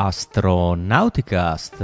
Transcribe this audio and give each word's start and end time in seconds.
Astronauticast. 0.00 1.76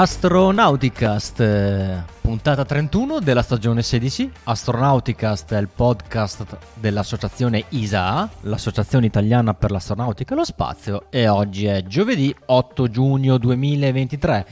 Astronauticast, 0.00 1.40
eh, 1.40 2.02
puntata 2.22 2.64
31 2.64 3.20
della 3.20 3.42
stagione 3.42 3.82
16. 3.82 4.32
Astronauticast 4.44 5.52
è 5.52 5.58
il 5.58 5.68
podcast 5.68 6.56
dell'associazione 6.72 7.66
ISA, 7.68 8.26
l'Associazione 8.44 9.04
Italiana 9.04 9.52
per 9.52 9.70
l'Astronautica 9.70 10.32
e 10.32 10.36
lo 10.38 10.44
Spazio, 10.46 11.10
e 11.10 11.28
oggi 11.28 11.66
è 11.66 11.82
giovedì 11.82 12.34
8 12.46 12.88
giugno 12.88 13.36
2023. 13.36 14.46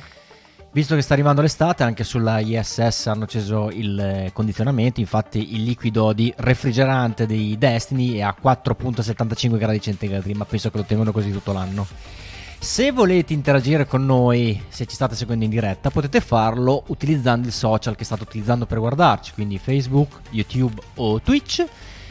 Visto 0.71 0.95
che 0.95 1.01
sta 1.01 1.15
arrivando 1.15 1.41
l'estate, 1.41 1.83
anche 1.83 2.05
sulla 2.05 2.41
ISS 2.41 3.07
hanno 3.07 3.25
acceso 3.25 3.71
il 3.71 4.29
condizionamento, 4.35 5.01
infatti 5.01 5.55
il 5.55 5.63
liquido 5.63 6.13
di 6.13 6.31
refrigerante 6.37 7.25
dei 7.25 7.57
Destiny 7.57 8.17
è 8.17 8.21
a 8.21 8.37
4.75 8.39 9.57
gradi 9.57 9.81
centigradi, 9.81 10.35
ma 10.35 10.45
penso 10.45 10.71
che 10.71 10.77
lo 10.77 10.85
tengono 10.85 11.11
così 11.11 11.33
tutto 11.33 11.55
l'anno. 11.55 11.87
Se 12.61 12.91
volete 12.91 13.33
interagire 13.33 13.87
con 13.87 14.05
noi, 14.05 14.61
se 14.69 14.85
ci 14.85 14.97
state 14.97 15.15
seguendo 15.15 15.45
in 15.45 15.51
diretta, 15.51 15.91
potete 15.91 16.21
farlo 16.21 16.83
utilizzando 16.89 17.47
il 17.47 17.53
social 17.53 17.95
che 17.95 18.05
state 18.05 18.25
utilizzando 18.25 18.67
per 18.67 18.81
guardarci, 18.81 19.33
quindi 19.33 19.59
Facebook, 19.59 20.21
YouTube 20.31 20.83
o 20.97 21.21
Twitch. 21.21 21.65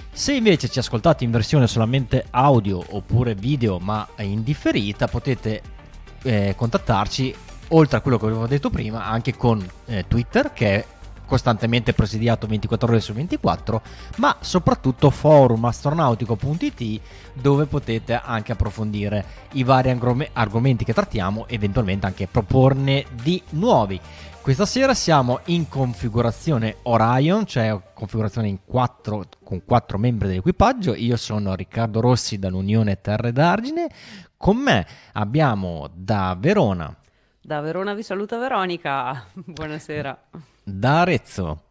Se 0.10 0.34
invece 0.34 0.70
ci 0.70 0.80
ascoltate 0.80 1.26
in 1.26 1.32
versione 1.32 1.68
solamente 1.68 2.26
audio 2.32 2.82
oppure 2.96 3.36
video 3.36 3.78
ma 3.78 4.08
in 4.20 4.42
differita, 4.42 5.08
potete 5.08 5.62
eh, 6.24 6.54
contattarci 6.56 7.36
oltre 7.70 7.98
a 7.98 8.02
quello 8.02 8.18
che 8.18 8.26
avevo 8.26 8.48
detto 8.48 8.70
prima 8.70 9.06
anche 9.06 9.36
con 9.36 9.64
eh, 9.86 10.06
Twitter 10.08 10.54
che 10.54 10.76
è 10.76 10.86
costantemente 11.28 11.94
presidiato 11.94 12.48
24 12.48 12.88
ore 12.90 13.00
su 13.00 13.14
24, 13.14 13.82
ma 14.16 14.36
soprattutto 14.40 15.12
forumastronautico.it 15.12 17.02
dove 17.34 17.66
potete 17.66 18.20
anche 18.20 18.54
approfondire 18.54 19.26
i 19.52 19.64
vari 19.64 19.96
argomenti 20.34 20.84
che 20.84 20.94
trattiamo, 20.94 21.48
eventualmente 21.48 22.08
anche 22.08 22.28
proporne 22.28 23.06
di 23.22 23.42
nuovi. 23.52 24.00
Questa 24.42 24.66
sera 24.66 24.94
siamo 24.94 25.42
in 25.48 25.68
configurazione 25.68 26.78
Orion, 26.84 27.46
cioè 27.46 27.78
configurazione 27.94 28.48
in 28.48 28.60
quattro, 28.64 29.26
con 29.44 29.66
quattro 29.66 29.98
membri 29.98 30.30
dell'equipaggio. 30.30 30.96
Io 30.96 31.18
sono 31.18 31.54
Riccardo 31.54 32.00
Rossi 32.00 32.40
dall'Unione 32.40 33.02
Terre 33.02 33.34
d'Argine. 33.34 33.90
Con 34.38 34.56
me 34.56 34.88
abbiamo 35.14 35.90
da 35.94 36.38
Verona. 36.40 36.96
Da 37.42 37.60
Verona 37.60 37.94
vi 37.94 38.04
saluta 38.04 38.38
Veronica. 38.38 39.26
Buonasera 39.36 40.18
da 40.70 41.02
Arezzo. 41.02 41.64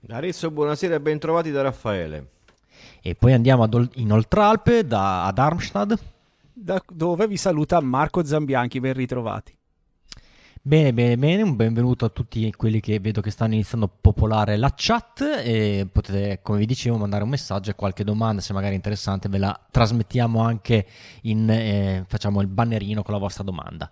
Da 0.00 0.16
Arezzo, 0.16 0.50
buonasera 0.50 0.96
e 0.96 1.00
bentrovati 1.00 1.50
da 1.50 1.62
Raffaele. 1.62 2.30
E 3.00 3.14
poi 3.14 3.32
andiamo 3.32 3.62
ad, 3.62 3.88
in 3.94 4.12
Oltralpe, 4.12 4.86
da, 4.86 5.24
ad 5.24 5.38
Armstad. 5.38 5.98
Da 6.52 6.82
dove 6.92 7.26
vi 7.26 7.38
saluta 7.38 7.80
Marco 7.80 8.22
Zambianchi, 8.22 8.80
ben 8.80 8.92
ritrovati. 8.92 9.56
Bene, 10.60 10.92
bene, 10.92 11.16
bene, 11.16 11.42
un 11.42 11.56
benvenuto 11.56 12.04
a 12.04 12.08
tutti 12.10 12.52
quelli 12.52 12.80
che 12.80 13.00
vedo 13.00 13.22
che 13.22 13.30
stanno 13.30 13.54
iniziando 13.54 13.86
a 13.86 13.90
popolare 13.98 14.58
la 14.58 14.74
chat 14.76 15.22
e 15.42 15.88
potete, 15.90 16.40
come 16.42 16.58
vi 16.58 16.66
dicevo, 16.66 16.98
mandare 16.98 17.22
un 17.22 17.30
messaggio 17.30 17.70
e 17.70 17.74
qualche 17.74 18.04
domanda, 18.04 18.42
se 18.42 18.52
magari 18.52 18.74
interessante, 18.74 19.30
ve 19.30 19.38
la 19.38 19.58
trasmettiamo 19.70 20.42
anche 20.42 20.86
in, 21.22 21.48
eh, 21.48 22.04
facciamo 22.06 22.42
il 22.42 22.48
bannerino 22.48 23.02
con 23.02 23.14
la 23.14 23.20
vostra 23.20 23.44
domanda. 23.44 23.90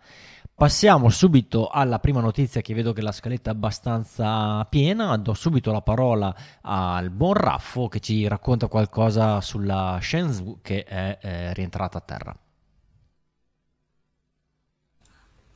Passiamo 0.57 1.11
subito 1.11 1.69
alla 1.69 1.99
prima 1.99 2.23
notizia 2.23 2.63
che 2.63 2.73
vedo 2.73 2.95
che 2.95 3.03
la 3.03 3.13
scaletta 3.13 3.51
è 3.51 3.53
abbastanza 3.53 4.65
piena, 4.65 5.15
do 5.19 5.35
subito 5.35 5.71
la 5.71 5.83
parola 5.83 6.35
al 6.63 7.11
buon 7.11 7.35
Raffo 7.35 7.89
che 7.89 8.01
ci 8.01 8.27
racconta 8.27 8.67
qualcosa 8.67 9.43
sulla 9.43 9.99
Shenzhou 10.01 10.61
che 10.63 10.85
è 10.85 11.19
eh, 11.21 11.53
rientrata 11.53 11.99
a 11.99 12.01
terra. 12.01 12.39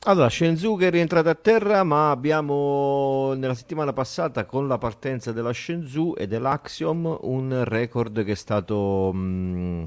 Allora, 0.03 0.29
Shenzhou 0.29 0.77
che 0.77 0.87
è 0.87 0.91
rientrata 0.91 1.31
a 1.31 1.35
terra, 1.35 1.83
ma 1.83 2.11
abbiamo 2.11 3.33
nella 3.33 3.55
settimana 3.55 3.93
passata 3.93 4.45
con 4.45 4.67
la 4.67 4.77
partenza 4.77 5.31
della 5.31 5.51
Shenzhou 5.51 6.13
e 6.15 6.27
dell'Axiom 6.27 7.17
un 7.21 7.63
record 7.63 8.23
che 8.23 8.33
è 8.33 8.35
stato 8.35 9.11
mh, 9.11 9.83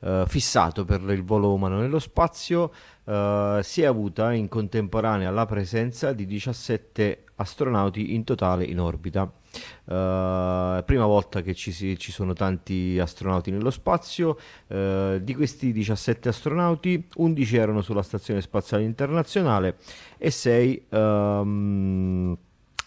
uh, 0.00 0.26
fissato 0.26 0.84
per 0.84 1.02
il 1.02 1.22
volo 1.22 1.52
umano 1.52 1.78
nello 1.78 2.00
spazio 2.00 2.72
uh, 3.06 3.60
si 3.62 3.82
è 3.82 3.86
avuta 3.86 4.32
in 4.32 4.48
contemporanea 4.48 5.30
la 5.30 5.46
presenza 5.46 6.12
di 6.12 6.26
17 6.26 7.24
astronauti 7.36 8.14
in 8.14 8.24
totale 8.24 8.64
in 8.64 8.80
orbita. 8.80 9.22
Uh, 9.84 10.84
prima 10.84 11.06
volta 11.06 11.40
che 11.40 11.54
ci, 11.54 11.72
si, 11.72 11.98
ci, 11.98 12.12
sono 12.12 12.34
tanti 12.34 12.98
astronauti 12.98 13.50
nello 13.50 13.70
spazio. 13.70 14.38
Uh, 14.66 15.18
di 15.18 15.34
questi 15.34 15.72
17 15.72 16.28
astronauti, 16.28 17.06
11 17.14 17.56
erano 17.56 17.80
sulla 17.80 18.02
Stazione 18.02 18.40
Spaziale 18.40 18.84
Internazionale 18.84 19.76
e 20.18 20.30
6 20.30 20.86
um, 20.90 20.98
ehm, 20.98 22.38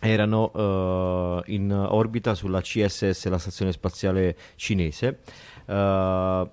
erano 0.01 0.51
uh, 0.53 1.41
in 1.47 1.72
orbita 1.72 2.36
sulla 2.36 2.62
CSS, 2.62 3.28
la 3.28 3.38
Stazione 3.38 3.72
Spaziale 3.72 4.36
Cinese. 4.56 5.19
Uh, 5.66 6.50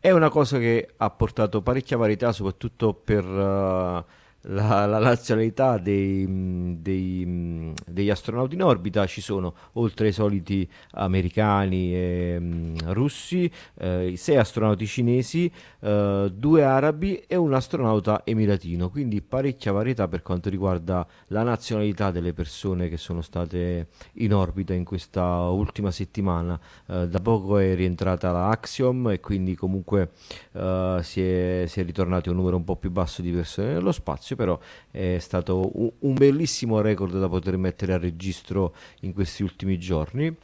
è 0.00 0.10
una 0.10 0.30
cosa 0.30 0.58
che 0.58 0.94
ha 0.96 1.10
portato 1.10 1.60
parecchia 1.60 1.98
varietà, 1.98 2.32
soprattutto 2.32 2.94
per 2.94 3.24
uh, 3.24 4.04
la, 4.42 4.86
la, 4.86 4.98
nazionalità 4.98 5.78
dei, 5.78 6.76
dei, 6.80 7.74
degli 7.86 8.10
astronauti 8.10 8.54
in 8.54 8.62
orbita. 8.62 9.06
Ci 9.06 9.20
sono, 9.20 9.54
oltre 9.72 10.06
ai 10.06 10.12
soliti 10.12 10.68
americani 10.92 11.94
e 11.94 12.36
um, 12.38 12.74
russi, 12.92 13.50
eh, 13.78 14.14
sei 14.16 14.36
astronauti 14.36 14.86
cinesi, 14.86 15.50
eh, 15.80 16.30
due 16.32 16.64
arabi 16.64 17.22
e 17.26 17.36
un 17.36 17.52
astronauta 17.52 18.22
emiratino. 18.24 18.90
Quindi 18.90 19.20
parecchia 19.20 19.72
varietà 19.72 20.08
per 20.08 20.22
quanto 20.22 20.48
riguarda 20.48 21.06
la 21.28 21.42
nazionalità 21.42 22.10
delle 22.10 22.32
persone 22.32 22.88
che 22.88 22.96
sono 22.96 23.20
state 23.20 23.88
in 24.14 24.32
orbita 24.34 24.72
in 24.72 24.84
questa 24.84 25.48
ultima 25.48 25.90
settimana. 25.90 26.58
Eh, 26.86 27.08
da 27.08 27.20
poco 27.20 27.58
è 27.58 27.74
rientrata 27.74 28.32
la 28.32 28.48
Axiom 28.48 29.10
e 29.10 29.20
quindi 29.20 29.54
comunque 29.54 30.12
eh, 30.52 30.98
si 31.02 31.22
è, 31.22 31.64
si 31.66 31.80
è 31.80 31.84
ritornati 31.84 32.28
a 32.28 32.32
un 32.32 32.38
numero 32.38 32.56
un 32.56 32.64
po' 32.64 32.76
più 32.76 32.90
basso 32.90 33.22
di 33.22 33.30
persone 33.30 33.74
nello 33.74 33.92
spazio 33.92 34.29
spazio, 34.30 34.36
però 34.36 34.58
è 34.90 35.18
stato 35.18 35.70
un, 35.74 35.90
un 35.98 36.14
bellissimo 36.14 36.80
record 36.80 37.18
da 37.18 37.28
poter 37.28 37.56
mettere 37.56 37.94
a 37.94 37.98
registro 37.98 38.74
in 39.00 39.12
questi 39.12 39.42
ultimi 39.42 39.78
giorni. 39.78 40.34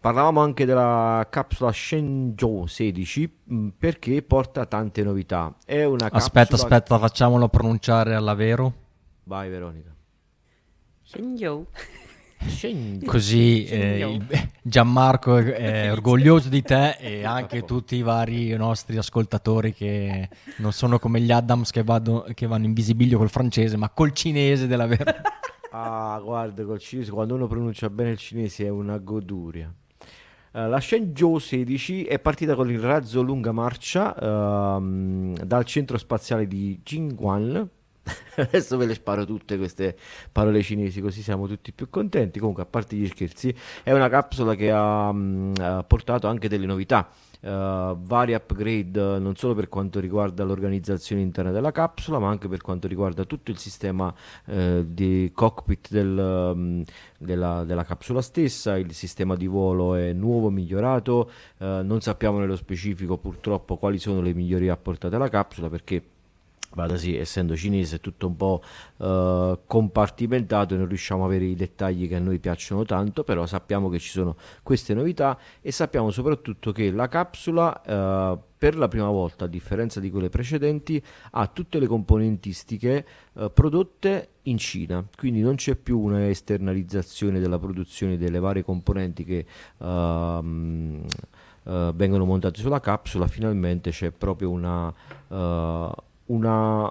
Parlavamo 0.00 0.40
anche 0.40 0.64
della 0.64 1.26
capsula 1.28 1.72
Shenzhou 1.72 2.66
16 2.66 3.38
mm, 3.52 3.68
perché 3.78 4.22
porta 4.22 4.64
tante 4.66 5.02
novità. 5.02 5.56
È 5.64 5.84
una 5.84 6.08
aspetta, 6.10 6.54
aspetta, 6.54 6.98
facciamolo 6.98 7.48
pronunciare 7.48 8.14
alla 8.14 8.34
vero. 8.34 8.72
Vai 9.24 9.50
Veronica. 9.50 9.94
Shenzhou. 11.02 11.66
Così 13.04 13.64
eh, 13.66 14.20
Gianmarco 14.62 15.36
è 15.36 15.90
orgoglioso 15.90 16.48
di 16.48 16.62
te 16.62 16.90
e 16.98 17.24
anche 17.26 17.64
tutti 17.64 17.96
i 17.96 18.02
vari 18.02 18.56
nostri 18.56 18.96
ascoltatori 18.96 19.72
che 19.72 20.28
non 20.58 20.72
sono 20.72 20.98
come 20.98 21.20
gli 21.20 21.32
Adams 21.32 21.70
che, 21.70 21.82
vado, 21.82 22.26
che 22.34 22.46
vanno 22.46 22.66
in 22.66 22.72
visibilio 22.72 23.18
col 23.18 23.30
francese, 23.30 23.76
ma 23.76 23.90
col 23.90 24.12
cinese 24.12 24.66
della 24.66 24.86
vera. 24.86 25.14
Ah, 25.70 26.18
guarda, 26.24 26.64
col 26.64 26.78
cinese, 26.78 27.10
quando 27.10 27.34
uno 27.34 27.46
pronuncia 27.46 27.90
bene 27.90 28.12
il 28.12 28.16
cinese 28.16 28.64
è 28.64 28.70
una 28.70 28.96
goduria. 28.96 29.70
Uh, 30.50 30.66
la 30.66 30.80
Shenzhou 30.80 31.38
16 31.38 32.04
è 32.04 32.18
partita 32.18 32.54
con 32.54 32.70
il 32.70 32.80
razzo 32.80 33.20
lunga 33.20 33.52
marcia 33.52 34.14
uh, 34.14 35.34
dal 35.44 35.64
centro 35.66 35.98
spaziale 35.98 36.46
di 36.46 36.80
Jingguan 36.82 37.68
Adesso 38.36 38.76
ve 38.76 38.86
le 38.86 38.94
sparo 38.94 39.24
tutte 39.24 39.56
queste 39.56 39.96
parole 40.30 40.62
cinesi, 40.62 41.00
così 41.00 41.22
siamo 41.22 41.46
tutti 41.46 41.72
più 41.72 41.88
contenti. 41.90 42.38
Comunque, 42.38 42.62
a 42.62 42.66
parte 42.66 42.96
gli 42.96 43.06
scherzi, 43.06 43.54
è 43.82 43.92
una 43.92 44.08
capsula 44.08 44.54
che 44.54 44.70
ha, 44.70 45.12
mh, 45.12 45.52
ha 45.58 45.82
portato 45.84 46.26
anche 46.26 46.48
delle 46.48 46.66
novità. 46.66 47.08
Uh, 47.40 47.96
vari 47.96 48.34
upgrade 48.34 49.20
non 49.20 49.36
solo 49.36 49.54
per 49.54 49.68
quanto 49.68 50.00
riguarda 50.00 50.42
l'organizzazione 50.42 51.22
interna 51.22 51.52
della 51.52 51.70
capsula, 51.70 52.18
ma 52.18 52.28
anche 52.28 52.48
per 52.48 52.62
quanto 52.62 52.88
riguarda 52.88 53.24
tutto 53.26 53.52
il 53.52 53.58
sistema 53.58 54.12
uh, 54.46 54.84
di 54.84 55.30
cockpit 55.32 55.88
del, 55.88 56.18
um, 56.18 56.82
della, 57.16 57.62
della, 57.62 57.84
capsula 57.84 58.22
stessa. 58.22 58.76
Il 58.76 58.92
sistema 58.92 59.36
di 59.36 59.46
volo 59.46 59.94
è 59.94 60.12
nuovo, 60.12 60.50
migliorato. 60.50 61.30
Non 61.58 62.00
sappiamo 62.00 62.38
nello 62.38 62.56
specifico, 62.56 63.18
purtroppo, 63.18 63.76
quali 63.76 63.98
sono 63.98 64.20
le 64.20 64.32
migliorie 64.32 64.70
apportate 64.70 65.16
alla 65.16 65.28
capsula 65.28 65.68
perché 65.68 66.02
vada 66.74 66.96
sì, 66.96 67.16
essendo 67.16 67.56
cinese 67.56 67.96
è 67.96 68.00
tutto 68.00 68.26
un 68.26 68.36
po' 68.36 68.62
uh, 68.98 69.60
compartimentato 69.66 70.74
e 70.74 70.76
non 70.76 70.86
riusciamo 70.86 71.22
a 71.22 71.26
avere 71.26 71.46
i 71.46 71.54
dettagli 71.54 72.08
che 72.08 72.16
a 72.16 72.20
noi 72.20 72.38
piacciono 72.38 72.84
tanto, 72.84 73.24
però 73.24 73.46
sappiamo 73.46 73.88
che 73.88 73.98
ci 73.98 74.10
sono 74.10 74.36
queste 74.62 74.94
novità 74.94 75.38
e 75.60 75.72
sappiamo 75.72 76.10
soprattutto 76.10 76.72
che 76.72 76.90
la 76.90 77.08
capsula 77.08 77.82
uh, 77.84 78.40
per 78.58 78.76
la 78.76 78.88
prima 78.88 79.08
volta, 79.08 79.44
a 79.44 79.48
differenza 79.48 80.00
di 80.00 80.10
quelle 80.10 80.28
precedenti, 80.28 81.02
ha 81.32 81.46
tutte 81.46 81.78
le 81.78 81.86
componentistiche 81.86 83.06
uh, 83.32 83.52
prodotte 83.52 84.28
in 84.42 84.58
Cina, 84.58 85.04
quindi 85.16 85.40
non 85.40 85.54
c'è 85.56 85.74
più 85.74 85.98
una 85.98 86.28
esternalizzazione 86.28 87.40
della 87.40 87.58
produzione 87.58 88.16
delle 88.16 88.38
varie 88.38 88.64
componenti 88.64 89.24
che 89.24 89.44
ehm, 89.78 91.04
vengono 91.64 92.24
montate 92.24 92.60
sulla 92.60 92.80
capsula, 92.80 93.26
finalmente 93.26 93.90
c'è 93.90 94.10
proprio 94.10 94.48
una 94.48 94.90
una, 96.28 96.90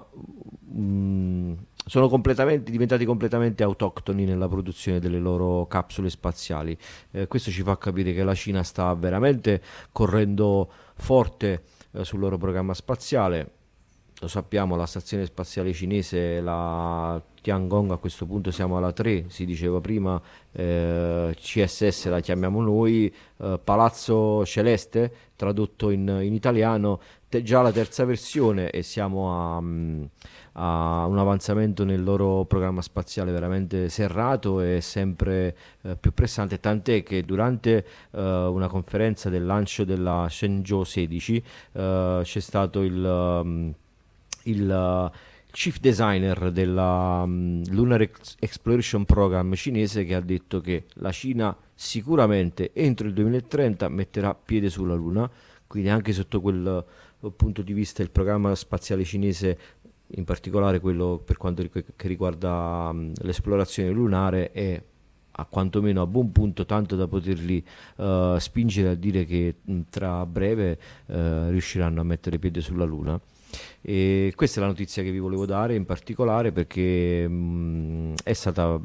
um, 0.74 1.58
sono 1.86 2.10
completamente, 2.10 2.70
diventati 2.70 3.06
completamente 3.06 3.64
autoctoni 3.64 4.26
nella 4.26 4.48
produzione 4.48 5.00
delle 5.00 5.20
loro 5.20 5.66
capsule 5.68 6.10
spaziali. 6.10 6.78
Eh, 7.12 7.28
questo 7.28 7.50
ci 7.50 7.64
fa 7.64 7.78
capire 7.78 8.14
che 8.14 8.24
la 8.24 8.36
Cina 8.36 8.64
sta 8.64 8.94
veramente 8.94 9.62
correndo 9.92 10.70
forte 10.96 11.64
eh, 11.92 12.04
sul 12.04 12.20
loro 12.20 12.38
programma 12.38 12.74
spaziale. 12.74 13.52
Lo 14.20 14.28
sappiamo, 14.28 14.76
la 14.76 14.88
stazione 14.88 15.26
spaziale 15.26 15.74
cinese, 15.74 16.42
la 16.42 17.22
Tiangong, 17.40 17.92
a 17.92 17.98
questo 17.98 18.26
punto 18.26 18.50
siamo 18.50 18.76
alla 18.76 18.92
3, 18.92 19.26
si 19.28 19.46
diceva 19.46 19.80
prima, 19.80 20.20
eh, 20.52 21.36
CSS 21.40 22.08
la 22.08 22.20
chiamiamo 22.20 22.60
noi, 22.62 23.14
eh, 23.38 23.60
Palazzo 23.64 24.44
Celeste, 24.44 25.14
tradotto 25.36 25.92
in, 25.92 26.20
in 26.24 26.34
italiano, 26.34 27.00
te, 27.30 27.44
già 27.44 27.62
la 27.62 27.72
terza 27.72 28.06
versione 28.06 28.70
e 28.70 28.84
siamo 28.84 29.58
a, 29.58 29.62
mm, 29.62 30.04
a, 30.54 31.06
un 31.06 31.18
avanzamento 31.18 31.84
nel 31.84 32.04
loro 32.04 32.46
programma 32.46 32.82
spaziale 32.82 33.32
veramente 33.32 33.90
serrato 33.90 34.62
e 34.62 34.82
sempre 34.82 35.56
eh, 35.82 35.96
più 35.96 36.14
pressante, 36.14 36.60
tant'è 36.60 37.04
che 37.04 37.24
durante 37.24 37.86
eh, 38.12 38.22
una 38.22 38.68
conferenza 38.68 39.30
del 39.30 39.46
lancio 39.46 39.84
della 39.84 40.28
Shenzhou 40.30 40.84
16 40.84 41.44
eh, 41.74 42.22
c'è 42.24 42.40
stato 42.40 42.82
il... 42.82 43.04
Um, 43.04 43.74
il 44.44 45.12
chief 45.52 45.80
designer 45.80 46.52
della 46.52 47.24
um, 47.24 47.64
Lunar 47.72 48.02
Ex- 48.02 48.36
Exploration 48.40 49.06
Program 49.06 49.56
cinese 49.56 50.06
che 50.06 50.14
ha 50.14 50.22
detto 50.22 50.62
che 50.62 50.86
la 50.96 51.12
Cina 51.12 51.56
sicuramente 51.74 52.72
entro 52.74 53.08
il 53.08 53.14
2030 53.14 53.90
metterà 53.90 54.36
piede 54.36 54.70
sulla 54.70 54.94
Luna, 54.94 55.30
quindi 55.66 55.90
anche 55.90 56.14
sotto 56.14 56.42
quel 56.42 56.86
punto 57.36 57.62
di 57.62 57.74
vista 57.74 58.02
il 58.02 58.12
programma 58.12 58.54
spaziale 58.56 59.04
cinese, 59.04 59.58
in 60.12 60.24
particolare 60.24 60.80
quello 60.80 61.22
per 61.24 61.38
quanto 61.38 61.68
riguarda 61.98 62.94
l'esplorazione 63.22 63.90
lunare, 63.90 64.52
è 64.52 64.82
a 65.40 65.46
quantomeno 65.46 66.02
a 66.02 66.08
buon 66.08 66.32
punto, 66.32 66.66
tanto 66.66 66.96
da 66.96 67.08
poterli 67.08 67.64
uh, 67.98 68.38
spingere 68.38 68.90
a 68.90 68.96
dire 68.96 69.26
che 69.26 69.56
mh, 69.62 69.82
tra 69.90 70.26
breve 70.26 70.80
uh, 71.08 71.50
riusciranno 71.50 72.02
a 72.02 72.04
mettere 72.04 72.40
piede 72.40 72.62
sulla 72.62 72.86
Luna. 72.86 73.20
E 73.82 74.34
questa 74.36 74.60
è 74.60 74.64
la 74.64 74.70
notizia 74.70 75.04
che 75.04 75.12
vi 75.12 75.20
volevo 75.20 75.46
dare 75.46 75.76
in 75.76 75.86
particolare 75.86 76.52
perché 76.52 77.28
mh, 77.28 78.16
è 78.24 78.34
stata 78.34 78.80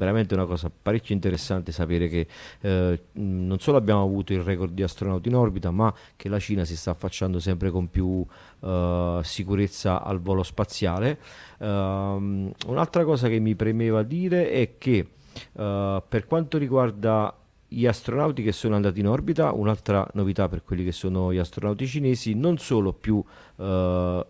veramente 0.00 0.34
una 0.34 0.46
cosa 0.46 0.70
parecchio 0.70 1.14
interessante 1.14 1.72
sapere 1.72 2.08
che 2.08 2.26
eh, 2.60 3.02
non 3.12 3.58
solo 3.58 3.76
abbiamo 3.76 4.02
avuto 4.02 4.32
il 4.32 4.40
record 4.40 4.72
di 4.72 4.82
astronauti 4.82 5.28
in 5.28 5.34
orbita, 5.34 5.70
ma 5.70 5.92
che 6.16 6.28
la 6.28 6.38
Cina 6.38 6.64
si 6.64 6.76
sta 6.76 6.92
affacciando 6.92 7.38
sempre 7.38 7.70
con 7.70 7.90
più 7.90 8.24
eh, 8.60 9.20
sicurezza 9.22 10.02
al 10.02 10.20
volo 10.20 10.42
spaziale. 10.42 11.18
Um, 11.58 12.50
un'altra 12.66 13.04
cosa 13.04 13.28
che 13.28 13.38
mi 13.38 13.54
premeva 13.54 14.02
dire 14.02 14.50
è 14.50 14.78
che 14.78 15.06
uh, 15.52 16.02
per 16.08 16.26
quanto 16.26 16.56
riguarda 16.56 17.34
gli 17.72 17.86
astronauti 17.86 18.42
che 18.42 18.50
sono 18.50 18.74
andati 18.74 18.98
in 18.98 19.06
orbita, 19.06 19.52
un'altra 19.52 20.04
novità 20.14 20.48
per 20.48 20.64
quelli 20.64 20.84
che 20.84 20.90
sono 20.90 21.32
gli 21.32 21.38
astronauti 21.38 21.86
cinesi, 21.86 22.34
non 22.34 22.58
solo 22.58 22.92
più 22.92 23.14
uh, 23.14 24.26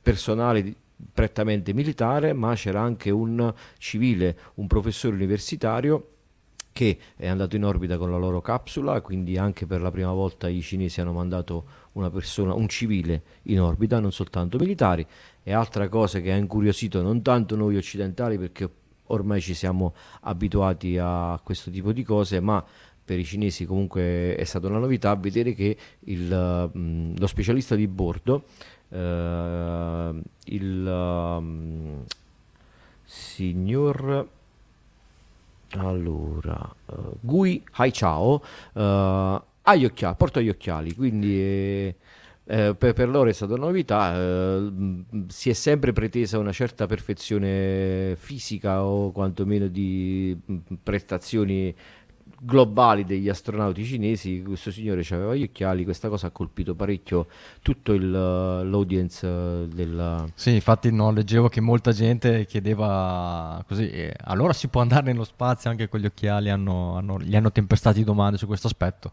personale 0.00 0.76
prettamente 1.12 1.72
militare, 1.72 2.32
ma 2.32 2.54
c'era 2.54 2.80
anche 2.80 3.10
un 3.10 3.52
civile, 3.78 4.38
un 4.54 4.68
professore 4.68 5.16
universitario 5.16 6.10
che 6.70 6.98
è 7.16 7.26
andato 7.26 7.56
in 7.56 7.64
orbita 7.64 7.98
con 7.98 8.12
la 8.12 8.16
loro 8.16 8.40
capsula, 8.40 9.00
quindi 9.00 9.36
anche 9.38 9.66
per 9.66 9.80
la 9.80 9.90
prima 9.90 10.12
volta 10.12 10.48
i 10.48 10.60
cinesi 10.60 11.00
hanno 11.00 11.12
mandato 11.12 11.66
una 11.92 12.10
persona, 12.10 12.54
un 12.54 12.68
civile 12.68 13.22
in 13.44 13.60
orbita, 13.60 13.98
non 13.98 14.12
soltanto 14.12 14.56
militari. 14.56 15.04
E 15.42 15.52
altra 15.52 15.88
cosa 15.88 16.20
che 16.20 16.30
ha 16.32 16.36
incuriosito 16.36 17.02
non 17.02 17.22
tanto 17.22 17.56
noi 17.56 17.76
occidentali 17.76 18.38
perché 18.38 18.70
ormai 19.06 19.40
ci 19.40 19.54
siamo 19.54 19.94
abituati 20.22 20.98
a 20.98 21.38
questo 21.42 21.70
tipo 21.70 21.92
di 21.92 22.02
cose, 22.02 22.40
ma 22.40 22.64
per 23.04 23.18
i 23.18 23.24
cinesi 23.24 23.66
comunque 23.66 24.34
è 24.34 24.44
stata 24.44 24.66
una 24.66 24.78
novità 24.78 25.14
vedere 25.14 25.52
che 25.54 25.76
il, 26.00 26.70
mh, 26.72 27.18
lo 27.18 27.26
specialista 27.26 27.74
di 27.74 27.86
bordo 27.86 28.44
Uh, 28.94 30.20
il 30.44 30.86
um, 30.86 32.04
signor 33.02 34.28
allora 35.70 36.74
uh, 36.86 37.16
Gui 37.20 37.64
Haichao 37.72 38.34
uh, 38.74 38.80
ha 38.80 39.74
gli 39.74 39.84
occhiali, 39.84 40.14
porta 40.16 40.40
gli 40.40 40.48
occhiali 40.48 40.94
quindi 40.94 41.40
eh, 41.40 41.96
eh, 42.46 42.74
per, 42.76 42.92
per, 42.92 43.08
loro 43.08 43.30
è 43.30 43.32
stata 43.32 43.54
una 43.54 43.66
novità 43.66 44.14
eh, 44.16 44.72
si 45.28 45.48
è 45.48 45.54
sempre 45.54 45.92
pretesa 45.92 46.38
una 46.38 46.52
certa 46.52 46.86
perfezione 46.86 48.16
fisica 48.16 48.84
o 48.84 49.12
quantomeno 49.12 49.66
di 49.66 50.36
prestazioni 50.82 51.74
globali 52.44 53.04
degli 53.04 53.28
astronauti 53.28 53.84
cinesi, 53.84 54.42
questo 54.42 54.70
signore 54.70 55.04
aveva 55.10 55.34
gli 55.34 55.44
occhiali, 55.44 55.84
questa 55.84 56.08
cosa 56.08 56.26
ha 56.26 56.30
colpito 56.30 56.74
parecchio 56.74 57.26
tutto 57.62 57.92
il, 57.92 58.10
l'audience 58.10 59.66
del... 59.68 60.30
Sì, 60.34 60.52
infatti 60.54 60.92
no, 60.92 61.10
leggevo 61.10 61.48
che 61.48 61.60
molta 61.60 61.92
gente 61.92 62.44
chiedeva 62.44 63.62
così, 63.66 63.88
eh, 63.88 64.14
allora 64.24 64.52
si 64.52 64.68
può 64.68 64.82
andare 64.82 65.04
nello 65.04 65.24
spazio 65.24 65.70
anche 65.70 65.88
con 65.88 66.00
gli 66.00 66.06
occhiali, 66.06 66.50
hanno, 66.50 66.96
hanno, 66.96 67.18
gli 67.18 67.34
hanno 67.34 67.52
tempestati 67.52 68.04
domande 68.04 68.36
su 68.36 68.46
questo 68.46 68.66
aspetto. 68.66 69.12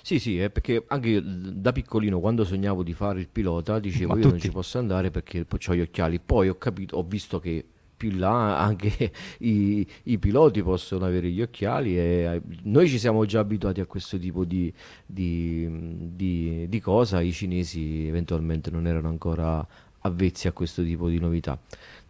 Sì, 0.00 0.18
sì, 0.18 0.38
è 0.38 0.50
perché 0.50 0.84
anche 0.88 1.08
io 1.08 1.22
da 1.24 1.72
piccolino 1.72 2.20
quando 2.20 2.44
sognavo 2.44 2.82
di 2.82 2.94
fare 2.94 3.20
il 3.20 3.28
pilota 3.28 3.78
dicevo 3.78 4.12
Ma 4.12 4.14
io 4.14 4.22
tutti. 4.22 4.32
non 4.32 4.40
ci 4.40 4.50
posso 4.50 4.78
andare 4.78 5.10
perché 5.10 5.46
ho 5.48 5.74
gli 5.74 5.80
occhiali, 5.80 6.20
poi 6.20 6.48
ho 6.48 6.56
capito, 6.56 6.96
ho 6.96 7.02
visto 7.02 7.38
che 7.38 7.64
più 8.02 8.18
là 8.18 8.58
anche 8.62 9.12
i, 9.38 9.86
i, 10.04 10.18
piloti 10.18 10.62
possono 10.62 11.04
avere 11.04 11.30
gli 11.30 11.40
occhiali 11.40 11.96
e 11.96 12.02
eh, 12.02 12.42
noi 12.64 12.88
ci 12.88 12.98
siamo 12.98 13.24
già 13.24 13.40
abituati 13.40 13.80
a 13.80 13.86
questo 13.86 14.18
tipo 14.18 14.44
di, 14.44 14.72
di, 15.06 15.68
di, 16.14 16.66
di 16.68 16.80
cosa, 16.80 17.20
i 17.20 17.32
cinesi 17.32 18.06
eventualmente 18.08 18.70
non 18.70 18.88
erano 18.88 19.08
ancora 19.08 19.64
avvezzi 20.02 20.48
a 20.48 20.52
questo 20.52 20.82
tipo 20.82 21.08
di 21.08 21.20
novità. 21.20 21.58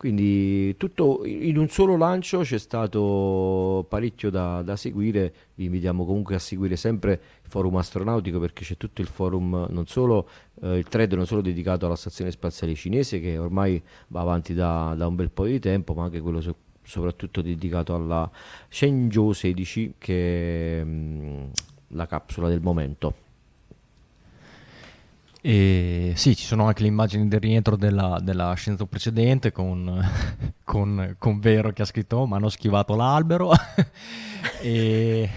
Quindi 0.03 0.77
tutto 0.79 1.25
in 1.25 1.57
un 1.57 1.69
solo 1.69 1.97
lancio 1.97 2.41
c'è 2.41 2.59
stato 2.59 3.87
parecchio 3.89 4.31
da, 4.31 4.61
da, 4.63 4.75
seguire, 4.75 5.33
vi 5.55 5.67
invitiamo 5.67 6.05
comunque 6.05 6.35
a 6.35 6.41
seguire 6.41 6.75
sempre 6.75 7.13
il 7.13 7.49
forum 7.49 7.77
astronautico 7.77 8.41
perché 8.41 8.65
c'è 8.65 8.77
tutto 8.77 9.01
il 9.01 9.07
forum, 9.07 9.69
non 9.71 9.87
solo 9.87 10.29
eh, 10.61 10.79
il 10.79 10.89
thread 10.89 11.13
non 11.13 11.25
solo 11.25 11.41
dedicato 11.41 11.87
alla 11.87 11.95
stazione 11.95 12.33
spaziale 12.33 12.75
cinese 12.75 13.21
che 13.21 13.39
ormai 13.39 13.81
va 14.09 14.23
avanti 14.23 14.55
da, 14.55 14.93
da 14.97 15.07
un 15.07 15.15
bel 15.15 15.31
po' 15.31 15.45
di 15.45 15.61
tempo, 15.61 15.95
ma 15.95 16.03
anche 16.03 16.21
quello 16.21 16.41
so, 16.41 16.57
soprattutto 16.83 17.41
dedicato 17.41 17.95
alla 17.95 18.29
Shenzhou 18.71 19.31
16 19.31 19.95
che 19.99 20.81
è 20.81 20.83
mh, 20.83 21.51
la 21.91 22.07
capsula 22.09 22.49
del 22.49 22.61
momento. 22.61 23.22
E 25.45 26.13
sì, 26.15 26.37
ci 26.37 26.47
sono 26.47 26.67
anche 26.67 26.83
le 26.83 26.89
immagini 26.89 27.27
del 27.27 27.41
rientro 27.41 27.75
della, 27.75 28.21
della 28.23 28.55
scienza 28.55 28.87
precedente 28.87 29.51
con, 29.51 30.01
con, 30.63 31.17
con, 31.19 31.41
Vero 31.41 31.73
che 31.73 31.83
ha 31.83 31.85
scritto 31.85 32.27
ma 32.27 32.37
hanno 32.37 32.49
schivato 32.49 32.95
l'albero. 32.95 33.51
e... 34.63 35.29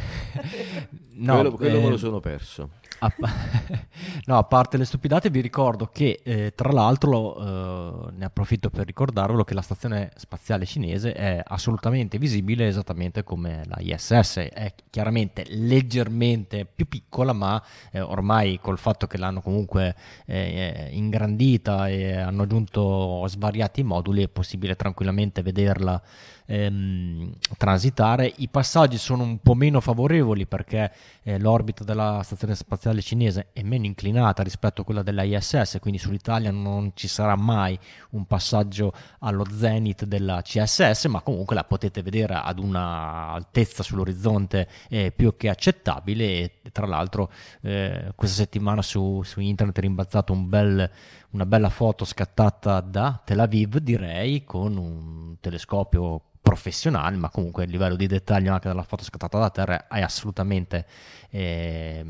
no, 1.13 1.33
quello, 1.33 1.51
quello 1.53 1.77
eh, 1.77 1.81
me 1.81 1.89
lo 1.89 1.97
sono 1.97 2.19
perso. 2.19 2.69
A, 3.00 3.14
no, 4.25 4.38
a 4.38 4.44
parte 4.44 4.78
le 4.78 4.86
stupidate, 4.86 5.30
vi 5.30 5.42
ricordo 5.42 5.90
che 5.92 6.22
eh, 6.24 6.54
tra 6.56 6.72
l'altro, 6.72 8.08
eh, 8.08 8.12
ne 8.16 8.25
approfitto 8.25 8.70
per 8.70 8.86
ricordarvelo, 8.86 9.44
che 9.44 9.54
la 9.54 9.62
stazione 9.62 10.12
spaziale 10.16 10.66
cinese 10.66 11.14
è 11.14 11.42
assolutamente 11.46 12.18
visibile 12.18 12.68
esattamente 12.68 13.24
come 13.24 13.64
la 13.66 13.78
ISS, 13.80 14.38
è 14.38 14.74
chiaramente 14.90 15.46
leggermente 15.50 16.66
più 16.66 16.88
piccola, 16.88 17.34
ma 17.34 17.62
eh, 17.92 18.00
ormai 18.00 18.60
col 18.62 18.78
fatto 18.78 19.08
che 19.08 19.18
l'hanno 19.18 19.42
comunque 19.42 19.96
eh, 20.25 20.90
ingrandita 20.92 21.88
e 21.90 22.18
hanno 22.18 22.44
aggiunto 22.44 23.25
svariati 23.28 23.84
moduli 23.84 24.24
è 24.24 24.28
possibile 24.28 24.75
tranquillamente 24.75 25.42
vederla 25.42 26.02
ehm, 26.46 27.32
transitare. 27.58 28.32
I 28.38 28.48
passaggi 28.50 28.98
sono 28.98 29.24
un 29.24 29.40
po' 29.40 29.54
meno 29.54 29.80
favorevoli 29.82 30.46
perché 30.46 30.92
eh, 31.24 31.40
l'orbita 31.40 31.84
della 31.84 32.22
stazione 32.24 32.56
spaziale 32.56 33.02
cinese 33.02 33.48
è 33.54 33.62
meno 33.64 33.86
inclinata 33.86 34.44
rispetto 34.44 34.82
a 34.82 34.84
quella 34.84 35.04
della 35.04 35.24
ISS, 35.24 35.78
quindi 35.80 36.00
sull'Italia 36.00 36.52
non 36.52 36.92
ci 36.94 37.08
sarà 37.08 37.36
mai 37.36 37.78
un 38.12 38.25
passaggio 38.25 38.94
allo 39.20 39.46
zenith 39.52 40.06
della 40.06 40.42
CSS, 40.42 41.06
ma 41.06 41.22
comunque 41.22 41.56
la 41.56 41.64
potete 41.64 42.02
vedere 42.02 42.36
ad 42.36 42.60
una 42.60 43.32
altezza 43.32 43.84
sull'orizzonte 43.84 44.68
eh, 44.90 45.12
più 45.16 45.36
che 45.38 45.50
accettabile 45.50 46.24
e 46.25 46.52
tra 46.72 46.86
l'altro 46.86 47.32
eh, 47.62 48.12
questa 48.16 48.38
settimana 48.38 48.82
su, 48.82 49.22
su 49.24 49.40
internet 49.40 49.78
è 49.78 49.82
rimbalzato 49.82 50.34
un 50.34 50.50
bel 50.50 50.90
una 51.36 51.46
bella 51.46 51.70
foto 51.70 52.06
scattata 52.06 52.80
da 52.80 53.22
Tel 53.24 53.42
Aviv, 53.42 53.80
direi, 53.80 54.46
con 54.46 54.78
un 54.78 55.36
telescopio 55.42 56.22
professionale, 56.46 57.18
ma 57.18 57.32
comunque 57.32 57.64
il 57.64 57.72
livello 57.72 57.96
di 57.96 58.06
dettaglio 58.06 58.54
anche 58.54 58.68
della 58.68 58.84
foto 58.84 59.04
scattata 59.04 59.40
da 59.40 59.50
terra 59.50 59.88
è 59.88 60.02
assolutamente 60.02 60.86
eh, 61.32 62.06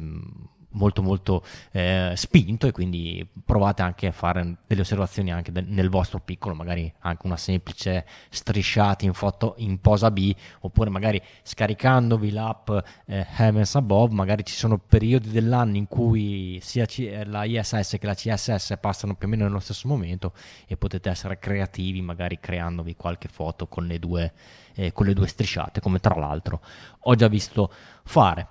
molto 0.75 1.01
molto 1.01 1.43
eh, 1.71 2.13
spinto 2.15 2.67
e 2.67 2.71
quindi 2.71 3.27
provate 3.43 3.81
anche 3.81 4.07
a 4.07 4.11
fare 4.11 4.57
delle 4.67 4.81
osservazioni 4.81 5.31
anche 5.31 5.51
de- 5.51 5.65
nel 5.67 5.89
vostro 5.89 6.19
piccolo, 6.19 6.55
magari 6.55 6.91
anche 6.99 7.25
una 7.25 7.37
semplice 7.37 8.05
strisciata 8.29 9.05
in 9.05 9.13
foto 9.13 9.55
in 9.57 9.79
posa 9.79 10.11
B 10.11 10.33
oppure 10.61 10.89
magari 10.89 11.21
scaricandovi 11.43 12.31
l'app 12.31 12.69
eh, 13.05 13.25
Heavens 13.37 13.75
Above, 13.75 14.13
magari 14.13 14.45
ci 14.45 14.55
sono 14.55 14.77
periodi 14.77 15.29
dell'anno 15.31 15.77
in 15.77 15.87
cui 15.87 16.59
sia 16.61 16.85
C- 16.85 16.99
eh, 16.99 17.25
la 17.25 17.43
ISS 17.43 17.97
che 17.99 18.05
la 18.05 18.13
CSS 18.13 18.77
passano 18.79 19.15
più 19.15 19.27
o 19.27 19.29
meno 19.29 19.43
nello 19.43 19.59
stesso 19.59 19.87
momento 19.87 20.33
e 20.67 20.77
potete 20.77 21.09
essere 21.09 21.39
creativi 21.39 22.01
magari 22.01 22.39
creandovi 22.39 22.95
qualche 22.95 23.27
foto 23.27 23.67
con 23.67 23.85
le 23.85 23.99
due, 23.99 24.33
eh, 24.75 24.91
con 24.91 25.05
le 25.05 25.13
due 25.13 25.27
strisciate 25.27 25.79
come 25.79 25.99
tra 25.99 26.15
l'altro 26.15 26.61
ho 27.01 27.15
già 27.15 27.27
visto 27.27 27.71
fare. 28.03 28.47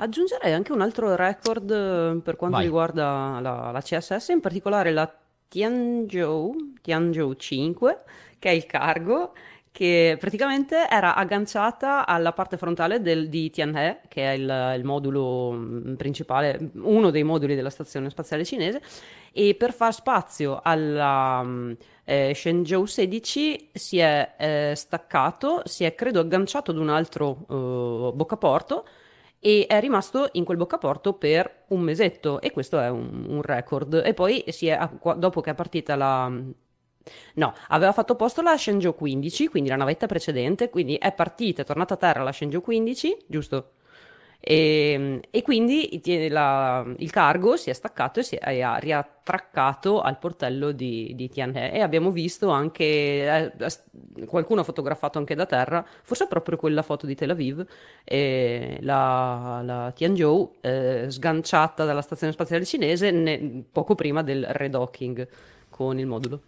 Aggiungerei 0.00 0.52
anche 0.52 0.72
un 0.72 0.80
altro 0.80 1.16
record 1.16 1.70
eh, 1.70 2.20
per 2.22 2.36
quanto 2.36 2.56
Vai. 2.56 2.66
riguarda 2.66 3.38
la, 3.40 3.70
la 3.72 3.80
CSS, 3.80 4.28
in 4.28 4.40
particolare 4.40 4.92
la 4.92 5.12
Tianzhou, 5.48 6.74
Tianzhou 6.80 7.34
5, 7.34 8.02
che 8.38 8.48
è 8.48 8.52
il 8.52 8.64
cargo, 8.66 9.32
che 9.72 10.16
praticamente 10.20 10.86
era 10.88 11.16
agganciata 11.16 12.06
alla 12.06 12.32
parte 12.32 12.56
frontale 12.56 13.00
del, 13.00 13.28
di 13.28 13.50
Tianhe, 13.50 14.02
che 14.06 14.22
è 14.22 14.34
il, 14.34 14.74
il 14.76 14.84
modulo 14.84 15.50
mm, 15.52 15.94
principale, 15.94 16.70
uno 16.74 17.10
dei 17.10 17.24
moduli 17.24 17.56
della 17.56 17.70
stazione 17.70 18.08
spaziale 18.08 18.44
cinese, 18.44 18.80
e 19.32 19.56
per 19.56 19.72
far 19.72 19.92
spazio 19.92 20.60
alla 20.62 21.42
mm, 21.42 21.72
eh, 22.04 22.32
Shenzhou 22.36 22.86
16 22.86 23.70
si 23.72 23.98
è 23.98 24.34
eh, 24.38 24.72
staccato, 24.76 25.62
si 25.64 25.82
è 25.82 25.96
credo 25.96 26.20
agganciato 26.20 26.70
ad 26.70 26.78
un 26.78 26.88
altro 26.88 27.46
eh, 27.48 28.12
boccaporto 28.14 28.84
e 29.40 29.66
è 29.68 29.80
rimasto 29.80 30.28
in 30.32 30.44
quel 30.44 30.56
boccaporto 30.56 31.14
per 31.14 31.64
un 31.68 31.80
mesetto 31.80 32.40
e 32.40 32.50
questo 32.50 32.78
è 32.80 32.88
un, 32.88 33.26
un 33.28 33.42
record. 33.42 34.02
E 34.04 34.14
poi 34.14 34.44
si 34.48 34.66
è, 34.66 34.88
dopo 35.16 35.40
che 35.40 35.50
è 35.50 35.54
partita 35.54 35.96
la... 35.96 36.30
No, 37.34 37.54
aveva 37.68 37.92
fatto 37.92 38.16
posto 38.16 38.42
la 38.42 38.56
Shenzhou 38.56 38.94
15, 38.94 39.48
quindi 39.48 39.70
la 39.70 39.76
navetta 39.76 40.06
precedente, 40.06 40.68
quindi 40.68 40.96
è 40.96 41.12
partita, 41.12 41.62
è 41.62 41.64
tornata 41.64 41.94
a 41.94 41.96
terra 41.96 42.22
la 42.22 42.32
Shenzhou 42.32 42.60
15, 42.60 43.24
giusto? 43.26 43.72
E, 44.40 45.20
e 45.30 45.42
quindi 45.42 46.00
la- 46.30 46.86
il 46.98 47.10
cargo 47.10 47.56
si 47.56 47.70
è 47.70 47.72
staccato 47.72 48.20
e 48.20 48.22
si 48.22 48.36
è, 48.36 48.60
ha 48.60 48.76
riattraccato 48.76 50.00
al 50.00 50.18
portello 50.18 50.70
di, 50.72 51.12
di 51.14 51.28
Tianhe 51.28 51.72
e 51.72 51.80
abbiamo 51.80 52.10
visto 52.10 52.48
anche, 52.48 52.84
eh, 52.84 53.52
qualcuno 54.26 54.60
ha 54.60 54.64
fotografato 54.64 55.18
anche 55.18 55.34
da 55.34 55.44
terra, 55.46 55.84
forse 56.02 56.26
proprio 56.28 56.56
quella 56.56 56.82
foto 56.82 57.06
di 57.06 57.14
Tel 57.14 57.30
Aviv, 57.30 57.64
e 58.04 58.78
la, 58.82 59.60
la 59.64 59.92
Tianzhou 59.94 60.56
eh, 60.60 61.06
sganciata 61.08 61.84
dalla 61.84 62.02
stazione 62.02 62.32
spaziale 62.32 62.64
cinese 62.64 63.10
ne- 63.10 63.64
poco 63.70 63.94
prima 63.94 64.22
del 64.22 64.44
redocking 64.46 65.28
con 65.68 65.98
il 65.98 66.06
modulo. 66.06 66.40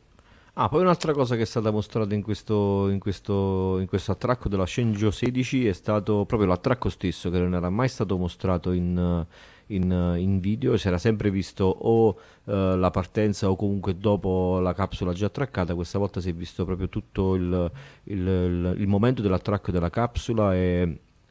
Ah, 0.54 0.69
poi 0.69 0.83
un'altra 0.83 1.12
cosa 1.12 1.37
che 1.37 1.42
è 1.42 1.45
stata 1.47 1.71
mostrata 1.71 2.14
in 2.14 2.23
questo, 2.23 2.88
in 2.88 2.99
questo, 2.99 3.78
in 3.78 3.87
questo 3.87 4.12
attracco 4.12 4.49
della 4.49 4.66
Shenzhou 4.66 5.11
16 5.11 5.66
è 5.69 5.73
stato 5.73 6.25
proprio 6.26 6.49
l'attracco 6.49 6.88
stesso 6.88 7.30
che 7.30 7.38
non 7.38 7.54
era 7.54 7.71
mai 7.71 7.88
stato 7.88 8.19
mostrato 8.19 8.73
in, 8.73 9.25
in, 9.69 10.14
in 10.19 10.40
video, 10.40 10.76
si 10.76 10.88
era 10.88 10.99
sempre 10.99 11.30
visto 11.30 11.64
o 11.64 12.16
eh, 12.45 12.76
la 12.76 12.90
partenza 12.90 13.49
o 13.49 13.54
comunque 13.57 13.97
dopo 13.97 14.59
la 14.61 14.75
capsula 14.75 15.12
già 15.12 15.26
attraccata, 15.26 15.75
questa 15.75 15.99
volta 15.99 16.21
si 16.21 16.30
è 16.30 16.35
visto 16.35 16.64
proprio 16.64 16.88
tutto 16.88 17.35
il, 17.37 17.71
il, 18.04 18.75
il- 18.76 18.88
momento 18.88 19.23
dell'attracco 19.23 19.71
della 19.71 19.88
capsula, 19.90 20.52
è 20.54 20.87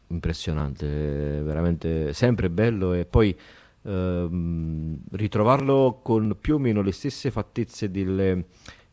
impressionante, 0.07 0.87
veramente 0.87 2.13
sempre 2.13 2.49
bello. 2.49 2.93
E 2.93 3.05
poi 3.05 3.37
ehm, 3.83 4.97
ritrovarlo 5.11 5.99
con 6.01 6.35
più 6.39 6.55
o 6.55 6.57
meno 6.57 6.81
le 6.81 6.91
stesse 6.91 7.31
fattezze 7.31 7.91
delle- 7.91 8.45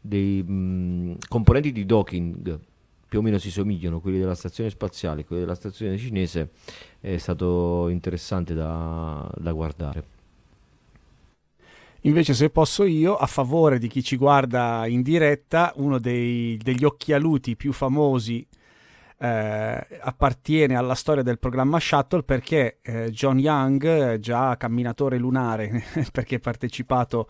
dei 0.07 0.43
mh, 0.43 1.19
componenti 1.29 1.73
di 1.73 1.85
docking 1.85 2.61
più 3.09 3.21
o 3.21 3.23
meno 3.23 3.39
si 3.39 3.51
somigliano, 3.51 4.01
quelli 4.01 4.19
della 4.19 4.35
stazione 4.35 4.69
spaziale 4.69 5.21
e 5.21 5.25
quelli 5.25 5.43
della 5.43 5.55
stazione 5.55 5.97
cinese, 5.97 6.51
è 7.01 7.17
stato 7.19 7.89
interessante 7.89 8.53
da, 8.53 9.31
da 9.37 9.53
guardare. 9.53 10.05
Invece, 12.03 12.35
se 12.35 12.51
posso 12.51 12.85
io, 12.85 13.17
a 13.17 13.27
favore 13.27 13.79
di 13.79 13.89
chi 13.89 14.03
ci 14.03 14.17
guarda 14.17 14.87
in 14.87 15.03
diretta, 15.03 15.73
uno 15.77 15.99
dei- 15.99 16.57
degli 16.57 16.85
occhialuti 16.85 17.57
più 17.57 17.73
famosi 17.73 18.47
eh, 19.19 19.87
appartiene 20.01 20.77
alla 20.77 20.95
storia 20.95 21.23
del 21.23 21.39
programma 21.39 21.81
Shuttle 21.81 22.23
perché 22.23 22.79
eh, 22.83 23.11
John 23.11 23.39
Young, 23.39 23.85
eh, 23.85 24.21
già 24.21 24.57
camminatore 24.57 25.17
lunare, 25.19 25.83
perché 26.13 26.37
ha 26.37 26.41
partecipato 26.41 27.29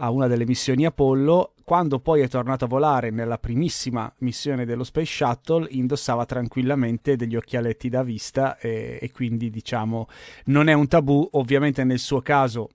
a 0.00 0.10
una 0.10 0.26
delle 0.26 0.46
missioni 0.46 0.84
Apollo, 0.84 1.54
quando 1.64 1.98
poi 1.98 2.22
è 2.22 2.28
tornato 2.28 2.64
a 2.64 2.68
volare 2.68 3.10
nella 3.10 3.38
primissima 3.38 4.12
missione 4.18 4.64
dello 4.64 4.84
Space 4.84 5.12
Shuttle, 5.12 5.66
indossava 5.70 6.24
tranquillamente 6.24 7.16
degli 7.16 7.36
occhialetti 7.36 7.88
da 7.88 8.02
vista 8.02 8.58
e, 8.58 8.98
e 9.00 9.10
quindi 9.10 9.50
diciamo 9.50 10.06
non 10.46 10.68
è 10.68 10.72
un 10.72 10.86
tabù, 10.86 11.28
ovviamente 11.32 11.84
nel 11.84 11.98
suo 11.98 12.20
caso 12.20 12.70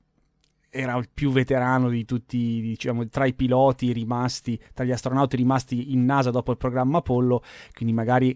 era 0.69 0.97
il 0.97 1.07
più 1.13 1.31
veterano 1.31 1.87
di 1.87 2.03
tutti, 2.03 2.59
diciamo, 2.59 3.07
tra 3.07 3.25
i 3.25 3.33
piloti 3.33 3.93
rimasti, 3.93 4.59
tra 4.73 4.83
gli 4.83 4.91
astronauti 4.91 5.35
rimasti 5.35 5.93
in 5.93 6.03
NASA 6.03 6.31
dopo 6.31 6.49
il 6.51 6.57
programma 6.57 6.97
Apollo, 6.97 7.43
quindi 7.73 7.93
magari 7.93 8.35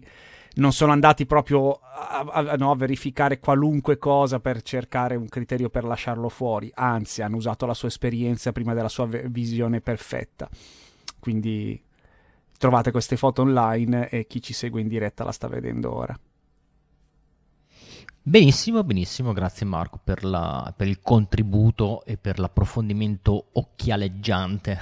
non 0.54 0.72
sono 0.72 0.92
andati 0.92 1.26
proprio 1.26 1.72
a, 1.80 2.20
a- 2.20 2.56
no, 2.56 2.70
a 2.70 2.76
verificare 2.76 3.38
qualunque 3.38 3.98
cosa 3.98 4.40
per 4.40 4.62
cercare 4.62 5.16
un 5.16 5.28
criterio 5.28 5.68
per 5.70 5.84
lasciarlo 5.84 6.28
fuori, 6.28 6.70
anzi 6.74 7.22
hanno 7.22 7.36
usato 7.36 7.66
la 7.66 7.74
sua 7.74 7.88
esperienza 7.88 8.52
prima 8.52 8.74
della 8.74 8.88
sua 8.88 9.06
visione 9.06 9.80
perfetta. 9.80 10.48
Quindi 11.20 11.80
trovate 12.58 12.90
queste 12.90 13.16
foto 13.16 13.42
online 13.42 14.08
e 14.08 14.26
chi 14.26 14.42
ci 14.42 14.52
segue 14.52 14.80
in 14.80 14.88
diretta 14.88 15.24
la 15.24 15.32
sta 15.32 15.48
vedendo 15.48 15.94
ora. 15.94 16.18
Benissimo, 18.22 18.84
benissimo, 18.84 19.32
grazie 19.32 19.64
Marco 19.64 19.98
per, 20.02 20.22
la- 20.24 20.72
per 20.76 20.86
il 20.86 21.00
contributo 21.00 22.04
e 22.04 22.18
per 22.18 22.38
l'approfondimento 22.38 23.46
occhialeggiante. 23.52 24.78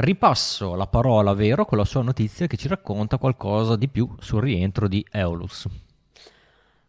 Ripasso 0.00 0.76
la 0.76 0.86
parola 0.86 1.30
a 1.32 1.34
Vero 1.34 1.64
con 1.64 1.76
la 1.76 1.84
sua 1.84 2.02
notizia 2.02 2.46
che 2.46 2.56
ci 2.56 2.68
racconta 2.68 3.18
qualcosa 3.18 3.74
di 3.74 3.88
più 3.88 4.08
sul 4.20 4.40
rientro 4.40 4.86
di 4.86 5.04
Eolus. 5.10 5.66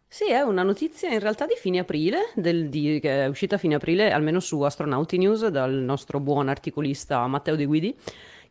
Sì, 0.06 0.30
è 0.30 0.40
una 0.42 0.62
notizia 0.62 1.12
in 1.12 1.18
realtà 1.18 1.44
di 1.46 1.54
fine 1.56 1.80
aprile, 1.80 2.30
del- 2.36 2.68
di- 2.68 3.00
che 3.00 3.24
è 3.24 3.26
uscita 3.26 3.56
a 3.56 3.58
fine 3.58 3.74
aprile 3.74 4.12
almeno 4.12 4.38
su 4.38 4.60
Astronauti 4.60 5.18
News 5.18 5.48
dal 5.48 5.72
nostro 5.72 6.20
buon 6.20 6.48
articolista 6.48 7.26
Matteo 7.26 7.56
De 7.56 7.64
Guidi, 7.64 7.96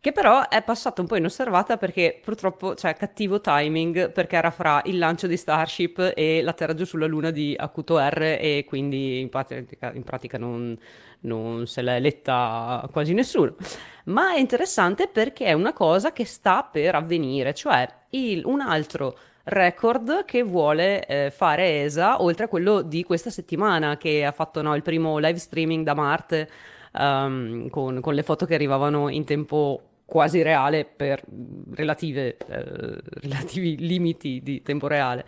che 0.02 0.12
però 0.14 0.48
è 0.48 0.64
passata 0.64 1.02
un 1.02 1.08
po' 1.08 1.18
inosservata 1.18 1.76
perché 1.78 2.20
purtroppo 2.24 2.74
c'è 2.74 2.96
cattivo 2.96 3.42
timing 3.42 4.12
perché 4.12 4.38
era 4.38 4.50
fra 4.50 4.82
il 4.86 4.98
lancio 4.98 5.28
di 5.28 5.36
Starship 5.36 6.14
e 6.16 6.42
l'atterraggio 6.42 6.86
sulla 6.86 7.06
Luna 7.06 7.32
di 7.32 7.54
Acuto 7.58 7.98
R 8.00 8.38
e 8.40 8.64
quindi 8.66 9.20
in 9.20 9.30
pratica, 9.30 9.92
in 9.94 10.04
pratica 10.04 10.38
non, 10.38 10.78
non 11.22 11.68
se 11.68 11.82
l'è 11.82 12.00
letta 12.00 12.88
quasi 12.92 13.14
nessuno. 13.14 13.56
Ma 14.06 14.34
è 14.34 14.40
interessante 14.40 15.08
perché 15.08 15.46
è 15.46 15.54
una 15.54 15.74
cosa 15.74 16.14
che 16.14 16.26
sta 16.26 16.64
per 16.64 16.96
avvenire, 16.96 17.54
cioè 17.54 17.88
il- 18.12 18.44
un 18.46 18.62
altro 18.62 19.18
record 19.44 20.26
che 20.26 20.44
vuole 20.44 21.06
eh, 21.06 21.32
fare 21.32 21.84
ESA, 21.84 22.22
oltre 22.22 22.46
a 22.46 22.48
quello 22.48 22.82
di 22.82 23.04
questa 23.04 23.30
settimana 23.30 23.98
che 23.98 24.24
ha 24.26 24.32
fatto 24.32 24.62
no, 24.62 24.76
il 24.76 24.82
primo 24.82 25.18
live 25.18 25.38
streaming 25.40 25.84
da 25.84 25.94
Marte 25.94 26.50
ehm, 26.94 27.70
con, 27.70 28.00
con 28.02 28.14
le 28.14 28.24
foto 28.24 28.46
che 28.46 28.54
arrivavano 28.56 29.10
in 29.10 29.26
tempo 29.26 29.89
quasi 30.10 30.42
reale 30.42 30.84
per 30.84 31.24
relative, 31.74 32.36
eh, 32.36 32.98
relativi 33.22 33.78
limiti 33.78 34.42
di 34.44 34.62
tempo 34.62 34.88
reale. 34.88 35.26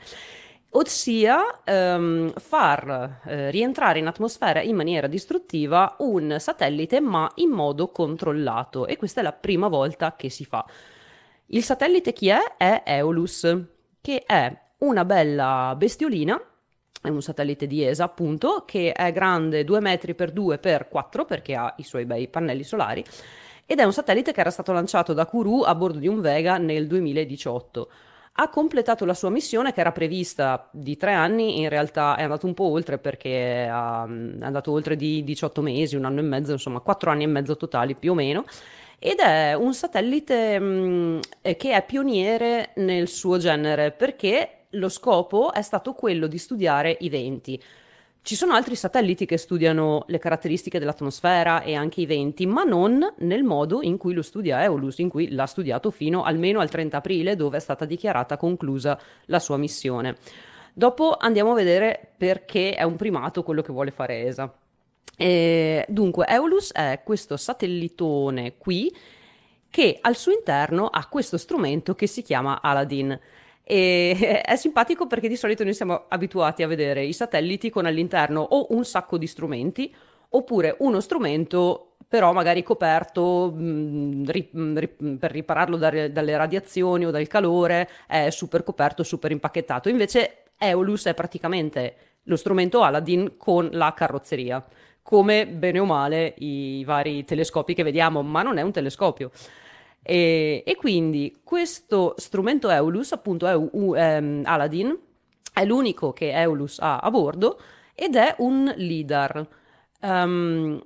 Ossia 0.73 1.61
ehm, 1.63 2.31
far 2.33 3.21
eh, 3.25 3.51
rientrare 3.51 4.00
in 4.00 4.07
atmosfera 4.07 4.61
in 4.61 4.75
maniera 4.75 5.07
distruttiva 5.07 5.95
un 6.00 6.38
satellite 6.39 7.01
ma 7.01 7.29
in 7.35 7.50
modo 7.50 7.89
controllato 7.89 8.88
e 8.88 8.95
questa 8.95 9.19
è 9.19 9.23
la 9.23 9.33
prima 9.33 9.67
volta 9.67 10.15
che 10.15 10.29
si 10.29 10.45
fa. 10.45 10.65
Il 11.47 11.63
satellite 11.63 12.13
chi 12.13 12.29
è? 12.29 12.55
È 12.57 12.83
Eolus, 12.85 13.45
che 14.00 14.23
è 14.25 14.57
una 14.79 15.05
bella 15.05 15.75
bestiolina 15.77 16.41
è 17.01 17.09
un 17.09 17.21
satellite 17.21 17.65
di 17.65 17.83
ESA 17.83 18.03
appunto 18.03 18.63
che 18.65 18.91
è 18.91 19.11
grande 19.11 19.63
2 19.63 19.79
metri 19.79 20.13
per 20.13 20.31
2 20.31 20.59
per 20.59 20.88
4 20.88 21.25
perché 21.25 21.55
ha 21.55 21.73
i 21.77 21.83
suoi 21.83 22.05
bei 22.05 22.27
pannelli 22.27 22.63
solari 22.63 23.03
ed 23.65 23.80
è 23.80 23.84
un 23.84 23.94
satellite 23.94 24.32
che 24.32 24.39
era 24.39 24.51
stato 24.51 24.72
lanciato 24.72 25.13
da 25.13 25.25
Kourou 25.25 25.62
a 25.62 25.75
bordo 25.75 26.00
di 26.00 26.08
un 26.08 26.22
Vega 26.22 26.58
nel 26.58 26.88
2018. 26.88 27.91
Ha 28.34 28.50
completato 28.50 29.06
la 29.06 29.13
sua 29.13 29.30
missione 29.30 29.74
che 29.74 29.82
era 29.82 29.91
prevista 29.91 30.70
di 30.72 30.96
tre 30.96 31.13
anni, 31.13 31.60
in 31.60 31.70
realtà 31.70 32.15
è 32.15 32.24
andato 32.24 32.46
un 32.46 32.53
po' 32.53 32.65
oltre 32.65 32.98
perché 32.98 33.65
è 33.65 33.68
andato 33.68 34.72
oltre 34.72 34.96
di 34.96 35.24
18 35.24 35.62
mesi, 35.62 35.96
un 35.96 36.06
anno 36.06 36.20
e 36.20 36.24
mezzo, 36.24 36.53
insomma 36.53 36.80
4 36.80 37.12
anni 37.12 37.24
e 37.24 37.27
mezzo 37.27 37.58
totali 37.58 37.96
più 37.96 38.12
o 38.12 38.15
meno 38.15 38.46
ed 39.03 39.18
è 39.18 39.56
un 39.56 39.74
satellite 39.74 40.60
mh, 40.60 41.20
che 41.41 41.72
è 41.72 41.84
pioniere 41.84 42.70
nel 42.75 43.08
suo 43.08 43.39
genere 43.39 43.89
perché 43.89 44.65
lo 44.72 44.89
scopo 44.89 45.51
è 45.51 45.63
stato 45.63 45.94
quello 45.94 46.27
di 46.27 46.38
studiare 46.38 46.98
i 47.00 47.10
venti. 47.10 47.60
Ci 48.24 48.36
sono 48.36 48.54
altri 48.54 48.75
satelliti 48.75 49.25
che 49.25 49.38
studiano 49.38 50.04
le 50.08 50.20
caratteristiche 50.20 50.78
dell'atmosfera 50.78 51.63
e 51.63 51.74
anche 51.74 52.01
i 52.01 52.06
venti, 52.06 52.46
ma 52.46 52.63
non 52.63 53.13
nel 53.18 53.44
modo 53.44 53.82
in 53.82 53.98
cui 53.98 54.13
lo 54.13 54.22
studia 54.22 54.62
Eolus, 54.62 55.00
in 55.00 55.10
cui 55.10 55.32
l'ha 55.32 55.48
studiato 55.48 55.90
fino 55.90 56.24
almeno 56.24 56.60
al 56.60 56.70
30 56.70 56.98
aprile, 56.98 57.36
dove 57.36 57.58
è 57.58 57.60
stata 57.60 57.84
dichiarata 57.84 58.38
conclusa 58.38 59.00
la 59.25 59.40
sua 59.40 59.58
missione. 59.58 60.18
Dopo 60.72 61.18
andiamo 61.18 61.51
a 61.51 61.56
vedere 61.56 62.12
perché 62.16 62.75
è 62.75 62.84
un 62.84 62.96
primato 62.96 63.42
quello 63.42 63.63
che 63.63 63.74
vuole 63.74 63.90
fare 63.90 64.22
ESA. 64.22 64.54
E, 65.18 65.86
dunque, 65.90 66.28
Eolus 66.28 66.72
è 66.74 67.01
questo 67.04 67.38
satellitone 67.38 68.56
qui 68.58 68.96
che 69.72 69.98
al 70.00 70.16
suo 70.16 70.32
interno 70.32 70.88
ha 70.88 71.08
questo 71.08 71.38
strumento 71.38 71.96
che 71.96 72.06
si 72.06 72.22
chiama 72.22 72.62
Aladdin. 72.62 73.20
E 73.72 74.42
è 74.44 74.56
simpatico 74.58 75.08
perché 75.08 75.30
di 75.30 75.38
solito 75.38 75.63
noi 75.63 75.74
siamo 75.74 76.04
abituati 76.10 76.62
a 76.62 76.68
vedere 76.68 77.06
i 77.06 77.13
satelliti 77.13 77.70
con 77.70 77.86
all'interno 77.86 78.42
o 78.42 78.68
un 78.72 78.84
sacco 78.84 79.18
di 79.18 79.28
strumenti 79.28 79.94
oppure 80.34 80.75
uno 80.80 81.00
strumento 81.00 81.94
però 82.06 82.34
magari 82.34 82.63
coperto 82.63 83.54
mh, 83.56 83.63
mm, 83.63 84.24
ri, 84.25 84.50
mm, 84.54 84.78
ri, 84.78 84.88
per 85.18 85.32
ripararlo 85.32 85.78
da, 85.78 86.10
dalle 86.10 86.36
radiazioni 86.36 87.06
o 87.06 87.12
dal 87.12 87.28
calore, 87.28 87.88
è 88.06 88.30
super 88.30 88.63
coperto, 88.63 89.04
super 89.04 89.32
impacchettato. 89.32 89.88
Invece 89.88 90.44
Eolus 90.58 91.06
è 91.06 91.13
praticamente 91.13 91.96
lo 92.24 92.36
strumento 92.36 92.82
Aladdin 92.82 93.38
con 93.38 93.70
la 93.72 93.94
carrozzeria, 93.94 94.62
come 95.01 95.48
bene 95.48 95.80
o 95.80 95.86
male 95.86 96.34
i 96.40 96.84
vari 96.84 97.24
telescopi 97.24 97.74
che 97.74 97.84
vediamo, 97.84 98.22
ma 98.22 98.42
non 98.42 98.58
è 98.58 98.62
un 98.62 98.74
telescopio. 98.74 99.32
E, 100.03 100.63
e 100.65 100.75
quindi 100.75 101.41
questo 101.43 102.15
strumento 102.17 102.70
Eulus, 102.70 103.12
appunto 103.12 103.48
è 103.48 103.55
um, 103.55 104.41
Aladdin, 104.43 104.98
è 105.53 105.65
l'unico 105.65 106.12
che 106.13 106.31
Eulus 106.31 106.79
ha 106.79 106.98
a 106.98 107.12
bordo 107.12 107.60
ed 107.93 108.15
è 108.15 108.36
un 108.39 108.74
LIDAR. 108.75 109.48
Um, 110.01 110.81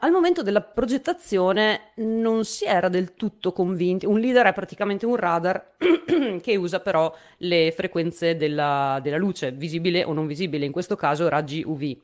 al 0.00 0.10
momento 0.10 0.42
della 0.42 0.60
progettazione 0.60 1.92
non 1.96 2.44
si 2.44 2.66
era 2.66 2.88
del 2.88 3.14
tutto 3.14 3.52
convinti. 3.52 4.04
Un 4.04 4.18
LIDAR 4.18 4.48
è 4.48 4.52
praticamente 4.52 5.06
un 5.06 5.16
radar 5.16 5.76
che 6.42 6.56
usa 6.56 6.80
però 6.80 7.14
le 7.38 7.72
frequenze 7.74 8.36
della, 8.36 9.00
della, 9.02 9.16
luce, 9.16 9.52
visibile 9.52 10.04
o 10.04 10.12
non 10.12 10.26
visibile, 10.26 10.66
in 10.66 10.72
questo 10.72 10.96
caso 10.96 11.28
raggi 11.28 11.62
UV. 11.64 11.96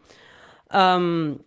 Um, 0.73 1.39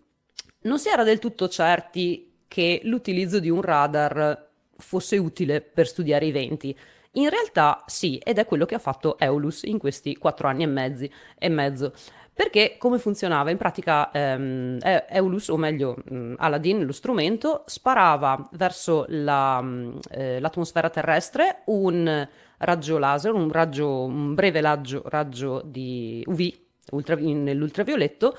non 0.60 0.78
si 0.78 0.88
era 0.88 1.02
del 1.02 1.18
tutto 1.18 1.48
certi 1.48 2.32
che 2.46 2.80
l'utilizzo 2.84 3.40
di 3.40 3.50
un 3.50 3.60
radar 3.60 4.45
fosse 4.78 5.16
utile 5.16 5.60
per 5.60 5.86
studiare 5.86 6.26
i 6.26 6.32
venti. 6.32 6.76
In 7.12 7.30
realtà 7.30 7.82
sì, 7.86 8.18
ed 8.18 8.38
è 8.38 8.44
quello 8.44 8.66
che 8.66 8.74
ha 8.74 8.78
fatto 8.78 9.18
Eulus 9.18 9.62
in 9.62 9.78
questi 9.78 10.16
quattro 10.16 10.48
anni 10.48 10.64
e, 10.64 10.66
mezzi, 10.66 11.10
e 11.38 11.48
mezzo. 11.48 11.92
Perché 12.36 12.76
come 12.78 12.98
funzionava? 12.98 13.50
In 13.50 13.56
pratica 13.56 14.10
ehm, 14.10 14.78
Eulus, 15.08 15.48
o 15.48 15.56
meglio 15.56 15.96
mh, 16.04 16.34
Aladdin, 16.36 16.84
lo 16.84 16.92
strumento, 16.92 17.62
sparava 17.64 18.46
verso 18.52 19.06
la, 19.08 19.62
mh, 19.62 19.98
eh, 20.10 20.40
l'atmosfera 20.40 20.90
terrestre 20.90 21.62
un 21.66 22.28
raggio 22.58 22.98
laser, 22.98 23.32
un, 23.32 23.50
raggio, 23.50 24.04
un 24.04 24.34
breve 24.34 24.60
raggio, 24.60 25.02
raggio 25.06 25.62
di 25.64 26.22
UV 26.26 26.52
ultra, 26.90 27.14
nell'ultravioletto 27.16 28.36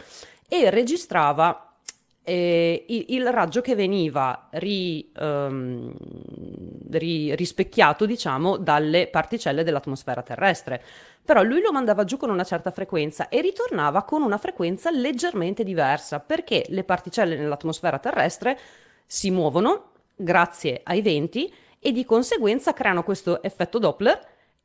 e 0.47 0.69
registrava 0.69 1.66
eh, 2.27 2.83
il, 2.89 3.31
raggio 3.31 3.61
che 3.61 3.73
veniva 3.73 4.49
ri, 4.51 5.09
um, 5.17 5.93
ri, 6.89 7.33
rispecchiato, 7.33 8.05
diciamo, 8.05 8.57
dalle 8.57 9.07
particelle 9.07 9.63
dell'atmosfera 9.63 10.21
terrestre. 10.23 10.83
Però 11.23 11.41
lui 11.41 11.61
lo 11.61 11.71
mandava 11.71 12.03
giù 12.03 12.17
con 12.17 12.29
una 12.29 12.43
certa 12.43 12.71
frequenza 12.71 13.29
e 13.29 13.39
ritornava 13.39 14.03
con 14.03 14.21
una 14.23 14.37
frequenza 14.37 14.91
leggermente 14.91 15.63
diversa, 15.63 16.19
perché 16.19 16.65
le 16.67 16.83
particelle 16.83 17.37
nell'atmosfera 17.37 17.97
terrestre 17.97 18.59
si 19.05 19.31
muovono 19.31 19.91
grazie 20.13 20.81
ai 20.83 21.01
venti 21.01 21.49
e 21.79 21.93
di 21.93 22.03
conseguenza 22.03 22.73
creano 22.73 23.03
questo 23.03 23.41
effetto 23.41 23.79
Doppler 23.79 24.19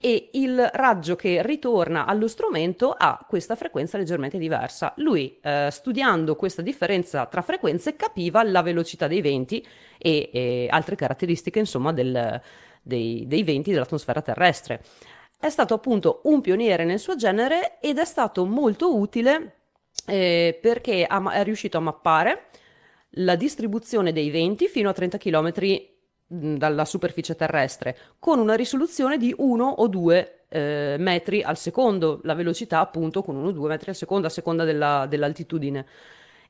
e 0.05 0.31
il 0.33 0.69
raggio 0.73 1.15
che 1.15 1.43
ritorna 1.47 2.07
allo 2.07 2.27
strumento 2.27 2.91
ha 2.91 3.25
questa 3.29 3.55
frequenza 3.55 3.97
leggermente 3.97 4.37
diversa. 4.37 4.95
Lui, 4.97 5.38
eh, 5.41 5.69
studiando 5.71 6.35
questa 6.35 6.61
differenza 6.61 7.27
tra 7.27 7.41
frequenze, 7.41 7.95
capiva 7.95 8.43
la 8.43 8.62
velocità 8.62 9.07
dei 9.07 9.21
venti 9.21 9.65
e, 9.99 10.29
e 10.33 10.67
altre 10.69 10.97
caratteristiche, 10.97 11.61
insomma, 11.61 11.93
del, 11.93 12.41
dei, 12.83 13.25
dei 13.29 13.45
venti 13.45 13.71
dell'atmosfera 13.71 14.21
terrestre. 14.23 14.83
È 15.38 15.49
stato 15.49 15.75
appunto 15.75 16.23
un 16.25 16.41
pioniere 16.41 16.85
nel 16.85 16.99
suo 16.99 17.15
genere 17.15 17.79
ed 17.81 17.99
è 17.99 18.05
stato 18.05 18.45
molto 18.45 18.99
utile 18.99 19.59
eh, 20.07 20.59
perché 20.61 21.07
è 21.07 21.45
riuscito 21.45 21.77
a 21.77 21.81
mappare 21.81 22.47
la 23.17 23.37
distribuzione 23.37 24.12
dei 24.12 24.31
venti 24.31 24.67
fino 24.67 24.88
a 24.88 24.93
30 24.93 25.19
km 25.19 25.53
dalla 26.33 26.87
superficie 26.87 27.37
terrestre 27.37 27.97
con 28.18 28.38
una 28.38 28.55
risoluzione 28.55 29.18
di 29.18 29.35
1 29.37 29.64
o 29.64 29.87
2 29.87 30.38
eh, 30.49 30.97
metri 30.99 31.42
al 31.42 31.59
secondo, 31.59 32.21
la 32.25 32.35
velocità 32.35 32.81
appunto 32.81 33.23
con 33.23 33.37
1 33.37 33.49
o 33.49 33.53
2 33.53 33.68
metri 33.68 33.90
al 33.90 33.97
secondo 33.97 34.27
a 34.29 34.31
seconda 34.31 34.64
della, 34.64 35.07
dell'altitudine. 35.07 35.87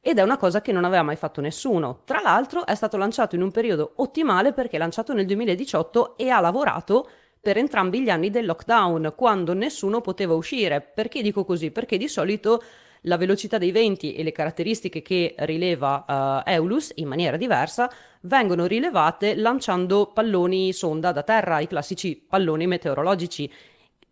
Ed 0.00 0.18
è 0.18 0.22
una 0.22 0.36
cosa 0.36 0.60
che 0.60 0.72
non 0.72 0.84
aveva 0.84 1.02
mai 1.02 1.16
fatto 1.16 1.40
nessuno. 1.40 2.00
Tra 2.04 2.20
l'altro 2.20 2.64
è 2.66 2.74
stato 2.74 2.96
lanciato 2.96 3.34
in 3.34 3.42
un 3.42 3.50
periodo 3.50 3.92
ottimale 3.96 4.52
perché 4.52 4.76
è 4.76 4.78
lanciato 4.78 5.12
nel 5.12 5.26
2018 5.26 6.16
e 6.16 6.28
ha 6.28 6.40
lavorato 6.40 7.08
per 7.40 7.56
entrambi 7.56 8.02
gli 8.02 8.10
anni 8.10 8.30
del 8.30 8.46
lockdown, 8.46 9.14
quando 9.16 9.52
nessuno 9.52 10.00
poteva 10.00 10.34
uscire. 10.34 10.80
Perché 10.80 11.22
dico 11.22 11.44
così? 11.44 11.72
Perché 11.72 11.96
di 11.96 12.08
solito 12.08 12.62
la 13.02 13.16
velocità 13.16 13.58
dei 13.58 13.72
venti 13.72 14.14
e 14.14 14.22
le 14.22 14.32
caratteristiche 14.32 15.02
che 15.02 15.34
rileva 15.38 16.42
uh, 16.44 16.48
Eulus 16.48 16.92
in 16.96 17.08
maniera 17.08 17.36
diversa 17.36 17.90
vengono 18.22 18.66
rilevate 18.66 19.34
lanciando 19.34 20.06
palloni 20.06 20.72
sonda 20.72 21.12
da 21.12 21.22
terra, 21.22 21.60
i 21.60 21.66
classici 21.66 22.16
palloni 22.16 22.66
meteorologici. 22.66 23.50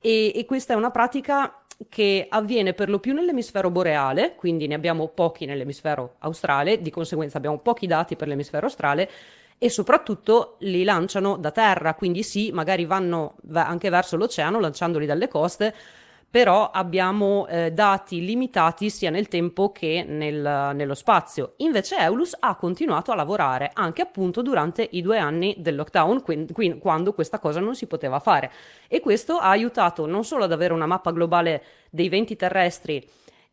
E, 0.01 0.33
e 0.35 0.45
questa 0.45 0.73
è 0.73 0.77
una 0.77 0.91
pratica 0.91 1.61
che 1.89 2.27
avviene 2.29 2.75
per 2.75 2.91
lo 2.91 2.99
più 2.99 3.15
nell'emisfero 3.15 3.71
boreale, 3.71 4.35
quindi 4.35 4.67
ne 4.67 4.75
abbiamo 4.75 5.09
pochi 5.09 5.47
nell'emisfero 5.47 6.17
australe, 6.19 6.83
di 6.83 6.91
conseguenza 6.91 7.39
abbiamo 7.39 7.59
pochi 7.59 7.87
dati 7.87 8.17
per 8.17 8.29
l'emisfero 8.29 8.67
australe 8.67 9.11
e 9.57 9.69
soprattutto 9.69 10.57
li 10.61 10.85
lanciano 10.85 11.37
da 11.37 11.51
terra, 11.51 11.95
quindi 11.95 12.23
sì, 12.23 12.51
magari 12.51 12.85
vanno 12.87 13.37
anche 13.53 13.91
verso 13.91 14.17
l'oceano 14.17 14.59
lanciandoli 14.59 15.07
dalle 15.07 15.29
coste, 15.29 15.75
però 16.31 16.71
abbiamo 16.71 17.49
eh, 17.49 17.73
dati 17.73 18.25
limitati 18.25 18.89
sia 18.89 19.11
nel 19.11 19.27
tempo 19.27 19.73
che 19.73 20.05
nel, 20.07 20.71
nello 20.75 20.95
spazio. 20.95 21.55
Invece 21.57 21.97
Eulus 21.97 22.37
ha 22.39 22.55
continuato 22.55 23.11
a 23.11 23.17
lavorare 23.17 23.71
anche 23.75 24.03
appunto 24.03 24.41
durante 24.41 24.87
i 24.93 25.03
due 25.03 25.19
anni 25.19 25.57
del 25.59 25.75
lockdown, 25.75 26.23
quindi, 26.23 26.53
quindi, 26.53 26.79
quando 26.79 27.13
questa 27.13 27.41
cosa 27.41 27.59
non 27.59 27.75
si 27.75 27.87
poteva 27.89 28.21
fare. 28.21 28.53
E 28.87 29.01
questo 29.01 29.39
ha 29.39 29.51
aiutato 29.51 30.07
non 30.07 30.25
solo 30.25 30.45
ad 30.45 30.53
avere 30.53 30.73
una 30.73 30.87
mappa 30.87 31.11
globale 31.11 31.63
dei 31.91 32.09
venti 32.09 32.37
terrestri 32.37 33.05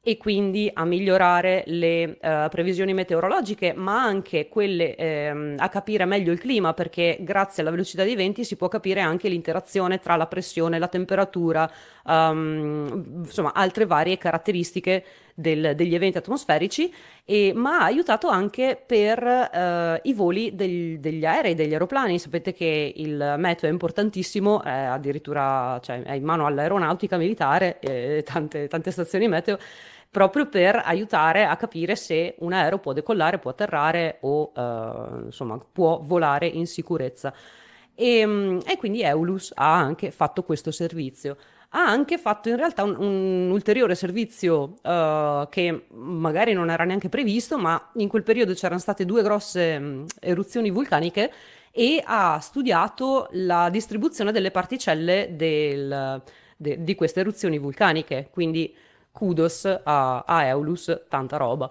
e 0.07 0.15
quindi 0.15 0.71
a 0.73 0.85
migliorare 0.85 1.63
le 1.65 2.17
uh, 2.21 2.47
previsioni 2.49 2.93
meteorologiche, 2.93 3.73
ma 3.73 4.01
anche 4.01 4.47
quelle 4.47 4.95
ehm, 4.95 5.55
a 5.57 5.67
capire 5.67 6.05
meglio 6.05 6.31
il 6.31 6.39
clima, 6.39 6.73
perché 6.73 7.17
grazie 7.19 7.61
alla 7.61 7.71
velocità 7.71 8.05
dei 8.05 8.15
venti 8.15 8.45
si 8.45 8.55
può 8.55 8.69
capire 8.69 9.01
anche 9.01 9.27
l'interazione 9.27 9.99
tra 9.99 10.15
la 10.15 10.27
pressione, 10.27 10.79
la 10.79 10.87
temperatura, 10.87 11.69
um, 12.08 13.24
insomma 13.26 13.54
altre 13.54 13.86
varie 13.86 14.17
caratteristiche 14.17 15.04
del, 15.34 15.74
degli 15.76 15.93
eventi 15.93 16.17
atmosferici, 16.17 16.91
e, 17.24 17.54
ma 17.54 17.80
ha 17.80 17.84
aiutato 17.84 18.28
anche 18.28 18.82
per 18.84 19.22
uh, 19.24 20.08
i 20.08 20.13
voli 20.13 20.56
del, 20.56 21.00
degli 21.00 21.26
aerei, 21.26 21.54
degli 21.54 21.74
aeroplani. 21.74 22.17
Sapete 22.17 22.54
che 22.54 22.93
il 22.96 23.36
meteo 23.38 23.70
è 23.70 23.72
importantissimo, 23.72 24.63
è 24.63 24.70
addirittura 24.70 25.80
cioè, 25.82 26.02
è 26.02 26.13
in 26.13 26.24
mano 26.24 26.46
all'aeronautica 26.46 27.17
militare, 27.17 27.80
e 27.80 28.24
tante, 28.26 28.67
tante 28.67 28.91
stazioni 28.91 29.28
meteo 29.28 29.60
proprio 30.10 30.48
per 30.48 30.82
aiutare 30.84 31.46
a 31.46 31.56
capire 31.58 31.96
se 31.96 32.36
un 32.39 32.54
aereo 32.54 32.80
può 32.80 32.93
decollare, 32.93 33.38
può 33.38 33.52
atterrare 33.52 34.17
o 34.22 34.52
uh, 34.56 35.26
insomma 35.26 35.60
può 35.72 36.00
volare 36.02 36.48
in 36.48 36.65
sicurezza. 36.65 37.34
E, 37.93 38.26
mm, 38.26 38.60
e 38.65 38.78
quindi 38.78 39.02
Eulus 39.02 39.52
ha 39.54 39.76
anche 39.76 40.10
fatto 40.12 40.43
questo 40.43 40.72
servizio 40.72 41.38
ha 41.69 41.86
anche 41.86 42.17
fatto 42.17 42.49
in 42.49 42.56
realtà 42.56 42.84
un, 42.84 42.95
un 42.97 43.51
ulteriore 43.51 43.93
servizio 43.95 44.75
uh, 44.82 45.47
che 45.49 45.88
magari 45.89 46.53
non 46.53 46.69
era 46.69 46.86
neanche 46.86 47.10
previsto, 47.10 47.58
ma 47.58 47.91
in 47.95 48.08
quel 48.08 48.23
periodo 48.23 48.53
c'erano 48.53 48.80
state 48.80 49.06
due 49.06 49.21
grosse 49.21 49.77
um, 49.80 50.06
eruzioni 50.19 50.69
vulcaniche 50.69 51.32
e 51.71 52.01
ha 52.03 52.39
studiato 52.39 53.27
la 53.32 53.69
distribuzione 53.69 54.32
delle 54.32 54.51
particelle 54.51 55.36
del, 55.36 56.21
de, 56.56 56.84
di 56.84 56.95
queste 56.95 57.19
eruzioni 57.19 57.58
vulcaniche, 57.58 58.30
quindi 58.32 58.73
kudos 59.12 59.65
a, 59.65 60.23
a 60.25 60.45
Eulus, 60.45 61.06
tanta 61.10 61.38
roba. 61.38 61.69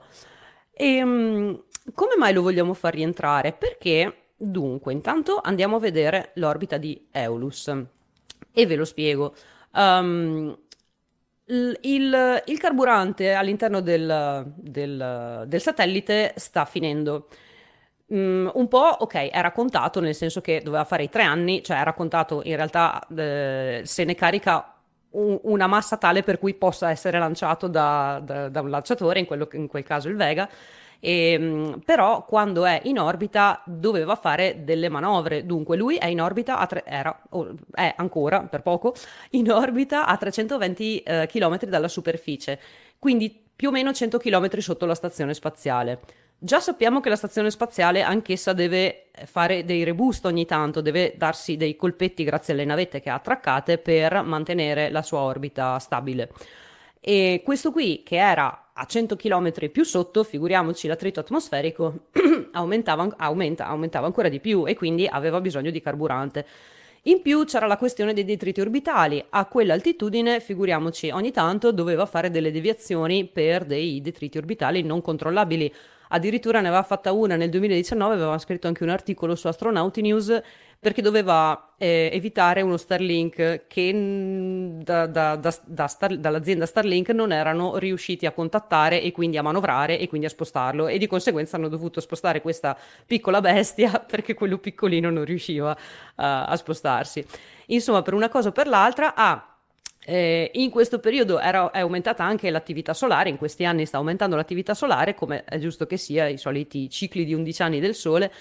E 0.73 1.03
um, 1.03 1.63
come 1.95 2.17
mai 2.17 2.35
lo 2.35 2.43
vogliamo 2.43 2.75
far 2.75 2.95
rientrare? 2.95 3.53
Perché 3.53 4.27
dunque, 4.37 4.93
intanto 4.93 5.41
andiamo 5.43 5.77
a 5.77 5.81
vedere 5.81 6.33
l'orbita 6.35 6.77
di 6.77 7.07
Eulus 7.11 7.73
e 8.53 8.67
ve 8.67 8.77
lo 8.77 8.85
spiego. 8.85 9.35
Um, 9.77 10.59
il, 11.49 12.43
il, 12.47 12.59
carburante 12.59 13.35
all'interno 13.35 13.81
del, 13.81 14.53
del, 14.57 15.45
del, 15.47 15.61
satellite 15.61 16.33
sta 16.37 16.65
finendo. 16.65 17.29
Um, 18.07 18.51
un 18.55 18.69
po', 18.69 18.97
ok, 19.01 19.29
era 19.31 19.53
contato 19.53 20.01
nel 20.01 20.15
senso 20.15 20.41
che 20.41 20.61
doveva 20.65 20.85
fare 20.85 21.05
i 21.05 21.09
tre 21.09 21.23
anni, 21.23 21.63
cioè 21.63 21.77
era 21.77 21.93
contato 21.93 22.41
in 22.45 22.57
realtà 22.57 23.07
eh, 23.15 23.83
se 23.85 24.05
ne 24.05 24.15
carica 24.15 24.75
un, 25.11 25.39
una 25.43 25.67
massa 25.67 25.97
tale 25.99 26.23
per 26.23 26.39
cui 26.39 26.55
possa 26.55 26.91
essere 26.91 27.19
lanciato 27.19 27.69
da, 27.69 28.21
da, 28.25 28.49
da 28.49 28.61
un 28.63 28.71
lanciatore, 28.71 29.21
in, 29.21 29.27
quello, 29.27 29.49
in 29.53 29.67
quel 29.67 29.85
caso 29.85 30.09
il 30.09 30.17
Vega 30.17 30.49
e, 31.01 31.33
ehm, 31.33 31.83
però 31.85 32.25
quando 32.25 32.65
è 32.65 32.81
in 32.85 32.99
orbita 32.99 33.63
doveva 33.65 34.17
fare 34.17 34.65
delle 34.65 34.89
manovre, 34.89 35.47
dunque 35.47 35.77
lui 35.77 35.97
è 35.97 36.07
in 36.07 36.21
orbita, 36.21 36.59
a 36.59 36.67
tre, 36.67 36.85
era, 36.85 37.23
è 37.73 37.95
ancora 37.97 38.43
per 38.43 38.63
poco, 38.63 38.95
in 39.31 39.51
orbita 39.51 40.07
a 40.07 40.17
320 40.17 41.01
eh, 41.01 41.27
km 41.27 41.65
dalla 41.65 41.89
superficie, 41.89 42.59
quindi 42.99 43.45
più 43.57 43.69
o 43.69 43.73
meno 43.73 43.93
100 43.93 44.19
km 44.19 44.59
sotto 44.59 44.87
la 44.87 44.95
stazione 44.95 45.35
spaziale. 45.35 46.01
Già 46.39 46.61
sappiamo 46.61 47.01
che 47.01 47.09
la 47.09 47.17
stazione 47.17 47.51
spaziale 47.51 48.03
anch'essa 48.03 48.53
deve 48.53 49.07
fare 49.25 49.65
dei 49.65 49.85
reboost 49.85 50.27
ogni 50.27 50.45
tanto, 50.45 50.83
deve 50.83 51.15
darsi 51.17 51.57
dei 51.57 51.77
colpetti 51.77 52.25
grazie 52.25 52.53
alle 52.53 52.67
navette 52.67 53.01
che 53.01 53.09
ha 53.09 53.15
attraccate 53.15 53.79
per 53.79 54.23
mantenere 54.23 54.91
la 54.91 55.01
sua 55.01 55.21
orbita 55.21 55.79
stabile. 55.79 56.31
E 57.01 57.41
questo 57.43 57.73
qui, 57.73 58.03
che 58.03 58.17
era 58.17 58.66
a 58.79 58.85
100 58.85 59.17
km 59.17 59.71
più 59.71 59.85
sotto, 59.85 60.23
figuriamoci 60.23 60.87
l'attrito 60.87 61.21
atmosferico, 61.21 62.09
aumentava, 62.53 63.09
aumenta, 63.17 63.67
aumentava 63.67 64.07
ancora 64.07 64.29
di 64.29 64.39
più 64.39 64.67
e 64.67 64.75
quindi 64.75 65.07
aveva 65.07 65.41
bisogno 65.41 65.71
di 65.71 65.81
carburante. 65.81 66.47
In 67.05 67.23
più 67.23 67.45
c'era 67.45 67.67
la 67.67 67.79
questione 67.79 68.13
dei 68.13 68.25
detriti 68.25 68.61
orbitali. 68.61 69.25
A 69.31 69.47
quell'altitudine, 69.47 70.41
figuriamoci, 70.41 71.11
ogni 71.11 71.31
tanto 71.31 71.73
doveva 71.73 72.05
fare 72.05 72.31
delle 72.31 72.51
deviazioni 72.51 73.27
per 73.27 73.65
dei 73.65 74.03
detriti 74.03 74.39
orbitali 74.39 74.83
non 74.83 75.01
controllabili. 75.01 75.73
Addirittura 76.09 76.61
ne 76.61 76.69
aveva 76.69 76.83
fatta 76.83 77.13
una 77.13 77.37
nel 77.37 77.49
2019, 77.49 78.15
aveva 78.15 78.39
scritto 78.39 78.67
anche 78.67 78.83
un 78.83 78.91
articolo 78.91 79.35
su 79.37 79.47
Astronauti 79.47 80.03
News 80.03 80.41
perché 80.79 81.03
doveva 81.03 81.75
eh, 81.79 82.11
evitare 82.13 82.63
uno 82.63 82.77
Starlink 82.77 83.67
che 83.67 84.81
da, 84.83 85.07
da, 85.07 85.37
da, 85.37 85.87
Star, 85.87 86.17
dall'azienda 86.17 86.67
Starlink 86.67 87.11
non 87.11 87.33
erano 87.33 87.77
riusciti 87.79 88.27
a 88.27 88.33
contattare 88.33 89.03
e 89.03 89.13
quindi 89.13 89.37
a 89.37 89.43
manovrare 89.43 89.99
e 89.99 90.09
quindi 90.09 90.27
a 90.27 90.31
spostarlo 90.31 90.87
e 90.87 90.99
di 90.99 91.07
conseguenza 91.07 91.57
hanno 91.57 91.69
dovuto 91.69 92.01
spostare 92.01 92.41
questa 92.41 92.77
piccola 93.07 93.41
bestia 93.41 93.99
perché 94.07 94.35
quello 94.35 94.59
piccolino 94.59 95.11
non 95.11 95.25
riusciva 95.25 95.73
uh, 95.73 95.77
a 96.15 96.57
spostarsi. 96.57 97.25
Insomma, 97.67 98.03
per 98.03 98.15
una 98.15 98.29
cosa 98.29 98.49
o 98.49 98.53
per 98.53 98.69
l'altra 98.69 99.15
ha 99.15 99.33
ah, 99.33 99.57
eh, 100.09 100.53
in 100.55 100.71
questo 100.71 101.01
periodo 101.01 101.41
era, 101.41 101.71
è 101.73 101.81
aumentata 101.81 102.23
anche 102.23 102.49
l'attività 102.51 102.95
solare, 102.95 103.29
in 103.29 103.37
questi 103.37 103.65
anni 103.65 103.87
sta 103.87 103.97
aumentando 103.97 104.37
l'attività 104.37 104.73
solare, 104.73 105.15
come 105.15 105.43
è 105.43 105.59
giusto 105.59 105.85
che 105.87 105.97
sia, 105.97 106.29
i 106.29 106.39
soliti 106.39 106.89
cicli 106.89 107.25
di 107.25 107.35
11 107.35 107.63
anni 107.63 107.81
del 107.81 107.95
Sole, 107.97 108.33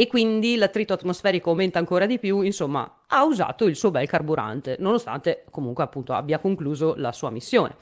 e 0.00 0.06
quindi 0.06 0.54
l'attrito 0.54 0.92
atmosferico 0.92 1.50
aumenta 1.50 1.80
ancora 1.80 2.06
di 2.06 2.20
più, 2.20 2.42
insomma, 2.42 3.00
ha 3.08 3.24
usato 3.24 3.64
il 3.64 3.74
suo 3.74 3.90
bel 3.90 4.06
carburante, 4.06 4.76
nonostante 4.78 5.44
comunque 5.50 5.82
appunto 5.82 6.12
abbia 6.12 6.38
concluso 6.38 6.94
la 6.96 7.10
sua 7.10 7.30
missione. 7.30 7.74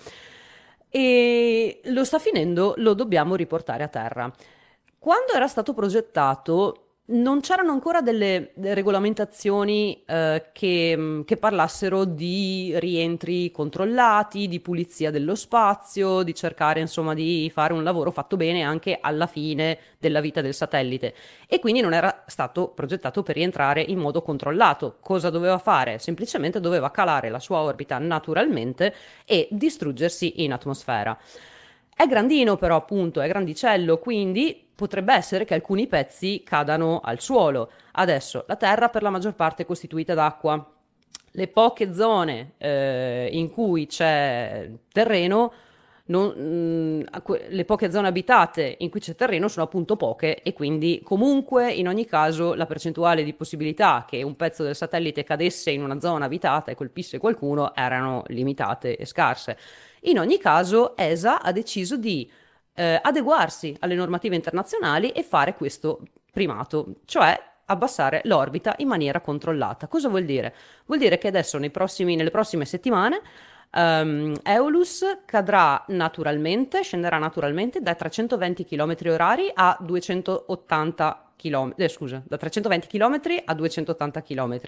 E 0.89 1.83
lo 1.85 2.05
sta 2.05 2.19
finendo, 2.19 2.73
lo 2.79 2.95
dobbiamo 2.95 3.35
riportare 3.35 3.83
a 3.83 3.89
terra. 3.89 4.33
Quando 4.99 5.35
era 5.35 5.47
stato 5.47 5.75
progettato, 5.75 6.86
non 7.09 7.41
c'erano 7.41 7.71
ancora 7.71 8.01
delle, 8.01 8.53
regolamentazioni 8.57 10.03
eh, 10.07 10.47
che, 10.53 10.95
mm, 10.97 11.21
che, 11.23 11.37
parlassero 11.37 12.05
di 12.05 12.75
rientri 12.79 13.53
controllati, 13.53 14.49
di 14.49 14.59
pulizia 14.59 15.11
dello 15.13 15.37
spazio, 15.37 16.23
di 16.23 16.35
cercare 16.35 16.81
insomma 16.81 17.15
di 17.15 17.49
fare 17.53 17.73
un 17.73 17.85
lavoro 17.85 18.11
fatto 18.11 18.37
bene 18.37 18.63
anche 18.63 18.99
alla 19.01 19.27
fine 19.27 19.79
della 19.99 20.21
vita 20.21 20.41
del 20.41 20.55
satellite 20.55 21.15
e 21.47 21.61
quindi 21.61 21.81
non 21.81 21.95
era 21.95 22.25
stato 22.27 22.69
progettato 22.69 23.23
per 23.23 23.37
rientrare 23.37 23.83
in 23.83 23.99
modo 23.99 24.23
controllato. 24.23 24.97
Cosa 25.01 25.31
doveva 25.31 25.59
fare? 25.59 25.99
Semplicemente 25.99 26.59
doveva 26.59 26.91
calare 26.91 27.29
la 27.29 27.41
sua 27.41 27.61
orbita 27.61 27.99
naturalmente 27.99 28.95
e 29.25 29.47
distruggersi 29.51 30.43
in 30.43 30.53
atmosfera. 30.53 31.17
È 31.99 32.07
grandino 32.07 32.57
però 32.57 32.77
appunto, 32.77 33.23
è 33.23 33.27
grandicello, 33.27 33.97
quindi 33.97 34.69
potrebbe 34.75 35.15
essere 35.15 35.47
che 35.47 35.55
alcuni 35.55 35.87
pezzi 35.87 36.43
cadano 36.45 37.01
al 37.03 37.21
suolo. 37.21 37.71
Adesso 37.93 38.45
la 38.47 38.57
Terra 38.57 38.91
per 38.91 39.01
la 39.01 39.09
maggior 39.09 39.35
parte 39.35 39.63
è 39.63 39.67
costituita 39.67 40.13
d'acqua. 40.13 40.63
Le 41.31 41.49
poche 41.49 41.95
zone 41.95 42.53
eh, 42.59 43.31
in 43.33 43.51
cui 43.51 43.87
c'è 43.87 44.71
terreno, 44.93 45.53
non, 46.09 46.29
mh, 46.37 46.43
mm, 46.43 47.35
le 47.49 47.65
poche 47.65 47.91
zone 47.91 48.09
abitate 48.09 48.77
in 48.81 48.91
cui 48.91 49.01
c'è 49.01 49.15
terreno 49.15 49.49
sono 49.49 49.65
appunto 49.65 49.97
poche 49.97 50.43
e 50.43 50.53
quindi 50.53 51.01
comunque 51.03 51.73
in 51.73 51.89
ogni 51.89 52.05
caso 52.05 52.53
la 52.53 52.67
percentuale 52.67 53.25
di 53.25 53.33
possibilità 53.33 54.05
che 54.07 54.23
un 54.23 54.37
pezzo 54.37 54.63
del 54.63 54.77
satellite 54.77 55.25
cadesse 55.25 55.71
in 55.71 55.83
una 55.83 55.99
zona 55.99 56.27
abitata 56.27 56.71
e 56.71 56.75
colpisse 56.75 57.17
qualcuno 57.17 57.75
erano 57.75 58.23
limitate 58.27 58.97
e 58.97 59.07
scarse. 59.07 59.57
In 60.03 60.19
ogni 60.19 60.39
caso, 60.39 60.97
ESA 60.97 61.41
ha 61.41 61.53
deciso 61.53 61.97
di 61.97 62.31
eh, 62.75 63.01
adeguarsi 63.03 63.77
alle 63.81 63.95
normative 63.95 64.35
internazionali 64.37 65.11
e 65.11 65.23
fare 65.23 65.55
questo 65.55 66.01
primato, 66.31 66.97
cioè 67.07 67.39
abbassare 67.67 68.21
l'orbita 68.25 68.75
in 68.79 68.89
maniera 68.89 69.21
controllata. 69.21 69.89
Cosa 69.89 70.09
vuol 70.09 70.25
dire? 70.25 70.55
Vuol 70.87 70.99
dire 70.99 71.19
che 71.19 71.29
adesso 71.29 71.59
prossimi, 71.71 72.15
nelle 72.15 72.31
prossime 72.31 72.65
settimane 72.65 73.21
um, 73.73 74.35
Eolus 74.43 75.05
cadrà 75.25 75.83
naturalmente, 75.89 76.83
scenderà 76.83 77.19
naturalmente 77.19 77.81
da 77.81 77.95
320 77.95 78.65
km 78.65 78.97
orari 79.07 79.51
a 79.53 79.77
280 79.81 81.33
km, 81.37 81.75
eh, 81.77 81.89
scusa, 81.89 82.23
da 82.25 82.37
320 82.37 82.87
km 82.87 83.21
a 83.45 83.55
280 83.55 84.23
km. 84.23 84.61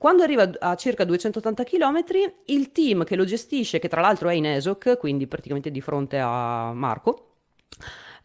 Quando 0.00 0.22
arriva 0.22 0.50
a 0.60 0.76
circa 0.76 1.04
280 1.04 1.62
km, 1.62 2.04
il 2.46 2.72
team 2.72 3.04
che 3.04 3.16
lo 3.16 3.26
gestisce, 3.26 3.78
che 3.78 3.88
tra 3.88 4.00
l'altro 4.00 4.30
è 4.30 4.32
in 4.32 4.46
ESOC, 4.46 4.96
quindi 4.96 5.26
praticamente 5.26 5.70
di 5.70 5.82
fronte 5.82 6.18
a 6.18 6.72
Marco, 6.72 7.34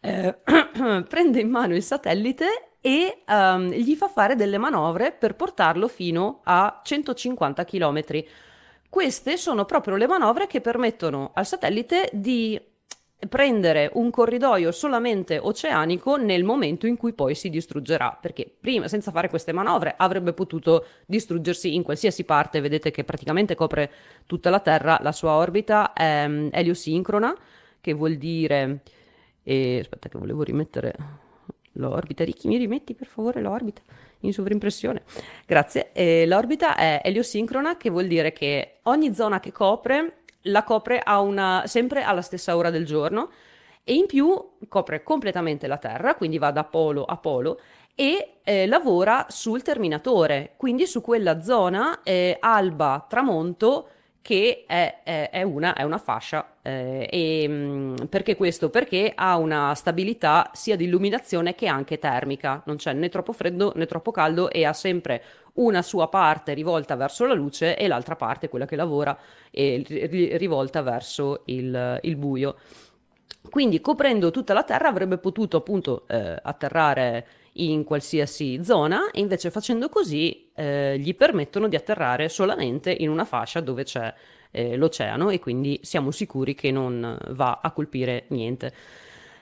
eh, 0.00 0.38
prende 1.06 1.38
in 1.38 1.50
mano 1.50 1.74
il 1.74 1.82
satellite 1.82 2.76
e 2.80 3.24
um, 3.28 3.68
gli 3.68 3.94
fa 3.94 4.08
fare 4.08 4.36
delle 4.36 4.56
manovre 4.56 5.12
per 5.12 5.36
portarlo 5.36 5.86
fino 5.86 6.40
a 6.44 6.80
150 6.82 7.66
km. 7.66 8.04
Queste 8.88 9.36
sono 9.36 9.66
proprio 9.66 9.96
le 9.96 10.06
manovre 10.06 10.46
che 10.46 10.62
permettono 10.62 11.32
al 11.34 11.44
satellite 11.44 12.08
di 12.10 12.58
prendere 13.28 13.90
un 13.94 14.10
corridoio 14.10 14.72
solamente 14.72 15.38
oceanico 15.38 16.16
nel 16.16 16.44
momento 16.44 16.86
in 16.86 16.96
cui 16.96 17.12
poi 17.12 17.34
si 17.34 17.50
distruggerà, 17.50 18.16
perché 18.20 18.50
prima 18.58 18.88
senza 18.88 19.10
fare 19.10 19.28
queste 19.28 19.52
manovre 19.52 19.94
avrebbe 19.96 20.32
potuto 20.32 20.86
distruggersi 21.06 21.74
in 21.74 21.82
qualsiasi 21.82 22.24
parte, 22.24 22.60
vedete 22.60 22.90
che 22.90 23.04
praticamente 23.04 23.54
copre 23.54 23.90
tutta 24.26 24.50
la 24.50 24.60
Terra, 24.60 24.98
la 25.02 25.12
sua 25.12 25.32
orbita 25.32 25.92
è 25.92 26.26
mm, 26.26 26.48
eliosincrona, 26.52 27.36
che 27.80 27.92
vuol 27.92 28.16
dire 28.16 28.80
e 29.42 29.78
aspetta 29.78 30.08
che 30.08 30.18
volevo 30.18 30.42
rimettere 30.42 30.94
l'orbita, 31.72 32.24
Ricky 32.24 32.48
mi 32.48 32.56
rimetti 32.56 32.94
per 32.94 33.06
favore 33.06 33.40
l'orbita 33.40 33.80
in 34.20 34.32
sovrimpressione. 34.32 35.02
Grazie. 35.46 35.92
E 35.92 36.26
l'orbita 36.26 36.76
è 36.76 37.00
eliosincrona, 37.04 37.76
che 37.76 37.90
vuol 37.90 38.06
dire 38.06 38.32
che 38.32 38.78
ogni 38.82 39.14
zona 39.14 39.38
che 39.40 39.52
copre 39.52 40.22
la 40.46 40.64
copre 40.64 41.02
una, 41.06 41.62
sempre 41.66 42.02
alla 42.02 42.22
stessa 42.22 42.56
ora 42.56 42.70
del 42.70 42.84
giorno 42.84 43.30
e 43.84 43.94
in 43.94 44.06
più 44.06 44.56
copre 44.68 45.02
completamente 45.02 45.66
la 45.66 45.78
Terra, 45.78 46.16
quindi 46.16 46.38
va 46.38 46.50
da 46.50 46.64
polo 46.64 47.04
a 47.04 47.16
polo 47.16 47.60
e 47.94 48.38
eh, 48.42 48.66
lavora 48.66 49.26
sul 49.28 49.62
terminatore, 49.62 50.52
quindi 50.56 50.86
su 50.86 51.00
quella 51.00 51.40
zona 51.40 52.02
eh, 52.02 52.36
alba-tramonto 52.38 53.88
che 54.20 54.64
è, 54.66 55.02
è, 55.04 55.30
è, 55.30 55.42
una, 55.42 55.72
è, 55.72 55.84
una, 55.84 55.98
fascia 55.98 56.56
eh, 56.60 57.08
e, 57.08 57.46
mm, 57.48 57.94
perché 58.10 58.34
questo? 58.34 58.70
Perché 58.70 59.12
ha 59.14 59.36
una 59.36 59.72
stabilità 59.76 60.50
sia 60.52 60.74
di 60.74 60.84
illuminazione 60.84 61.54
che 61.54 61.68
anche 61.68 62.00
termica, 62.00 62.60
non 62.66 62.74
c'è 62.74 62.92
né 62.92 63.08
troppo 63.08 63.32
freddo 63.32 63.72
né 63.76 63.86
troppo 63.86 64.10
caldo 64.10 64.50
e 64.50 64.64
ha 64.64 64.72
sempre 64.72 65.22
una 65.56 65.82
sua 65.82 66.08
parte 66.08 66.54
rivolta 66.54 66.96
verso 66.96 67.26
la 67.26 67.34
luce 67.34 67.76
e 67.76 67.86
l'altra 67.88 68.16
parte, 68.16 68.48
quella 68.48 68.66
che 68.66 68.76
lavora, 68.76 69.16
è 69.50 69.82
rivolta 70.36 70.82
verso 70.82 71.42
il, 71.46 71.98
il 72.02 72.16
buio. 72.16 72.56
Quindi 73.50 73.80
coprendo 73.80 74.30
tutta 74.30 74.54
la 74.54 74.64
Terra 74.64 74.88
avrebbe 74.88 75.18
potuto 75.18 75.58
appunto 75.58 76.04
eh, 76.08 76.38
atterrare 76.42 77.26
in 77.58 77.84
qualsiasi 77.84 78.62
zona 78.62 79.10
e 79.10 79.20
invece 79.20 79.50
facendo 79.50 79.88
così 79.88 80.50
eh, 80.54 80.98
gli 80.98 81.14
permettono 81.14 81.68
di 81.68 81.76
atterrare 81.76 82.28
solamente 82.28 82.90
in 82.90 83.08
una 83.08 83.24
fascia 83.24 83.60
dove 83.60 83.84
c'è 83.84 84.12
eh, 84.50 84.76
l'oceano 84.76 85.30
e 85.30 85.38
quindi 85.38 85.78
siamo 85.82 86.10
sicuri 86.10 86.54
che 86.54 86.70
non 86.70 87.18
va 87.30 87.60
a 87.62 87.70
colpire 87.72 88.24
niente. 88.28 88.72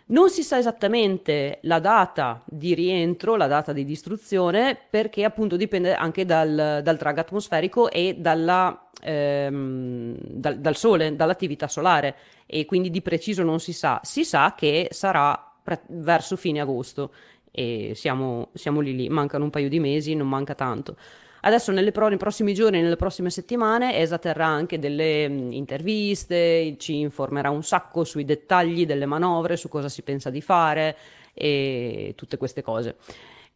Non 0.07 0.29
si 0.29 0.43
sa 0.43 0.59
esattamente 0.59 1.61
la 1.63 1.79
data 1.79 2.43
di 2.45 2.75
rientro, 2.75 3.37
la 3.37 3.47
data 3.47 3.73
di 3.73 3.87
distruzione, 3.87 4.79
perché 4.91 5.25
appunto 5.25 5.57
dipende 5.57 5.95
anche 5.95 6.27
dal, 6.27 6.81
dal 6.83 6.97
drag 6.99 7.19
atmosferico 7.19 7.91
e 7.91 8.17
dalla, 8.19 8.91
ehm, 9.01 10.15
dal, 10.21 10.59
dal, 10.59 10.77
Sole, 10.77 11.17
dall'attività 11.17 11.69
solare 11.69 12.17
e 12.45 12.67
quindi 12.67 12.91
di 12.91 13.01
preciso 13.01 13.43
non 13.45 13.61
si 13.61 13.73
sa. 13.73 13.99
Si 14.03 14.25
sa 14.25 14.55
che 14.55 14.89
sarà 14.91 15.53
pre- 15.63 15.85
verso 15.89 16.37
fine 16.37 16.61
agosto 16.61 17.11
e 17.51 17.93
siamo, 17.95 18.51
siamo 18.53 18.81
lì 18.81 18.95
lì, 18.95 19.09
mancano 19.09 19.45
un 19.45 19.51
paio 19.51 19.71
di 19.71 19.81
mesi, 19.81 20.15
non 20.15 20.29
manca 20.29 20.55
tanto. 20.55 20.97
Adesso 21.47 21.73
pro- 21.93 22.09
nei 22.09 22.17
prossimi 22.17 22.55
giorni, 22.55 22.81
nelle 22.81 22.97
prossime 22.97 23.29
settimane, 23.29 23.99
ESA 23.99 24.17
terrà 24.19 24.47
anche 24.47 24.79
delle 24.79 25.29
mh, 25.29 25.53
interviste, 25.53 26.77
ci 26.79 27.01
informerà 27.01 27.51
un 27.51 27.63
sacco 27.63 28.03
sui 28.05 28.25
dettagli 28.25 28.87
delle 28.87 29.05
manovre, 29.05 29.59
su 29.59 29.69
cosa 29.69 29.91
si 29.91 30.03
pensa 30.03 30.31
di 30.31 30.41
fare 30.41 30.97
e 31.35 32.15
tutte 32.17 32.39
queste 32.39 32.63
cose. 32.63 32.97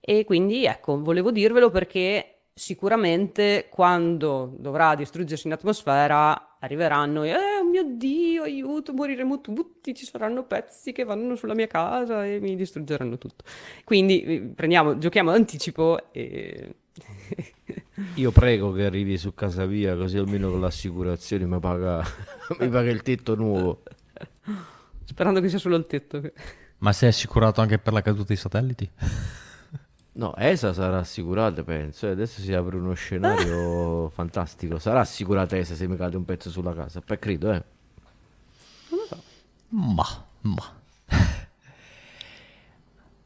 E 0.00 0.24
quindi 0.24 0.66
ecco, 0.66 1.00
volevo 1.02 1.30
dirvelo 1.30 1.70
perché 1.70 2.40
sicuramente 2.52 3.68
quando 3.70 4.54
dovrà 4.58 4.94
distruggersi 4.94 5.46
in 5.46 5.54
atmosfera 5.54 6.58
arriveranno 6.60 7.22
e 7.22 7.30
eh, 7.30 7.34
oh 7.60 7.64
mio 7.64 7.84
dio, 7.84 8.42
aiuto, 8.42 8.92
moriremo 8.92 9.40
tutti, 9.40 9.94
ci 9.94 10.04
saranno 10.04 10.44
pezzi 10.44 10.92
che 10.92 11.04
vanno 11.04 11.36
sulla 11.36 11.54
mia 11.54 11.68
casa 11.68 12.26
e 12.26 12.38
mi 12.38 12.54
distruggeranno 12.54 13.16
tutto. 13.16 13.44
Quindi 13.84 14.22
eh, 14.24 14.40
prendiamo, 14.54 14.98
giochiamo 14.98 15.30
d'anticipo 15.30 16.12
e... 16.12 16.74
Io 18.14 18.30
prego 18.30 18.72
che 18.72 18.84
arrivi 18.84 19.18
su 19.18 19.34
casa 19.34 19.66
mia 19.66 19.96
così 19.96 20.18
almeno 20.18 20.50
con 20.50 20.60
l'assicurazione 20.60 21.46
mi 21.46 21.58
paga, 21.58 22.04
mi 22.60 22.68
paga 22.68 22.90
il 22.90 23.02
tetto 23.02 23.34
nuovo. 23.34 23.82
Sperando 25.04 25.40
che 25.40 25.48
sia 25.48 25.58
solo 25.58 25.76
il 25.76 25.86
tetto. 25.86 26.20
Ma 26.78 26.92
sei 26.92 27.08
assicurato 27.08 27.60
anche 27.60 27.78
per 27.78 27.92
la 27.92 28.02
caduta 28.02 28.26
dei 28.28 28.36
satelliti? 28.36 28.90
No, 30.12 30.34
ESA 30.36 30.72
sarà 30.72 30.98
assicurata, 30.98 31.62
penso. 31.62 32.06
E 32.06 32.10
adesso 32.10 32.40
si 32.40 32.52
apre 32.52 32.76
uno 32.76 32.92
scenario 32.94 34.08
fantastico. 34.14 34.78
Sarà 34.78 35.00
assicurata 35.00 35.56
ESA 35.56 35.74
se 35.74 35.86
mi 35.86 35.96
cade 35.96 36.16
un 36.16 36.24
pezzo 36.24 36.50
sulla 36.50 36.74
casa. 36.74 37.00
Poi 37.00 37.18
credo, 37.18 37.52
eh. 37.52 37.62
Non 38.90 38.98
lo 39.00 39.06
so. 39.06 39.22
Ma, 39.68 40.26
ma. 40.40 40.76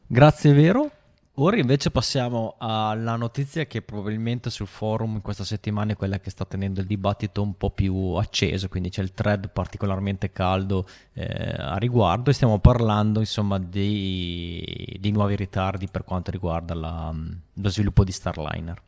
Grazie, 0.06 0.52
vero? 0.52 0.90
Ora 1.36 1.56
invece 1.56 1.90
passiamo 1.90 2.56
alla 2.58 3.16
notizia 3.16 3.64
che 3.64 3.80
probabilmente 3.80 4.50
sul 4.50 4.66
forum 4.66 5.14
in 5.14 5.22
questa 5.22 5.44
settimana 5.44 5.92
è 5.92 5.96
quella 5.96 6.20
che 6.20 6.28
sta 6.28 6.44
tenendo 6.44 6.80
il 6.80 6.86
dibattito 6.86 7.40
un 7.40 7.56
po' 7.56 7.70
più 7.70 7.94
acceso, 8.16 8.68
quindi 8.68 8.90
c'è 8.90 9.00
il 9.00 9.14
thread 9.14 9.48
particolarmente 9.48 10.30
caldo 10.30 10.86
eh, 11.14 11.24
a 11.56 11.78
riguardo 11.78 12.28
e 12.28 12.34
stiamo 12.34 12.58
parlando 12.58 13.20
insomma 13.20 13.58
dei, 13.58 14.98
dei 15.00 15.10
nuovi 15.10 15.34
ritardi 15.34 15.88
per 15.90 16.04
quanto 16.04 16.30
riguarda 16.30 16.74
la, 16.74 17.14
lo 17.54 17.68
sviluppo 17.70 18.04
di 18.04 18.12
Starliner. 18.12 18.82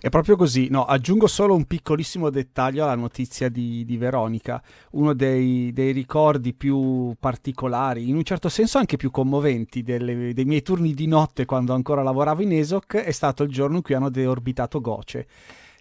È 0.00 0.08
proprio 0.08 0.36
così. 0.36 0.68
No, 0.70 0.84
aggiungo 0.84 1.26
solo 1.26 1.54
un 1.54 1.64
piccolissimo 1.64 2.30
dettaglio 2.30 2.84
alla 2.84 2.94
notizia 2.94 3.48
di, 3.48 3.84
di 3.84 3.96
Veronica. 3.96 4.62
Uno 4.92 5.12
dei, 5.14 5.72
dei, 5.72 5.92
ricordi 5.92 6.54
più 6.54 7.14
particolari, 7.18 8.08
in 8.08 8.16
un 8.16 8.24
certo 8.24 8.48
senso 8.48 8.78
anche 8.78 8.96
più 8.96 9.10
commoventi, 9.10 9.82
delle, 9.82 10.32
dei 10.32 10.44
miei 10.44 10.62
turni 10.62 10.94
di 10.94 11.06
notte 11.06 11.44
quando 11.44 11.74
ancora 11.74 12.02
lavoravo 12.02 12.42
in 12.42 12.52
ESOC 12.52 12.96
è 12.96 13.12
stato 13.12 13.42
il 13.42 13.50
giorno 13.50 13.76
in 13.76 13.82
cui 13.82 13.94
hanno 13.94 14.10
deorbitato 14.10 14.80
Goce 14.80 15.26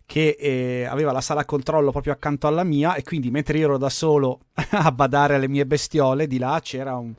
che 0.10 0.36
eh, 0.40 0.86
aveva 0.86 1.12
la 1.12 1.22
sala 1.22 1.46
controllo 1.46 1.92
proprio 1.92 2.14
accanto 2.14 2.48
alla 2.48 2.64
mia 2.64 2.96
e 2.96 3.04
quindi 3.04 3.30
mentre 3.30 3.60
io 3.60 3.66
ero 3.66 3.78
da 3.78 3.90
solo 3.90 4.40
a 4.72 4.92
badare 4.92 5.36
alle 5.36 5.48
mie 5.48 5.68
bestiole 5.68 6.26
di 6.26 6.40
là 6.40 6.60
c'era 6.64 6.96
un, 6.96 7.14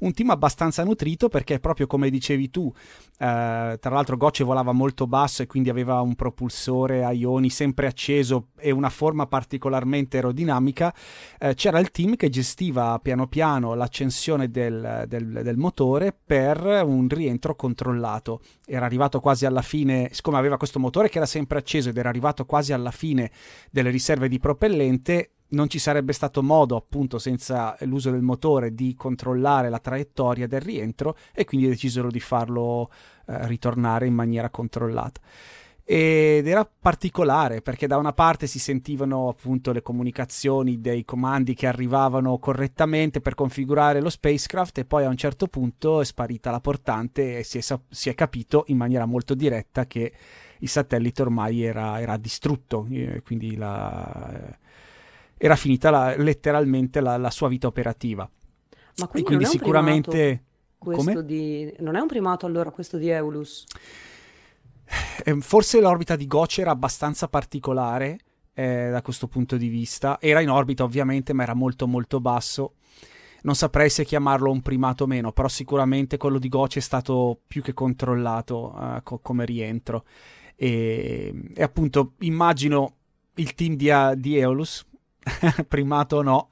un 0.00 0.12
team 0.12 0.30
abbastanza 0.30 0.84
nutrito 0.84 1.28
perché 1.28 1.60
proprio 1.60 1.86
come 1.86 2.10
dicevi 2.10 2.50
tu, 2.50 2.72
eh, 3.18 3.76
tra 3.80 3.90
l'altro 3.90 4.16
Gocce 4.16 4.44
volava 4.44 4.72
molto 4.72 5.06
basso 5.06 5.42
e 5.42 5.46
quindi 5.46 5.70
aveva 5.70 6.00
un 6.00 6.14
propulsore 6.14 7.04
a 7.04 7.12
ioni 7.12 7.50
sempre 7.50 7.86
acceso 7.86 8.48
e 8.58 8.70
una 8.70 8.90
forma 8.90 9.26
particolarmente 9.26 10.16
aerodinamica, 10.16 10.94
eh, 11.38 11.54
c'era 11.54 11.78
il 11.78 11.90
team 11.90 12.16
che 12.16 12.28
gestiva 12.28 12.98
piano 13.02 13.26
piano 13.26 13.74
l'accensione 13.74 14.50
del, 14.50 15.04
del, 15.06 15.40
del 15.42 15.56
motore 15.56 16.14
per 16.24 16.82
un 16.84 17.08
rientro 17.08 17.54
controllato. 17.54 18.40
Era 18.66 18.86
arrivato 18.86 19.20
quasi 19.20 19.46
alla 19.46 19.62
fine, 19.62 20.08
siccome 20.12 20.38
aveva 20.38 20.56
questo 20.56 20.78
motore 20.78 21.08
che 21.08 21.18
era 21.18 21.26
sempre 21.26 21.58
acceso 21.58 21.88
ed 21.88 21.96
era 21.96 22.08
arrivato 22.08 22.44
quasi 22.44 22.72
alla 22.72 22.90
fine 22.90 23.30
delle 23.70 23.90
riserve 23.90 24.28
di 24.28 24.38
propellente, 24.38 25.30
non 25.48 25.68
ci 25.68 25.78
sarebbe 25.78 26.12
stato 26.12 26.42
modo, 26.42 26.76
appunto, 26.76 27.18
senza 27.18 27.76
l'uso 27.80 28.10
del 28.10 28.22
motore, 28.22 28.74
di 28.74 28.94
controllare 28.96 29.68
la 29.68 29.78
traiettoria 29.78 30.46
del 30.46 30.60
rientro 30.60 31.16
e 31.32 31.44
quindi 31.44 31.68
decisero 31.68 32.10
di 32.10 32.20
farlo 32.20 32.90
eh, 33.26 33.46
ritornare 33.46 34.06
in 34.06 34.14
maniera 34.14 34.50
controllata. 34.50 35.20
Ed 35.88 36.48
era 36.48 36.68
particolare 36.68 37.60
perché 37.60 37.86
da 37.86 37.96
una 37.96 38.12
parte 38.12 38.48
si 38.48 38.58
sentivano 38.58 39.28
appunto 39.28 39.70
le 39.70 39.82
comunicazioni 39.82 40.80
dei 40.80 41.04
comandi 41.04 41.54
che 41.54 41.68
arrivavano 41.68 42.38
correttamente 42.38 43.20
per 43.20 43.36
configurare 43.36 44.00
lo 44.00 44.10
spacecraft 44.10 44.78
e 44.78 44.84
poi 44.84 45.04
a 45.04 45.08
un 45.08 45.16
certo 45.16 45.46
punto 45.46 46.00
è 46.00 46.04
sparita 46.04 46.50
la 46.50 46.58
portante 46.58 47.38
e 47.38 47.44
si 47.44 47.58
è, 47.58 47.78
si 47.88 48.08
è 48.08 48.14
capito 48.16 48.64
in 48.66 48.78
maniera 48.78 49.06
molto 49.06 49.36
diretta 49.36 49.86
che 49.86 50.12
il 50.58 50.68
satellite 50.68 51.22
ormai 51.22 51.62
era, 51.62 52.00
era 52.00 52.16
distrutto, 52.16 52.88
eh, 52.90 53.22
quindi 53.24 53.54
la, 53.54 54.58
era 55.38 55.56
finita 55.56 55.90
la, 55.90 56.16
letteralmente 56.16 57.00
la, 57.00 57.16
la, 57.16 57.30
sua 57.30 57.48
vita 57.48 57.66
operativa. 57.66 58.28
Ma 58.96 59.06
quindi, 59.06 59.28
quindi 59.28 59.44
sicuramente... 59.44 60.42
Di... 61.24 61.74
Non 61.78 61.96
è 61.96 62.00
un 62.00 62.06
primato 62.06 62.46
allora 62.46 62.70
questo 62.70 62.96
di 62.96 63.08
Eulus? 63.08 63.64
Eh, 65.24 65.40
forse 65.40 65.80
l'orbita 65.80 66.14
di 66.16 66.26
Goce 66.26 66.60
era 66.60 66.70
abbastanza 66.70 67.28
particolare 67.28 68.18
eh, 68.54 68.88
da 68.90 69.02
questo 69.02 69.26
punto 69.26 69.56
di 69.56 69.68
vista. 69.68 70.18
Era 70.20 70.40
in 70.40 70.50
orbita 70.50 70.84
ovviamente, 70.84 71.32
ma 71.32 71.42
era 71.42 71.54
molto 71.54 71.86
molto 71.86 72.20
basso. 72.20 72.74
Non 73.42 73.54
saprei 73.54 73.90
se 73.90 74.04
chiamarlo 74.04 74.50
un 74.50 74.62
primato 74.62 75.04
o 75.04 75.06
meno, 75.06 75.32
però 75.32 75.48
sicuramente 75.48 76.16
quello 76.16 76.38
di 76.38 76.48
Goce 76.48 76.78
è 76.78 76.82
stato 76.82 77.38
più 77.46 77.62
che 77.62 77.74
controllato 77.74 78.74
uh, 78.74 79.02
co- 79.02 79.18
come 79.18 79.44
rientro. 79.44 80.04
E, 80.56 81.32
e, 81.54 81.62
appunto 81.62 82.14
immagino 82.20 82.94
il 83.34 83.54
team 83.54 83.74
di, 83.74 83.90
di 84.16 84.38
Eolus 84.38 84.86
primato 85.66 86.16
o 86.16 86.22
no, 86.22 86.48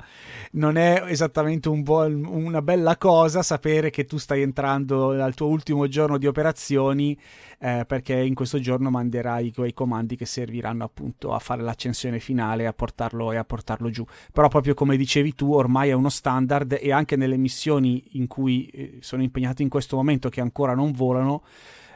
non 0.52 0.76
è 0.76 1.04
esattamente 1.06 1.68
un 1.68 1.82
buon, 1.82 2.24
una 2.24 2.62
bella 2.62 2.96
cosa 2.96 3.42
sapere 3.42 3.90
che 3.90 4.04
tu 4.04 4.16
stai 4.18 4.42
entrando 4.42 5.10
al 5.10 5.34
tuo 5.34 5.46
ultimo 5.46 5.86
giorno 5.86 6.18
di 6.18 6.26
operazioni 6.26 7.16
eh, 7.58 7.84
perché 7.86 8.14
in 8.14 8.34
questo 8.34 8.58
giorno 8.58 8.90
manderai 8.90 9.52
quei 9.52 9.72
comandi 9.72 10.16
che 10.16 10.26
serviranno 10.26 10.84
appunto 10.84 11.32
a 11.32 11.38
fare 11.38 11.62
l'accensione 11.62 12.18
finale 12.18 12.66
a 12.66 12.72
portarlo, 12.72 13.32
e 13.32 13.36
a 13.36 13.44
portarlo 13.44 13.90
giù. 13.90 14.04
Però 14.32 14.48
proprio 14.48 14.74
come 14.74 14.96
dicevi 14.96 15.34
tu, 15.34 15.52
ormai 15.52 15.90
è 15.90 15.92
uno 15.92 16.08
standard 16.10 16.76
e 16.80 16.92
anche 16.92 17.16
nelle 17.16 17.36
missioni 17.36 18.02
in 18.12 18.26
cui 18.26 18.66
eh, 18.66 18.98
sono 19.00 19.22
impegnato 19.22 19.62
in 19.62 19.68
questo 19.68 19.96
momento 19.96 20.28
che 20.28 20.40
ancora 20.40 20.74
non 20.74 20.92
volano, 20.92 21.44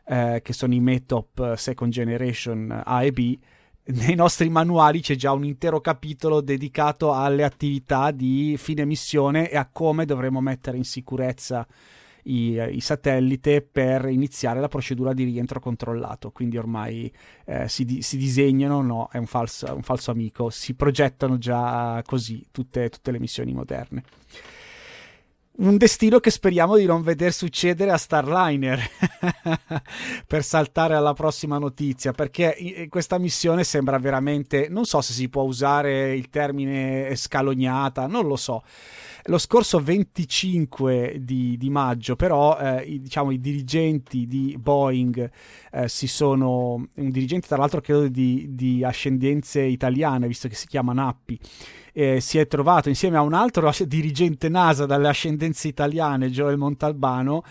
eh, 0.07 0.41
che 0.43 0.53
sono 0.53 0.75
i 0.75 0.81
METOP 0.81 1.55
Second 1.55 1.93
Generation 1.93 2.83
A 2.85 3.03
e 3.03 3.13
B, 3.13 3.39
nei 3.91 4.15
nostri 4.15 4.51
manuali 4.51 5.01
c'è 5.01 5.15
già 5.15 5.33
un 5.33 5.45
intero 5.45 5.81
capitolo 5.81 6.41
dedicato 6.41 7.15
alle 7.15 7.45
attività 7.45 8.11
di 8.11 8.57
fine 8.59 8.85
missione 8.85 9.51
e 9.51 9.57
a 9.57 9.69
come 9.71 10.05
dovremo 10.05 10.41
mettere 10.41 10.77
in 10.77 10.85
sicurezza 10.85 11.67
i, 12.25 12.61
i 12.73 12.81
satellite 12.81 13.63
per 13.63 14.07
iniziare 14.07 14.61
la 14.61 14.69
procedura 14.69 15.15
di 15.15 15.25
rientro 15.25 15.59
controllato. 15.59 16.31
Quindi 16.31 16.59
ormai 16.59 17.11
eh, 17.47 17.69
si, 17.69 18.03
si, 18.03 18.17
disegnano, 18.19 18.83
no, 18.83 19.09
è 19.11 19.17
un 19.17 19.27
falso, 19.27 19.75
un 19.75 19.83
falso, 19.83 20.11
amico, 20.11 20.51
si 20.51 20.75
progettano 20.75 21.39
già 21.39 22.03
così 22.05 22.47
tutte, 22.51 22.91
tutte 22.91 23.11
le 23.11 23.19
missioni 23.19 23.53
moderne. 23.55 24.03
Un 25.59 25.77
destino 25.77 26.21
che 26.21 26.31
speriamo 26.31 26.77
di 26.77 26.85
non 26.85 27.03
veder 27.03 27.33
succedere 27.33 27.91
a 27.91 27.97
Starliner 27.97 28.81
per 30.27 30.45
saltare 30.45 30.95
alla 30.95 31.15
prossima 31.15 31.59
notizia 31.59 32.13
perché 32.13 32.87
questa 32.89 33.19
missione 33.19 33.65
sembra 33.65 33.99
veramente 33.99 34.69
non 34.69 34.85
so 34.85 35.01
se 35.01 35.13
si 35.13 35.29
può 35.29 35.43
usare 35.43 36.15
il 36.15 36.31
termine 36.31 37.15
scalognata 37.17 38.07
non 38.07 38.27
lo 38.27 38.37
so 38.37 38.63
lo 39.29 39.37
scorso 39.37 39.79
25 39.81 41.19
di, 41.21 41.57
di 41.59 41.69
maggio, 41.69 42.17
però, 42.17 42.59
eh, 42.59 42.83
i, 42.85 43.01
diciamo, 43.01 43.31
i 43.31 43.39
dirigenti 43.39 44.27
di 44.27 44.57
Boeing 44.59 45.31
eh, 45.71 45.89
si 45.89 46.07
sono. 46.07 46.89
Un 46.95 47.11
dirigente, 47.11 47.47
tra 47.47 47.59
l'altro, 47.59 47.83
credo 47.83 48.09
di, 48.09 48.47
di 48.51 48.83
ascendenze 48.83 49.61
italiane, 49.61 50.27
visto 50.27 50.49
che 50.49 50.55
si 50.55 50.67
chiama 50.67 50.95
Nappi. 50.95 51.39
Eh, 51.93 52.21
si 52.21 52.39
è 52.39 52.47
trovato 52.47 52.89
insieme 52.89 53.17
a 53.17 53.23
un 53.23 53.33
altro 53.33 53.71
dirigente 53.87 54.49
NASA 54.49 54.87
dalle 54.87 55.09
ascendenze 55.09 55.69
italiane, 55.69 56.31
Joel 56.31 56.57
Montalbano, 56.57 57.43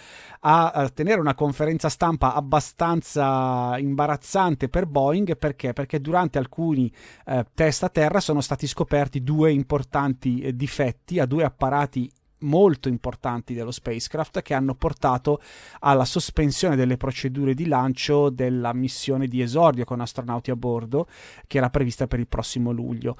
a, 0.41 0.69
a, 0.71 0.89
tenere 0.89 1.19
una 1.19 1.35
conferenza 1.35 1.89
stampa 1.89 2.33
abbastanza 2.33 3.77
imbarazzante 3.77 4.69
per 4.69 4.85
Boeing 4.85 5.37
perché? 5.37 5.73
Perché 5.73 5.99
durante 5.99 6.37
alcuni 6.37 6.91
eh, 7.25 7.45
test 7.53 7.83
a 7.83 7.89
terra 7.89 8.19
sono 8.19 8.41
stati 8.41 8.67
scoperti 8.67 9.23
due 9.23 9.51
importanti 9.51 10.39
eh, 10.39 10.55
difetti 10.55 11.19
a 11.19 11.25
due 11.25 11.43
apparati 11.43 12.09
molto 12.39 12.87
importanti 12.87 13.53
dello 13.53 13.71
spacecraft 13.71 14.41
che 14.41 14.53
hanno 14.53 14.75
portato 14.75 15.41
alla 15.79 16.05
sospensione 16.05 16.75
delle 16.75 16.97
procedure 16.97 17.53
di 17.53 17.67
lancio 17.67 18.29
della 18.29 18.73
missione 18.73 19.27
di 19.27 19.41
esordio 19.41 19.85
con 19.85 20.01
astronauti 20.01 20.51
a 20.51 20.55
bordo 20.55 21.07
che 21.47 21.57
era 21.57 21.69
prevista 21.69 22.07
per 22.07 22.19
il 22.19 22.27
prossimo 22.27 22.71
luglio. 22.71 23.17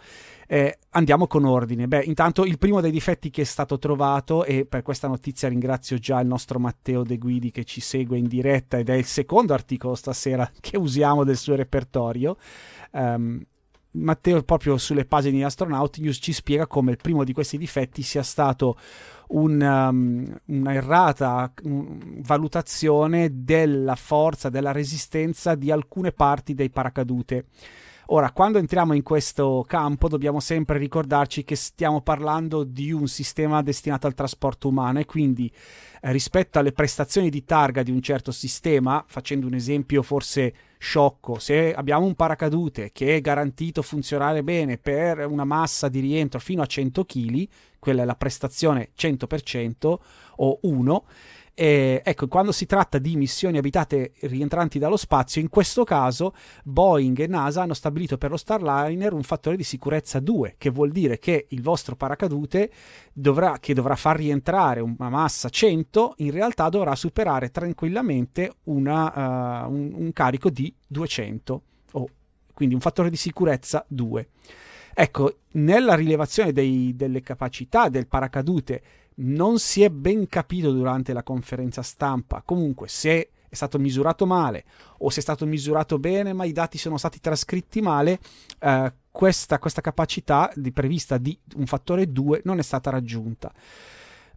Eh, 0.47 0.77
andiamo 0.91 1.27
con 1.27 1.45
ordine. 1.45 1.88
Beh, 1.88 2.03
intanto 2.03 2.45
il 2.45 2.58
primo 2.58 2.80
dei 2.80 2.91
difetti 2.91 3.30
che 3.30 3.41
è 3.41 3.45
stato 3.45 3.77
trovato, 3.77 4.45
e 4.45 4.65
per 4.65 4.82
questa 4.82 5.08
notizia 5.08 5.49
ringrazio 5.49 5.97
già 5.97 6.19
il 6.19 6.27
nostro 6.27 6.60
Matteo 6.60 7.03
De 7.03 7.17
Guidi 7.17 7.51
che 7.51 7.63
ci 7.63 7.82
segue 7.82 8.17
in 8.17 8.27
diretta 8.27 8.77
ed 8.77 8.89
è 8.89 8.93
il 8.93 9.06
secondo 9.06 9.53
articolo 9.53 9.95
stasera 9.95 10.49
che 10.60 10.77
usiamo 10.77 11.23
del 11.23 11.38
suo 11.38 11.56
repertorio. 11.56 12.38
Um, 12.91 13.43
Matteo 13.99 14.41
proprio 14.43 14.77
sulle 14.77 15.05
pagine 15.05 15.38
di 15.38 15.43
Astronaut 15.43 15.97
News 15.97 16.17
ci 16.21 16.33
spiega 16.33 16.67
come 16.67 16.91
il 16.91 16.97
primo 16.97 17.23
di 17.23 17.33
questi 17.33 17.57
difetti 17.57 18.01
sia 18.01 18.23
stato 18.23 18.77
un, 19.29 19.62
um, 19.62 20.39
una 20.45 20.73
errata 20.73 21.51
um, 21.63 22.21
valutazione 22.21 23.43
della 23.43 23.95
forza, 23.95 24.49
della 24.49 24.71
resistenza 24.71 25.55
di 25.55 25.71
alcune 25.71 26.12
parti 26.12 26.53
dei 26.53 26.69
paracadute. 26.69 27.45
Ora, 28.10 28.31
quando 28.31 28.57
entriamo 28.57 28.93
in 28.93 29.03
questo 29.03 29.65
campo 29.67 30.07
dobbiamo 30.07 30.39
sempre 30.39 30.77
ricordarci 30.77 31.43
che 31.43 31.57
stiamo 31.57 31.99
parlando 31.99 32.63
di 32.63 32.93
un 32.93 33.07
sistema 33.07 33.62
destinato 33.62 34.07
al 34.07 34.13
trasporto 34.13 34.69
umano 34.69 34.99
e 34.99 35.05
quindi 35.05 35.51
eh, 36.01 36.12
rispetto 36.12 36.60
alle 36.60 36.71
prestazioni 36.71 37.29
di 37.29 37.43
targa 37.43 37.83
di 37.83 37.91
un 37.91 38.01
certo 38.01 38.31
sistema, 38.31 39.03
facendo 39.07 39.47
un 39.47 39.53
esempio 39.53 40.01
forse 40.01 40.53
sciocco, 40.77 41.39
se 41.39 41.73
abbiamo 41.73 42.05
un 42.05 42.15
paracadute 42.15 42.91
che 42.91 43.15
è 43.15 43.21
garantito 43.21 43.81
funzionare 43.81 44.43
bene 44.43 44.77
per 44.77 45.25
una 45.25 45.45
massa 45.45 45.89
di 45.89 45.99
rientro 45.99 46.39
fino 46.39 46.62
a 46.62 46.65
100 46.65 47.05
kg, 47.05 47.47
quella 47.79 48.03
è 48.03 48.05
la 48.05 48.15
prestazione 48.15 48.89
100% 48.97 49.97
o 50.36 50.60
1, 50.62 51.05
e, 51.60 52.04
ecco, 52.06 52.28
quando 52.28 52.52
si 52.52 52.67
tratta 52.67 53.00
di 53.00 53.15
missioni 53.15 53.58
abitate 53.58 54.13
rientranti 54.20 54.78
dallo 54.78 54.96
spazio, 54.96 55.41
in 55.41 55.50
questo 55.50 55.84
caso 55.84 56.36
Boeing 56.63 57.17
e 57.17 57.26
NASA 57.26 57.63
hanno 57.63 57.74
stabilito 57.74 58.20
per 58.20 58.30
lo 58.30 58.38
Starliner 58.38 59.12
un 59.12 59.24
fattore 59.24 59.56
di 59.58 59.63
sicurezza 59.63 60.20
2, 60.20 60.54
che 60.60 60.70
vuol 60.70 60.91
dire 60.91 61.17
che 61.17 61.48
il 61.50 61.63
vostro 61.63 61.96
paracadute 61.96 62.70
dovrà, 63.12 63.58
che 63.60 63.74
dovrà 63.74 63.96
far 63.96 64.17
rientrare 64.17 64.82
una 64.82 65.10
massa 65.10 65.50
100, 65.50 66.13
in 66.17 66.30
realtà 66.30 66.70
dovrà 66.70 66.93
superare 66.93 67.50
tranquillamente 67.50 68.58
una, 68.65 69.65
uh, 69.65 69.74
un, 69.74 69.93
un, 69.96 70.13
carico 70.13 70.52
di 70.52 70.72
200, 70.86 71.62
oh, 71.93 72.08
quindi 72.54 72.76
un 72.76 72.82
fattore 72.82 73.10
di 73.10 73.17
sicurezza 73.17 73.84
2. 73.88 74.30
Ecco, 74.93 75.38
nella 75.54 75.96
rilevazione 75.96 76.52
dei, 76.52 76.96
delle 76.96 77.22
capacità 77.22 77.89
del 77.89 78.06
paracadute 78.06 78.82
non 79.19 79.60
si 79.60 79.84
è 79.84 79.89
ben 79.89 80.27
capito 80.27 80.71
durante 80.71 81.13
la 81.13 81.23
conferenza 81.23 81.82
stampa. 81.82 82.41
Comunque, 82.45 82.88
se 82.88 83.30
è 83.49 83.56
stato 83.56 83.80
misurato 83.80 84.25
male 84.25 84.65
o 84.99 85.10
se 85.10 85.19
è 85.19 85.21
stato 85.21 85.45
misurato 85.45 85.99
bene, 85.99 86.34
ma 86.34 86.45
i 86.45 86.51
dati 86.51 86.77
sono 86.77 86.97
stati 86.97 87.19
trascritti 87.19 87.82
male, 87.82 88.19
eh, 88.60 88.93
questa, 89.10 89.58
questa, 89.58 89.82
capacità 89.82 90.51
di, 90.53 90.71
prevista 90.71 91.17
di 91.17 91.38
un 91.56 91.65
fattore 91.65 92.12
2 92.12 92.41
non 92.43 92.60
è 92.60 92.63
stata 92.63 92.89
raggiunta. 92.89 93.51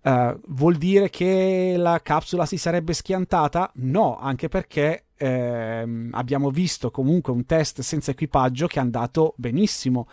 Uh, 0.03 0.41
vuol 0.49 0.77
dire 0.77 1.11
che 1.11 1.75
la 1.77 2.01
capsula 2.03 2.47
si 2.47 2.57
sarebbe 2.57 2.95
schiantata? 2.95 3.71
No, 3.75 4.19
anche 4.19 4.49
perché 4.49 5.05
ehm, 5.17 6.09
abbiamo 6.13 6.51
visto 6.51 6.91
comunque 6.91 7.33
un 7.33 7.45
test 7.45 7.83
senza 7.83 8.11
equipaggio 8.13 8.67
che 8.67 8.79
è 8.79 8.83
andato 8.83 9.35
benissimo 9.37 10.09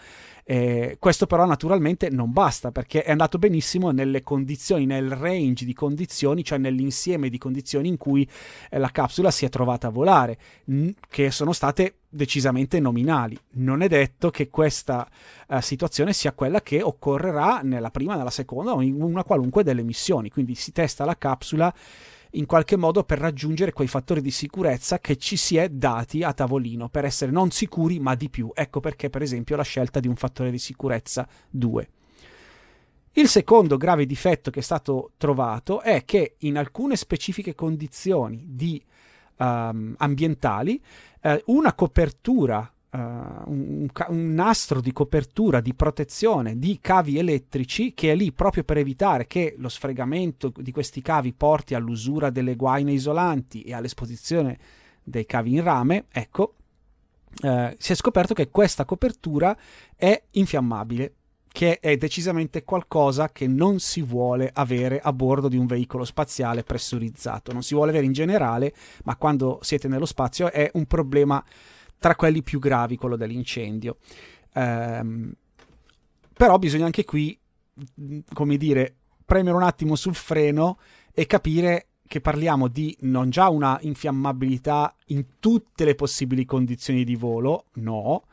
eh, 0.50 0.96
questo 0.98 1.28
però 1.28 1.46
naturalmente 1.46 2.10
non 2.10 2.32
basta 2.32 2.72
perché 2.72 3.04
è 3.04 3.12
andato 3.12 3.38
benissimo 3.38 3.92
nelle 3.92 4.24
condizioni, 4.24 4.86
nel 4.86 5.12
range 5.12 5.66
di 5.66 5.74
condizioni, 5.74 6.42
cioè 6.42 6.58
nell'insieme 6.58 7.28
di 7.28 7.38
condizioni 7.38 7.90
in 7.90 7.98
cui 7.98 8.26
eh, 8.70 8.80
la 8.80 8.90
capsula 8.90 9.30
si 9.30 9.44
è 9.44 9.50
trovata 9.50 9.88
a 9.88 9.90
volare, 9.90 10.38
n- 10.68 10.94
che 11.10 11.32
sono 11.32 11.52
state 11.52 11.96
decisamente 12.18 12.82
nominali. 12.82 13.38
Non 13.54 13.82
è 13.82 13.88
detto 13.88 14.30
che 14.30 14.50
questa 14.50 15.08
uh, 15.48 15.62
situazione 15.62 16.12
sia 16.12 16.34
quella 16.34 16.62
che 16.62 16.82
occorrerà 16.82 17.62
nella 17.64 17.92
prima, 17.92 18.18
nella 18.18 18.30
seconda 18.30 18.74
o 18.74 18.82
in 18.82 19.02
una 19.02 19.24
qualunque 19.24 19.64
delle 19.64 19.84
missioni. 19.84 20.30
Quindi 20.30 20.56
si 20.56 20.74
testa 20.74 21.06
la 21.06 21.18
capsula 21.18 21.74
in 22.32 22.46
qualche 22.46 22.76
modo 22.76 23.04
per 23.04 23.20
raggiungere 23.20 23.72
quei 23.72 23.88
fattori 23.88 24.20
di 24.20 24.32
sicurezza 24.32 25.00
che 25.00 25.16
ci 25.16 25.38
si 25.38 25.56
è 25.56 25.70
dati 25.70 26.24
a 26.24 26.34
tavolino 26.34 26.90
per 26.90 27.06
essere 27.06 27.32
non 27.32 27.52
sicuri 27.52 28.00
ma 28.00 28.16
di 28.16 28.30
più. 28.30 28.52
Ecco 28.54 28.82
perché 28.82 29.10
per 29.10 29.22
esempio 29.22 29.56
la 29.56 29.64
scelta 29.64 30.02
di 30.02 30.10
un 30.10 30.16
fattore 30.16 30.52
di 30.52 30.60
sicurezza 30.60 31.26
2. 31.50 31.90
Il 33.14 33.28
secondo 33.28 33.78
grave 33.78 34.06
difetto 34.06 34.52
che 34.52 34.60
è 34.60 34.64
stato 34.64 35.14
trovato 35.18 35.82
è 35.82 36.06
che 36.06 36.36
in 36.40 36.56
alcune 36.56 36.96
specifiche 36.96 37.56
condizioni 37.56 38.44
di, 38.46 38.80
um, 39.38 39.96
ambientali 39.98 40.82
uh, 41.22 41.42
una 41.46 41.74
copertura 41.74 42.72
Uh, 42.90 43.00
un, 43.00 43.88
un, 44.08 44.34
nastro 44.34 44.80
di 44.80 44.94
copertura, 44.94 45.60
di 45.60 45.74
protezione 45.74 46.58
di 46.58 46.80
cavi 46.80 47.20
elettrici 47.20 47.94
che 47.94 48.14
è 48.14 48.16
lì 48.16 48.32
proprio 48.32 48.64
per 48.64 48.78
evitare 48.78 49.28
che 49.28 49.56
lo 49.58 49.68
sfregamento 49.68 50.54
di 50.56 50.72
questi 50.72 51.02
cavi 51.02 51.34
porti 51.34 51.76
all'usura 51.76 52.30
delle 52.30 52.56
guaine 52.56 52.94
isolanti 52.94 53.64
e 53.64 53.74
all'esposizione 53.74 54.58
dei 55.04 55.26
cavi 55.26 55.56
in 55.56 55.64
rame, 55.64 56.06
ecco, 56.10 56.54
uh, 57.42 57.76
si 57.78 57.92
è 57.92 57.96
scoperto 57.96 58.34
che 58.34 58.50
questa 58.50 58.86
copertura 58.86 59.56
è 59.94 60.24
infiammabile 60.32 61.17
che 61.58 61.80
è 61.80 61.98
decisamente 61.98 62.64
qualcosa 62.64 63.30
che 63.32 63.48
non 63.48 63.80
si 63.80 64.04
vuole 64.04 64.52
avere 64.54 65.00
a 65.00 65.12
bordo 65.12 65.48
di 65.48 65.58
un 65.58 65.66
veicolo 65.66 66.06
spaziale 66.06 66.62
pressurizzato. 66.62 67.52
Non 67.52 67.64
si 67.64 67.74
vuole 67.74 67.90
avere 67.90 68.06
in 68.06 68.12
generale, 68.12 68.76
ma 69.06 69.16
quando 69.16 69.58
siete 69.64 69.88
nello 69.88 70.06
spazio 70.06 70.52
è 70.52 70.70
un 70.76 70.86
problema 70.86 71.44
tra 71.98 72.16
quelli 72.16 72.44
più 72.44 72.60
gravi, 72.60 72.96
quello 72.96 73.16
dell'incendio. 73.16 73.98
Um, 74.54 75.34
però 76.32 76.60
bisogna 76.60 76.86
anche 76.86 77.06
qui, 77.06 77.36
come 78.34 78.58
dire, 78.58 78.96
premere 79.26 79.56
un 79.56 79.64
attimo 79.64 79.96
sul 79.96 80.14
freno 80.14 80.78
e 81.12 81.26
capire 81.26 81.88
che 82.08 82.22
parliamo 82.22 82.68
di 82.68 82.96
non 83.00 83.32
già 83.32 83.50
una 83.50 83.80
infiammabilità 83.82 84.96
in 85.08 85.26
tutte 85.40 85.86
le 85.86 85.96
possibili 85.96 86.46
condizioni 86.46 87.04
di 87.04 87.16
volo, 87.16 87.66
no, 87.78 88.26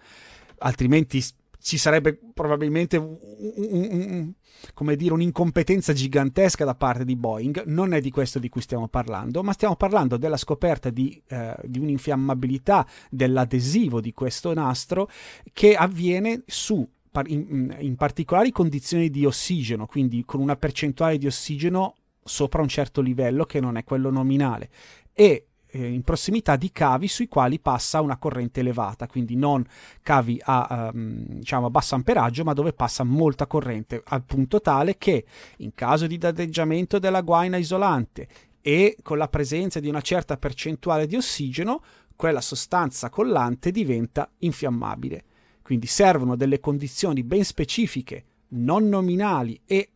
altrimenti 0.59 1.25
ci 1.65 1.79
sarebbe 1.79 2.19
probabilmente 2.35 2.99
un, 2.99 3.17
un, 3.23 4.35
un, 4.75 4.95
dire, 4.97 5.15
un'incompetenza 5.15 5.95
gigantesca 5.95 6.63
da 6.63 6.75
parte 6.75 7.07
di 7.07 7.17
Boeing. 7.17 7.63
Non 7.65 7.95
è 7.95 8.03
di 8.03 8.11
questo 8.11 8.39
di 8.39 8.51
cui 8.51 8.61
stiamo 8.61 8.87
parlando, 8.87 9.43
ma 9.43 9.55
stiamo 9.55 9.75
parlando 9.75 10.19
della 10.19 10.37
scoperta 10.37 10.91
di, 10.91 11.23
eh, 11.27 11.57
di 11.65 11.79
un'infiammabilità 11.79 12.87
dell'adesivo 13.09 14.03
di 14.03 14.13
questo 14.13 14.53
nastro 14.53 15.09
che 15.55 15.75
avviene 15.75 16.43
su 16.45 16.87
in, 17.29 17.75
in 17.79 17.97
particolari 17.97 18.51
condizioni 18.51 19.09
di 19.09 19.25
ossigeno, 19.25 19.87
quindi 19.87 20.23
con 20.27 20.43
una 20.43 20.57
percentuale 20.57 21.17
di 21.17 21.27
ossigeno 21.27 21.95
sopra 22.23 22.61
un 22.61 22.69
certo 22.69 23.01
livello 23.01 23.47
che 23.47 23.61
non 23.61 23.79
è 23.79 23.85
quello 23.85 24.11
nominale 24.11 24.69
e 25.15 25.47
eh, 25.75 25.89
in 25.89 26.03
prossimità 26.03 26.55
di 26.55 26.71
cavi 26.71 27.09
sui 27.09 27.27
quali 27.27 27.59
passa 27.59 28.01
una 28.01 28.17
corrente 28.17 28.61
elevata, 28.61 29.09
quindi 29.09 29.35
non 29.35 29.65
cavi 30.03 30.41
a, 30.45 30.91
um, 30.95 31.25
diciamo, 31.27 31.67
a 31.67 31.71
basso 31.71 31.97
amperaggio, 31.97 32.45
ma 32.45 32.53
dove 32.53 32.73
passa 32.73 33.03
molta 33.03 33.49
corrente, 33.49 34.01
al 34.07 34.23
punto 34.23 34.61
tale 34.61 34.97
che 34.97 35.25
in 35.59 35.75
caso 35.75 36.07
di 36.07 36.17
danneggiamento 36.17 37.01
della 37.01 37.23
guaina 37.23 37.57
isolante 37.57 38.29
e 38.61 38.97
con 39.03 39.19
la 39.19 39.29
presenza 39.29 39.81
di 39.81 39.89
una 39.89 40.01
certa 40.01 40.37
percentuale 40.37 41.07
di 41.07 41.17
ossigeno, 41.17 41.83
quella 42.15 42.41
sostanza 42.41 43.11
collante 43.11 43.73
diventa 43.73 44.31
infiammabile. 44.39 45.25
Quindi 45.61 45.87
servono 45.87 46.37
delle 46.37 46.61
condizioni 46.61 47.25
ben 47.25 47.45
specifiche, 47.45 48.25
non 48.51 48.89
nominali 48.89 49.61
e 49.67 49.89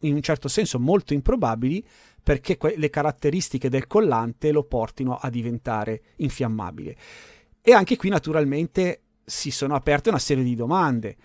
in 0.00 0.14
un 0.14 0.22
certo 0.22 0.48
senso 0.48 0.78
molto 0.78 1.12
improbabili 1.12 1.84
perché 2.28 2.58
que- 2.58 2.74
le 2.76 2.90
caratteristiche 2.90 3.70
del 3.70 3.86
collante 3.86 4.52
lo 4.52 4.62
portino 4.62 5.16
a 5.16 5.30
diventare 5.30 6.02
infiammabile. 6.16 6.94
E 7.62 7.72
anche 7.72 7.96
qui 7.96 8.10
naturalmente 8.10 9.00
si 9.24 9.50
sono 9.50 9.74
aperte 9.74 10.10
una 10.10 10.18
serie 10.18 10.44
di 10.44 10.54
domande. 10.54 11.16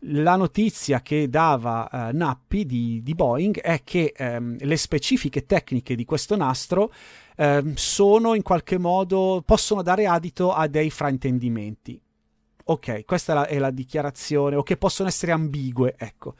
La 0.00 0.34
notizia 0.34 1.00
che 1.00 1.28
dava 1.28 1.88
uh, 1.88 2.16
Nappi 2.16 2.66
di, 2.66 3.00
di, 3.04 3.14
Boeing 3.14 3.60
è 3.60 3.82
che 3.84 4.12
um, 4.18 4.56
le 4.58 4.76
specifiche 4.76 5.46
tecniche 5.46 5.94
di 5.94 6.04
questo 6.04 6.34
nastro 6.34 6.92
um, 7.36 7.74
sono 7.74 8.34
in 8.34 8.42
qualche 8.42 8.78
modo 8.78 9.44
possono 9.46 9.82
dare 9.82 10.08
adito 10.08 10.52
a 10.52 10.66
dei 10.66 10.90
fraintendimenti. 10.90 12.02
Ok, 12.64 13.04
questa 13.04 13.32
è 13.32 13.34
la, 13.36 13.46
è 13.46 13.58
la 13.58 13.70
dichiarazione, 13.70 14.56
o 14.56 14.64
che 14.64 14.76
possono 14.76 15.08
essere 15.08 15.30
ambigue, 15.30 15.94
ecco. 15.96 16.34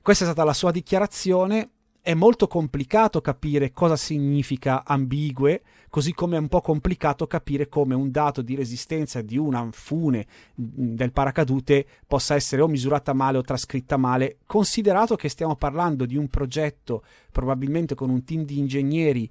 Questa 0.00 0.22
è 0.22 0.26
stata 0.28 0.44
la 0.44 0.54
sua 0.54 0.70
dichiarazione. 0.70 1.70
È 2.02 2.14
molto 2.14 2.46
complicato 2.46 3.20
capire 3.20 3.72
cosa 3.72 3.94
significa 3.94 4.84
ambigue, 4.86 5.62
così 5.90 6.14
come 6.14 6.36
è 6.36 6.38
un 6.40 6.48
po' 6.48 6.62
complicato 6.62 7.26
capire 7.26 7.68
come 7.68 7.94
un 7.94 8.10
dato 8.10 8.40
di 8.40 8.54
resistenza 8.54 9.20
di 9.20 9.36
una 9.36 9.68
fune 9.70 10.26
mm, 10.58 10.94
del 10.94 11.12
paracadute 11.12 11.86
possa 12.06 12.34
essere 12.34 12.62
o 12.62 12.68
misurata 12.68 13.12
male 13.12 13.36
o 13.36 13.42
trascritta 13.42 13.98
male, 13.98 14.38
considerato 14.46 15.14
che 15.14 15.28
stiamo 15.28 15.56
parlando 15.56 16.06
di 16.06 16.16
un 16.16 16.28
progetto 16.28 17.04
probabilmente 17.30 17.94
con 17.94 18.08
un 18.08 18.24
team 18.24 18.44
di 18.44 18.58
ingegneri 18.58 19.30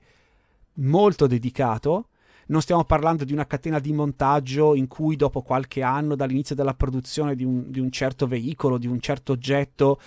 molto 0.74 1.26
dedicato. 1.26 2.10
Non 2.50 2.62
stiamo 2.62 2.84
parlando 2.84 3.24
di 3.24 3.34
una 3.34 3.48
catena 3.48 3.80
di 3.80 3.94
montaggio 3.94 4.76
in 4.76 4.88
cui 4.88 5.16
dopo 5.16 5.42
qualche 5.42 5.82
anno 5.82 6.16
dall'inizio 6.16 6.54
della 6.54 6.76
produzione 6.76 7.36
di 7.36 7.44
un, 7.44 7.72
di 7.72 7.80
un 7.80 7.90
certo 7.92 8.28
veicolo, 8.28 8.78
di 8.78 8.88
un 8.88 9.00
certo 9.00 9.32
oggetto, 9.34 10.00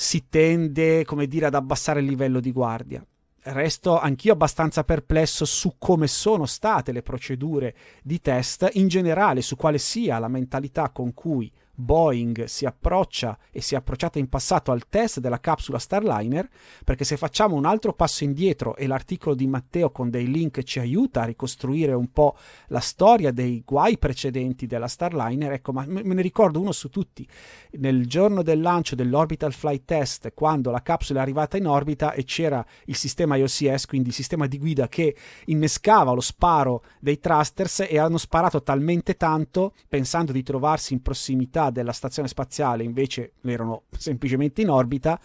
si 0.00 0.28
tende, 0.30 1.04
come 1.04 1.26
dire, 1.26 1.44
ad 1.44 1.54
abbassare 1.54 2.00
il 2.00 2.06
livello 2.06 2.40
di 2.40 2.52
guardia. 2.52 3.04
Resto 3.42 3.98
anch'io 3.98 4.32
abbastanza 4.32 4.82
perplesso 4.82 5.44
su 5.44 5.74
come 5.76 6.06
sono 6.06 6.46
state 6.46 6.90
le 6.90 7.02
procedure 7.02 7.76
di 8.02 8.18
test 8.18 8.66
in 8.72 8.88
generale, 8.88 9.42
su 9.42 9.56
quale 9.56 9.76
sia 9.76 10.18
la 10.18 10.28
mentalità 10.28 10.88
con 10.88 11.12
cui 11.12 11.52
Boeing 11.80 12.44
si 12.44 12.66
approccia 12.66 13.36
e 13.50 13.60
si 13.60 13.74
è 13.74 13.78
approcciata 13.78 14.18
in 14.18 14.28
passato 14.28 14.70
al 14.70 14.88
test 14.88 15.18
della 15.18 15.40
capsula 15.40 15.78
Starliner, 15.78 16.48
perché 16.84 17.04
se 17.04 17.16
facciamo 17.16 17.56
un 17.56 17.64
altro 17.64 17.92
passo 17.92 18.24
indietro 18.24 18.76
e 18.76 18.86
l'articolo 18.86 19.34
di 19.34 19.46
Matteo 19.46 19.90
con 19.90 20.10
dei 20.10 20.30
link 20.30 20.62
ci 20.62 20.78
aiuta 20.78 21.22
a 21.22 21.24
ricostruire 21.24 21.92
un 21.92 22.12
po' 22.12 22.36
la 22.68 22.80
storia 22.80 23.32
dei 23.32 23.62
guai 23.64 23.98
precedenti 23.98 24.66
della 24.66 24.88
Starliner, 24.88 25.52
ecco, 25.52 25.72
ma 25.72 25.84
me 25.86 26.02
ne 26.02 26.22
ricordo 26.22 26.60
uno 26.60 26.72
su 26.72 26.88
tutti. 26.90 27.26
Nel 27.72 28.06
giorno 28.06 28.42
del 28.42 28.60
lancio 28.60 28.94
dell'Orbital 28.94 29.52
Flight 29.52 29.84
Test, 29.84 30.32
quando 30.34 30.70
la 30.70 30.82
capsula 30.82 31.20
è 31.20 31.22
arrivata 31.22 31.56
in 31.56 31.66
orbita 31.66 32.12
e 32.12 32.24
c'era 32.24 32.64
il 32.84 32.96
sistema 32.96 33.36
IOCS, 33.36 33.86
quindi 33.86 34.08
il 34.08 34.14
sistema 34.14 34.46
di 34.46 34.58
guida 34.58 34.88
che 34.88 35.16
innescava 35.46 36.12
lo 36.12 36.20
sparo 36.20 36.84
dei 37.00 37.18
thrusters 37.18 37.86
e 37.88 37.98
hanno 37.98 38.18
sparato 38.18 38.62
talmente 38.62 39.16
tanto, 39.16 39.74
pensando 39.88 40.32
di 40.32 40.42
trovarsi 40.42 40.92
in 40.92 41.02
prossimità 41.02 41.69
della 41.70 41.92
stazione 41.92 42.28
spaziale 42.28 42.82
invece 42.82 43.32
erano 43.42 43.84
semplicemente 43.96 44.62
in 44.62 44.70
orbita, 44.70 45.18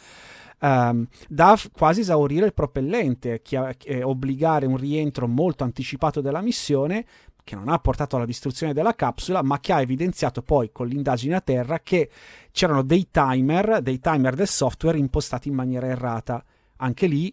um, 0.59 1.07
da 1.27 1.57
quasi 1.71 2.01
esaurire 2.01 2.45
il 2.45 2.53
propellente, 2.53 3.41
che, 3.41 3.75
che 3.77 4.03
obbligare 4.03 4.65
un 4.65 4.77
rientro 4.77 5.27
molto 5.27 5.63
anticipato 5.63 6.21
della 6.21 6.41
missione 6.41 7.05
che 7.45 7.55
non 7.55 7.69
ha 7.69 7.77
portato 7.77 8.15
alla 8.15 8.25
distruzione 8.25 8.73
della 8.73 8.95
capsula, 8.95 9.43
ma 9.43 9.59
che 9.59 9.71
ha 9.71 9.79
evidenziato 9.79 10.41
poi 10.41 10.71
con 10.71 10.87
l'indagine 10.87 11.35
a 11.35 11.41
terra 11.41 11.79
che 11.79 12.09
c'erano 12.51 12.81
dei 12.81 13.09
timer, 13.11 13.81
dei 13.81 13.99
timer 13.99 14.33
del 14.33 14.47
software 14.47 14.97
impostati 14.97 15.47
in 15.47 15.53
maniera 15.53 15.85
errata. 15.85 16.43
Anche 16.77 17.05
lì 17.05 17.31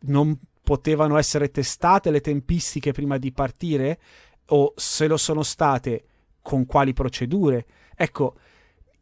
non 0.00 0.38
potevano 0.62 1.16
essere 1.16 1.50
testate 1.50 2.10
le 2.10 2.20
tempistiche 2.20 2.92
prima 2.92 3.16
di 3.16 3.32
partire 3.32 3.98
o 4.48 4.74
se 4.76 5.06
lo 5.06 5.16
sono 5.16 5.42
state 5.42 6.04
con 6.42 6.66
quali 6.66 6.92
procedure. 6.92 7.64
Ecco, 7.96 8.34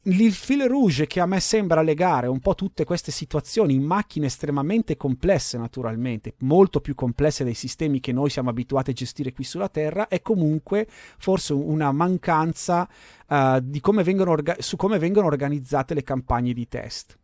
il 0.06 0.32
fil 0.32 0.64
rouge 0.64 1.06
che 1.06 1.20
a 1.20 1.26
me 1.26 1.40
sembra 1.40 1.80
legare 1.80 2.26
un 2.26 2.38
po' 2.38 2.54
tutte 2.54 2.84
queste 2.84 3.10
situazioni 3.10 3.74
in 3.74 3.84
macchine 3.84 4.26
estremamente 4.26 4.96
complesse, 4.96 5.56
naturalmente, 5.56 6.34
molto 6.40 6.80
più 6.80 6.94
complesse 6.94 7.42
dei 7.42 7.54
sistemi 7.54 8.00
che 8.00 8.12
noi 8.12 8.28
siamo 8.28 8.50
abituati 8.50 8.90
a 8.90 8.94
gestire 8.94 9.32
qui 9.32 9.44
sulla 9.44 9.70
Terra, 9.70 10.08
è 10.08 10.20
comunque 10.20 10.86
forse 11.18 11.54
una 11.54 11.90
mancanza 11.90 12.86
uh, 13.28 13.60
di 13.62 13.80
come 13.80 14.02
orga- 14.02 14.56
su 14.58 14.76
come 14.76 14.98
vengono 14.98 15.26
organizzate 15.26 15.94
le 15.94 16.02
campagne 16.02 16.52
di 16.52 16.68
test. 16.68 17.18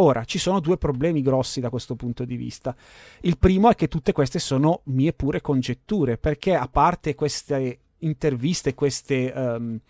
Ora, 0.00 0.24
ci 0.24 0.38
sono 0.38 0.60
due 0.60 0.76
problemi 0.76 1.22
grossi 1.22 1.60
da 1.60 1.70
questo 1.70 1.94
punto 1.94 2.24
di 2.24 2.36
vista. 2.36 2.74
Il 3.20 3.38
primo 3.38 3.70
è 3.70 3.74
che 3.74 3.88
tutte 3.88 4.12
queste 4.12 4.40
sono 4.40 4.80
mie 4.84 5.12
pure 5.12 5.40
congetture, 5.40 6.18
perché 6.18 6.54
a 6.54 6.66
parte 6.66 7.14
queste 7.14 7.78
interviste, 7.98 8.74
queste... 8.74 9.32
Um, 9.34 9.80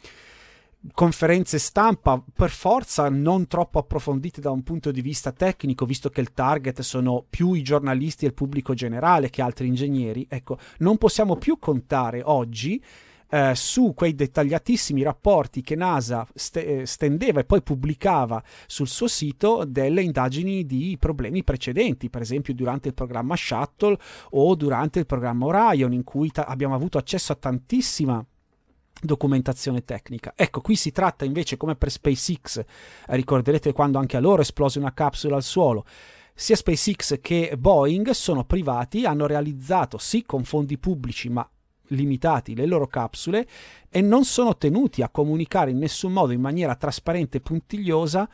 conferenze 0.93 1.59
stampa 1.59 2.22
per 2.33 2.51
forza 2.51 3.09
non 3.09 3.47
troppo 3.47 3.79
approfondite 3.79 4.41
da 4.41 4.51
un 4.51 4.62
punto 4.62 4.91
di 4.91 5.01
vista 5.01 5.33
tecnico, 5.33 5.85
visto 5.85 6.09
che 6.09 6.20
il 6.20 6.33
target 6.33 6.81
sono 6.81 7.24
più 7.29 7.53
i 7.55 7.62
giornalisti 7.62 8.24
e 8.24 8.29
il 8.29 8.35
pubblico 8.35 8.74
generale 8.74 9.31
che 9.31 9.43
altri 9.43 9.66
ingegneri, 9.66 10.26
ecco, 10.29 10.59
non 10.79 10.97
possiamo 10.97 11.37
più 11.37 11.59
contare 11.59 12.22
oggi 12.24 12.83
eh, 13.31 13.53
su 13.55 13.93
quei 13.95 14.14
dettagliatissimi 14.14 15.03
rapporti 15.03 15.61
che 15.61 15.74
NASA 15.74 16.26
st- 16.35 16.57
eh, 16.57 16.87
stendeva 16.87 17.41
e 17.41 17.45
poi 17.45 17.62
pubblicava 17.62 18.43
sul 18.66 18.89
suo 18.89 19.07
sito 19.07 19.64
delle 19.66 20.03
indagini 20.03 20.64
di 20.64 20.97
problemi 20.99 21.45
precedenti, 21.45 22.09
per 22.09 22.22
esempio 22.22 22.55
durante 22.55 22.89
il 22.89 22.95
programma 22.95 23.37
Shuttle 23.37 23.99
o 24.31 24.55
durante 24.55 25.01
il 25.01 25.07
programma 25.07 25.47
Orion, 25.47 25.93
in 25.93 26.05
cui 26.05 26.31
ta- 26.31 26.45
abbiamo 26.45 26.74
avuto 26.74 26.99
accesso 26.99 27.33
a 27.33 27.37
tantissima 27.37 28.24
documentazione 29.01 29.84
tecnica. 29.84 30.32
Ecco, 30.36 30.61
qui 30.61 30.76
si 30.76 30.92
tratta 30.92 31.24
invece 31.24 31.57
come 31.57 31.76
per 31.76 31.90
SpaceX, 31.90 32.64
ricorderete 33.07 33.72
quando 33.72 33.99
anche 33.99 34.16
a 34.16 34.20
loro 34.20 34.42
esplose 34.42 34.78
una 34.78 34.94
capsula 34.94 35.36
al 35.36 35.42
suolo. 35.42 35.84
Sia 36.34 36.57
SpaceX 36.57 37.20
che 37.20 37.55
Boeing 37.59 38.11
sono 38.11 38.44
privati, 38.44 39.05
hanno 39.05 39.26
realizzato 39.26 39.99
sì 39.99 40.24
con 40.24 40.44
fondi 40.44 40.78
pubblici, 40.78 41.28
ma 41.28 41.49
limitati 41.88 42.55
le 42.55 42.66
loro 42.66 42.86
capsule 42.86 43.46
e 43.88 44.01
non 44.01 44.24
sono 44.24 44.57
tenuti 44.57 45.03
a 45.03 45.09
comunicare 45.09 45.70
in 45.70 45.78
nessun 45.78 46.12
modo 46.12 46.32
in 46.32 46.40
maniera 46.40 46.74
trasparente 46.74 47.38
e 47.38 47.40
puntigliosa 47.40 48.28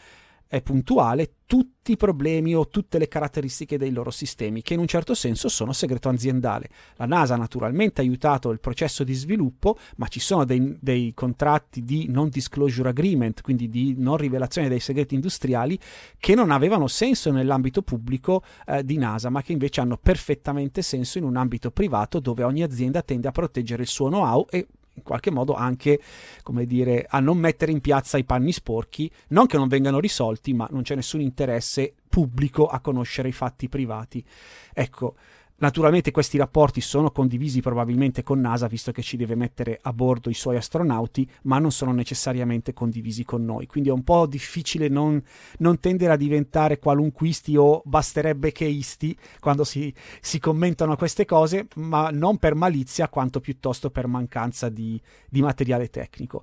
e 0.49 0.63
puntuale 0.63 1.33
tutti 1.47 1.93
i 1.93 1.97
problemi 1.97 2.55
o 2.55 2.69
tutte 2.69 2.99
le 2.99 3.09
caratteristiche 3.09 3.77
dei 3.77 3.91
loro 3.91 4.11
sistemi, 4.11 4.63
che 4.63 4.75
in 4.75 4.81
un 4.81 4.87
certo 4.87 5.15
senso 5.15 5.49
sono 5.49 5.73
segreto 5.73 6.09
aziendale. 6.09 6.69
La 6.97 7.07
NASA 7.07 7.37
naturalmente 7.37 8.01
ha 8.01 8.05
aiutato 8.05 8.51
il 8.51 8.61
processo 8.61 9.05
di 9.05 9.13
sviluppo, 9.13 9.77
ma 9.97 10.07
ci 10.09 10.21
sono 10.21 10.45
dei, 10.45 10.77
dei 10.81 11.13
contratti 11.13 11.85
di 11.85 12.07
non 12.09 12.29
disclosure 12.29 12.89
agreement, 12.89 13.43
quindi 13.43 13.69
di 13.69 13.95
non 13.99 14.17
rivelazione 14.17 14.69
dei 14.69 14.81
segreti 14.81 15.15
industriali, 15.15 15.79
che 16.19 16.35
non 16.35 16.51
avevano 16.51 16.87
senso 16.87 17.31
nell'ambito 17.31 17.83
pubblico 17.83 18.43
eh, 18.67 18.85
di 18.85 18.97
NASA, 18.97 19.29
ma 19.29 19.43
che 19.43 19.53
invece 19.53 19.81
hanno 19.81 19.99
perfettamente 19.99 20.83
senso 20.83 21.19
in 21.19 21.25
un 21.25 21.37
ambito 21.37 21.71
privato 21.71 22.21
dove 22.21 22.43
ogni 22.43 22.63
azienda 22.63 23.03
tende 23.03 23.29
a 23.29 23.33
proteggere 23.33 23.83
il 23.83 23.89
suo 23.89 24.09
know-how 24.09 24.47
e 24.49 24.67
in 24.95 25.03
qualche 25.03 25.31
modo 25.31 25.55
anche, 25.55 26.01
come 26.43 26.67
dire, 26.67 27.07
a 27.09 27.21
non 27.21 27.39
mettere 27.39 27.73
in 27.73 27.81
piazza 27.81 28.19
i 28.19 28.25
panni 28.25 28.53
sporchi, 28.53 29.11
non 29.29 29.47
che 29.47 29.57
non 29.57 29.69
vengano 29.69 30.01
risolti, 30.01 30.53
ma 30.55 30.67
non 30.71 30.83
c'è 30.83 30.95
nessun 30.95 31.21
interesse 31.21 31.95
pubblico 32.09 32.67
a 32.67 32.81
conoscere 32.81 33.29
i 33.29 33.33
fatti 33.33 33.69
privati. 33.69 34.25
Ecco, 34.73 35.17
Naturalmente 35.57 36.11
questi 36.11 36.37
rapporti 36.37 36.81
sono 36.81 37.13
condivisi 37.13 37.61
probabilmente 37.61 38.25
con 38.25 38.41
NASA, 38.41 38.67
visto 38.67 38.91
che 38.91 39.03
ci 39.03 39.17
deve 39.17 39.37
mettere 39.37 39.79
a 39.81 39.93
bordo 39.93 40.29
i 40.29 40.35
suoi 40.35 40.57
astronauti, 40.57 41.31
ma 41.43 41.61
non 41.61 41.71
sono 41.71 41.93
necessariamente 41.93 42.73
condivisi 42.73 43.25
con 43.25 43.45
noi. 43.45 43.67
Quindi 43.67 43.89
è 43.89 43.93
un 43.93 44.03
po' 44.03 44.27
difficile 44.27 44.89
non, 44.89 45.23
non 45.59 45.79
tendere 45.79 46.13
a 46.13 46.17
diventare 46.17 46.81
qualunquisti 46.81 47.57
o 47.57 47.83
basterebbe 47.85 48.51
cheisti 48.51 49.17
quando 49.39 49.63
si, 49.63 49.95
si, 50.21 50.41
commentano 50.41 50.97
queste 50.97 51.25
cose, 51.25 51.69
ma 51.77 52.11
non 52.11 52.39
per 52.39 52.57
malizia 52.57 53.09
quanto 53.09 53.41
piuttosto 53.41 53.91
per 53.91 54.09
mancanza 54.09 54.69
di, 54.69 55.01
di 55.29 55.41
materiale 55.41 55.89
tecnico. 55.89 56.43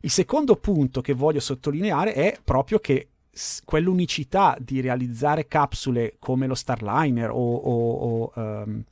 Il 0.00 0.10
secondo 0.10 0.56
punto 0.56 1.00
che 1.00 1.14
voglio 1.14 1.40
sottolineare 1.40 2.12
è 2.12 2.38
proprio 2.44 2.78
che 2.78 3.08
quell'unicità 3.64 4.56
di 4.60 4.80
realizzare 4.80 5.46
capsule 5.46 6.16
come 6.18 6.46
lo 6.46 6.54
Starliner 6.54 7.30
o, 7.30 7.34
o, 7.34 7.92
o, 7.92 8.32
um, 8.34 8.82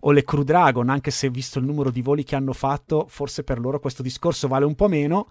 o, 0.00 0.10
le 0.10 0.24
Crew 0.24 0.42
Dragon, 0.42 0.88
anche 0.88 1.10
se 1.10 1.30
visto 1.30 1.58
il 1.58 1.64
numero 1.64 1.90
di 1.90 2.02
voli 2.02 2.24
che 2.24 2.36
hanno 2.36 2.52
fatto, 2.52 3.06
forse 3.08 3.44
per 3.44 3.58
loro 3.58 3.80
questo 3.80 4.02
discorso 4.02 4.48
vale 4.48 4.64
un 4.64 4.74
po' 4.74 4.88
meno, 4.88 5.28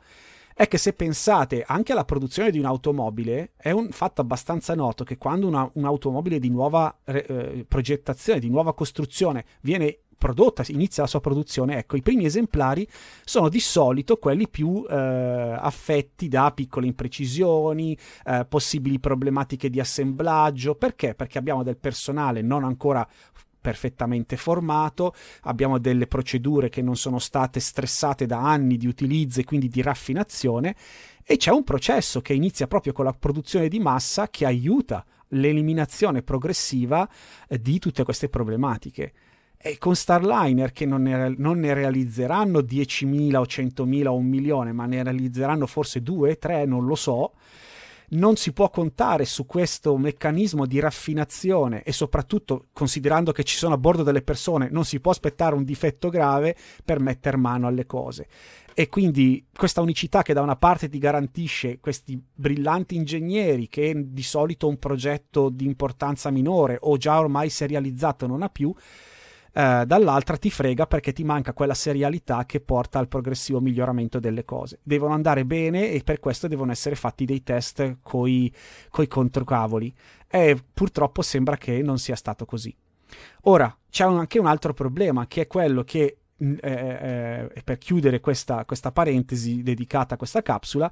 è 0.58 0.70
che 0.70 0.78
se 0.78 0.94
pensate 0.94 1.66
anche 1.68 1.92
alla 1.92 2.06
produzione 2.06 2.50
di 2.50 2.60
un'automobile, 2.60 3.52
è 3.58 3.72
un 3.72 3.90
fatto 3.90 4.22
abbastanza 4.22 4.74
noto 4.74 5.04
che 5.04 5.18
quando 5.18 5.48
una, 5.48 5.70
un'automobile 5.74 6.40
di 6.40 6.50
nuova 6.50 6.98
eh, 7.04 7.66
progettazione, 7.68 8.40
di 8.40 8.50
nuova 8.50 8.74
costruzione, 8.74 9.44
viene 9.60 10.00
prodotta, 10.18 10.64
inizia 10.68 11.04
la 11.04 11.10
sua 11.10 11.22
produzione, 11.22 11.78
ecco, 11.78 11.98
i 11.98 12.02
primi 12.02 12.26
esemplari 12.26 12.88
sono 13.24 13.50
di 13.50 13.60
solito 13.60 14.18
quelli 14.18 14.48
più 14.48 14.86
eh, 14.90 14.96
affetti 14.96 16.28
da 16.28 16.52
piccole 16.52 16.88
imprecisioni, 16.88 17.98
eh, 18.26 18.46
possibili 18.48 19.00
problematiche 19.00 19.70
di 19.70 19.80
assemblaggio. 19.80 20.76
Perché? 20.76 21.16
Perché 21.16 21.38
abbiamo 21.38 21.64
del 21.64 21.78
personale 21.78 22.42
non 22.42 22.64
ancora 22.64 23.08
perfettamente 23.66 24.38
formato, 24.38 25.16
abbiamo 25.44 25.80
delle 25.80 26.06
procedure 26.06 26.70
che 26.70 26.84
non 26.84 26.96
sono 26.96 27.18
state 27.18 27.60
stressate 27.60 28.28
da 28.28 28.38
anni 28.40 28.78
di 28.78 28.86
utilizzo 28.86 29.40
e 29.40 29.44
quindi 29.44 29.70
di 29.70 29.82
raffinazione 29.82 30.76
e 31.24 31.38
c'è 31.38 31.50
un 31.50 31.64
processo 31.64 32.22
che 32.22 32.36
inizia 32.36 32.68
proprio 32.68 32.94
con 32.94 33.06
la 33.06 33.14
produzione 33.14 33.68
di 33.68 33.80
massa 33.80 34.30
che 34.30 34.46
aiuta 34.46 35.04
l'eliminazione 35.30 36.22
progressiva 36.22 37.10
eh, 37.48 37.60
di 37.60 37.80
tutte 37.80 38.04
queste 38.04 38.30
problematiche. 38.30 39.14
E 39.58 39.78
con 39.78 39.96
Starliner 39.96 40.72
che 40.72 40.86
non 40.86 41.04
ne, 41.04 41.34
non 41.38 41.60
ne 41.60 41.74
realizzeranno 41.74 42.60
10.000 42.60 43.36
o 43.36 43.44
100.000 43.44 44.06
o 44.08 44.16
un 44.16 44.26
milione, 44.26 44.72
ma 44.72 44.86
ne 44.86 45.04
realizzeranno 45.04 45.66
forse 45.66 46.02
2, 46.02 46.38
3, 46.38 46.66
non 46.66 46.86
lo 46.86 46.96
so, 46.96 47.34
non 48.10 48.36
si 48.36 48.54
può 48.54 48.70
contare 48.70 49.26
su 49.26 49.46
questo 49.46 49.98
meccanismo 49.98 50.66
di 50.66 50.80
raffinazione 50.80 51.82
e 51.84 51.92
soprattutto 51.92 52.68
considerando 52.72 53.32
che 53.32 53.44
ci 53.44 53.58
sono 53.58 53.74
a 53.74 53.78
bordo 53.78 54.04
delle 54.04 54.22
persone 54.22 54.70
non 54.70 54.86
si 54.86 55.00
può 55.00 55.12
aspettare 55.12 55.56
un 55.56 55.64
difetto 55.64 56.10
grave 56.10 56.56
per 56.84 57.00
mettere 57.00 57.38
mano 57.38 57.68
alle 57.68 57.86
cose. 57.86 58.28
E 58.78 58.90
quindi 58.90 59.46
questa 59.56 59.82
unicità 59.82 60.22
che 60.22 60.34
da 60.34 60.42
una 60.42 60.58
parte 60.58 60.90
ti 60.90 60.98
garantisce 60.98 61.80
questi 61.80 62.22
brillanti 62.34 62.96
ingegneri 62.96 63.70
che 63.70 63.94
di 63.96 64.24
solito 64.24 64.68
un 64.68 64.78
progetto 64.78 65.50
di 65.50 65.66
importanza 65.66 66.30
minore 66.30 66.78
o 66.82 66.98
già 66.98 67.18
ormai 67.18 67.50
serializzato 67.50 68.28
non 68.28 68.44
ha 68.44 68.50
più, 68.50 68.74
eh, 69.58 69.86
dall'altra 69.86 70.36
ti 70.36 70.52
frega 70.52 70.86
perché 70.86 71.14
ti 71.14 71.24
manca 71.24 71.54
quella 71.54 71.74
serialità 71.74 72.46
che 72.46 72.60
porta 72.60 73.00
al 73.00 73.08
progressivo 73.08 73.62
miglioramento 73.62 74.20
delle 74.20 74.44
cose. 74.44 74.80
Devono 74.84 75.14
andare 75.14 75.46
bene 75.46 75.92
e 75.92 76.02
per 76.04 76.20
questo 76.20 76.50
devono 76.50 76.74
essere 76.74 76.96
fatti 76.96 77.24
dei 77.24 77.42
test 77.42 78.00
coi, 78.02 78.54
coi 78.90 79.08
controcavoli. 79.08 79.94
E 80.28 80.62
purtroppo 80.74 81.22
sembra 81.22 81.56
che 81.56 81.82
non 81.82 82.00
sia 82.00 82.18
stato 82.18 82.44
così. 82.44 82.76
Ora, 83.44 83.74
c'è 83.90 84.04
anche 84.04 84.40
un 84.40 84.46
altro 84.46 84.74
problema, 84.74 85.26
che 85.26 85.44
è 85.44 85.48
quello 85.48 85.84
che 85.84 86.18
eh, 86.38 86.58
eh, 86.62 87.50
eh, 87.54 87.62
per 87.64 87.78
chiudere 87.78 88.20
questa, 88.20 88.66
questa, 88.66 88.92
parentesi 88.92 89.64
dedicata 89.64 90.16
a 90.16 90.18
questa 90.18 90.42
capsula, 90.42 90.92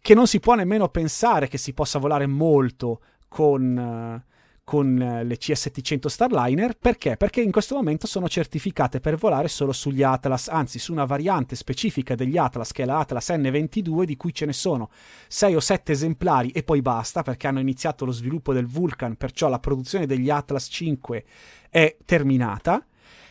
che 0.00 0.14
non 0.14 0.26
si 0.26 0.40
può 0.40 0.54
nemmeno 0.54 0.88
pensare 0.88 1.48
che 1.48 1.58
si 1.58 1.74
possa 1.74 1.98
volare 1.98 2.26
molto 2.26 3.00
con, 3.28 3.76
eh, 3.76 4.32
con 4.64 4.94
le 4.96 5.36
CS700 5.38 6.06
Starliner. 6.06 6.76
Perché? 6.76 7.16
Perché 7.16 7.42
in 7.42 7.52
questo 7.52 7.74
momento 7.74 8.06
sono 8.06 8.28
certificate 8.28 8.98
per 8.98 9.16
volare 9.16 9.48
solo 9.48 9.72
sugli 9.72 10.02
Atlas, 10.02 10.48
anzi 10.48 10.78
su 10.78 10.90
una 10.90 11.04
variante 11.04 11.54
specifica 11.54 12.14
degli 12.14 12.38
Atlas 12.38 12.72
che 12.72 12.82
è 12.82 12.86
la 12.86 12.98
Atlas 12.98 13.28
N22 13.28 14.04
di 14.04 14.16
cui 14.16 14.32
ce 14.32 14.46
ne 14.46 14.54
sono 14.54 14.90
6 15.28 15.54
o 15.54 15.60
7 15.60 15.92
esemplari 15.92 16.50
e 16.50 16.62
poi 16.62 16.80
basta 16.80 17.22
perché 17.22 17.46
hanno 17.46 17.60
iniziato 17.60 18.04
lo 18.04 18.12
sviluppo 18.12 18.52
del 18.54 18.66
Vulcan, 18.66 19.16
perciò 19.16 19.48
la 19.48 19.60
produzione 19.60 20.06
degli 20.06 20.30
Atlas 20.30 20.66
5 20.70 21.24
è 21.68 21.96
terminata 22.04 22.84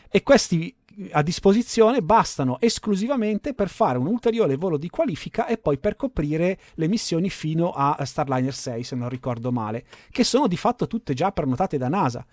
e 0.10 0.22
questi 0.22 0.76
a 1.12 1.22
disposizione 1.22 2.02
bastano 2.02 2.60
esclusivamente 2.60 3.54
per 3.54 3.70
fare 3.70 3.98
un 3.98 4.08
ulteriore 4.08 4.56
volo 4.56 4.78
di 4.78 4.90
qualifica 4.90 5.48
e 5.48 5.58
poi 5.58 5.78
per 5.78 5.96
coprire 5.96 6.60
le 6.76 6.88
missioni 6.88 7.30
fino 7.30 7.72
a 7.72 7.98
Starliner 8.04 8.54
6, 8.54 8.84
se 8.84 8.96
non 8.96 9.10
ricordo 9.10 9.52
male, 9.52 9.86
che 10.12 10.24
sono 10.24 10.48
di 10.48 10.58
fatto 10.58 10.88
tutte 10.88 11.14
già 11.14 11.32
prenotate 11.32 11.78
da 11.78 11.90
NASA. 11.90 12.26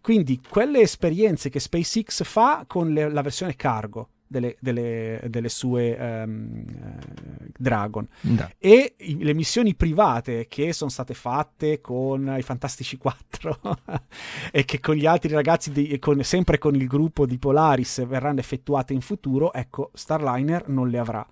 Quindi 0.00 0.40
quelle 0.46 0.80
esperienze 0.80 1.48
che 1.48 1.60
SpaceX 1.60 2.24
fa 2.24 2.64
con 2.66 2.92
le, 2.92 3.10
la 3.10 3.22
versione 3.22 3.56
cargo 3.56 4.10
delle, 4.34 4.56
delle, 4.58 5.20
delle 5.28 5.48
sue 5.48 5.96
um, 5.98 6.64
uh, 6.66 7.46
Dragon 7.56 8.06
no. 8.22 8.50
e 8.58 8.94
i, 8.98 9.22
le 9.22 9.32
missioni 9.32 9.76
private 9.76 10.46
che 10.48 10.72
sono 10.72 10.90
state 10.90 11.14
fatte 11.14 11.80
con 11.80 12.34
i 12.36 12.42
Fantastici 12.42 12.96
4 12.96 13.60
e 14.50 14.64
che 14.64 14.80
con 14.80 14.96
gli 14.96 15.06
altri 15.06 15.32
ragazzi 15.32 15.70
di, 15.70 15.98
con, 16.00 16.22
sempre 16.24 16.58
con 16.58 16.74
il 16.74 16.88
gruppo 16.88 17.26
di 17.26 17.38
Polaris 17.38 18.04
verranno 18.06 18.40
effettuate 18.40 18.92
in 18.92 19.00
futuro 19.00 19.52
ecco 19.52 19.90
Starliner 19.94 20.68
non 20.68 20.88
le 20.88 20.98
avrà 20.98 21.26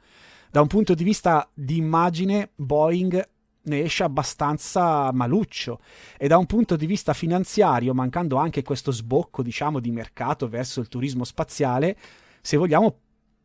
da 0.49 0.61
un 0.61 0.69
punto 0.69 0.95
di 0.95 1.03
vista 1.03 1.49
di 1.53 1.79
immagine 1.79 2.51
Boeing 2.55 3.31
ne 3.65 3.83
esce 3.83 4.03
abbastanza 4.03 5.13
maluccio 5.13 5.81
e 6.19 6.27
da 6.27 6.37
un 6.37 6.47
punto 6.47 6.77
di 6.77 6.87
vista 6.87 7.13
finanziario, 7.13 7.95
mancando 7.95 8.37
anche 8.37 8.63
questo 8.63 8.91
sbocco, 8.91 9.43
diciamo, 9.43 9.79
di 9.79 9.93
mercato 9.93 10.49
verso 10.49 10.81
il 10.81 10.89
turismo 10.89 11.25
spaziale, 11.25 11.97
se 12.43 12.57
vogliamo 12.57 12.99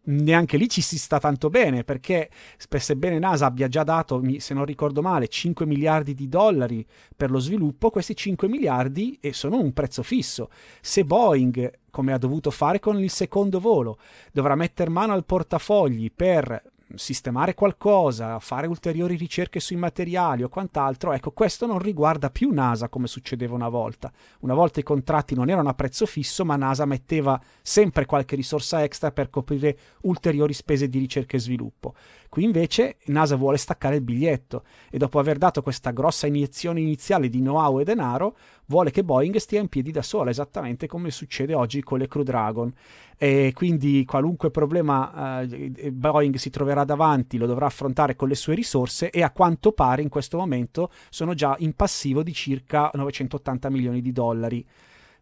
neanche 0.08 0.56
lì 0.58 0.70
ci 0.70 0.82
si 0.82 0.98
sta 0.98 1.20
tanto 1.20 1.50
bene 1.50 1.84
perché 1.84 2.30
sebbene 2.58 3.20
NASA 3.20 3.46
abbia 3.46 3.68
già 3.68 3.84
dato, 3.84 4.22
se 4.38 4.54
non 4.54 4.66
ricordo 4.66 5.02
male, 5.02 5.28
5 5.28 5.66
miliardi 5.66 6.14
di 6.14 6.28
dollari 6.28 6.86
per 7.16 7.30
lo 7.30 7.40
sviluppo, 7.40 7.90
questi 7.90 8.16
5 8.16 8.48
miliardi 8.48 9.20
sono 9.32 9.60
un 9.60 9.74
prezzo 9.74 10.04
fisso. 10.04 10.50
Se 10.82 11.04
Boeing, 11.04 11.80
come 11.90 12.14
ha 12.14 12.18
dovuto 12.18 12.52
fare 12.52 12.80
con 12.80 13.00
il 13.00 13.10
secondo 13.10 13.60
volo, 13.60 14.00
dovrà 14.32 14.56
mettere 14.56 14.90
mano 14.90 15.14
al 15.14 15.26
portafogli 15.26 16.12
per 16.14 16.62
sistemare 16.96 17.54
qualcosa, 17.54 18.40
fare 18.40 18.68
ulteriori 18.68 19.16
ricerche 19.16 19.60
sui 19.60 19.76
materiali 19.76 20.44
o 20.44 20.50
quant'altro, 20.50 21.14
ecco, 21.14 21.32
questo 21.32 21.66
non 21.66 21.80
riguarda 21.80 22.30
più 22.30 22.52
NASA 22.52 22.90
come 22.90 23.08
succedeva 23.08 23.56
una 23.56 23.70
volta. 23.70 24.12
Una 24.42 24.54
volta 24.54 24.80
i 24.80 24.84
contratti 24.84 25.36
non 25.36 25.50
erano 25.50 25.70
a 25.70 25.74
prezzo 25.74 26.06
fisso, 26.06 26.46
ma 26.46 26.56
NASA 26.56 26.86
metteva 26.86 27.40
sempre 27.62 28.06
qualche 28.06 28.36
risorsa 28.36 28.84
extra 28.84 29.12
per 29.12 29.30
coprire 29.30 29.78
ulteriori 30.02 30.54
spese 30.54 30.88
di 30.88 31.00
ricerca 31.00 31.36
e 31.36 31.40
sviluppo. 31.40 31.94
Qui 32.30 32.44
invece 32.44 32.98
NASA 33.06 33.36
vuole 33.36 33.58
staccare 33.58 33.96
il 33.96 34.02
biglietto 34.02 34.64
e 34.90 34.98
dopo 34.98 35.20
aver 35.20 35.38
dato 35.38 35.62
questa 35.62 35.92
grossa 35.92 36.28
iniezione 36.28 36.82
iniziale 36.82 37.30
di 37.30 37.40
know-how 37.40 37.80
e 37.80 37.84
denaro, 37.84 38.38
vuole 38.66 38.92
che 38.92 39.04
Boeing 39.04 39.36
stia 39.38 39.62
in 39.62 39.70
piedi 39.70 39.92
da 39.92 40.02
sola, 40.02 40.30
esattamente 40.30 40.88
come 40.88 41.10
succede 41.10 41.54
oggi 41.54 41.82
con 41.82 42.00
le 42.00 42.08
Crew 42.08 42.24
Dragon. 42.24 42.74
E 43.18 43.52
quindi 43.56 44.04
qualunque 44.06 44.52
problema 44.52 45.42
eh, 45.42 45.92
Boeing 45.92 46.36
si 46.36 46.50
troverà 46.50 46.84
davanti 46.84 47.38
lo 47.38 47.48
dovrà 47.48 47.66
affrontare 47.66 48.16
con 48.16 48.28
le 48.28 48.36
sue 48.36 48.56
risorse 48.56 49.10
e 49.10 49.24
a 49.24 49.32
quanto 49.32 49.72
pare 49.72 50.02
in 50.02 50.10
questo 50.10 50.38
momento 50.38 50.92
sono 51.10 51.34
già 51.34 51.56
in 51.60 51.74
passivo 51.74 52.24
di 52.24 52.34
circa 52.34 52.92
980 52.94 53.70
milioni 53.70 54.02
di 54.02 54.12
dollari. 54.12 54.66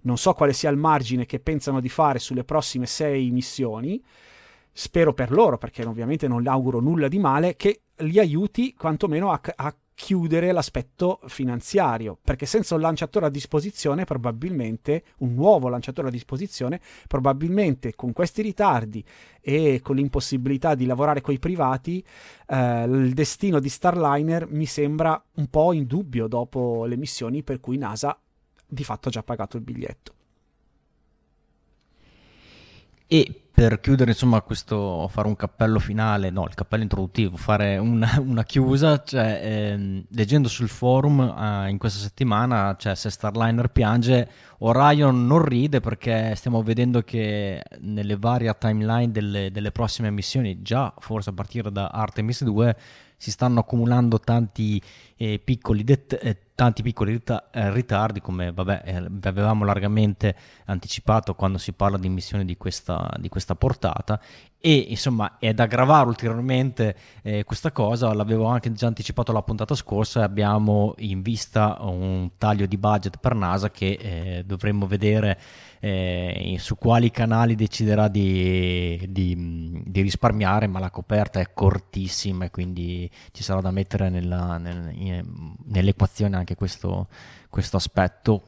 Non 0.01 0.17
so 0.17 0.33
quale 0.33 0.53
sia 0.53 0.69
il 0.69 0.77
margine 0.77 1.25
che 1.25 1.39
pensano 1.39 1.79
di 1.79 1.89
fare 1.89 2.19
sulle 2.19 2.43
prossime 2.43 2.85
sei 2.85 3.31
missioni, 3.31 4.01
spero 4.77 5.13
per 5.13 5.31
loro, 5.31 5.57
perché 5.57 5.85
ovviamente 5.85 6.27
non 6.27 6.45
auguro 6.47 6.81
nulla 6.81 7.07
di 7.07 7.17
male, 7.17 7.55
che 7.55 7.83
li 7.99 8.19
aiuti 8.19 8.73
quantomeno 8.73 9.31
a, 9.31 9.39
a 9.55 9.73
chiudere 9.93 10.51
l'aspetto 10.51 11.21
finanziario, 11.27 12.17
perché 12.21 12.45
senza 12.45 12.75
un 12.75 12.81
lanciatore 12.81 13.27
a 13.27 13.29
disposizione, 13.29 14.03
probabilmente, 14.03 15.05
un 15.19 15.33
nuovo 15.33 15.69
lanciatore 15.69 16.09
a 16.09 16.11
disposizione, 16.11 16.81
probabilmente 17.07 17.95
con 17.95 18.11
questi 18.11 18.41
ritardi 18.41 19.01
e 19.39 19.79
con 19.81 19.95
l'impossibilità 19.95 20.75
di 20.75 20.85
lavorare 20.85 21.21
con 21.21 21.33
i 21.33 21.39
privati, 21.39 22.03
eh, 22.47 22.83
il 22.83 23.13
destino 23.13 23.61
di 23.61 23.69
Starliner 23.69 24.45
mi 24.49 24.65
sembra 24.65 25.23
un 25.35 25.47
po' 25.47 25.71
in 25.71 25.85
dubbio 25.85 26.27
dopo 26.27 26.83
le 26.83 26.97
missioni 26.97 27.43
per 27.43 27.61
cui 27.61 27.77
NASA 27.77 28.19
di 28.67 28.83
fatto 28.83 29.07
ha 29.07 29.11
già 29.11 29.23
pagato 29.23 29.55
il 29.55 29.63
biglietto. 29.63 30.13
E 33.07 33.44
per 33.55 33.79
chiudere, 33.79 34.11
insomma, 34.11 34.41
questo, 34.41 35.07
fare 35.07 35.29
un 35.29 35.37
cappello 35.37 35.79
finale, 35.79 36.29
no, 36.29 36.43
il 36.43 36.53
cappello 36.53 36.83
introduttivo, 36.83 37.37
fare 37.37 37.77
una, 37.77 38.15
una 38.19 38.43
chiusa, 38.43 39.01
cioè, 39.01 39.39
ehm, 39.41 40.03
leggendo 40.09 40.49
sul 40.49 40.67
forum 40.67 41.21
eh, 41.21 41.69
in 41.69 41.77
questa 41.77 41.99
settimana, 41.99 42.75
cioè, 42.77 42.95
se 42.95 43.09
Starliner 43.09 43.69
piange, 43.69 44.29
Orion 44.57 45.25
non 45.25 45.41
ride 45.41 45.79
perché 45.79 46.35
stiamo 46.35 46.61
vedendo 46.63 47.01
che 47.03 47.63
nelle 47.79 48.17
varie 48.17 48.53
timeline 48.59 49.13
delle, 49.13 49.49
delle 49.51 49.71
prossime 49.71 50.11
missioni, 50.11 50.61
già 50.61 50.93
forse 50.99 51.29
a 51.29 51.33
partire 51.33 51.71
da 51.71 51.87
Artemis 51.87 52.43
2, 52.43 52.75
si 53.17 53.31
stanno 53.31 53.61
accumulando 53.61 54.19
tanti 54.19 54.81
eh, 55.17 55.39
piccoli, 55.43 55.83
det- 55.83 56.19
eh, 56.21 56.37
tanti 56.55 56.81
piccoli 56.81 57.21
eh, 57.23 57.71
ritardi, 57.71 58.21
come 58.21 58.51
vabbè, 58.51 58.81
eh, 58.85 59.09
avevamo 59.23 59.65
largamente 59.65 60.35
anticipato 60.65 61.33
quando 61.35 61.57
si 61.57 61.73
parla 61.73 61.97
di 61.97 62.09
missioni 62.09 62.45
di 62.45 62.57
questa, 62.57 63.09
di 63.17 63.29
questa 63.29 63.55
portata. 63.55 64.19
E 64.59 64.73
insomma, 64.89 65.37
è 65.37 65.53
da 65.53 65.63
aggravare 65.63 66.07
ulteriormente 66.07 66.95
questa 67.45 67.71
cosa. 67.71 68.11
L'avevo 68.15 68.45
anche 68.45 68.71
già 68.71 68.87
anticipato 68.87 69.31
la 69.31 69.43
puntata 69.43 69.75
scorsa. 69.75 70.23
Abbiamo 70.23 70.95
in 70.99 71.21
vista 71.21 71.77
un 71.81 72.31
taglio 72.39 72.65
di 72.65 72.75
budget 72.75 73.19
per 73.19 73.35
NASA 73.35 73.69
che 73.69 74.43
dovremmo 74.43 74.87
vedere 74.87 75.39
eh, 75.85 76.55
su 76.57 76.77
quali 76.79 77.11
canali 77.11 77.53
deciderà 77.53 78.07
di, 78.07 79.05
di, 79.07 79.83
di, 79.85 80.01
risparmiare, 80.01 80.65
ma 80.65 80.79
la 80.79 80.89
coperta 80.89 81.39
è 81.39 81.53
cortissima 81.53 82.45
e 82.45 82.49
quindi 82.49 83.07
ci 83.31 83.43
sarà 83.43 83.61
da 83.61 83.69
mettere 83.69 84.09
nella, 84.09 84.57
nel, 84.57 85.23
nell'equazione 85.65 86.37
anche 86.37 86.55
questo, 86.55 87.07
questo 87.49 87.77
aspetto 87.77 88.47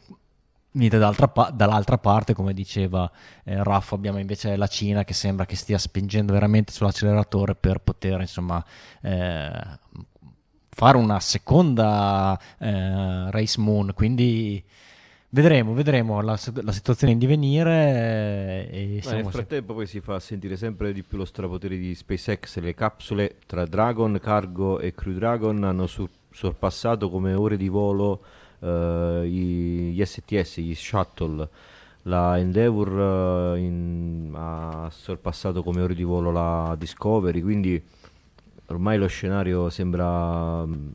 Dall'altra, 0.70 1.28
pa- 1.28 1.50
dall'altra, 1.52 1.98
parte, 1.98 2.36
come 2.36 2.54
diceva 2.54 3.10
eh, 3.44 3.64
Raffa, 3.64 3.96
abbiamo 3.96 4.20
invece 4.20 4.56
la 4.56 4.68
Cina 4.68 5.04
che 5.04 5.14
sembra 5.14 5.48
che 5.48 5.56
stia 5.56 5.80
spingendo 5.80 6.34
veramente 6.34 6.72
sull'acceleratore 6.72 7.56
per 7.56 7.80
poter 7.80 8.22
insomma, 8.22 8.64
eh, 9.02 9.80
fare 10.70 10.98
una 10.98 11.20
seconda 11.20 12.40
eh, 12.60 13.32
Race 13.32 13.60
Moon. 13.60 13.92
Quindi 13.96 14.64
vedremo, 15.30 15.74
vedremo 15.74 16.22
la, 16.22 16.40
la 16.62 16.72
situazione 16.72 17.14
in 17.14 17.20
divenire. 17.20 18.70
E 18.70 19.02
nel 19.06 19.26
frattempo, 19.26 19.74
poi 19.74 19.88
si 19.88 20.00
fa 20.00 20.20
sentire 20.20 20.56
sempre 20.56 20.94
di 20.94 21.04
più 21.04 21.18
lo 21.18 21.26
strapotere 21.26 21.78
di 21.78 21.94
SpaceX. 21.94 22.60
Le 22.60 22.74
capsule 22.74 23.36
tra 23.46 23.66
Dragon, 23.66 24.20
Cargo 24.22 24.80
e 24.80 24.94
Crew 24.94 25.14
Dragon 25.14 25.64
hanno 25.64 25.88
sur- 25.88 26.10
sorpassato 26.32 27.10
come 27.10 27.34
ore 27.34 27.58
di 27.58 27.68
volo 27.68 28.22
uh, 28.60 29.22
gli 29.22 30.02
STS, 30.04 30.60
gli 30.60 30.76
shuttle. 30.76 31.50
La 32.04 32.38
Endeavour 32.38 32.90
uh, 32.90 33.58
in, 33.58 34.32
ha 34.34 34.90
sorpassato 34.90 35.62
come 35.62 35.82
ore 35.82 35.94
di 35.94 36.04
volo 36.04 36.32
la 36.32 36.74
Discovery, 36.78 37.42
quindi 37.42 37.84
ormai 38.68 38.98
lo 38.98 39.08
scenario 39.08 39.70
sembra 39.70 40.66
mm, 40.66 40.88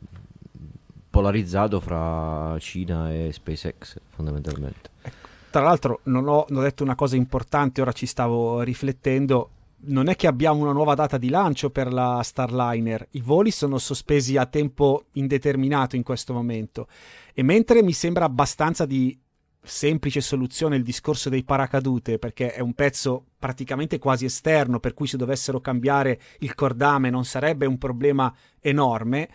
polarizzato 1.13 1.79
fra 1.79 2.57
Cina 2.57 3.13
e 3.13 3.31
SpaceX 3.31 3.99
fondamentalmente. 4.07 4.89
Ecco. 5.03 5.27
Tra 5.51 5.61
l'altro 5.61 5.99
non 6.05 6.27
ho, 6.27 6.47
non 6.49 6.61
ho 6.61 6.63
detto 6.63 6.81
una 6.81 6.95
cosa 6.95 7.15
importante, 7.15 7.81
ora 7.81 7.91
ci 7.91 8.07
stavo 8.07 8.61
riflettendo, 8.61 9.49
non 9.85 10.07
è 10.07 10.15
che 10.15 10.25
abbiamo 10.25 10.63
una 10.63 10.71
nuova 10.71 10.95
data 10.95 11.19
di 11.19 11.29
lancio 11.29 11.69
per 11.69 11.93
la 11.93 12.19
Starliner, 12.23 13.09
i 13.11 13.21
voli 13.21 13.51
sono 13.51 13.77
sospesi 13.77 14.37
a 14.37 14.47
tempo 14.47 15.05
indeterminato 15.11 15.95
in 15.95 16.01
questo 16.01 16.33
momento 16.33 16.87
e 17.35 17.43
mentre 17.43 17.83
mi 17.83 17.93
sembra 17.93 18.25
abbastanza 18.25 18.87
di 18.87 19.15
semplice 19.61 20.19
soluzione 20.19 20.77
il 20.77 20.83
discorso 20.83 21.29
dei 21.29 21.43
paracadute, 21.43 22.17
perché 22.17 22.53
è 22.53 22.59
un 22.59 22.73
pezzo 22.73 23.25
praticamente 23.37 23.99
quasi 23.99 24.25
esterno, 24.25 24.79
per 24.79 24.95
cui 24.95 25.05
se 25.05 25.17
dovessero 25.17 25.61
cambiare 25.61 26.19
il 26.39 26.55
cordame 26.55 27.11
non 27.11 27.23
sarebbe 27.23 27.67
un 27.67 27.77
problema 27.77 28.33
enorme, 28.59 29.29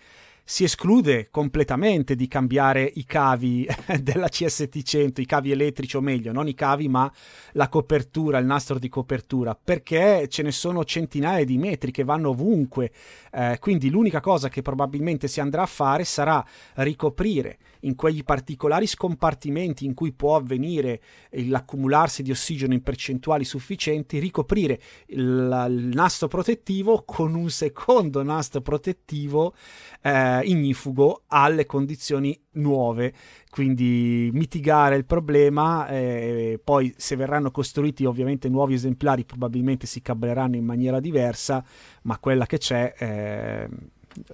si 0.51 0.65
esclude 0.65 1.29
completamente 1.31 2.15
di 2.15 2.27
cambiare 2.27 2.91
i 2.95 3.05
cavi 3.05 3.69
della 4.01 4.29
CST100, 4.29 5.21
i 5.21 5.27
cavi 5.27 5.51
elettrici 5.51 5.99
o 5.99 6.01
meglio, 6.01 6.33
non 6.33 6.49
i 6.49 6.55
cavi 6.55 6.89
ma 6.89 7.13
la 7.53 7.69
copertura, 7.69 8.39
il 8.39 8.47
nastro 8.47 8.79
di 8.79 8.89
copertura, 8.89 9.55
perché 9.55 10.27
ce 10.29 10.43
ne 10.43 10.51
sono 10.51 10.87
centinaia 10.87 11.45
di 11.45 11.59
metri 11.59 11.91
che 11.91 12.03
vanno 12.03 12.31
ovunque, 12.31 12.91
eh, 13.31 13.59
quindi 13.61 13.91
l'unica 13.91 14.21
cosa 14.21 14.49
che 14.49 14.63
probabilmente 14.63 15.29
si 15.29 15.39
andrà 15.39 15.61
a 15.61 15.67
fare 15.67 16.05
sarà 16.05 16.43
ricoprire 16.77 17.59
in 17.81 17.95
quegli 17.95 18.25
particolari 18.25 18.87
scompartimenti 18.87 19.85
in 19.85 19.95
cui 19.95 20.13
può 20.13 20.37
avvenire 20.37 21.01
l'accumularsi 21.31 22.23
di 22.23 22.31
ossigeno 22.31 22.73
in 22.73 22.83
percentuali 22.83 23.45
sufficienti, 23.45 24.19
ricoprire 24.19 24.81
il, 25.07 25.67
il 25.69 25.91
nastro 25.93 26.29
protettivo 26.29 27.03
con 27.05 27.35
un 27.35 27.51
secondo 27.51 28.23
nastro 28.23 28.61
protettivo 28.61 29.55
eh, 30.03 30.41
ignifugo 30.45 31.23
alle 31.29 31.67
condizioni 31.67 32.39
nuove, 32.53 33.13
quindi 33.51 34.31
mitigare 34.33 34.97
il 34.97 35.05
problema, 35.05 35.89
eh, 35.89 36.61
poi 36.63 36.93
se 36.97 37.17
verranno 37.17 37.51
costruiti 37.51 38.05
ovviamente 38.05 38.49
nuovi 38.49 38.75
esemplari 38.75 39.25
probabilmente 39.25 39.87
si 39.87 40.03
cableranno 40.03 40.57
in 40.57 40.65
maniera 40.65 41.01
diversa, 41.01 41.65
ma 42.03 42.19
quella 42.19 42.47
che 42.47 42.59
c'è 42.59 42.95
eh, 42.99 43.69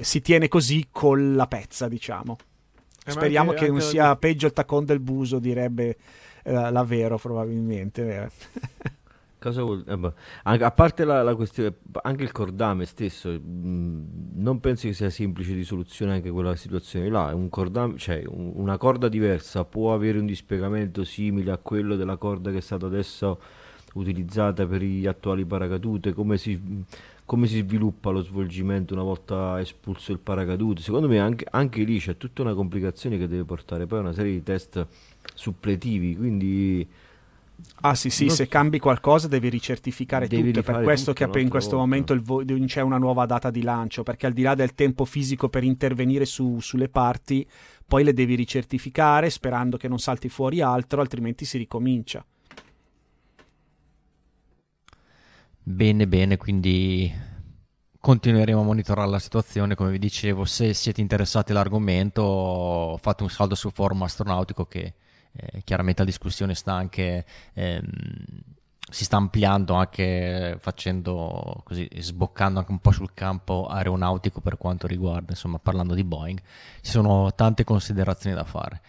si 0.00 0.20
tiene 0.20 0.48
così 0.48 0.88
con 0.90 1.34
la 1.34 1.46
pezza, 1.46 1.88
diciamo. 1.88 2.36
Speriamo 3.04 3.50
anche, 3.50 3.66
che 3.66 3.70
non 3.70 3.80
sia 3.80 4.08
la... 4.08 4.16
peggio 4.16 4.46
il 4.46 4.52
tacon 4.52 4.84
del 4.84 5.00
buso, 5.00 5.38
direbbe 5.38 5.96
eh, 6.42 6.70
la 6.70 6.84
Vero 6.84 7.18
probabilmente. 7.18 8.30
Cosa 9.38 9.62
vuol... 9.62 9.84
Eh, 9.86 10.12
a 10.42 10.70
parte 10.70 11.04
la, 11.04 11.22
la, 11.22 11.34
questione, 11.34 11.74
anche 12.02 12.22
il 12.22 12.32
cordame 12.32 12.86
stesso, 12.86 13.28
mh, 13.28 14.06
non 14.36 14.58
penso 14.58 14.86
che 14.86 14.94
sia 14.94 15.10
semplice 15.10 15.52
di 15.52 15.64
soluzione 15.64 16.12
anche 16.12 16.30
quella 16.30 16.56
situazione 16.56 17.10
là. 17.10 17.34
Un 17.34 17.50
cordame, 17.50 17.98
cioè 17.98 18.22
un, 18.26 18.52
una 18.54 18.78
corda 18.78 19.08
diversa 19.08 19.64
può 19.64 19.92
avere 19.92 20.18
un 20.18 20.24
dispiegamento 20.24 21.04
simile 21.04 21.50
a 21.50 21.58
quello 21.58 21.96
della 21.96 22.16
corda 22.16 22.50
che 22.50 22.56
è 22.56 22.62
stata 22.62 22.86
adesso 22.86 23.38
utilizzata 23.94 24.66
per 24.66 24.82
gli 24.82 25.06
attuali 25.06 25.44
paracadute, 25.44 26.14
come 26.14 26.38
si, 26.38 26.84
come 27.24 27.46
si 27.46 27.58
sviluppa 27.60 28.10
lo 28.10 28.22
svolgimento 28.22 28.94
una 28.94 29.02
volta 29.02 29.60
espulso 29.60 30.12
il 30.12 30.18
paracadute. 30.18 30.82
Secondo 30.82 31.08
me 31.08 31.18
anche, 31.18 31.46
anche 31.50 31.82
lì 31.82 31.98
c'è 31.98 32.16
tutta 32.16 32.42
una 32.42 32.54
complicazione 32.54 33.18
che 33.18 33.26
deve 33.26 33.44
portare 33.44 33.86
poi 33.86 33.98
a 33.98 34.02
una 34.02 34.12
serie 34.12 34.32
di 34.32 34.42
test 34.42 34.86
suppletivi, 35.34 36.16
quindi 36.16 36.86
Ah 37.82 37.94
sì 37.94 38.10
sì, 38.10 38.26
non... 38.26 38.34
se 38.34 38.48
cambi 38.48 38.78
qualcosa 38.78 39.28
devi 39.28 39.48
ricertificare 39.48 40.26
devi 40.26 40.52
tutto, 40.52 40.72
per 40.72 40.82
questo 40.82 41.12
che 41.12 41.24
in 41.38 41.48
questo 41.48 41.76
volta. 41.76 41.76
momento 41.76 42.20
vo- 42.22 42.44
c'è 42.44 42.80
una 42.80 42.98
nuova 42.98 43.26
data 43.26 43.50
di 43.50 43.62
lancio, 43.62 44.02
perché 44.02 44.26
al 44.26 44.32
di 44.32 44.42
là 44.42 44.54
del 44.54 44.74
tempo 44.74 45.04
fisico 45.04 45.48
per 45.48 45.64
intervenire 45.64 46.24
su, 46.24 46.58
sulle 46.60 46.88
parti, 46.88 47.46
poi 47.86 48.04
le 48.04 48.12
devi 48.12 48.34
ricertificare 48.34 49.30
sperando 49.30 49.76
che 49.76 49.88
non 49.88 49.98
salti 49.98 50.28
fuori 50.28 50.60
altro, 50.60 51.00
altrimenti 51.00 51.44
si 51.44 51.58
ricomincia. 51.58 52.24
Bene, 55.66 56.06
bene, 56.06 56.36
quindi 56.36 57.10
continueremo 57.98 58.60
a 58.60 58.64
monitorare 58.64 59.08
la 59.08 59.18
situazione, 59.18 59.74
come 59.74 59.92
vi 59.92 59.98
dicevo, 59.98 60.44
se 60.44 60.74
siete 60.74 61.00
interessati 61.00 61.52
all'argomento 61.52 62.98
fate 63.00 63.22
un 63.22 63.30
saldo 63.30 63.54
sul 63.54 63.72
forum 63.72 64.02
astronautico 64.02 64.66
che 64.66 64.92
eh, 65.32 65.62
chiaramente 65.64 66.02
la 66.02 66.06
discussione 66.06 66.54
sta 66.54 66.74
anche, 66.74 67.24
ehm, 67.54 67.82
si 68.90 69.04
sta 69.04 69.16
ampliando 69.16 69.72
anche 69.72 70.58
facendo 70.60 71.62
così, 71.64 71.88
sboccando 71.96 72.58
anche 72.58 72.70
un 72.70 72.80
po' 72.80 72.90
sul 72.90 73.14
campo 73.14 73.66
aeronautico 73.66 74.40
per 74.40 74.58
quanto 74.58 74.86
riguarda, 74.86 75.30
insomma, 75.30 75.58
parlando 75.58 75.94
di 75.94 76.04
Boeing, 76.04 76.40
ci 76.82 76.90
sono 76.90 77.32
tante 77.34 77.64
considerazioni 77.64 78.36
da 78.36 78.44
fare. 78.44 78.82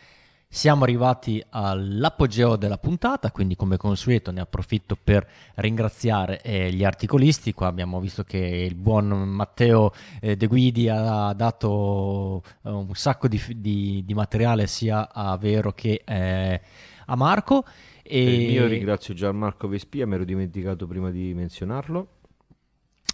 Siamo 0.56 0.86
arrivati 0.86 1.44
all'apogeo 1.50 2.56
della 2.56 2.78
puntata, 2.78 3.30
quindi 3.30 3.58
come 3.58 3.76
consueto 3.76 4.32
ne 4.32 4.40
approfitto 4.40 4.96
per 4.96 5.28
ringraziare 5.56 6.42
eh, 6.42 6.72
gli 6.72 6.86
articolisti. 6.86 7.52
Qua 7.52 7.68
abbiamo 7.68 8.00
visto 8.00 8.24
che 8.24 8.38
il 8.38 8.74
buon 8.74 9.08
Matteo 9.08 9.92
eh, 10.22 10.38
De 10.38 10.48
Guidi 10.48 10.88
ha 10.88 11.34
dato 11.34 12.42
eh, 12.64 12.70
un 12.70 12.96
sacco 12.96 13.28
di, 13.28 13.38
di, 13.58 14.04
di, 14.06 14.14
materiale 14.14 14.66
sia 14.66 15.10
a 15.12 15.36
Vero 15.36 15.74
che 15.74 16.02
eh, 16.06 16.62
a 17.06 17.16
Marco. 17.18 17.66
E... 18.02 18.24
Io 18.24 18.66
ringrazio 18.66 19.14
Gianmarco 19.14 19.68
Vespia, 19.68 20.08
mi 20.08 20.16
ero 20.16 20.24
dimenticato 20.24 20.88
prima 20.88 21.12
di 21.12 21.34
menzionarlo. 21.34 22.15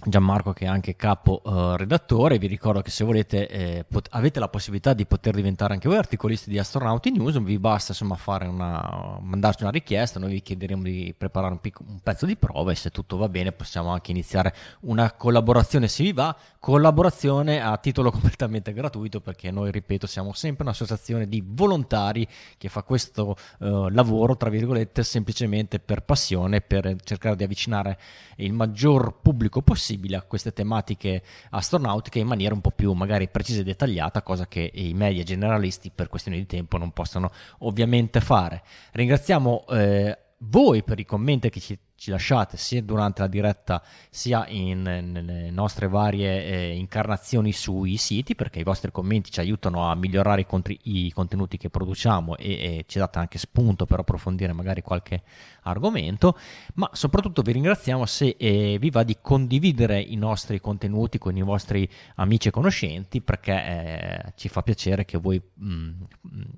Gianmarco 0.04 0.52
che 0.52 0.66
è 0.66 0.68
anche 0.68 0.96
capo 0.96 1.42
uh, 1.44 1.76
redattore, 1.76 2.40
vi 2.40 2.48
ricordo 2.48 2.82
che 2.82 2.90
se 2.90 3.04
volete 3.04 3.48
eh, 3.48 3.86
pot- 3.88 4.08
avete 4.12 4.40
la 4.40 4.48
possibilità 4.48 4.94
di 4.94 5.06
poter 5.06 5.36
diventare 5.36 5.74
anche 5.74 5.88
voi 5.88 5.98
articolisti 5.98 6.50
di 6.50 6.58
Astronauti 6.58 7.12
News, 7.12 7.40
vi 7.42 7.60
basta 7.60 7.92
insomma 7.92 8.16
fare 8.16 8.48
una, 8.48 9.20
mandarci 9.22 9.62
una 9.62 9.72
richiesta, 9.72 10.20
noi 10.20 10.34
vi 10.34 10.42
chiederemo 10.42 10.82
di 10.82 11.14
preparare 11.16 11.54
un, 11.54 11.60
pic- 11.62 11.80
un, 11.80 12.00
pezzo 12.02 12.26
di 12.26 12.36
prova 12.36 12.72
e 12.72 12.76
se 12.76 12.90
tutto 12.90 13.18
va 13.18 13.30
bene 13.30 13.52
possiamo 13.52 13.90
anche 13.90 14.10
iniziare 14.12 14.56
una 14.82 15.12
collaborazione. 15.12 15.88
Se 15.88 16.04
vi 16.04 16.14
va, 16.14 16.36
collaborazione 16.62 17.60
a 17.60 17.76
titolo 17.78 18.12
completamente 18.14 18.72
gratuito 18.72 19.20
perché 19.20 19.50
noi 19.50 19.72
ripeto 19.72 20.06
siamo 20.06 20.32
sempre 20.32 20.64
un'associazione 20.64 21.28
di 21.28 21.44
volontari 21.44 22.28
che 22.60 22.70
fa 22.70 22.84
questo 22.84 23.36
uh, 23.58 23.88
lavoro 23.88 24.38
tra 24.38 24.52
virgolette 24.52 25.02
semplicemente 25.02 25.80
per 25.80 26.04
passione, 26.04 26.62
per 26.62 26.98
cercare 27.04 27.36
di 27.36 27.44
avvicinare 27.44 27.98
il 28.38 28.54
maggior 28.54 29.22
pubblico 29.22 29.64
possibile 29.64 30.18
a 30.18 30.22
queste 30.22 30.54
tematiche 30.54 31.24
astronautiche 31.50 32.20
in 32.20 32.28
maniera 32.28 32.54
un 32.54 32.62
po' 32.62 32.72
più 32.72 32.94
magari 32.94 33.28
precisa 33.28 33.62
e 33.62 33.64
dettagliata, 33.64 34.22
cosa 34.22 34.48
che 34.48 34.70
i 34.72 34.94
media 34.94 35.24
generalisti 35.24 35.92
per 35.94 36.10
questioni 36.10 36.38
di 36.38 36.46
tempo 36.46 36.78
non 36.78 36.92
possono 36.92 37.32
ovviamente 37.60 38.22
fare. 38.22 38.62
Ringraziamo 38.92 39.66
eh, 39.68 40.18
voi 40.44 40.84
per 40.84 41.00
i 41.00 41.06
commenti 41.06 41.50
che 41.50 41.60
ci 41.60 41.78
ci 42.02 42.10
lasciate 42.10 42.58
sia 42.58 42.82
durante 42.82 43.22
la 43.22 43.28
diretta 43.28 43.84
sia 44.10 44.48
in, 44.48 44.82
nelle 44.82 45.52
nostre 45.52 45.88
varie 45.88 46.46
eh, 46.46 46.76
incarnazioni 46.76 47.52
sui 47.52 47.96
siti 47.98 48.34
perché 48.34 48.58
i 48.58 48.64
vostri 48.64 48.92
commenti 48.92 49.30
ci 49.30 49.40
aiutano 49.40 49.88
a 49.88 49.94
migliorare 49.94 50.42
i, 50.42 50.48
contri- 50.48 50.80
i 50.86 51.12
contenuti 51.12 51.58
che 51.58 51.70
produciamo 51.70 52.38
e, 52.38 52.54
e, 52.54 52.86
ci 52.88 52.98
date 52.98 53.20
anche 53.20 53.38
spunto 53.38 53.86
per 53.86 54.00
approfondire 54.00 54.52
magari 54.52 54.82
qualche 54.82 55.22
argomento. 55.62 56.36
Ma 56.74 56.90
soprattutto 56.92 57.44
vi 57.44 57.52
ringraziamo 57.52 58.08
se 58.08 58.36
eh, 58.36 58.78
vi 58.80 58.90
va 58.90 59.04
di 59.04 59.18
condividere 59.22 60.00
i 60.00 60.16
nostri 60.16 60.60
contenuti 60.60 61.20
con 61.20 61.38
i 61.38 61.44
vostri 61.44 61.88
amici 62.16 62.48
e 62.48 62.52
conoscenti 62.52 63.22
perché 63.22 63.54
eh, 63.54 64.34
ci 64.38 64.50
fa 64.50 64.64
piacere 64.64 65.06
che 65.06 65.20
voi 65.20 65.40
mh, 65.40 65.74
mm, 65.74 65.92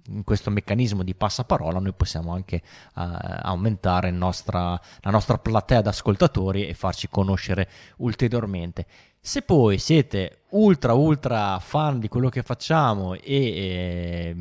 in 0.07 0.23
questo 0.23 0.49
meccanismo 0.51 1.03
di 1.03 1.13
passaparola 1.13 1.79
noi 1.79 1.91
possiamo 1.91 2.31
anche 2.31 2.55
eh, 2.55 2.61
aumentare 2.95 4.09
nostra, 4.09 4.79
la 5.01 5.11
nostra 5.11 5.31
nostra 5.33 5.37
platea 5.37 5.81
d'ascoltatori 5.81 6.67
e 6.67 6.73
farci 6.73 7.07
conoscere 7.09 7.69
ulteriormente. 7.97 8.85
Se 9.19 9.41
poi 9.41 9.77
siete 9.77 10.42
ultra 10.53 10.93
ultra 10.93 11.59
fan 11.59 11.99
di 11.99 12.07
quello 12.07 12.29
che 12.29 12.43
facciamo 12.43 13.13
e 13.15 13.21
eh, 13.25 14.35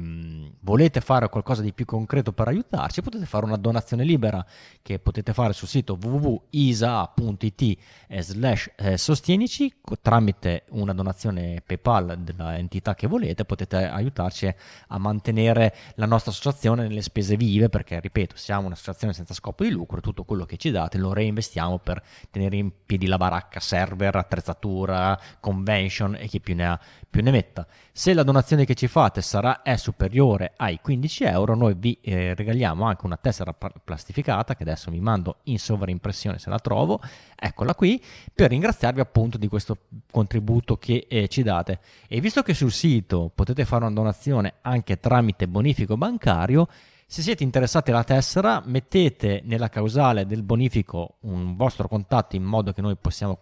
volete 0.61 1.01
fare 1.01 1.29
qualcosa 1.29 1.63
di 1.63 1.73
più 1.73 1.85
concreto 1.85 2.33
per 2.33 2.49
aiutarci, 2.49 3.03
potete 3.03 3.27
fare 3.27 3.45
una 3.45 3.57
donazione 3.57 4.05
libera 4.05 4.45
che 4.83 4.99
potete 4.99 5.33
fare 5.33 5.53
sul 5.53 5.69
sito 5.69 5.99
www.isa.it 6.01 7.79
eh, 8.09 8.23
slash 8.23 8.71
eh, 8.77 8.97
sostienici 8.99 9.75
tramite 10.01 10.65
una 10.71 10.93
donazione 10.93 11.63
PayPal 11.65 12.19
dell'entità 12.19 12.95
che 12.95 13.07
volete, 13.07 13.45
potete 13.45 13.77
aiutarci 13.77 14.55
a 14.89 14.99
mantenere 14.99 15.75
la 15.97 16.07
nostra 16.07 16.31
associazione 16.31 16.87
nelle 16.87 17.03
spese 17.03 17.37
vive 17.37 17.69
perché 17.69 18.01
ripeto, 18.01 18.37
siamo 18.37 18.67
un'associazione 18.67 19.13
senza 19.13 19.35
scopo 19.35 19.65
di 19.65 19.71
lucro 19.71 19.99
e 19.99 20.01
tutto 20.01 20.25
quello 20.25 20.45
che 20.45 20.57
ci 20.57 20.71
date 20.71 20.99
lo 20.99 21.13
reinvestiamo 21.13 21.79
per 21.79 22.03
tenere 22.31 22.57
in 22.57 22.71
piedi 22.85 23.07
la 23.07 23.17
baracca, 23.17 23.61
server, 23.61 24.15
attrezzatura, 24.17 25.19
convention 25.41 26.02
donation 26.03 26.17
e 26.17 26.27
chi 26.27 26.41
più 26.41 26.55
ne 26.55 26.67
ha 26.67 26.81
più 27.09 27.23
ne 27.23 27.31
metta. 27.31 27.67
Se 27.93 28.15
la 28.15 28.23
donazione 28.23 28.65
che 28.65 28.75
ci 28.75 28.89
fate 28.89 29.21
sarà, 29.21 29.63
è 29.63 29.77
superiore 29.77 30.53
ai 30.57 30.81
15 30.81 31.25
euro, 31.25 31.55
noi 31.55 31.75
vi 31.77 31.99
eh, 32.01 32.35
regaliamo 32.35 32.85
anche 32.85 33.05
una 33.05 33.17
tessera 33.17 33.53
plastificata 33.53 34.55
che 34.55 34.63
adesso 34.63 34.91
vi 34.91 35.01
mando 35.01 35.41
in 35.45 35.59
sovraimpressione 35.59 36.39
se 36.39 36.49
la 36.49 36.59
trovo, 36.59 37.01
eccola 37.37 37.75
qui, 37.75 38.03
per 38.35 38.51
ringraziarvi 38.51 39.01
appunto 39.01 39.37
di 39.37 39.49
questo 39.49 39.77
contributo 40.11 40.79
che 40.79 41.07
eh, 41.09 41.29
ci 41.29 41.43
date. 41.43 41.81
E 42.09 42.21
visto 42.21 42.43
che 42.43 42.55
sul 42.55 42.73
sito 42.73 43.31
potete 43.35 43.65
fare 43.65 43.85
una 43.85 43.95
donazione 43.95 44.55
anche 44.63 44.99
tramite 44.99 45.47
bonifico 45.47 45.97
bancario, 45.97 46.69
se 47.05 47.21
siete 47.21 47.43
interessati 47.43 47.91
alla 47.91 48.05
tessera, 48.05 48.63
mettete 48.65 49.43
nella 49.45 49.69
causale 49.69 50.25
del 50.25 50.43
bonifico 50.43 51.17
un 51.21 51.57
vostro 51.57 51.87
contatto 51.87 52.37
in 52.37 52.43
modo 52.43 52.73
che 52.73 52.81
noi 52.81 52.97
possiamo 52.97 53.39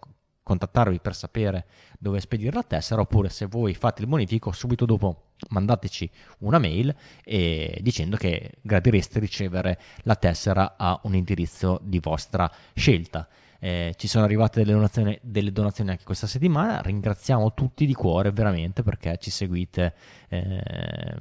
contattarvi 0.51 0.99
per 0.99 1.15
sapere 1.15 1.65
dove 1.97 2.19
spedire 2.19 2.51
la 2.51 2.63
tessera 2.63 2.99
oppure 2.99 3.29
se 3.29 3.45
voi 3.45 3.73
fate 3.73 4.01
il 4.01 4.07
bonifico 4.07 4.51
subito 4.51 4.85
dopo 4.85 5.29
mandateci 5.49 6.09
una 6.39 6.59
mail 6.59 6.93
e 7.23 7.79
dicendo 7.81 8.17
che 8.17 8.57
gradireste 8.61 9.19
ricevere 9.19 9.79
la 10.03 10.15
tessera 10.15 10.75
a 10.77 10.99
un 11.03 11.15
indirizzo 11.15 11.79
di 11.81 11.99
vostra 11.99 12.51
scelta. 12.73 13.27
Eh, 13.63 13.93
ci 13.95 14.07
sono 14.07 14.25
arrivate 14.25 14.59
delle 14.59 14.73
donazioni, 14.73 15.17
delle 15.21 15.51
donazioni, 15.51 15.91
anche 15.91 16.03
questa 16.03 16.27
settimana. 16.27 16.81
Ringraziamo 16.81 17.53
tutti 17.53 17.85
di 17.85 17.93
cuore 17.93 18.31
veramente 18.31 18.83
perché 18.83 19.17
ci 19.19 19.29
seguite 19.29 19.93
eh, 20.29 21.15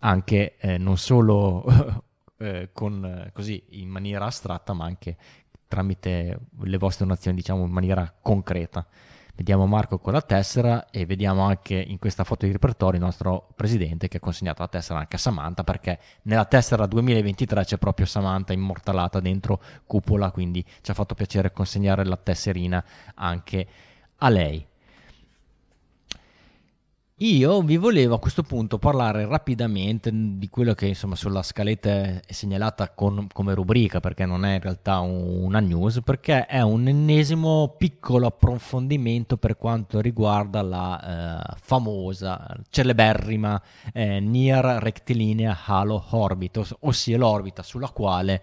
anche 0.00 0.56
eh, 0.58 0.78
non 0.78 0.98
solo 0.98 1.64
eh, 2.38 2.70
con, 2.72 3.30
così 3.32 3.62
in 3.70 3.88
maniera 3.88 4.26
astratta, 4.26 4.72
ma 4.72 4.84
anche 4.84 5.16
tramite 5.70 6.36
le 6.62 6.78
vostre 6.78 7.06
donazioni, 7.06 7.36
diciamo 7.36 7.64
in 7.64 7.70
maniera 7.70 8.12
concreta. 8.20 8.84
Vediamo 9.36 9.66
Marco 9.66 10.00
con 10.00 10.12
la 10.12 10.20
tessera 10.20 10.90
e 10.90 11.06
vediamo 11.06 11.42
anche 11.42 11.74
in 11.74 11.98
questa 11.98 12.24
foto 12.24 12.44
di 12.44 12.52
repertorio 12.52 12.98
il 12.98 13.04
nostro 13.04 13.52
presidente 13.54 14.08
che 14.08 14.16
ha 14.16 14.20
consegnato 14.20 14.62
la 14.62 14.68
tessera 14.68 14.98
anche 14.98 15.14
a 15.14 15.18
Samantha 15.20 15.62
perché 15.62 15.98
nella 16.22 16.44
tessera 16.44 16.86
2023 16.86 17.64
c'è 17.64 17.78
proprio 17.78 18.04
Samantha 18.04 18.52
immortalata 18.52 19.20
dentro 19.20 19.62
cupola, 19.86 20.32
quindi 20.32 20.62
ci 20.82 20.90
ha 20.90 20.94
fatto 20.94 21.14
piacere 21.14 21.52
consegnare 21.52 22.04
la 22.04 22.16
tesserina 22.16 22.84
anche 23.14 23.66
a 24.16 24.28
lei. 24.28 24.66
Io 27.22 27.60
vi 27.60 27.76
volevo 27.76 28.14
a 28.14 28.18
questo 28.18 28.42
punto 28.42 28.78
parlare 28.78 29.26
rapidamente 29.26 30.10
di 30.10 30.48
quello 30.48 30.72
che 30.72 30.86
insomma 30.86 31.16
sulla 31.16 31.42
scaletta 31.42 31.90
è 31.90 32.22
segnalata 32.26 32.92
con, 32.92 33.26
come 33.30 33.52
rubrica, 33.52 34.00
perché 34.00 34.24
non 34.24 34.46
è 34.46 34.54
in 34.54 34.60
realtà 34.62 35.00
un, 35.00 35.44
una 35.44 35.60
news, 35.60 36.00
perché 36.02 36.46
è 36.46 36.62
un 36.62 36.88
ennesimo 36.88 37.74
piccolo 37.76 38.26
approfondimento 38.26 39.36
per 39.36 39.58
quanto 39.58 40.00
riguarda 40.00 40.62
la 40.62 41.50
eh, 41.52 41.56
famosa, 41.60 42.56
celeberrima 42.70 43.60
eh, 43.92 44.18
Near 44.20 44.82
Rectilinea 44.82 45.58
Halo 45.66 46.02
Orbit, 46.12 46.76
ossia 46.80 47.18
l'orbita 47.18 47.62
sulla 47.62 47.90
quale 47.90 48.42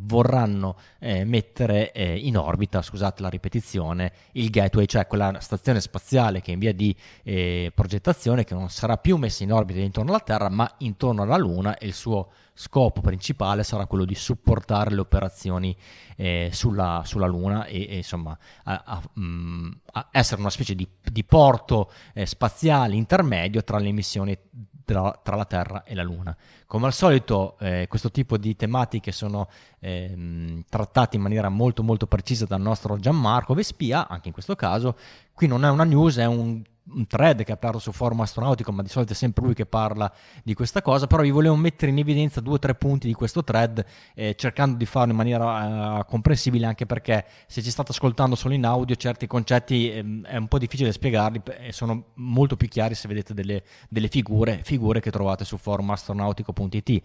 vorranno 0.00 0.76
eh, 0.98 1.24
mettere 1.24 1.92
eh, 1.92 2.16
in 2.16 2.36
orbita, 2.36 2.82
scusate 2.82 3.22
la 3.22 3.28
ripetizione, 3.28 4.12
il 4.32 4.50
gateway, 4.50 4.86
cioè 4.86 5.06
quella 5.06 5.38
stazione 5.40 5.80
spaziale 5.80 6.40
che 6.40 6.50
è 6.50 6.54
in 6.54 6.60
via 6.60 6.72
di 6.72 6.94
eh, 7.22 7.72
progettazione 7.74 8.44
che 8.44 8.54
non 8.54 8.68
sarà 8.70 8.96
più 8.96 9.16
messa 9.16 9.42
in 9.42 9.52
orbita 9.52 9.80
intorno 9.80 10.10
alla 10.10 10.20
Terra 10.20 10.48
ma 10.48 10.70
intorno 10.78 11.22
alla 11.22 11.36
Luna 11.36 11.78
e 11.78 11.86
il 11.86 11.94
suo 11.94 12.30
scopo 12.54 13.00
principale 13.00 13.64
sarà 13.64 13.86
quello 13.86 14.04
di 14.04 14.14
supportare 14.14 14.94
le 14.94 15.00
operazioni 15.00 15.76
eh, 16.16 16.50
sulla, 16.52 17.02
sulla, 17.04 17.26
Luna 17.26 17.66
e, 17.66 17.86
e 17.90 17.96
insomma 17.96 18.36
a, 18.62 18.82
a, 18.86 19.02
mm, 19.18 19.70
a 19.92 20.08
essere 20.12 20.40
una 20.40 20.50
specie 20.50 20.74
di, 20.74 20.86
di 21.02 21.24
porto 21.24 21.90
eh, 22.14 22.26
spaziale 22.26 22.94
intermedio 22.94 23.62
tra 23.64 23.78
le 23.78 23.90
missioni 23.90 24.38
tra, 24.84 25.18
tra, 25.22 25.36
la 25.36 25.44
Terra 25.44 25.84
e 25.84 25.94
la 25.94 26.02
Luna. 26.02 26.36
Come 26.66 26.86
al 26.86 26.92
solito 26.92 27.56
eh, 27.58 27.86
questo 27.88 28.10
tipo 28.10 28.36
di 28.36 28.56
tematiche 28.56 29.12
sono 29.12 29.48
ehm, 29.80 30.64
trattate 30.68 31.16
in 31.16 31.22
maniera 31.22 31.48
molto 31.48 31.82
molto 31.82 32.06
precisa 32.06 32.46
dal 32.46 32.60
nostro 32.60 32.98
Gianmarco 32.98 33.54
Vespia, 33.54 34.08
anche 34.08 34.28
in 34.28 34.34
questo 34.34 34.54
caso. 34.54 34.96
Qui 35.32 35.46
non 35.46 35.64
è 35.64 35.70
una 35.70 35.84
news, 35.84 36.18
è 36.18 36.26
un 36.26 36.62
un 36.86 37.06
thread 37.06 37.44
che 37.44 37.52
ha 37.52 37.56
parlato 37.56 37.82
su 37.82 37.92
forum 37.92 38.20
astronautico, 38.20 38.70
ma 38.72 38.82
di 38.82 38.88
solito 38.88 39.12
è 39.12 39.16
sempre 39.16 39.44
lui 39.44 39.54
che 39.54 39.64
parla 39.64 40.12
di 40.42 40.54
questa 40.54 40.82
cosa, 40.82 41.06
però 41.06 41.22
vi 41.22 41.30
volevo 41.30 41.56
mettere 41.56 41.90
in 41.90 41.98
evidenza 41.98 42.40
due 42.40 42.54
o 42.54 42.58
tre 42.58 42.74
punti 42.74 43.06
di 43.06 43.14
questo 43.14 43.42
thread, 43.42 43.84
eh, 44.14 44.34
cercando 44.34 44.76
di 44.76 44.84
farlo 44.86 45.12
in 45.12 45.16
maniera 45.16 46.00
eh, 46.00 46.04
comprensibile, 46.04 46.66
anche 46.66 46.86
perché 46.86 47.24
se 47.46 47.62
ci 47.62 47.70
state 47.70 47.92
ascoltando 47.92 48.34
solo 48.34 48.54
in 48.54 48.66
audio, 48.66 48.94
certi 48.96 49.26
concetti 49.26 49.90
eh, 49.90 50.20
è 50.24 50.36
un 50.36 50.48
po' 50.48 50.58
difficile 50.58 50.92
spiegarli 50.92 51.40
e 51.60 51.72
sono 51.72 52.10
molto 52.14 52.56
più 52.56 52.68
chiari 52.68 52.94
se 52.94 53.08
vedete 53.08 53.32
delle, 53.32 53.62
delle 53.88 54.08
figure, 54.08 54.60
figure 54.62 55.00
che 55.00 55.10
trovate 55.10 55.44
su 55.44 55.56
forum 55.56 55.90
astronautico.it. 55.90 57.02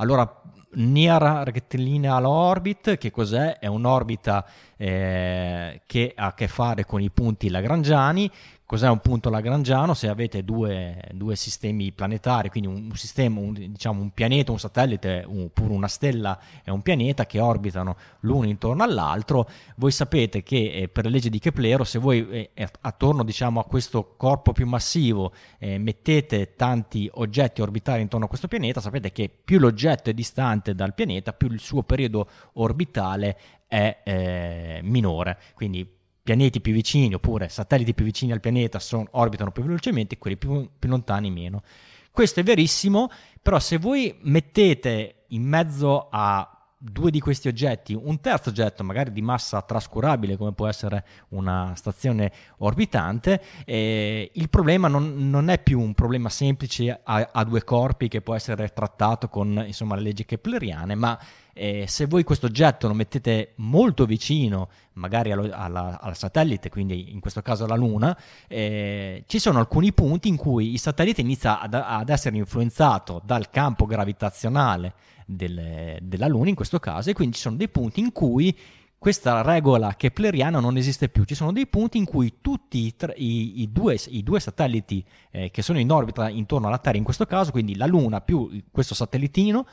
Allora, 0.00 0.42
Near 0.70 1.42
Rectilineal 1.44 2.24
Orbit, 2.24 2.98
che 2.98 3.10
cos'è? 3.10 3.58
È 3.58 3.66
un'orbita 3.66 4.46
eh, 4.76 5.80
che 5.86 6.12
ha 6.14 6.26
a 6.26 6.34
che 6.34 6.46
fare 6.46 6.84
con 6.84 7.00
i 7.00 7.10
punti 7.10 7.48
lagrangiani, 7.48 8.30
Cos'è 8.68 8.86
un 8.86 8.98
punto 8.98 9.30
lagrangiano? 9.30 9.94
Se 9.94 10.08
avete 10.08 10.44
due, 10.44 11.00
due 11.14 11.36
sistemi 11.36 11.90
planetari, 11.90 12.50
quindi 12.50 12.68
un, 12.68 12.88
un 12.90 12.96
sistema, 12.96 13.40
un, 13.40 13.54
diciamo 13.54 14.02
un 14.02 14.10
pianeta, 14.10 14.52
un 14.52 14.58
satellite, 14.58 15.24
oppure 15.26 15.72
una 15.72 15.88
stella 15.88 16.38
e 16.62 16.70
un 16.70 16.82
pianeta 16.82 17.24
che 17.24 17.40
orbitano 17.40 17.96
l'uno 18.20 18.46
intorno 18.46 18.82
all'altro, 18.82 19.48
voi 19.76 19.90
sapete 19.90 20.42
che 20.42 20.70
eh, 20.70 20.88
per 20.90 21.04
le 21.06 21.12
leggi 21.12 21.30
di 21.30 21.38
Keplero, 21.38 21.82
se 21.82 21.98
voi 21.98 22.28
eh, 22.28 22.50
attorno 22.82 23.24
diciamo, 23.24 23.58
a 23.58 23.64
questo 23.64 24.16
corpo 24.18 24.52
più 24.52 24.66
massivo 24.66 25.32
eh, 25.58 25.78
mettete 25.78 26.54
tanti 26.54 27.08
oggetti 27.14 27.62
orbitali 27.62 28.02
intorno 28.02 28.26
a 28.26 28.28
questo 28.28 28.48
pianeta, 28.48 28.82
sapete 28.82 29.12
che 29.12 29.30
più 29.30 29.58
l'oggetto 29.58 30.10
è 30.10 30.12
distante 30.12 30.74
dal 30.74 30.92
pianeta, 30.92 31.32
più 31.32 31.50
il 31.50 31.60
suo 31.60 31.84
periodo 31.84 32.28
orbitale 32.52 33.38
è 33.66 34.02
eh, 34.04 34.80
minore. 34.82 35.38
Quindi 35.54 35.96
pianeti 36.28 36.60
più 36.60 36.74
vicini 36.74 37.14
oppure 37.14 37.48
satelliti 37.48 37.94
più 37.94 38.04
vicini 38.04 38.32
al 38.32 38.40
pianeta 38.40 38.78
sono, 38.78 39.06
orbitano 39.12 39.50
più 39.50 39.62
velocemente, 39.62 40.18
quelli 40.18 40.36
più, 40.36 40.68
più 40.78 40.90
lontani 40.90 41.30
meno. 41.30 41.62
Questo 42.10 42.40
è 42.40 42.42
verissimo, 42.42 43.10
però 43.40 43.58
se 43.58 43.78
voi 43.78 44.14
mettete 44.20 45.24
in 45.28 45.44
mezzo 45.44 46.08
a 46.10 46.52
due 46.76 47.10
di 47.10 47.18
questi 47.18 47.48
oggetti, 47.48 47.94
un 47.94 48.20
terzo 48.20 48.50
oggetto 48.50 48.84
magari 48.84 49.10
di 49.10 49.22
massa 49.22 49.62
trascurabile 49.62 50.36
come 50.36 50.52
può 50.52 50.68
essere 50.68 51.02
una 51.30 51.72
stazione 51.74 52.30
orbitante, 52.58 53.42
eh, 53.64 54.30
il 54.34 54.50
problema 54.50 54.86
non, 54.86 55.30
non, 55.30 55.48
è 55.48 55.58
più 55.58 55.80
un 55.80 55.94
problema 55.94 56.28
semplice 56.28 57.00
a, 57.02 57.30
a, 57.32 57.44
due 57.44 57.64
corpi 57.64 58.08
che 58.08 58.20
può 58.20 58.34
essere 58.34 58.68
trattato 58.68 59.28
con 59.28 59.64
insomma, 59.66 59.96
le 59.96 60.02
leggi 60.02 60.26
kepleriane, 60.26 60.94
ma 60.94 61.18
eh, 61.58 61.86
se 61.88 62.06
voi 62.06 62.22
questo 62.22 62.46
oggetto 62.46 62.86
lo 62.86 62.94
mettete 62.94 63.52
molto 63.56 64.06
vicino, 64.06 64.68
magari 64.94 65.32
allo, 65.32 65.48
alla, 65.52 65.98
al 66.00 66.16
satellite, 66.16 66.70
quindi 66.70 67.12
in 67.12 67.18
questo 67.20 67.42
caso 67.42 67.64
alla 67.64 67.74
Luna, 67.74 68.16
eh, 68.46 69.24
ci 69.26 69.38
sono 69.40 69.58
alcuni 69.58 69.92
punti 69.92 70.28
in 70.28 70.36
cui 70.36 70.72
il 70.72 70.78
satellite 70.78 71.20
inizia 71.20 71.60
ad, 71.60 71.74
ad 71.74 72.08
essere 72.08 72.36
influenzato 72.36 73.20
dal 73.24 73.50
campo 73.50 73.86
gravitazionale 73.86 74.94
del, 75.26 75.98
della 76.00 76.28
Luna 76.28 76.48
in 76.48 76.54
questo 76.54 76.78
caso 76.78 77.10
e 77.10 77.12
quindi 77.12 77.34
ci 77.34 77.42
sono 77.42 77.56
dei 77.56 77.68
punti 77.68 78.00
in 78.00 78.12
cui 78.12 78.56
questa 78.98 79.42
regola 79.42 79.94
kepleriana 79.94 80.58
non 80.58 80.76
esiste 80.76 81.08
più. 81.08 81.24
Ci 81.24 81.36
sono 81.36 81.52
dei 81.52 81.66
punti 81.66 81.98
in 81.98 82.04
cui 82.04 82.38
tutti 82.40 82.78
i, 82.78 82.94
i, 83.16 83.62
i, 83.62 83.72
due, 83.72 83.96
i 84.08 84.22
due, 84.22 84.40
satelliti 84.40 85.04
eh, 85.30 85.50
che 85.50 85.62
sono 85.62 85.78
in 85.78 85.90
orbita 85.90 86.28
intorno 86.28 86.66
alla 86.66 86.78
Terra, 86.78 86.98
in 86.98 87.04
questo 87.04 87.24
caso, 87.24 87.52
quindi 87.52 87.76
la 87.76 87.86
Luna 87.86 88.20
più 88.20 88.62
questo 88.70 88.94
satellitino, 88.94 89.66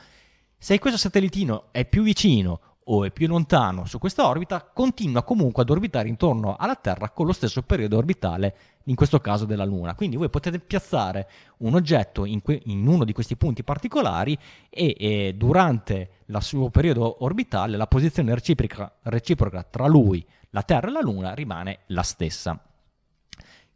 se 0.66 0.80
questo 0.80 0.98
satellitino 0.98 1.66
è 1.70 1.84
più 1.84 2.02
vicino 2.02 2.58
o 2.86 3.04
è 3.04 3.12
più 3.12 3.28
lontano 3.28 3.84
su 3.84 4.00
questa 4.00 4.26
orbita, 4.26 4.64
continua 4.64 5.22
comunque 5.22 5.62
ad 5.62 5.70
orbitare 5.70 6.08
intorno 6.08 6.56
alla 6.56 6.74
Terra 6.74 7.10
con 7.10 7.24
lo 7.24 7.32
stesso 7.32 7.62
periodo 7.62 7.98
orbitale, 7.98 8.56
in 8.86 8.96
questo 8.96 9.20
caso 9.20 9.44
della 9.44 9.64
Luna. 9.64 9.94
Quindi 9.94 10.16
voi 10.16 10.28
potete 10.28 10.58
piazzare 10.58 11.28
un 11.58 11.74
oggetto 11.74 12.24
in, 12.24 12.42
que- 12.42 12.62
in 12.64 12.84
uno 12.84 13.04
di 13.04 13.12
questi 13.12 13.36
punti 13.36 13.62
particolari 13.62 14.36
e, 14.68 14.96
e, 14.98 15.34
durante 15.36 16.10
il 16.26 16.42
suo 16.42 16.68
periodo 16.68 17.22
orbitale 17.22 17.76
la 17.76 17.86
posizione 17.86 18.34
reciproca, 18.34 18.92
reciproca 19.02 19.62
tra 19.62 19.86
lui, 19.86 20.26
la 20.50 20.62
Terra 20.62 20.88
e 20.88 20.90
la 20.90 21.00
Luna 21.00 21.32
rimane 21.32 21.82
la 21.86 22.02
stessa. 22.02 22.60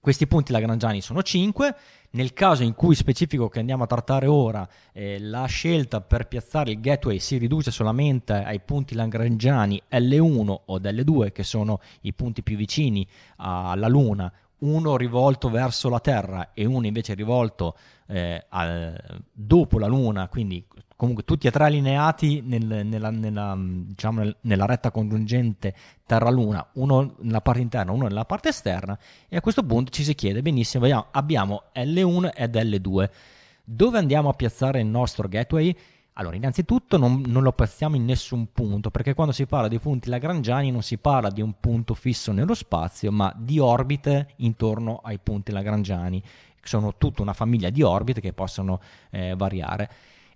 Questi 0.00 0.26
punti 0.26 0.50
lagrangiani 0.50 1.02
sono 1.02 1.22
5. 1.22 1.74
Nel 2.12 2.32
caso 2.32 2.62
in 2.62 2.74
cui 2.74 2.94
specifico 2.94 3.48
che 3.48 3.58
andiamo 3.58 3.82
a 3.84 3.86
trattare 3.86 4.26
ora, 4.26 4.66
eh, 4.92 5.20
la 5.20 5.44
scelta 5.44 6.00
per 6.00 6.26
piazzare 6.26 6.70
il 6.70 6.80
gateway 6.80 7.18
si 7.18 7.36
riduce 7.36 7.70
solamente 7.70 8.32
ai 8.32 8.60
punti 8.60 8.94
lagrangiani 8.94 9.80
L1 9.90 10.60
o 10.64 10.78
L2, 10.78 11.32
che 11.32 11.42
sono 11.42 11.80
i 12.00 12.14
punti 12.14 12.42
più 12.42 12.56
vicini 12.56 13.06
alla 13.36 13.88
Luna, 13.88 14.32
uno 14.60 14.96
rivolto 14.96 15.50
verso 15.50 15.90
la 15.90 16.00
Terra 16.00 16.52
e 16.54 16.64
uno 16.64 16.86
invece 16.86 17.12
rivolto 17.12 17.76
eh, 18.06 18.46
al, 18.48 19.22
dopo 19.30 19.78
la 19.78 19.86
Luna, 19.86 20.28
quindi 20.28 20.64
comunque 21.00 21.24
tutti 21.24 21.46
e 21.46 21.50
tre 21.50 21.64
allineati 21.64 22.42
nel, 22.44 22.84
nella, 22.84 23.08
nella, 23.08 23.56
diciamo, 23.58 24.34
nella, 24.42 24.66
retta 24.66 24.90
congiungente 24.90 25.74
Terra-Luna, 26.04 26.72
uno 26.74 27.14
nella 27.20 27.40
parte 27.40 27.62
interna, 27.62 27.92
uno 27.92 28.06
nella 28.06 28.26
parte 28.26 28.50
esterna, 28.50 28.98
e 29.26 29.34
a 29.34 29.40
questo 29.40 29.62
punto 29.62 29.90
ci 29.92 30.04
si 30.04 30.14
chiede 30.14 30.42
benissimo, 30.42 31.08
abbiamo 31.12 31.62
L1 31.74 32.32
ed 32.34 32.54
L2, 32.54 33.08
dove 33.64 33.96
andiamo 33.96 34.28
a 34.28 34.34
piazzare 34.34 34.80
il 34.80 34.88
nostro 34.88 35.26
gateway? 35.26 35.74
Allora, 36.14 36.36
innanzitutto 36.36 36.98
non, 36.98 37.22
non, 37.28 37.44
lo 37.44 37.52
piazziamo 37.52 37.96
in 37.96 38.04
nessun 38.04 38.52
punto, 38.52 38.90
perché 38.90 39.14
quando 39.14 39.32
si 39.32 39.46
parla 39.46 39.68
di 39.68 39.78
punti 39.78 40.10
lagrangiani 40.10 40.70
non 40.70 40.82
si 40.82 40.98
parla 40.98 41.30
di 41.30 41.40
un 41.40 41.54
punto 41.58 41.94
fisso 41.94 42.30
nello 42.30 42.52
spazio, 42.52 43.10
ma 43.10 43.32
di 43.34 43.58
orbite 43.58 44.34
intorno 44.36 45.00
ai 45.02 45.18
punti 45.18 45.50
lagrangiani. 45.50 46.22
Sono 46.62 46.94
tutta 46.98 47.22
una 47.22 47.32
famiglia 47.32 47.70
di 47.70 47.80
orbite 47.80 48.20
che 48.20 48.34
possono 48.34 48.80
eh, 49.08 49.34
variare. 49.34 49.90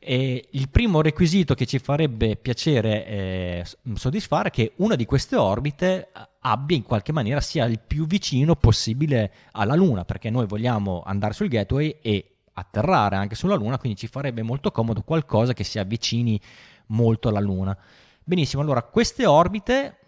E 0.06 0.48
il 0.50 0.68
primo 0.68 1.00
requisito 1.00 1.54
che 1.54 1.64
ci 1.64 1.78
farebbe 1.78 2.36
piacere 2.36 3.06
eh, 3.06 3.66
soddisfare 3.94 4.48
è 4.48 4.52
che 4.52 4.72
una 4.76 4.96
di 4.96 5.06
queste 5.06 5.34
orbite 5.34 6.10
eh, 6.14 6.28
abbia 6.40 6.76
in 6.76 6.82
qualche 6.82 7.10
maniera 7.10 7.40
sia 7.40 7.64
il 7.64 7.80
più 7.80 8.06
vicino 8.06 8.54
possibile 8.54 9.32
alla 9.52 9.74
Luna, 9.74 10.04
perché 10.04 10.28
noi 10.28 10.44
vogliamo 10.44 11.02
andare 11.06 11.32
sul 11.32 11.48
gateway 11.48 11.96
e 12.02 12.34
atterrare 12.52 13.16
anche 13.16 13.34
sulla 13.34 13.54
Luna, 13.54 13.78
quindi 13.78 13.98
ci 13.98 14.06
farebbe 14.06 14.42
molto 14.42 14.70
comodo 14.72 15.00
qualcosa 15.00 15.54
che 15.54 15.64
si 15.64 15.78
avvicini 15.78 16.38
molto 16.88 17.30
alla 17.30 17.40
Luna. 17.40 17.74
Benissimo, 18.22 18.60
allora 18.60 18.82
queste 18.82 19.24
orbite 19.24 20.00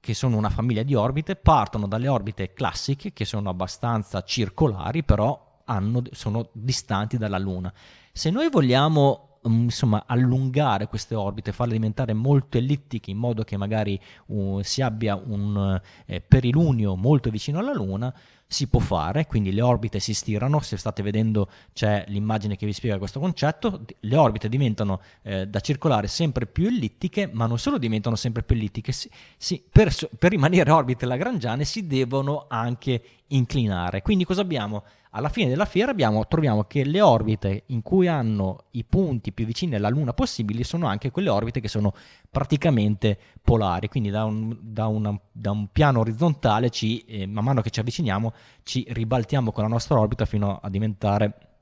che 0.00 0.14
sono 0.14 0.38
una 0.38 0.48
famiglia 0.48 0.82
di 0.82 0.94
orbite, 0.94 1.36
partono 1.36 1.86
dalle 1.86 2.08
orbite 2.08 2.54
classiche 2.54 3.12
che 3.12 3.26
sono 3.26 3.50
abbastanza 3.50 4.22
circolari, 4.22 5.04
però 5.04 5.60
hanno, 5.66 6.02
sono 6.12 6.48
distanti 6.52 7.18
dalla 7.18 7.38
Luna 7.38 7.70
se 8.16 8.30
noi 8.30 8.48
vogliamo 8.48 9.40
mm, 9.48 9.62
insomma, 9.64 10.04
allungare 10.06 10.86
queste 10.86 11.16
orbite, 11.16 11.50
farle 11.50 11.72
diventare 11.72 12.12
molto 12.12 12.58
ellittiche 12.58 13.10
in 13.10 13.16
modo 13.18 13.42
che 13.42 13.56
magari 13.56 14.00
uh, 14.26 14.62
si 14.62 14.82
abbia 14.82 15.16
un 15.16 15.80
eh, 16.06 16.20
perilunio 16.20 16.94
molto 16.94 17.28
vicino 17.28 17.58
alla 17.58 17.72
Luna, 17.72 18.14
si 18.46 18.68
può 18.68 18.80
fare, 18.80 19.26
quindi 19.26 19.52
le 19.52 19.62
orbite 19.62 19.98
si 19.98 20.14
stirano, 20.14 20.60
se 20.60 20.76
state 20.76 21.02
vedendo 21.02 21.48
c'è 21.72 22.04
l'immagine 22.08 22.56
che 22.56 22.66
vi 22.66 22.72
spiega 22.72 22.98
questo 22.98 23.18
concetto, 23.20 23.84
le 24.00 24.16
orbite 24.16 24.48
diventano 24.48 25.00
eh, 25.22 25.46
da 25.46 25.60
circolare 25.60 26.06
sempre 26.06 26.46
più 26.46 26.66
ellittiche, 26.66 27.28
ma 27.32 27.46
non 27.46 27.58
solo 27.58 27.78
diventano 27.78 28.16
sempre 28.16 28.42
più 28.42 28.54
ellittiche, 28.54 28.92
si, 28.92 29.10
si, 29.36 29.62
per, 29.70 29.92
per 30.18 30.30
rimanere 30.30 30.70
orbite 30.70 31.06
lagrangiane 31.06 31.64
si 31.64 31.86
devono 31.86 32.46
anche 32.48 33.02
inclinare. 33.28 34.02
Quindi 34.02 34.24
cosa 34.24 34.42
abbiamo? 34.42 34.84
alla 35.16 35.28
fine 35.28 35.48
della 35.48 35.64
fiera 35.64 35.90
abbiamo, 35.90 36.26
troviamo 36.26 36.64
che 36.64 36.84
le 36.84 37.00
orbite 37.00 37.64
in 37.66 37.82
cui 37.82 38.08
hanno 38.08 38.64
i 38.72 38.84
punti 38.84 39.32
più 39.32 39.46
vicini 39.46 39.76
alla 39.76 39.88
Luna 39.88 40.12
possibili 40.12 40.64
sono 40.64 40.86
anche 40.86 41.10
quelle 41.10 41.28
orbite 41.28 41.60
che 41.60 41.68
sono 41.68 41.94
praticamente 42.30 43.16
polari, 43.40 43.88
quindi 43.88 44.10
da 44.10 44.24
un, 44.24 44.56
da 44.60 44.88
una, 44.88 45.16
da 45.30 45.52
un 45.52 45.68
piano 45.70 46.00
orizzontale 46.00 46.70
ci, 46.70 47.04
eh, 47.04 47.26
man 47.26 47.44
mano 47.44 47.60
che 47.60 47.70
ci 47.70 47.78
avviciniamo 47.78 48.32
ci 48.62 48.84
ribaltiamo 48.88 49.52
con 49.52 49.62
la 49.62 49.68
nostra 49.68 49.98
orbita 49.98 50.24
fino 50.24 50.58
a 50.62 50.68
diventare 50.68 51.52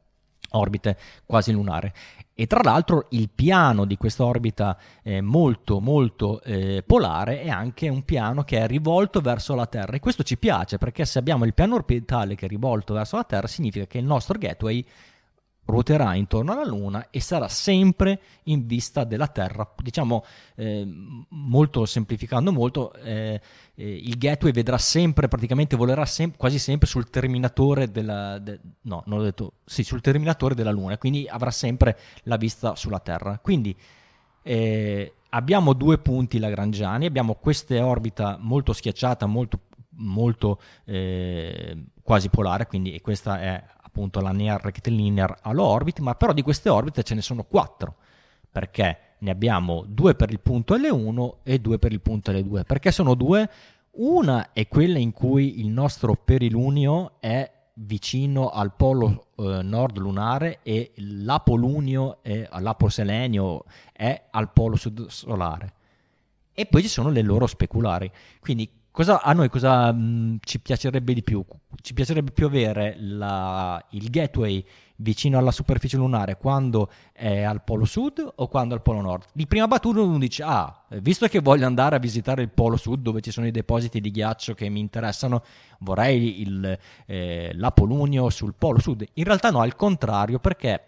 orbite 0.52 0.96
quasi 1.24 1.52
lunare. 1.52 1.92
E 2.34 2.46
tra 2.46 2.60
l'altro 2.62 3.06
il 3.10 3.28
piano 3.28 3.84
di 3.84 3.96
questa 3.96 4.24
orbita 4.24 4.76
eh, 5.02 5.20
molto 5.20 5.80
molto 5.80 6.42
eh, 6.42 6.82
polare 6.84 7.42
è 7.42 7.50
anche 7.50 7.88
un 7.88 8.04
piano 8.04 8.42
che 8.42 8.58
è 8.58 8.66
rivolto 8.66 9.20
verso 9.20 9.54
la 9.54 9.66
Terra 9.66 9.92
e 9.92 10.00
questo 10.00 10.22
ci 10.22 10.38
piace 10.38 10.78
perché 10.78 11.04
se 11.04 11.18
abbiamo 11.18 11.44
il 11.44 11.54
piano 11.54 11.74
orbitale 11.74 12.34
che 12.34 12.46
è 12.46 12.48
rivolto 12.48 12.94
verso 12.94 13.16
la 13.16 13.24
Terra 13.24 13.46
significa 13.46 13.86
che 13.86 13.98
il 13.98 14.04
nostro 14.04 14.38
gateway 14.38 14.84
ruoterà 15.64 16.14
intorno 16.14 16.52
alla 16.52 16.64
Luna 16.64 17.08
e 17.10 17.20
sarà 17.20 17.48
sempre 17.48 18.20
in 18.44 18.66
vista 18.66 19.04
della 19.04 19.28
Terra. 19.28 19.72
Diciamo, 19.76 20.24
eh, 20.56 20.86
molto 21.28 21.86
semplificando 21.86 22.52
molto, 22.52 22.92
eh, 22.94 23.40
eh, 23.74 23.94
il 23.94 24.18
gateway 24.18 24.52
vedrà 24.52 24.78
sempre, 24.78 25.28
praticamente 25.28 25.76
volerà 25.76 26.04
sem- 26.04 26.36
quasi 26.36 26.58
sempre 26.58 26.86
sul 26.86 27.10
terminatore 27.10 27.90
della... 27.90 28.38
De- 28.38 28.60
no, 28.82 29.02
non 29.06 29.18
l'ho 29.18 29.24
detto, 29.24 29.52
sì, 29.64 29.84
sul 29.84 30.00
terminatore 30.00 30.54
della 30.54 30.72
Luna, 30.72 30.98
quindi 30.98 31.26
avrà 31.28 31.50
sempre 31.50 31.98
la 32.24 32.36
vista 32.36 32.74
sulla 32.74 33.00
Terra. 33.00 33.38
Quindi 33.38 33.74
eh, 34.42 35.12
abbiamo 35.30 35.72
due 35.72 35.98
punti 35.98 36.38
lagrangiani, 36.38 37.06
abbiamo 37.06 37.34
questa 37.34 37.84
orbita 37.86 38.36
molto 38.40 38.72
schiacciata, 38.72 39.26
molto, 39.26 39.60
molto 39.90 40.60
eh, 40.84 41.84
quasi 42.02 42.28
polare, 42.28 42.66
quindi 42.66 43.00
questa 43.00 43.40
è 43.40 43.64
appunto 43.92 44.20
la 44.20 44.32
near 44.32 44.62
rectilinear 44.62 45.36
allo 45.42 45.78
ma 46.00 46.14
però 46.14 46.32
di 46.32 46.40
queste 46.40 46.70
orbite 46.70 47.02
ce 47.02 47.14
ne 47.14 47.20
sono 47.20 47.44
quattro, 47.44 47.96
perché 48.50 49.16
ne 49.18 49.30
abbiamo 49.30 49.84
due 49.86 50.14
per 50.14 50.30
il 50.30 50.40
punto 50.40 50.74
L1 50.74 51.34
e 51.42 51.58
due 51.58 51.78
per 51.78 51.92
il 51.92 52.00
punto 52.00 52.32
L2. 52.32 52.64
Perché 52.64 52.90
sono 52.90 53.14
due? 53.14 53.48
Una 53.92 54.52
è 54.52 54.66
quella 54.66 54.98
in 54.98 55.12
cui 55.12 55.60
il 55.60 55.68
nostro 55.68 56.14
perilunio 56.14 57.20
è 57.20 57.50
vicino 57.74 58.48
al 58.48 58.74
polo 58.74 59.28
eh, 59.36 59.60
nord 59.62 59.98
lunare 59.98 60.60
e 60.62 60.92
l'apolunio 60.96 62.22
e 62.22 62.48
l'aposelenio 62.58 63.64
è 63.92 64.28
al 64.30 64.50
polo 64.52 64.76
sud 64.76 65.06
solare. 65.08 65.74
E 66.54 66.66
poi 66.66 66.82
ci 66.82 66.88
sono 66.88 67.10
le 67.10 67.22
loro 67.22 67.46
speculari. 67.46 68.10
Quindi 68.40 68.68
Cosa, 68.92 69.22
a 69.22 69.32
noi 69.32 69.48
cosa 69.48 69.90
mh, 69.90 70.02
mm, 70.02 70.36
ci 70.42 70.60
piacerebbe 70.60 71.14
di 71.14 71.22
più? 71.22 71.42
Ci 71.80 71.94
piacerebbe 71.94 72.30
più 72.30 72.44
avere 72.44 72.94
la, 72.98 73.82
il 73.92 74.10
gateway 74.10 74.62
vicino 74.96 75.38
alla 75.38 75.50
superficie 75.50 75.96
lunare 75.96 76.36
quando 76.36 76.90
è 77.10 77.40
al 77.40 77.64
polo 77.64 77.86
sud 77.86 78.22
o 78.34 78.48
quando 78.48 78.74
è 78.74 78.76
al 78.76 78.82
polo 78.82 79.00
nord? 79.00 79.24
Di 79.32 79.46
prima 79.46 79.66
battuta 79.66 80.02
uno 80.02 80.18
dice, 80.18 80.42
ah, 80.42 80.84
visto 81.00 81.26
che 81.26 81.40
voglio 81.40 81.64
andare 81.64 81.96
a 81.96 81.98
visitare 81.98 82.42
il 82.42 82.50
polo 82.50 82.76
sud 82.76 83.00
dove 83.00 83.22
ci 83.22 83.30
sono 83.30 83.46
i 83.46 83.50
depositi 83.50 83.98
di 83.98 84.10
ghiaccio 84.10 84.52
che 84.52 84.68
mi 84.68 84.80
interessano, 84.80 85.42
vorrei 85.78 86.42
il, 86.42 86.78
eh, 87.06 87.50
l'Apolunio 87.54 88.28
sul 88.28 88.52
polo 88.52 88.78
sud. 88.78 89.06
In 89.14 89.24
realtà 89.24 89.50
no, 89.50 89.60
al 89.60 89.74
contrario, 89.74 90.38
perché 90.38 90.84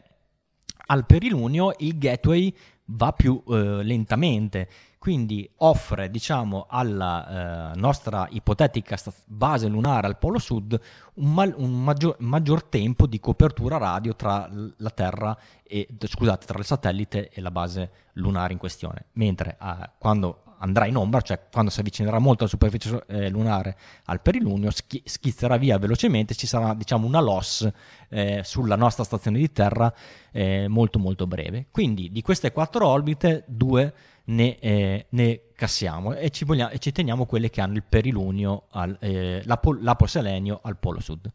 al 0.89 1.07
perilunio 1.07 1.73
il 1.79 1.97
gateway 1.97 2.55
va 2.89 3.13
più 3.13 3.43
eh, 3.49 3.83
lentamente 3.83 4.69
quindi 5.05 5.47
offre 5.57 6.11
diciamo 6.11 6.65
alla 6.67 7.73
eh, 7.73 7.79
nostra 7.79 8.27
ipotetica 8.31 8.97
base 9.27 9.69
lunare 9.69 10.07
al 10.07 10.17
polo 10.17 10.39
sud 10.39 10.81
un, 11.17 11.31
mal, 11.31 11.53
un 11.59 11.85
maggior, 11.85 12.17
maggior, 12.21 12.65
tempo 12.65 13.07
di 13.07 13.21
copertura 13.21 13.77
radio 13.77 14.17
tra 14.17 14.49
la 14.51 14.89
Terra 14.89 15.37
e 15.63 15.87
scusate 16.03 16.47
tra 16.47 16.59
il 16.59 16.65
satellite 16.65 17.29
e 17.29 17.43
la 17.43 17.51
base 17.51 17.91
lunare 18.15 18.55
in 18.55 18.59
questione 18.59 19.09
mentre 19.13 19.59
eh, 19.61 19.91
quando 19.99 20.45
andrà 20.65 20.87
in 20.87 20.97
ombra, 20.97 21.21
cioè 21.21 21.39
quando 21.53 21.71
si 21.71 21.81
avvicinerà 21.81 22.19
molto 22.19 22.45
alla 22.45 22.51
superficie 22.51 23.05
eh, 23.07 23.29
lunare 23.29 23.77
al 24.07 24.23
perilunio, 24.23 24.71
schi- 24.71 25.03
schizzerà 25.05 25.59
via 25.59 25.77
velocemente, 25.77 26.35
ci 26.35 26.47
sarà 26.47 26.73
diciamo 26.73 27.07
una 27.07 27.21
loss 27.21 27.71
eh, 28.09 28.41
sulla 28.43 28.77
nostra 28.77 29.05
stazione 29.05 29.37
di 29.37 29.53
terra 29.53 29.93
eh, 30.33 30.67
molto 30.69 30.99
molto 30.99 31.27
breve. 31.27 31.67
Quindi 31.71 32.11
di 32.11 32.23
queste 32.23 32.53
quattro 32.53 32.89
orbite, 32.89 33.45
due 33.47 33.93
ne, 34.27 34.59
eh, 34.59 35.07
ne 35.11 35.41
cassiamo 35.55 36.15
e 36.15 36.31
ci, 36.31 36.45
vogliamo, 36.45 36.71
e 36.71 36.79
ci, 36.79 36.93
teniamo 36.93 37.27
quelle 37.27 37.51
che 37.51 37.61
hanno 37.61 37.75
il 37.75 37.85
perilunio, 37.89 38.65
al, 38.71 38.97
eh, 39.01 39.43
l'apo, 39.45 39.73
l'aposelenio 39.73 40.61
al 40.63 40.77
polo 40.79 41.01
sud. 41.01 41.31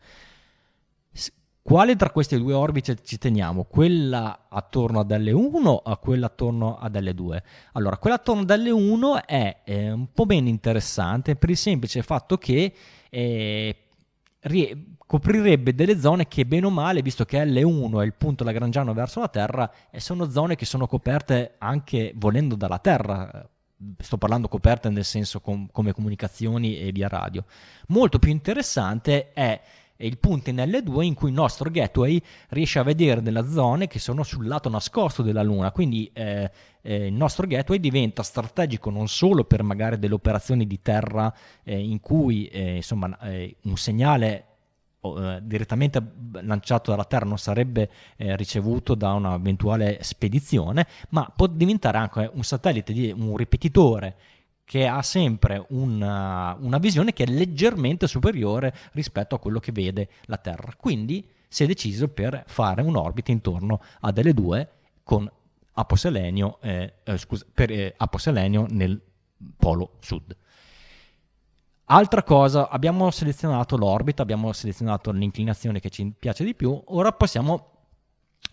Quale 1.61 1.95
tra 1.95 2.09
queste 2.09 2.39
due 2.39 2.53
orbite 2.53 2.97
ci 3.03 3.19
teniamo? 3.19 3.65
Quella 3.65 4.47
attorno 4.49 5.01
ad 5.01 5.11
L1 5.11 5.67
o 5.83 5.97
quella 5.97 6.25
attorno 6.25 6.79
ad 6.79 6.95
L2? 6.95 7.37
Allora, 7.73 7.97
quella 7.97 8.15
attorno 8.15 8.41
ad 8.41 8.49
L1 8.49 9.25
è 9.25 9.61
eh, 9.65 9.91
un 9.91 10.11
po' 10.11 10.25
meno 10.25 10.47
interessante 10.47 11.35
per 11.35 11.51
il 11.51 11.57
semplice 11.57 12.01
fatto 12.01 12.37
che 12.37 12.73
eh, 13.07 13.75
coprirebbe 15.05 15.73
delle 15.73 15.99
zone 15.99 16.27
che 16.27 16.45
bene 16.45 16.67
o 16.67 16.69
male, 16.69 17.01
visto 17.01 17.25
che 17.25 17.43
L1 17.43 18.01
è 18.01 18.05
il 18.05 18.13
punto 18.13 18.43
lagrangiano 18.43 18.93
verso 18.93 19.19
la 19.19 19.27
Terra, 19.27 19.71
e 19.89 19.99
sono 19.99 20.29
zone 20.29 20.55
che 20.55 20.65
sono 20.65 20.87
coperte 20.87 21.55
anche 21.57 22.13
volendo 22.15 22.55
dalla 22.55 22.79
Terra. 22.79 23.49
Sto 23.97 24.17
parlando 24.17 24.47
coperte 24.47 24.89
nel 24.89 25.05
senso 25.05 25.39
com- 25.39 25.69
come 25.71 25.93
comunicazioni 25.93 26.79
e 26.79 26.91
via 26.91 27.07
radio. 27.07 27.45
Molto 27.87 28.19
più 28.19 28.29
interessante 28.29 29.31
è 29.31 29.61
è 29.99 30.05
il 30.05 30.17
punto 30.17 30.49
in 30.49 30.55
L2 30.55 31.01
in 31.01 31.13
cui 31.13 31.27
il 31.27 31.35
nostro 31.35 31.69
gateway 31.69 32.21
riesce 32.51 32.79
a 32.79 32.83
vedere 32.83 33.21
delle 33.21 33.45
zone 33.49 33.87
che 33.87 33.99
sono 33.99 34.23
sul 34.23 34.47
lato 34.47 34.69
nascosto 34.69 35.23
della 35.23 35.43
Luna, 35.43 35.73
quindi 35.73 36.09
eh, 36.13 36.49
eh, 36.81 37.07
il 37.07 37.13
nostro 37.13 37.45
gateway 37.45 37.81
diventa 37.81 38.23
strategico 38.23 38.89
non 38.89 39.09
solo 39.09 39.43
per 39.43 39.61
magari 39.61 39.99
delle 39.99 40.13
operazioni 40.13 40.65
di 40.65 40.81
terra 40.81 41.33
eh, 41.65 41.77
in 41.77 41.99
cui 41.99 42.45
eh, 42.45 42.75
insomma, 42.77 43.19
eh, 43.23 43.57
un 43.63 43.75
segnale 43.75 44.45
eh, 45.01 45.39
direttamente 45.43 46.01
lanciato 46.43 46.91
dalla 46.91 47.03
Terra 47.03 47.25
non 47.25 47.37
sarebbe 47.37 47.89
eh, 48.15 48.37
ricevuto 48.37 48.95
da 48.95 49.11
un'eventuale 49.11 49.97
spedizione, 50.01 50.87
ma 51.09 51.29
può 51.35 51.47
diventare 51.47 51.97
anche 51.97 52.31
un 52.33 52.43
satellite, 52.43 52.93
di, 52.93 53.11
un 53.11 53.35
ripetitore 53.35 54.15
che 54.69 54.85
ha 54.85 55.01
sempre 55.01 55.65
una, 55.69 56.55
una, 56.59 56.77
visione 56.77 57.11
che 57.11 57.23
è 57.23 57.27
leggermente 57.27 58.05
superiore 58.05 58.71
rispetto 58.91 59.33
a 59.33 59.39
quello 59.39 59.59
che 59.59 59.71
vede 59.71 60.09
la 60.25 60.37
Terra. 60.37 60.75
Quindi 60.77 61.27
si 61.47 61.63
è 61.63 61.65
deciso 61.65 62.07
per 62.09 62.43
fare 62.45 62.83
un'orbita 62.83 63.31
intorno 63.31 63.81
a 64.01 64.11
delle 64.11 64.31
due 64.31 64.69
con 65.01 65.27
Aposelenio, 65.71 66.59
eh, 66.61 66.97
eh, 67.03 67.17
scusa, 67.17 67.47
per, 67.51 67.71
eh, 67.71 67.95
Aposelenio 67.97 68.67
nel 68.69 69.01
polo 69.57 69.93
sud. 70.01 70.37
Altra 71.85 72.21
cosa, 72.21 72.69
abbiamo 72.69 73.09
selezionato 73.09 73.75
l'orbita, 73.75 74.21
abbiamo 74.21 74.53
selezionato 74.53 75.09
l'inclinazione 75.09 75.79
che 75.79 75.89
ci 75.89 76.13
piace 76.15 76.43
di 76.43 76.53
più, 76.53 76.79
ora 76.89 77.11
possiamo 77.11 77.68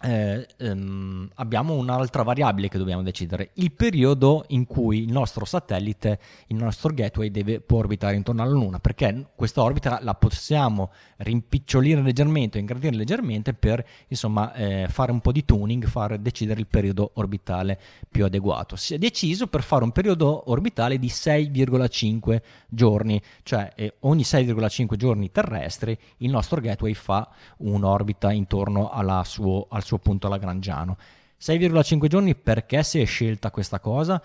eh, 0.02 0.46
ehm, 0.58 1.30
abbiamo 1.36 1.74
un'altra 1.74 2.22
variabile 2.22 2.68
che 2.68 2.76
dobbiamo 2.76 3.02
decidere, 3.02 3.50
il 3.54 3.72
periodo 3.72 4.44
in 4.48 4.66
cui 4.66 5.02
il 5.02 5.10
nostro 5.10 5.44
satellite, 5.44 6.18
il 6.48 6.56
nostro 6.56 6.92
gateway 6.92 7.30
deve 7.30 7.60
può 7.60 7.78
orbitare 7.78 8.14
intorno 8.14 8.42
alla 8.42 8.50
Luna, 8.50 8.78
perché 8.78 9.28
questa 9.34 9.62
orbita 9.62 9.98
la 10.02 10.14
possiamo 10.14 10.92
rimpicciolire 11.18 12.02
leggermente 12.02 12.58
ingrandire 12.58 12.94
leggermente 12.94 13.54
per 13.54 13.84
insomma 14.08 14.52
eh, 14.52 14.86
fare 14.88 15.12
un 15.12 15.20
po' 15.20 15.32
di 15.32 15.44
tuning, 15.44 15.86
far 15.86 16.18
decidere 16.18 16.60
il 16.60 16.66
periodo 16.66 17.12
orbitale 17.14 17.80
più 18.08 18.24
adeguato. 18.24 18.76
Si 18.76 18.94
è 18.94 18.98
deciso 18.98 19.46
per 19.46 19.62
fare 19.62 19.82
un 19.82 19.92
periodo 19.92 20.50
orbitale 20.50 20.98
di 20.98 21.08
6,5 21.08 22.42
giorni, 22.68 23.20
cioè 23.42 23.72
eh, 23.74 23.94
ogni 24.00 24.22
6,5 24.22 24.96
giorni 24.96 25.30
terrestri 25.30 25.98
il 26.18 26.30
nostro 26.30 26.60
gateway 26.60 26.92
fa 26.92 27.28
un'orbita 27.58 28.30
intorno 28.30 28.90
alla 28.90 29.24
suo, 29.24 29.66
al 29.76 29.84
suo 29.84 29.98
punto 29.98 30.28
lagrangiano. 30.28 30.96
6,5 31.40 32.06
giorni 32.06 32.34
perché 32.34 32.82
si 32.82 33.00
è 33.00 33.04
scelta 33.04 33.50
questa 33.50 33.78
cosa? 33.78 34.20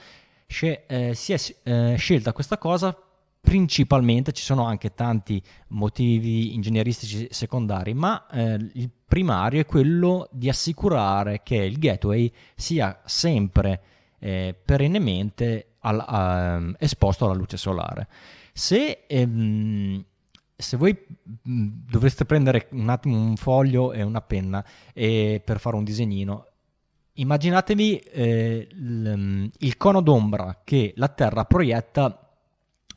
Sce- 0.48 0.86
eh, 0.88 1.14
si 1.14 1.34
è 1.34 1.40
eh, 1.64 1.96
scelta 1.98 2.34
questa 2.34 2.58
cosa 2.58 2.96
principalmente, 3.42 4.32
ci 4.32 4.44
sono 4.44 4.66
anche 4.66 4.94
tanti 4.94 5.42
motivi 5.70 6.54
ingegneristici 6.54 7.28
secondari, 7.32 7.94
ma 7.94 8.28
eh, 8.28 8.54
il 8.74 8.90
primario 9.06 9.60
è 9.60 9.66
quello 9.66 10.30
di 10.32 10.48
assicurare 10.48 11.42
che 11.44 11.56
il 11.56 11.80
gateway 11.80 12.32
sia 12.56 13.02
sempre 13.04 13.82
eh, 14.20 14.56
perennemente 14.64 15.74
al, 15.80 16.04
a, 16.06 16.62
esposto 16.78 17.26
alla 17.26 17.34
luce 17.34 17.58
solare. 17.58 18.08
Se 18.54 19.06
ehm, 19.08 20.06
se 20.62 20.78
voi 20.78 20.98
mm, 20.98 21.68
dovreste 21.90 22.26
prendere 22.26 22.68
un 22.72 22.90
attimo 22.90 23.18
un 23.18 23.36
foglio 23.36 23.92
e 23.92 24.02
una 24.04 24.22
penna 24.22 24.64
e 24.94 25.42
per 25.44 25.60
fare 25.60 25.76
un 25.76 25.84
disegnino, 25.84 26.48
immaginatevi 27.14 27.98
eh, 27.98 28.68
il, 28.72 29.14
mm, 29.18 29.46
il, 29.60 29.78
cono 29.78 30.02
d'ombra 30.02 30.62
che 30.64 30.94
la 30.96 31.10
Terra 31.10 31.46
proietta 31.46 32.32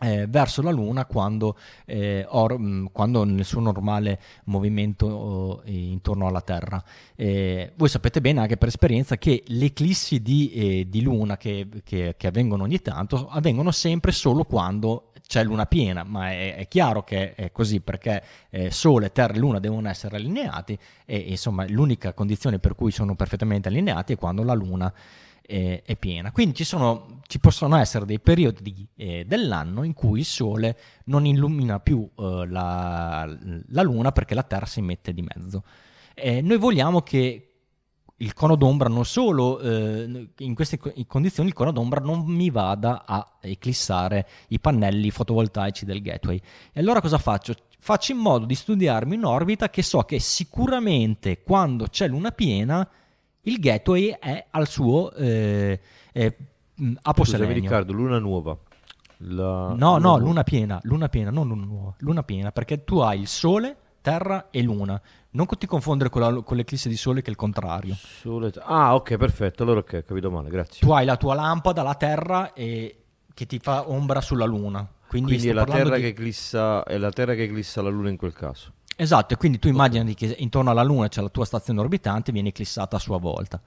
eh, 0.01 0.27
verso 0.27 0.61
la 0.61 0.71
Luna 0.71 1.07
quando, 1.07 1.57
eh, 1.85 2.27
or, 2.29 2.59
mm, 2.59 2.87
quando, 2.93 3.25
nel 3.25 3.45
suo 3.45 3.61
normale 3.61 4.21
movimento 4.45 5.07
oh, 5.07 5.62
intorno 5.65 6.27
alla 6.27 6.43
Terra. 6.43 6.83
Eh, 7.15 7.73
voi 7.77 7.89
sapete 7.89 8.21
bene 8.21 8.41
anche 8.41 8.57
per 8.57 8.69
esperienza 8.69 9.17
che 9.17 9.43
le 9.47 9.67
eclissi 9.67 10.21
di, 10.21 10.51
eh, 10.53 10.89
di 10.89 11.03
Luna 11.03 11.37
che, 11.37 11.69
che, 11.83 12.15
che, 12.17 12.27
avvengono 12.27 12.65
ogni 12.65 12.81
tanto 12.81 13.29
avvengono 13.29 13.71
sempre 13.71 14.12
solo 14.12 14.45
quando 14.45 15.11
c'è 15.27 15.43
luna 15.43 15.66
piena, 15.66 16.05
ma 16.05 16.31
è, 16.31 16.57
è 16.57 16.68
chiaro 16.68 17.03
che 17.03 17.35
è 17.35 17.51
così 17.51 17.81
perché 17.81 18.22
eh, 18.51 18.70
Sole, 18.70 19.11
Terra 19.11 19.33
e 19.33 19.39
Luna 19.39 19.59
devono 19.59 19.89
essere 19.89 20.16
allineati 20.16 20.79
e 21.05 21.16
insomma 21.16 21.66
l'unica 21.68 22.12
condizione 22.12 22.59
per 22.59 22.75
cui 22.75 22.91
sono 22.91 23.14
perfettamente 23.14 23.68
allineati 23.68 24.12
è 24.12 24.16
quando 24.16 24.43
la 24.43 24.53
Luna 24.53 24.93
è, 25.41 25.83
è 25.85 25.97
piena. 25.97 26.31
Quindi 26.31 26.55
ci, 26.55 26.64
sono, 26.64 27.20
ci, 27.27 27.39
possono 27.39 27.77
essere 27.77 28.05
dei 28.05 28.20
periodi 28.20 28.87
eh, 28.97 29.25
dell'anno 29.27 29.83
in 29.83 29.95
cui 29.95 30.20
il 30.20 30.27
Sole 30.27 30.79
non 31.05 31.25
illumina 31.25 31.81
più 31.81 32.09
eh, 32.16 32.47
la, 32.47 33.27
la, 33.68 33.83
Luna 33.83 34.12
perché 34.12 34.35
la 34.35 34.43
Terra 34.43 34.66
si 34.66 34.83
mette 34.83 35.14
di 35.14 35.22
mezzo. 35.22 35.64
noi 36.43 36.59
vogliamo 36.59 37.01
che 37.01 37.54
il 38.19 38.33
cono 38.33 38.55
d'ombra 38.55 38.89
non 38.89 39.05
solo 39.05 39.59
eh, 39.59 40.29
in 40.39 40.55
queste 40.55 40.79
condizioni 41.07 41.49
il 41.49 41.55
cono 41.55 41.73
d'ombra 41.73 42.01
non 42.01 42.25
mi 42.25 42.49
vada 42.49 43.05
a 43.05 43.39
eclissare 43.41 44.29
i 44.49 44.61
pannelli 44.61 45.11
fotovoltaici 45.11 45.85
del 45.85 46.01
gateway. 46.01 46.41
E 46.73 46.81
allora 46.81 47.01
cosa 47.01 47.19
faccio? 47.19 47.55
Faccio 47.79 48.12
in 48.12 48.19
modo 48.19 48.47
di 48.47 48.55
studiarmi 48.55 49.17
un'orbita 49.17 49.69
che 49.69 49.83
so 49.83 50.03
che 50.03 50.21
sicuramente 50.21 51.43
quando 51.43 51.87
c'è 51.89 52.07
luna 52.07 52.31
piena 52.31 52.89
il 53.43 53.59
gateway 53.59 54.17
è 54.19 54.47
al 54.51 54.69
suo 54.69 55.12
eh, 55.12 55.81
eh, 56.12 56.37
aposelenio. 57.03 57.47
Scusami 57.47 57.61
Riccardo, 57.61 57.93
luna 57.93 58.19
nuova. 58.19 58.57
La... 59.19 59.75
No, 59.75 59.97
luna 59.97 59.99
no, 59.99 60.19
luna 60.19 60.43
piena, 60.45 60.79
luna 60.85 61.09
piena, 61.09 61.31
non 61.31 61.49
luna 61.49 61.65
nuova, 61.65 61.95
luna 61.99 62.23
piena, 62.23 62.53
perché 62.53 62.85
tu 62.85 62.99
hai 62.99 63.21
il 63.21 63.29
sole, 63.29 63.77
terra 64.01 64.49
e 64.51 64.62
luna 64.62 65.01
non 65.35 65.47
ti 65.59 65.66
confondere 65.66 66.11
con, 66.11 66.20
la, 66.20 66.43
con 66.43 66.57
l'eclisse 66.57 66.89
di 66.89 66.97
sole 66.97 67.20
che 67.20 67.28
è 67.28 67.30
il 67.30 67.37
contrario. 67.37 67.97
Sole... 67.97 68.53
Ah, 68.62 68.95
ok, 68.95 69.16
perfetto. 69.16 69.62
Allora 69.62 69.80
ok, 69.80 70.01
ho 70.03 70.07
capito 70.07 70.30
male, 70.30 70.49
grazie. 70.49 70.80
Tu 70.80 70.91
hai 70.93 71.05
la 71.05 71.16
tua 71.16 71.35
lampada, 71.35 71.82
la 71.82 71.95
Terra, 71.95 72.53
e... 72.53 73.03
che 73.35 73.47
ti 73.47 73.59
fa 73.59 73.89
ombra 73.91 74.20
sulla 74.20 74.45
Luna. 74.45 74.89
Quindi, 75.07 75.32
quindi 75.32 75.49
è, 75.49 75.53
la 75.53 75.64
terra 75.64 75.97
di... 75.97 76.03
che 76.03 76.09
eclissa, 76.09 76.82
è 76.82 76.99
la 76.99 77.11
Terra 77.11 77.35
che 77.35 77.45
eclissa 77.45 77.82
la 77.82 77.89
Luna 77.89 78.09
in 78.09 78.16
quel 78.16 78.32
caso. 78.32 78.72
Esatto, 78.97 79.35
e 79.35 79.37
quindi 79.37 79.59
tu 79.59 79.68
immagini 79.68 80.12
okay. 80.12 80.28
che 80.28 80.37
intorno 80.39 80.70
alla 80.70 80.82
Luna 80.82 81.09
c'è 81.09 81.20
la 81.20 81.28
tua 81.28 81.45
stazione 81.45 81.80
orbitante 81.80 82.32
viene 82.32 82.49
eclissata 82.49 82.97
a 82.97 83.01
sua 83.01 83.18
volta. 83.18 83.61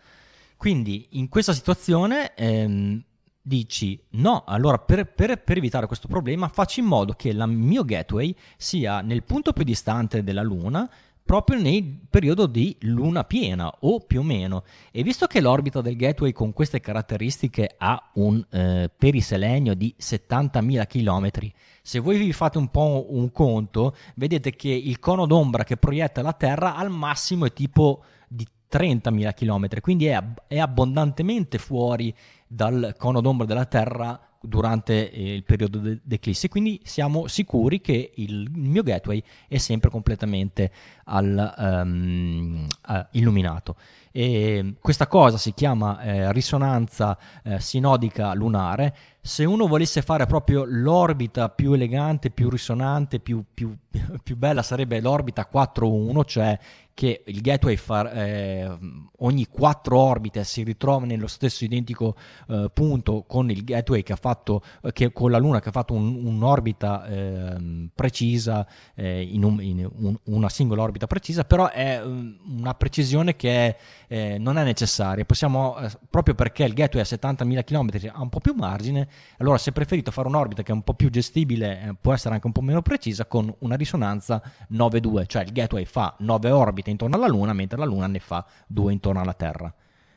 Quindi 0.56 1.08
in 1.12 1.30
questa 1.30 1.54
situazione 1.54 2.34
ehm, 2.34 3.04
dici 3.42 4.02
no, 4.12 4.44
allora 4.46 4.78
per, 4.78 5.06
per, 5.06 5.42
per, 5.42 5.58
evitare 5.58 5.86
questo 5.86 6.08
problema 6.08 6.48
faccio 6.48 6.80
in 6.80 6.86
modo 6.86 7.14
che 7.14 7.30
il 7.30 7.44
mio 7.48 7.86
gateway 7.86 8.36
sia 8.58 9.02
nel 9.02 9.24
punto 9.24 9.54
più 9.54 9.64
distante 9.64 10.24
della 10.24 10.42
Luna 10.42 10.90
proprio 11.28 11.60
nel 11.60 11.84
periodo 12.10 12.46
di 12.46 12.74
luna 12.84 13.26
piena 13.26 13.70
o 13.82 14.00
più 14.00 14.22
o 14.22 14.24
meno. 14.24 14.64
E 14.92 15.04
visto 15.04 15.28
che 15.28 15.42
l'orbita 15.42 15.82
del 15.82 15.98
Gateway 15.98 16.32
con 16.32 16.54
queste 16.54 16.80
caratteristiche 16.80 17.76
ha 17.78 18.12
un 18.14 18.44
eh, 18.50 18.90
periselenio 18.98 19.74
di 19.74 19.94
70.000 20.00 20.88
km, 20.88 21.52
se 21.82 22.00
voi 22.00 22.18
vi 22.18 22.32
fate 22.32 22.58
un 22.58 22.70
po' 22.70 23.08
un 23.10 23.30
conto, 23.34 23.94
vedete 24.16 24.52
che 24.56 24.70
il 24.70 25.00
cono 25.00 25.26
d'ombra 25.26 25.66
che 25.66 25.76
proietta 25.76 26.22
la 26.22 26.32
Terra 26.32 26.76
al 26.76 26.90
massimo 26.90 27.46
è 27.46 27.52
tipo 27.52 28.04
di 28.30 28.48
30.000 28.72 29.34
km, 29.34 29.82
quindi 29.82 30.06
è, 30.06 30.24
è 30.48 30.60
abbondantemente 30.60 31.58
fuori 31.58 32.16
dal 32.48 32.96
cono 32.98 33.20
d'ombra 33.20 33.46
della 33.46 33.66
Terra 33.66 34.27
durante 34.42 35.12
eh, 35.12 35.34
il 35.34 35.44
periodo 35.44 35.80
d'eclissi, 36.02 36.48
quindi 36.48 36.80
siamo 36.84 37.28
sicuri 37.28 37.82
che 37.82 38.12
il 38.16 38.50
mio 38.54 38.84
gateway 38.84 39.22
è 39.48 39.58
sempre 39.58 39.90
completamente 39.90 40.72
al, 41.06 41.54
um, 41.58 42.68
uh, 42.88 43.06
illuminato. 43.12 43.76
E 44.12 44.74
questa 44.82 45.06
cosa 45.06 45.38
si 45.38 45.54
chiama 45.54 46.02
eh, 46.02 46.32
risonanza 46.32 47.16
eh, 47.44 47.60
sinodica 47.60 48.34
lunare. 48.34 48.96
Se 49.22 49.46
uno 49.46 49.68
volesse 49.68 50.02
fare 50.02 50.26
proprio 50.26 50.64
l'orbita 50.66 51.50
più 51.50 51.74
elegante, 51.74 52.32
più 52.32 52.50
risonante, 52.50 53.20
più, 53.20 53.44
più, 53.54 53.78
più 54.24 54.36
bella, 54.36 54.64
sarebbe 54.64 55.02
l'orbita 55.02 55.48
4-1, 55.54 56.26
cioè 56.26 56.58
che 56.98 57.22
il 57.28 57.42
gateway 57.42 57.76
fa, 57.76 58.12
eh, 58.12 58.76
ogni 59.18 59.46
quattro 59.46 60.00
orbite 60.00 60.44
si 60.44 60.64
ritrova 60.64 61.06
nello 61.06 61.28
stesso 61.28 61.64
identico 61.64 62.16
eh, 62.48 62.72
punto 62.74 63.24
con 63.28 63.52
il 63.52 63.64
gateway 63.64 64.02
che 64.02 64.14
ha 64.14 64.18
fatto 64.18 64.64
eh, 64.82 64.92
che, 64.94 65.14
con 65.14 65.30
la 65.30 65.38
Luna 65.38 65.60
che 65.60 65.70
ha 65.70 65.72
fatto 65.72 65.94
un, 65.94 66.26
un'orbita 66.26 67.06
ehm, 67.06 67.92
precisa 67.94 68.66
eh, 68.96 69.22
in, 69.22 69.44
un, 69.44 69.62
in 69.62 69.88
un, 69.94 70.18
una 70.24 70.50
singola 70.50 70.82
orbita 70.82 71.06
precisa 71.06 71.44
però 71.44 71.70
è 71.70 72.02
um, 72.04 72.36
una 72.58 72.74
precisione 72.74 73.36
che 73.36 73.76
eh, 74.08 74.40
non 74.40 74.58
è 74.58 74.64
necessaria. 74.64 75.24
Possiamo 75.24 75.78
eh, 75.78 75.92
proprio 76.10 76.34
perché 76.34 76.64
il 76.64 76.74
gateway 76.74 77.04
a 77.04 77.08
70.000 77.08 77.64
km 77.64 78.12
ha 78.12 78.22
un 78.24 78.30
po' 78.30 78.40
più 78.40 78.56
margine 78.56 79.08
allora 79.38 79.60
se 79.60 79.72
preferito 79.72 80.10
fare 80.10 80.28
un'orbita 80.30 80.64
che 80.64 80.72
è 80.72 80.74
un 80.74 80.82
po' 80.82 80.96
più 80.96 81.12
gestibile 81.12 81.96
può 82.02 82.12
essere 82.12 82.34
anche 82.34 82.48
un 82.48 82.54
po' 82.54 82.62
meno 82.62 82.82
precisa 82.82 83.28
con 83.28 83.54
una 83.60 83.76
risonanza 83.76 84.42
9-2 84.74 85.28
cioè 85.28 85.44
il 85.44 85.52
gateway 85.52 85.86
fa 85.86 86.16
9 86.18 86.50
orbite 86.50 86.87
orbite 86.88 86.92
intorno 86.92 87.16
alla 87.16 87.28
Luna, 87.28 87.54
mentre 87.54 87.78
la 87.78 87.86
Luna 87.86 88.08
ne 88.08 88.20
fa 88.20 88.46
due 88.66 88.94
intorno 88.94 89.20
alla 89.20 89.34
Terra, 89.34 89.74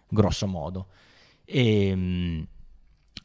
grosso 0.09 0.47
modo. 0.47 0.87
E, 1.45 1.89
ehm, 1.89 2.47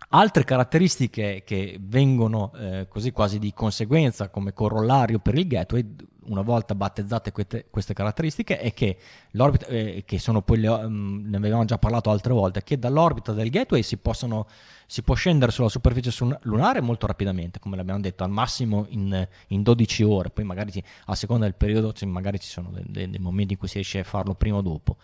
Altre 0.09 0.43
caratteristiche 0.43 1.41
che 1.43 1.79
vengono 1.81 2.51
eh, 2.55 2.87
così 2.87 3.11
quasi 3.11 3.39
di 3.39 3.53
conseguenza 3.53 4.29
come 4.29 4.53
corollario 4.53 5.19
per 5.19 5.35
il 5.35 5.47
gateway, 5.47 5.83
una 6.25 6.41
volta 6.41 6.75
battezzate 6.75 7.31
queste, 7.31 7.65
queste 7.69 7.93
caratteristiche, 7.93 8.59
è 8.59 8.73
che 8.73 8.97
l'orbita, 9.31 9.65
eh, 9.65 10.03
che 10.05 10.19
sono 10.19 10.41
poi 10.41 10.63
um, 10.65 11.23
ne 11.25 11.37
avevamo 11.37 11.65
già 11.65 11.77
parlato 11.77 12.11
altre 12.11 12.33
volte, 12.33 12.63
che 12.63 12.77
dall'orbita 12.77 13.31
del 13.33 13.49
gateway 13.49 13.81
si, 13.81 13.97
possono, 13.97 14.47
si 14.85 15.01
può 15.01 15.15
scendere 15.15 15.51
sulla 15.51 15.69
superficie 15.69 16.11
lunare 16.41 16.81
molto 16.81 17.07
rapidamente, 17.07 17.59
come 17.59 17.75
l'abbiamo 17.75 17.99
detto, 17.99 18.23
al 18.23 18.29
massimo 18.29 18.85
in, 18.89 19.27
in 19.47 19.63
12 19.63 20.03
ore, 20.03 20.29
poi 20.29 20.43
magari 20.45 20.83
a 21.05 21.15
seconda 21.15 21.45
del 21.45 21.55
periodo 21.55 21.93
magari 22.05 22.39
ci 22.39 22.49
sono 22.49 22.71
dei, 22.71 23.09
dei 23.09 23.19
momenti 23.19 23.53
in 23.53 23.59
cui 23.59 23.67
si 23.67 23.75
riesce 23.75 23.99
a 23.99 24.03
farlo 24.03 24.35
prima 24.35 24.57
o 24.57 24.61
dopo. 24.61 24.97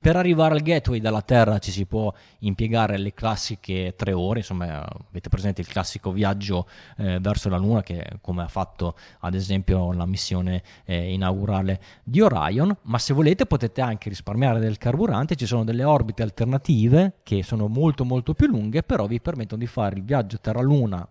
Per 0.00 0.14
arrivare 0.14 0.54
al 0.54 0.62
gateway 0.62 1.00
dalla 1.00 1.22
Terra 1.22 1.58
ci 1.58 1.72
si 1.72 1.84
può 1.84 2.14
impiegare 2.40 2.98
le 2.98 3.12
classiche 3.12 3.94
tre 3.96 4.12
ore, 4.12 4.38
insomma 4.38 4.86
avete 5.08 5.28
presente 5.28 5.60
il 5.60 5.66
classico 5.66 6.12
viaggio 6.12 6.68
eh, 6.98 7.18
verso 7.20 7.48
la 7.48 7.56
Luna 7.56 7.82
che 7.82 8.06
come 8.20 8.42
ha 8.42 8.48
fatto 8.48 8.94
ad 9.20 9.34
esempio 9.34 9.92
la 9.92 10.06
missione 10.06 10.62
eh, 10.84 11.12
inaugurale 11.12 11.80
di 12.04 12.20
Orion, 12.20 12.74
ma 12.82 12.98
se 12.98 13.12
volete 13.12 13.44
potete 13.44 13.80
anche 13.80 14.08
risparmiare 14.08 14.60
del 14.60 14.78
carburante, 14.78 15.34
ci 15.34 15.46
sono 15.46 15.64
delle 15.64 15.82
orbite 15.82 16.22
alternative 16.22 17.14
che 17.24 17.42
sono 17.42 17.66
molto 17.66 18.04
molto 18.04 18.34
più 18.34 18.46
lunghe, 18.46 18.84
però 18.84 19.08
vi 19.08 19.20
permettono 19.20 19.60
di 19.60 19.66
fare 19.66 19.96
il 19.96 20.04
viaggio 20.04 20.38
Terra-Luna 20.38 21.06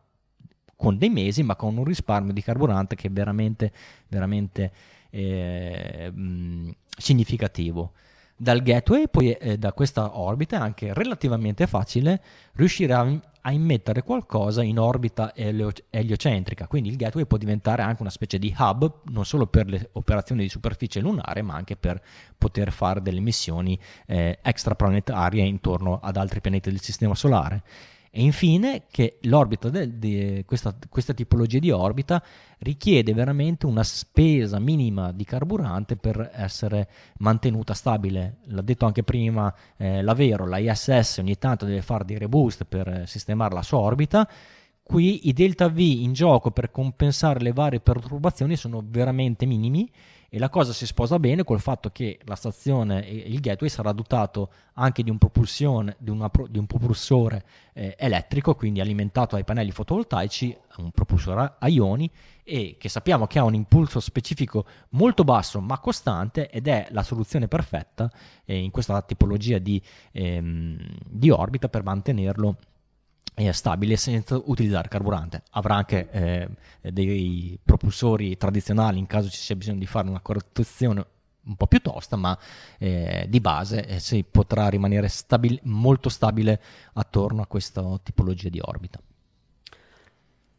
con 0.77 0.97
dei 0.97 1.09
mesi, 1.09 1.43
ma 1.43 1.57
con 1.57 1.75
un 1.75 1.83
risparmio 1.83 2.31
di 2.31 2.41
carburante 2.41 2.95
che 2.95 3.07
è 3.07 3.11
veramente, 3.11 3.73
veramente 4.07 4.71
eh, 5.09 6.09
mh, 6.09 6.71
significativo 6.97 7.91
dal 8.37 8.61
gateway, 8.61 9.07
poi 9.09 9.31
eh, 9.31 9.57
da 9.57 9.73
questa 9.73 10.19
orbita 10.19 10.57
è 10.57 10.59
anche 10.59 10.93
relativamente 10.93 11.65
facile 11.65 12.21
riuscire 12.53 12.93
a, 12.93 13.19
a 13.41 13.51
immettere 13.51 14.03
qualcosa 14.03 14.61
in 14.61 14.77
orbita 14.77 15.33
elio, 15.33 15.71
eliocentrica, 15.89 16.67
quindi 16.67 16.89
il 16.89 16.97
gateway 16.97 17.25
può 17.25 17.37
diventare 17.37 17.81
anche 17.81 18.03
una 18.03 18.11
specie 18.11 18.37
di 18.37 18.55
hub 18.55 19.01
non 19.05 19.25
solo 19.25 19.47
per 19.47 19.67
le 19.67 19.89
operazioni 19.93 20.43
di 20.43 20.49
superficie 20.49 20.99
lunare, 20.99 21.41
ma 21.41 21.55
anche 21.55 21.75
per 21.75 21.99
poter 22.37 22.71
fare 22.71 23.01
delle 23.01 23.21
missioni 23.21 23.77
eh, 24.05 24.37
extraplanetarie 24.41 25.43
intorno 25.43 25.99
ad 25.99 26.15
altri 26.15 26.39
pianeti 26.39 26.69
del 26.69 26.81
Sistema 26.81 27.15
Solare. 27.15 27.63
E 28.17 28.23
infine 28.23 28.85
che 28.89 29.19
l'orbita 29.21 29.69
di 29.69 30.41
questa, 30.43 30.75
questa, 30.89 31.13
tipologia 31.13 31.59
di 31.59 31.69
orbita 31.69 32.19
richiede 32.57 33.13
veramente 33.13 33.67
una 33.67 33.83
spesa 33.83 34.57
minima 34.57 35.11
di 35.11 35.23
carburante 35.23 35.97
per 35.97 36.31
essere 36.33 36.89
mantenuta 37.19 37.75
stabile. 37.75 38.37
L'ha 38.45 38.63
detto 38.63 38.87
anche 38.87 39.03
prima 39.03 39.53
eh, 39.77 40.01
Lavero, 40.01 40.47
la 40.47 40.57
ISS 40.57 41.17
ogni 41.19 41.37
tanto 41.37 41.65
deve 41.65 41.83
fare 41.83 42.05
dei 42.05 42.17
reboost 42.17 42.65
per 42.65 43.03
sistemare 43.05 43.53
la 43.53 43.61
sua 43.61 43.77
orbita. 43.77 44.27
Qui 44.81 45.27
i 45.27 45.33
delta 45.33 45.69
V 45.69 45.77
in 45.77 46.13
gioco 46.13 46.49
per 46.49 46.71
compensare 46.71 47.39
le 47.39 47.53
varie 47.53 47.81
perturbazioni 47.81 48.55
sono 48.55 48.83
veramente 48.83 49.45
minimi 49.45 49.87
e 50.29 50.39
la 50.39 50.49
cosa 50.49 50.73
si 50.73 50.85
sposa 50.85 51.19
bene 51.19 51.43
col 51.43 51.59
fatto 51.59 51.89
che 51.89 52.19
la 52.25 52.35
stazione 52.35 52.99
il 52.99 53.39
gateway 53.39 53.69
sarà 53.69 53.91
dotato 53.93 54.51
anche 54.73 55.01
di 55.01 55.09
un, 55.09 55.17
di 55.97 56.09
una, 56.09 56.29
di 56.49 56.57
un 56.57 56.65
propulsore 56.65 57.45
eh, 57.73 57.95
elettrico, 57.97 58.55
quindi 58.55 58.81
alimentato 58.81 59.35
ai 59.35 59.43
pannelli 59.43 59.71
fotovoltaici, 59.71 60.55
un 60.77 60.91
propulsore 60.91 61.55
a 61.59 61.67
ioni 61.67 62.09
e 62.43 62.75
che 62.77 62.89
sappiamo 62.89 63.25
che 63.27 63.39
ha 63.39 63.43
un 63.43 63.53
impulso 63.53 63.99
specifico 63.99 64.65
molto 64.89 65.23
basso 65.23 65.59
ma 65.59 65.79
costante 65.79 66.49
ed 66.49 66.67
è 66.67 66.87
la 66.91 67.03
soluzione 67.03 67.47
perfetta 67.47 68.09
eh, 68.45 68.57
in 68.57 68.71
questa 68.71 69.01
tipologia 69.01 69.57
di, 69.57 69.81
ehm, 70.11 70.77
di 71.05 71.29
orbita 71.29 71.67
per 71.69 71.83
mantenerlo 71.83 72.57
stabile 73.51 73.95
senza 73.97 74.41
utilizzare 74.45 74.87
carburante. 74.87 75.43
Avrà 75.51 75.75
anche 75.75 76.09
eh, 76.11 76.49
dei 76.91 77.59
propulsori 77.63 78.37
tradizionali 78.37 78.97
in 78.99 79.07
caso 79.07 79.29
ci 79.29 79.37
sia 79.37 79.55
bisogno 79.55 79.79
di 79.79 79.85
fare 79.85 80.09
una 80.09 80.21
correzione 80.21 81.05
un 81.47 81.55
po' 81.55 81.67
più 81.67 81.81
tosta, 81.81 82.15
ma 82.15 82.37
eh, 82.77 83.25
di 83.29 83.39
base 83.39 83.85
eh, 83.85 83.99
si 83.99 84.23
potrà 84.29 84.67
rimanere 84.67 85.07
stabil- 85.07 85.59
molto 85.63 86.09
stabile 86.09 86.61
attorno 86.93 87.41
a 87.41 87.47
questa 87.47 87.83
tipologia 88.03 88.49
di 88.49 88.59
orbita. 88.61 88.99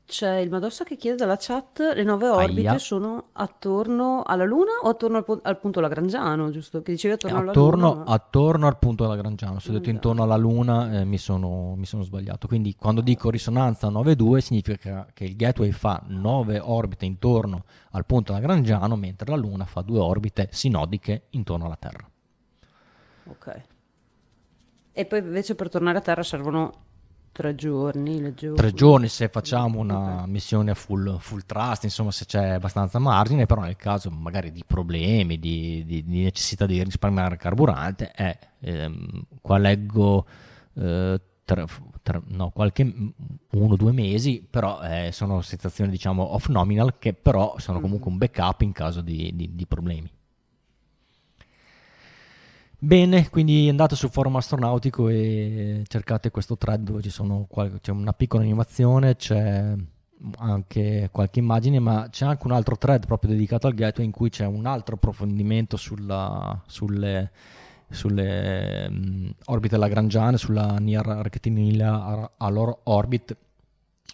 C'è 0.08 0.36
il 0.36 0.48
Madossa 0.48 0.84
che 0.84 0.96
chiede 0.96 1.18
dalla 1.18 1.36
chat, 1.38 1.80
le 1.94 2.02
nuove 2.02 2.30
orbite 2.30 2.66
Aia. 2.66 2.78
sono 2.78 3.24
attorno 3.32 4.22
alla 4.24 4.44
Luna 4.44 4.70
o 4.82 4.88
attorno 4.88 5.18
al, 5.18 5.40
al 5.42 5.58
punto 5.58 5.80
Lagrangiano, 5.80 6.48
giusto? 6.48 6.80
Che 6.80 6.92
dicevi 6.92 7.12
attorno, 7.12 7.50
attorno 7.50 7.86
alla 7.86 7.98
Luna? 7.98 8.10
Attorno 8.10 8.66
al 8.66 8.78
punto 8.78 9.06
Lagrangiano, 9.06 9.58
se 9.58 9.68
ho 9.68 9.74
detto 9.74 9.90
intorno 9.90 10.22
alla 10.22 10.38
Luna 10.38 11.00
eh, 11.00 11.04
mi, 11.04 11.18
sono, 11.18 11.74
mi, 11.76 11.84
sono, 11.84 12.04
sbagliato. 12.04 12.46
Quindi 12.46 12.74
quando 12.74 13.02
dico 13.02 13.28
risonanza 13.28 13.88
9,2 13.88 14.38
significa 14.38 15.06
che 15.12 15.24
il 15.24 15.36
gateway 15.36 15.72
fa 15.72 16.02
9 16.06 16.58
orbite 16.58 17.04
intorno 17.04 17.64
al 17.90 18.06
punto 18.06 18.32
Lagrangiano, 18.32 18.96
mentre 18.96 19.28
la 19.28 19.36
Luna 19.36 19.66
fa 19.66 19.82
2 19.82 19.98
orbite 19.98 20.48
sinodiche 20.50 21.24
intorno 21.32 21.66
alla 21.66 21.76
Terra. 21.76 22.08
Ok. 23.24 23.62
E 24.90 25.04
poi 25.04 25.18
invece 25.18 25.54
per 25.54 25.68
tornare 25.68 25.98
a 25.98 26.00
Terra 26.00 26.22
servono 26.22 26.86
Tre 27.32 27.54
giorni, 27.54 28.20
leggevo. 28.20 28.56
Tre 28.56 28.72
giorni 28.72 29.08
se 29.08 29.28
facciamo 29.28 29.78
una 29.78 30.26
missione 30.26 30.74
full, 30.74 31.18
full 31.18 31.42
trust, 31.46 31.84
insomma 31.84 32.10
se 32.10 32.24
c'è 32.24 32.48
abbastanza 32.50 32.98
margine, 32.98 33.46
però 33.46 33.60
nel 33.60 33.76
caso 33.76 34.10
magari 34.10 34.50
di 34.50 34.64
problemi, 34.66 35.38
di, 35.38 35.84
di, 35.86 36.04
di 36.04 36.22
necessità 36.22 36.66
di 36.66 36.82
risparmiare 36.82 37.36
carburante, 37.36 38.12
eh, 38.14 38.38
ehm, 38.60 39.22
qua 39.40 39.58
leggo 39.58 40.26
eh, 40.74 41.20
tre, 41.44 41.64
tre, 42.02 42.22
no, 42.26 42.50
qualche 42.50 42.82
uno 42.82 43.72
o 43.72 43.76
due 43.76 43.92
mesi, 43.92 44.46
però 44.48 44.80
eh, 44.82 45.10
sono 45.12 45.40
situazioni 45.40 45.90
diciamo 45.90 46.34
off 46.34 46.48
nominal 46.48 46.98
che 46.98 47.14
però 47.14 47.54
sono 47.58 47.80
comunque 47.80 48.10
un 48.10 48.18
backup 48.18 48.62
in 48.62 48.72
caso 48.72 49.00
di, 49.00 49.32
di 49.34 49.66
problemi. 49.66 50.10
Bene, 52.80 53.28
quindi 53.28 53.68
andate 53.68 53.96
sul 53.96 54.10
forum 54.10 54.36
astronautico 54.36 55.08
e 55.08 55.82
cercate 55.88 56.30
questo 56.30 56.56
thread 56.56 56.82
dove 56.82 57.02
sono, 57.10 57.48
c'è 57.80 57.90
una 57.90 58.12
piccola 58.12 58.44
animazione, 58.44 59.16
c'è 59.16 59.74
anche 60.36 61.08
qualche 61.10 61.40
immagine, 61.40 61.80
ma 61.80 62.06
c'è 62.08 62.24
anche 62.26 62.46
un 62.46 62.52
altro 62.52 62.76
thread 62.76 63.04
proprio 63.04 63.32
dedicato 63.32 63.66
al 63.66 63.74
gateway 63.74 64.06
in 64.06 64.12
cui 64.12 64.30
c'è 64.30 64.46
un 64.46 64.64
altro 64.66 64.94
approfondimento 64.94 65.76
sulla, 65.76 66.62
sulle, 66.66 67.32
sulle 67.90 68.86
um, 68.88 69.34
orbite 69.46 69.76
lagrangiane, 69.76 70.38
sulla 70.38 70.76
Near 70.78 71.04
Rectilinear 71.04 72.30
Orbit, 72.84 73.36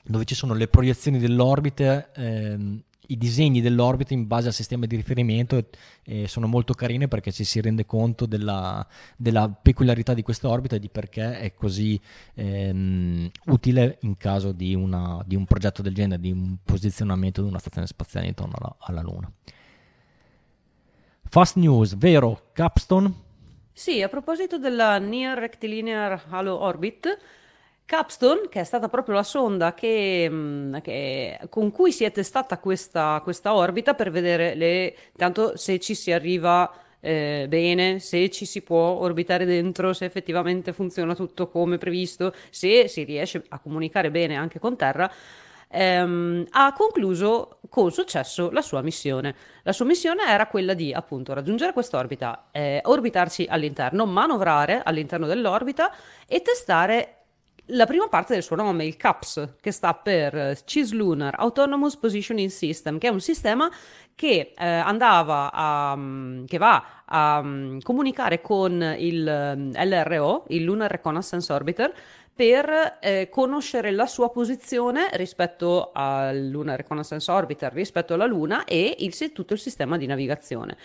dove 0.04 0.24
ci 0.24 0.34
sono 0.34 0.54
le 0.54 0.68
proiezioni 0.68 1.18
dell'orbite 1.18 2.12
ehm, 2.14 2.82
i 3.08 3.16
disegni 3.16 3.60
dell'orbita 3.60 4.14
in 4.14 4.26
base 4.26 4.48
al 4.48 4.52
sistema 4.52 4.86
di 4.86 4.96
riferimento 4.96 5.56
e, 5.56 5.66
e 6.04 6.28
sono 6.28 6.46
molto 6.46 6.74
carine 6.74 7.08
perché 7.08 7.32
ci 7.32 7.44
si 7.44 7.60
rende 7.60 7.86
conto 7.86 8.26
della, 8.26 8.86
della, 9.16 9.48
peculiarità 9.48 10.14
di 10.14 10.22
questa 10.22 10.48
orbita 10.48 10.76
e 10.76 10.78
di 10.78 10.88
perché 10.88 11.38
è 11.38 11.54
così 11.54 12.00
ehm, 12.34 13.30
utile 13.46 13.98
in 14.02 14.16
caso 14.16 14.52
di, 14.52 14.74
una, 14.74 15.22
di, 15.26 15.36
un 15.36 15.44
progetto 15.44 15.82
del 15.82 15.94
genere, 15.94 16.20
di 16.20 16.30
un 16.30 16.56
posizionamento 16.62 17.42
di 17.42 17.48
una 17.48 17.58
stazione 17.58 17.86
spaziale 17.86 18.26
intorno 18.26 18.54
alla, 18.58 18.76
alla 18.80 19.02
Luna. 19.02 19.30
Fast 21.26 21.56
news, 21.56 21.96
vero, 21.96 22.50
Capstone? 22.52 23.22
Sì, 23.72 24.02
a 24.02 24.08
proposito 24.08 24.56
della 24.56 24.98
Near 24.98 25.36
Rectilinear 25.36 26.26
Halo 26.28 26.60
Orbit, 26.60 27.18
Capstone, 27.86 28.48
che 28.48 28.60
è 28.60 28.64
stata 28.64 28.88
proprio 28.88 29.14
la 29.14 29.22
sonda 29.22 29.74
che, 29.74 30.26
mm, 30.30 30.76
che, 30.78 31.38
con 31.50 31.70
cui 31.70 31.92
si 31.92 32.04
è 32.04 32.10
testata 32.10 32.58
questa, 32.58 33.20
questa 33.22 33.54
orbita 33.54 33.94
per 33.94 34.10
vedere 34.10 34.54
le, 34.54 34.96
tanto 35.16 35.56
se 35.56 35.78
ci 35.78 35.94
si 35.94 36.10
arriva 36.10 36.72
eh, 37.00 37.44
bene, 37.46 37.98
se 37.98 38.30
ci 38.30 38.46
si 38.46 38.62
può 38.62 38.78
orbitare 38.78 39.44
dentro, 39.44 39.92
se 39.92 40.06
effettivamente 40.06 40.72
funziona 40.72 41.14
tutto 41.14 41.48
come 41.48 41.76
previsto, 41.76 42.32
se 42.48 42.88
si 42.88 43.04
riesce 43.04 43.44
a 43.48 43.58
comunicare 43.58 44.10
bene 44.10 44.36
anche 44.36 44.58
con 44.58 44.76
Terra. 44.76 45.10
Ehm, 45.68 46.46
ha 46.50 46.72
concluso 46.72 47.58
con 47.68 47.90
successo 47.90 48.50
la 48.50 48.62
sua 48.62 48.80
missione. 48.80 49.34
La 49.64 49.72
sua 49.72 49.84
missione 49.84 50.24
era 50.26 50.46
quella 50.46 50.72
di 50.72 50.92
appunto 50.92 51.34
raggiungere 51.34 51.72
quest'orbita, 51.72 52.48
eh, 52.52 52.80
orbitarci 52.84 53.46
all'interno, 53.48 54.06
manovrare 54.06 54.82
all'interno 54.82 55.26
dell'orbita 55.26 55.92
e 56.26 56.40
testare 56.42 57.13
la 57.68 57.86
prima 57.86 58.08
parte 58.08 58.34
del 58.34 58.42
suo 58.42 58.56
nome, 58.56 58.84
il 58.84 58.96
CAPS, 58.96 59.54
che 59.60 59.70
sta 59.70 59.94
per 59.94 60.62
Cislunar 60.64 61.34
Autonomous 61.38 61.96
Positioning 61.96 62.50
System, 62.50 62.98
che 62.98 63.08
è 63.08 63.10
un 63.10 63.20
sistema 63.20 63.70
che 64.14 64.52
eh, 64.56 64.66
andava 64.66 65.50
a, 65.50 65.96
mm, 65.96 66.44
che 66.44 66.58
va 66.58 67.02
a 67.06 67.38
um, 67.38 67.80
comunicare 67.80 68.42
con 68.42 68.94
il 68.98 69.54
mm, 69.56 69.72
LRO, 69.76 70.44
il 70.48 70.62
Lunar 70.62 70.90
Reconnaissance 70.90 71.50
Orbiter, 71.52 71.94
per 72.34 72.98
eh, 73.00 73.28
conoscere 73.30 73.92
la 73.92 74.06
sua 74.06 74.30
posizione 74.30 75.08
rispetto 75.12 75.90
al 75.94 76.48
Lunar 76.48 76.76
Reconnaissance 76.76 77.30
Orbiter, 77.30 77.72
rispetto 77.72 78.12
alla 78.12 78.26
Luna 78.26 78.64
e 78.64 78.96
il, 78.98 79.32
tutto 79.32 79.54
il 79.54 79.58
sistema 79.58 79.96
di 79.96 80.06
navigazione. 80.06 80.76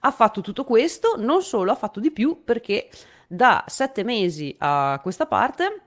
Ha 0.00 0.10
fatto 0.10 0.42
tutto 0.42 0.64
questo, 0.64 1.14
non 1.16 1.42
solo, 1.42 1.70
ha 1.70 1.76
fatto 1.76 1.98
di 2.00 2.10
più 2.10 2.42
perché 2.44 2.90
da 3.26 3.64
sette 3.66 4.04
mesi 4.04 4.54
a 4.58 5.00
questa 5.02 5.26
parte 5.26 5.85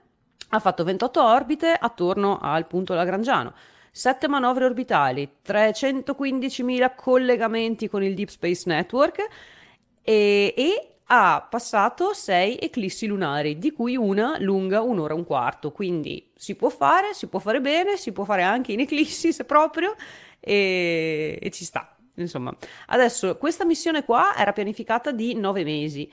ha 0.50 0.58
fatto 0.58 0.84
28 0.84 1.22
orbite 1.22 1.72
attorno 1.72 2.38
al 2.40 2.66
punto 2.66 2.94
Lagrangiano, 2.94 3.54
7 3.92 4.28
manovre 4.28 4.64
orbitali, 4.64 5.28
315.000 5.44 6.92
collegamenti 6.94 7.88
con 7.88 8.02
il 8.02 8.14
Deep 8.14 8.28
Space 8.28 8.62
Network 8.66 9.26
e, 10.02 10.54
e 10.56 10.90
ha 11.12 11.46
passato 11.48 12.12
6 12.12 12.58
eclissi 12.60 13.06
lunari, 13.06 13.58
di 13.58 13.72
cui 13.72 13.96
una 13.96 14.36
lunga 14.38 14.80
un'ora 14.80 15.12
e 15.12 15.16
un 15.16 15.24
quarto. 15.24 15.72
Quindi 15.72 16.30
si 16.36 16.54
può 16.54 16.68
fare, 16.68 17.14
si 17.14 17.26
può 17.26 17.40
fare 17.40 17.60
bene, 17.60 17.96
si 17.96 18.12
può 18.12 18.24
fare 18.24 18.42
anche 18.42 18.72
in 18.72 18.80
eclissi 18.80 19.32
se 19.32 19.44
proprio, 19.44 19.96
e, 20.38 21.36
e 21.40 21.50
ci 21.50 21.64
sta. 21.64 21.96
Insomma, 22.14 22.54
adesso 22.86 23.36
questa 23.38 23.64
missione 23.64 24.04
qua 24.04 24.36
era 24.36 24.52
pianificata 24.52 25.10
di 25.10 25.34
9 25.34 25.64
mesi. 25.64 26.10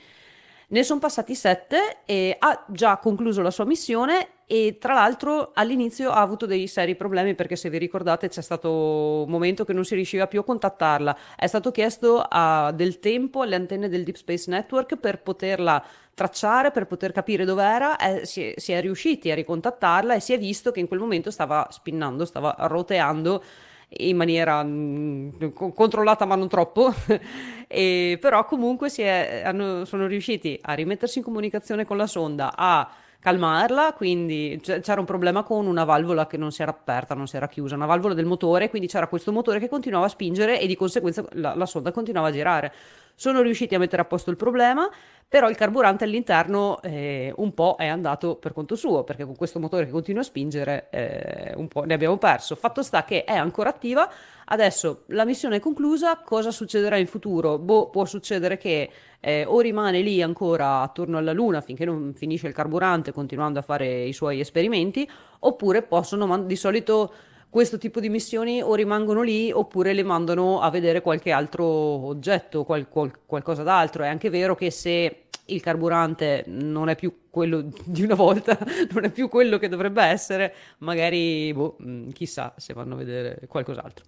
Ne 0.70 0.82
sono 0.82 1.00
passati 1.00 1.34
sette 1.34 1.98
e 2.04 2.36
ha 2.38 2.62
già 2.68 2.98
concluso 2.98 3.40
la 3.40 3.50
sua 3.50 3.64
missione 3.64 4.32
e 4.44 4.76
tra 4.78 4.92
l'altro 4.92 5.52
all'inizio 5.54 6.10
ha 6.10 6.20
avuto 6.20 6.44
dei 6.44 6.66
seri 6.66 6.94
problemi 6.94 7.34
perché 7.34 7.56
se 7.56 7.70
vi 7.70 7.78
ricordate 7.78 8.28
c'è 8.28 8.42
stato 8.42 9.22
un 9.24 9.30
momento 9.30 9.64
che 9.64 9.72
non 9.72 9.86
si 9.86 9.94
riusciva 9.94 10.26
più 10.26 10.40
a 10.40 10.44
contattarla. 10.44 11.16
È 11.36 11.46
stato 11.46 11.70
chiesto 11.70 12.22
a, 12.22 12.70
del 12.74 12.98
tempo 12.98 13.40
alle 13.40 13.54
antenne 13.54 13.88
del 13.88 14.04
Deep 14.04 14.16
Space 14.16 14.50
Network 14.50 14.96
per 14.96 15.22
poterla 15.22 15.82
tracciare, 16.12 16.70
per 16.70 16.86
poter 16.86 17.12
capire 17.12 17.46
dov'era, 17.46 17.96
eh, 17.96 18.26
si, 18.26 18.52
si 18.56 18.72
è 18.72 18.82
riusciti 18.82 19.30
a 19.30 19.34
ricontattarla 19.34 20.14
e 20.14 20.20
si 20.20 20.34
è 20.34 20.38
visto 20.38 20.70
che 20.70 20.80
in 20.80 20.88
quel 20.88 21.00
momento 21.00 21.30
stava 21.30 21.66
spinnando, 21.70 22.26
stava 22.26 22.54
roteando 22.58 23.42
in 23.88 24.16
maniera 24.16 24.62
mh, 24.62 25.32
mm, 25.42 25.48
controllata 25.74 26.24
ma 26.24 26.34
non 26.34 26.48
troppo, 26.48 26.92
e, 27.66 28.18
però 28.20 28.44
comunque 28.44 28.90
è, 28.90 29.42
hanno, 29.44 29.84
sono 29.84 30.06
riusciti 30.06 30.58
a 30.62 30.74
rimettersi 30.74 31.18
in 31.18 31.24
comunicazione 31.24 31.84
con 31.84 31.96
la 31.96 32.06
sonda, 32.06 32.52
a 32.54 32.88
calmarla, 33.20 33.94
quindi 33.94 34.60
c'era 34.62 35.00
un 35.00 35.06
problema 35.06 35.42
con 35.42 35.66
una 35.66 35.84
valvola 35.84 36.26
che 36.26 36.36
non 36.36 36.52
si 36.52 36.62
era 36.62 36.70
aperta, 36.70 37.14
non 37.14 37.26
si 37.26 37.36
era 37.36 37.48
chiusa, 37.48 37.74
una 37.74 37.86
valvola 37.86 38.14
del 38.14 38.26
motore, 38.26 38.70
quindi 38.70 38.86
c'era 38.86 39.08
questo 39.08 39.32
motore 39.32 39.58
che 39.58 39.68
continuava 39.68 40.06
a 40.06 40.08
spingere 40.08 40.60
e 40.60 40.66
di 40.66 40.76
conseguenza 40.76 41.24
la, 41.32 41.54
la 41.54 41.66
sonda 41.66 41.90
continuava 41.90 42.28
a 42.28 42.32
girare. 42.32 42.72
Sono 43.20 43.42
riusciti 43.42 43.74
a 43.74 43.80
mettere 43.80 44.02
a 44.02 44.04
posto 44.04 44.30
il 44.30 44.36
problema, 44.36 44.88
però 45.26 45.50
il 45.50 45.56
carburante 45.56 46.04
all'interno 46.04 46.80
eh, 46.82 47.32
un 47.34 47.52
po' 47.52 47.74
è 47.76 47.88
andato 47.88 48.36
per 48.36 48.52
conto 48.52 48.76
suo, 48.76 49.02
perché 49.02 49.24
con 49.24 49.34
questo 49.34 49.58
motore 49.58 49.86
che 49.86 49.90
continua 49.90 50.20
a 50.20 50.24
spingere 50.24 50.86
eh, 50.90 51.52
un 51.56 51.66
po' 51.66 51.82
ne 51.82 51.94
abbiamo 51.94 52.16
perso. 52.16 52.54
Fatto 52.54 52.80
sta 52.84 53.02
che 53.02 53.24
è 53.24 53.34
ancora 53.34 53.70
attiva, 53.70 54.08
adesso 54.44 55.02
la 55.06 55.24
missione 55.24 55.56
è 55.56 55.58
conclusa, 55.58 56.18
cosa 56.18 56.52
succederà 56.52 56.96
in 56.96 57.08
futuro? 57.08 57.58
Boh, 57.58 57.90
può 57.90 58.04
succedere 58.04 58.56
che 58.56 58.88
eh, 59.18 59.44
o 59.44 59.58
rimane 59.58 60.00
lì 60.00 60.22
ancora 60.22 60.82
attorno 60.82 61.18
alla 61.18 61.32
Luna 61.32 61.60
finché 61.60 61.84
non 61.84 62.12
finisce 62.14 62.46
il 62.46 62.54
carburante 62.54 63.10
continuando 63.10 63.58
a 63.58 63.62
fare 63.62 64.04
i 64.04 64.12
suoi 64.12 64.38
esperimenti, 64.38 65.10
oppure 65.40 65.82
possono, 65.82 66.38
di 66.44 66.54
solito 66.54 67.12
questo 67.50 67.78
tipo 67.78 68.00
di 68.00 68.08
missioni 68.08 68.60
o 68.60 68.74
rimangono 68.74 69.22
lì 69.22 69.50
oppure 69.50 69.92
le 69.92 70.02
mandano 70.02 70.60
a 70.60 70.70
vedere 70.70 71.00
qualche 71.00 71.30
altro 71.30 71.64
oggetto, 71.64 72.64
qual, 72.64 72.88
qual, 72.88 73.10
qualcosa 73.24 73.62
d'altro. 73.62 74.04
È 74.04 74.08
anche 74.08 74.30
vero 74.30 74.54
che 74.54 74.70
se 74.70 75.28
il 75.46 75.60
carburante 75.62 76.44
non 76.46 76.88
è 76.88 76.96
più 76.96 77.26
quello 77.30 77.64
di 77.84 78.02
una 78.02 78.14
volta, 78.14 78.58
non 78.92 79.04
è 79.04 79.10
più 79.10 79.28
quello 79.28 79.58
che 79.58 79.68
dovrebbe 79.68 80.02
essere, 80.02 80.54
magari, 80.78 81.52
boh, 81.52 81.76
mm, 81.82 82.10
chissà 82.10 82.54
se 82.56 82.74
vanno 82.74 82.94
a 82.94 82.98
vedere 82.98 83.40
qualcos'altro. 83.48 84.04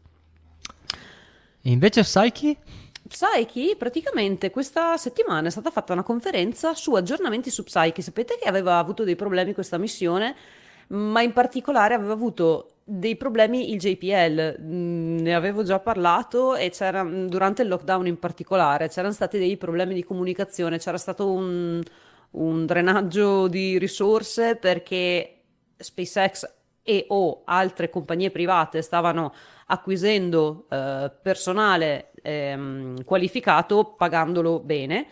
Invece 1.63 2.03
Psyche? 2.03 2.57
Psyche, 3.07 3.75
praticamente 3.77 4.51
questa 4.51 4.97
settimana 4.97 5.49
è 5.49 5.51
stata 5.51 5.71
fatta 5.71 5.93
una 5.93 6.03
conferenza 6.03 6.75
su 6.75 6.95
aggiornamenti 6.95 7.51
su 7.51 7.65
Psyche. 7.65 8.03
Sapete 8.03 8.39
che 8.41 8.49
aveva 8.49 8.79
avuto 8.79 9.05
dei 9.05 9.17
problemi 9.17 9.53
questa 9.53 9.79
missione, 9.79 10.37
ma 10.91 11.23
in 11.23 11.33
particolare 11.33 11.95
aveva 11.95 12.13
avuto 12.13 12.77
dei 12.85 13.17
problemi 13.17 13.73
il 13.73 13.79
JPL, 13.79 14.57
mm, 14.61 15.19
ne 15.19 15.35
avevo 15.35 15.63
già 15.63 15.79
parlato 15.79 16.57
e 16.57 16.71
c'era 16.71 17.05
mm, 17.05 17.27
durante 17.27 17.63
il 17.63 17.69
lockdown 17.69 18.07
in 18.07 18.19
particolare, 18.19 18.89
c'erano 18.89 19.13
stati 19.13 19.39
dei 19.39 19.57
problemi 19.57 19.95
di 19.95 20.05
comunicazione, 20.05 20.79
c'era 20.79 20.99
stato 20.99 21.31
un, 21.31 21.81
un 22.33 22.67
drenaggio 22.67 23.47
di 23.49 23.79
risorse 23.79 24.57
perché 24.57 25.37
SpaceX 25.77 26.59
e 26.83 27.05
o 27.09 27.43
altre 27.45 27.91
compagnie 27.91 28.31
private 28.31 28.83
stavano 28.83 29.33
acquisendo 29.67 30.67
eh, 30.71 31.13
personale 31.23 32.11
ehm, 32.23 33.05
qualificato 33.05 33.95
pagandolo 33.97 34.59
bene 34.59 35.07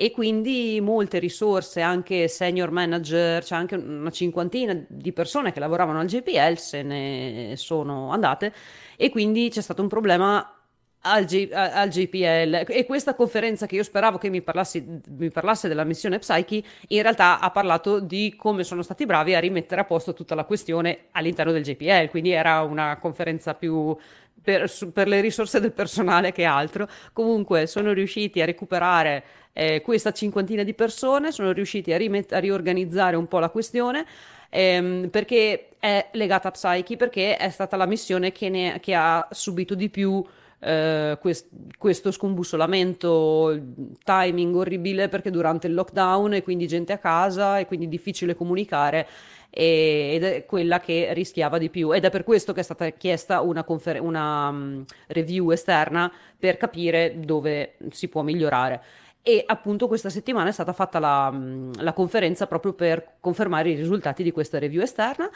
e 0.00 0.12
quindi 0.12 0.78
molte 0.80 1.18
risorse, 1.18 1.80
anche 1.80 2.28
senior 2.28 2.70
manager, 2.70 3.42
c'è 3.42 3.56
anche 3.56 3.74
una 3.74 4.12
cinquantina 4.12 4.86
di 4.86 5.12
persone 5.12 5.50
che 5.50 5.58
lavoravano 5.58 5.98
al 5.98 6.06
GPL 6.06 6.54
se 6.54 6.82
ne 6.82 7.54
sono 7.56 8.12
andate. 8.12 8.54
E 8.96 9.10
quindi 9.10 9.48
c'è 9.50 9.60
stato 9.60 9.82
un 9.82 9.88
problema 9.88 10.57
al, 11.02 11.24
G- 11.24 11.50
al, 11.52 11.88
GPL 11.88 12.64
e 12.66 12.84
questa 12.84 13.14
conferenza 13.14 13.66
che 13.66 13.76
io 13.76 13.82
speravo 13.82 14.18
che 14.18 14.28
mi, 14.30 14.42
parlassi, 14.42 14.84
mi, 15.16 15.30
parlasse 15.30 15.68
della 15.68 15.84
missione 15.84 16.18
Psyche 16.18 16.62
in 16.88 17.02
realtà 17.02 17.38
ha 17.38 17.50
parlato 17.50 18.00
di 18.00 18.34
come 18.36 18.64
sono 18.64 18.82
stati 18.82 19.06
bravi 19.06 19.34
a 19.34 19.38
rimettere 19.38 19.80
a 19.80 19.84
posto 19.84 20.12
tutta 20.12 20.34
la 20.34 20.44
questione 20.44 21.06
all'interno 21.12 21.52
del 21.52 21.62
GPL 21.62 22.08
quindi 22.08 22.30
era 22.30 22.62
una 22.62 22.98
conferenza 22.98 23.54
più 23.54 23.96
per, 24.40 24.70
per 24.92 25.08
le 25.08 25.20
risorse 25.20 25.60
del 25.60 25.72
personale 25.72 26.32
che 26.32 26.44
altro. 26.44 26.88
Comunque 27.12 27.66
sono 27.66 27.92
riusciti 27.92 28.40
a 28.40 28.46
recuperare 28.46 29.24
eh, 29.52 29.80
questa 29.82 30.12
cinquantina 30.12 30.62
di 30.62 30.72
persone 30.72 31.32
sono 31.32 31.50
riusciti 31.50 31.92
a, 31.92 31.96
rimet- 31.96 32.32
a 32.32 32.38
riorganizzare 32.38 33.16
un 33.16 33.26
po' 33.26 33.40
la 33.40 33.48
questione 33.48 34.06
ehm, 34.50 35.08
perché 35.08 35.70
è 35.78 36.08
legata 36.12 36.48
a 36.48 36.50
Psyche, 36.52 36.96
perché 36.96 37.36
è 37.36 37.50
stata 37.50 37.76
la 37.76 37.86
missione 37.86 38.30
che, 38.30 38.48
ne- 38.48 38.78
che 38.80 38.94
ha 38.94 39.26
subito 39.30 39.74
di 39.74 39.88
più 39.88 40.24
eh, 40.60 41.18
quest- 41.20 41.48
questo 41.76 42.10
scombussolamento, 42.10 43.58
timing 44.04 44.54
orribile 44.54 45.08
perché 45.08 45.30
durante 45.30 45.66
il 45.66 45.74
lockdown 45.74 46.34
e 46.34 46.42
quindi 46.42 46.66
gente 46.66 46.92
a 46.92 46.98
casa 46.98 47.58
e 47.58 47.66
quindi 47.66 47.88
difficile 47.88 48.34
comunicare 48.34 49.06
ed 49.50 50.22
è 50.24 50.44
quella 50.44 50.78
che 50.78 51.12
rischiava 51.14 51.58
di 51.58 51.70
più. 51.70 51.94
Ed 51.94 52.04
è 52.04 52.10
per 52.10 52.24
questo 52.24 52.52
che 52.52 52.60
è 52.60 52.62
stata 52.62 52.88
chiesta 52.90 53.40
una, 53.40 53.64
confer- 53.64 54.00
una 54.00 54.48
um, 54.48 54.84
review 55.08 55.50
esterna 55.50 56.12
per 56.38 56.56
capire 56.56 57.18
dove 57.18 57.76
si 57.90 58.08
può 58.08 58.22
migliorare 58.22 58.82
e 59.28 59.42
appunto 59.44 59.88
questa 59.88 60.08
settimana 60.08 60.48
è 60.48 60.52
stata 60.52 60.72
fatta 60.72 60.98
la, 60.98 61.30
mm, 61.30 61.72
la 61.80 61.92
conferenza 61.92 62.46
proprio 62.46 62.72
per 62.72 63.16
confermare 63.20 63.68
i 63.68 63.74
risultati 63.74 64.22
di 64.22 64.30
questa 64.32 64.58
review 64.58 64.80
esterna. 64.80 65.28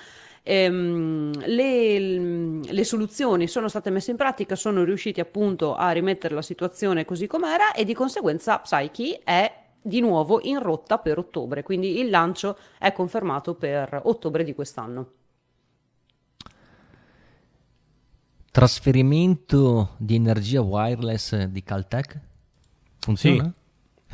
Ehm, 0.43 1.31
le, 1.44 1.98
le, 2.73 2.85
soluzioni 2.85 3.47
sono 3.47 3.69
state 3.69 3.90
messe 3.90 4.10
in 4.10 4.16
pratica, 4.16 4.56
sono 4.56 4.82
riusciti 4.82 5.20
appunto 5.20 5.74
a 5.74 5.90
rimettere 5.90 6.35
la 6.35 6.40
situazione 6.40 7.05
così 7.05 7.27
com'era 7.27 7.73
e 7.73 7.85
di 7.85 7.93
conseguenza 7.93 8.60
Psyche 8.60 9.20
è 9.24 9.60
di 9.82 10.01
nuovo 10.01 10.40
in 10.43 10.59
rotta 10.59 10.97
per 10.97 11.19
ottobre, 11.19 11.62
quindi 11.62 11.98
il 11.98 12.09
lancio 12.09 12.56
è 12.78 12.94
confermato 12.94 13.56
per 13.56 14.01
ottobre 14.05 14.43
di 14.43 14.55
quest'anno. 14.55 15.10
Trasferimento 18.51 19.90
di 19.98 20.14
energia 20.14 20.62
wireless 20.62 21.44
di 21.44 21.62
Caltech? 21.62 22.19
Funziona? 23.01 23.52
Sì. 23.55 23.60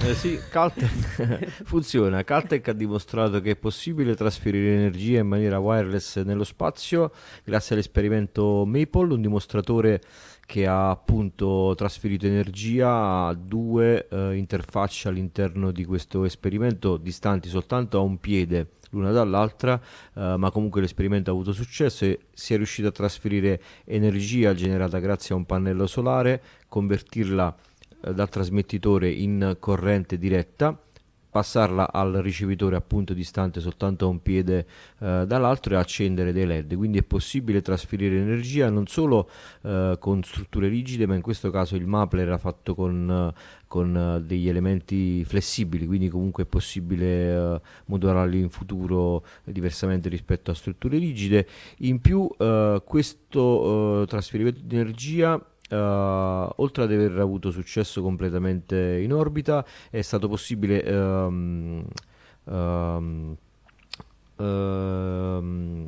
Eh 0.01 0.15
sì, 0.15 0.39
Caltech 0.49 1.63
funziona. 1.65 2.23
Caltech 2.23 2.69
ha 2.69 2.73
dimostrato 2.73 3.41
che 3.41 3.51
è 3.51 3.57
possibile 3.57 4.15
trasferire 4.15 4.75
energia 4.75 5.19
in 5.19 5.27
maniera 5.27 5.59
wireless 5.59 6.23
nello 6.23 6.45
spazio 6.45 7.13
grazie 7.45 7.75
all'esperimento 7.75 8.65
Maple, 8.65 9.15
un 9.15 9.21
dimostratore 9.21 10.01
che 10.47 10.67
ha 10.67 10.89
appunto 10.89 11.75
trasferito 11.77 12.27
energia 12.27 13.27
a 13.27 13.35
due 13.35 14.07
uh, 14.11 14.31
interfacce 14.31 15.09
all'interno 15.09 15.73
di 15.73 15.85
questo 15.85 16.25
esperimento 16.25 16.97
distanti 16.97 17.51
soltanto 17.51 17.99
a 17.99 18.01
un 18.01 18.19
piede 18.19 18.69
l'una 18.91 19.11
dall'altra, 19.11 19.79
uh, 20.15 20.37
ma 20.37 20.51
comunque 20.51 20.81
l'esperimento 20.81 21.31
ha 21.31 21.35
avuto 21.35 21.53
successo 21.53 22.07
e 22.07 22.21
si 22.33 22.55
è 22.55 22.57
riuscito 22.57 22.89
a 22.89 22.93
trasferire 22.93 23.61
energia 23.85 24.55
generata 24.55 24.99
grazie 25.01 25.35
a 25.35 25.39
un 25.39 25.45
pannello 25.45 25.87
solare, 25.87 26.41
convertirla 26.67 27.55
eh, 28.01 28.15
dal 28.15 28.29
trasmettitore 28.29 29.11
in 29.11 29.57
corrente 29.59 30.19
diretta 30.19 30.79
passarla 31.31 31.93
al 31.93 32.15
ricevitore 32.15 32.77
appunto 32.77 33.13
distante 33.13 33.61
soltanto 33.61 34.07
a 34.07 34.09
un 34.09 34.23
piede 34.23 34.67
eh, 34.99 35.25
dall'altro 35.27 35.75
e 35.75 35.77
accendere 35.77 36.33
dei 36.33 36.47
led. 36.47 36.75
Quindi 36.75 36.99
è 36.99 37.03
possibile 37.03 37.61
trasferire 37.61 38.17
energia 38.17 38.71
non 38.71 38.87
solo 38.87 39.29
eh, 39.63 39.97
con 39.99 40.23
strutture 40.23 40.69
rigide 40.69 41.07
ma 41.07 41.15
in 41.15 41.23
questo 41.23 41.51
caso 41.51 41.77
il 41.77 41.87
Maple 41.87 42.23
era 42.23 42.39
fatto 42.39 42.75
con, 42.75 43.33
con 43.67 43.95
uh, 43.95 44.21
degli 44.21 44.49
elementi 44.49 45.25
flessibili 45.25 45.87
quindi 45.87 46.09
comunque 46.09 46.45
è 46.45 46.47
possibile 46.47 47.37
uh, 47.37 47.61
modularli 47.87 48.41
in 48.41 48.49
futuro 48.49 49.25
diversamente 49.45 50.09
rispetto 50.09 50.51
a 50.51 50.55
strutture 50.55 50.99
rigide. 50.99 51.47
In 51.79 52.01
più 52.01 52.21
uh, 52.21 52.83
questo 52.85 54.05
trasferimento 54.09 54.61
di 54.65 54.75
energia 54.77 55.41
Uh, 55.71 56.49
oltre 56.57 56.85
ad 56.85 56.93
aver 56.93 57.19
avuto 57.19 57.51
successo 57.51 58.01
completamente 58.01 59.01
in 59.03 59.13
orbita, 59.13 59.65
è 59.91 60.01
stato 60.01 60.27
possibile 60.27 60.81
um, 60.91 61.85
um, 62.45 63.37
uh, 64.37 65.87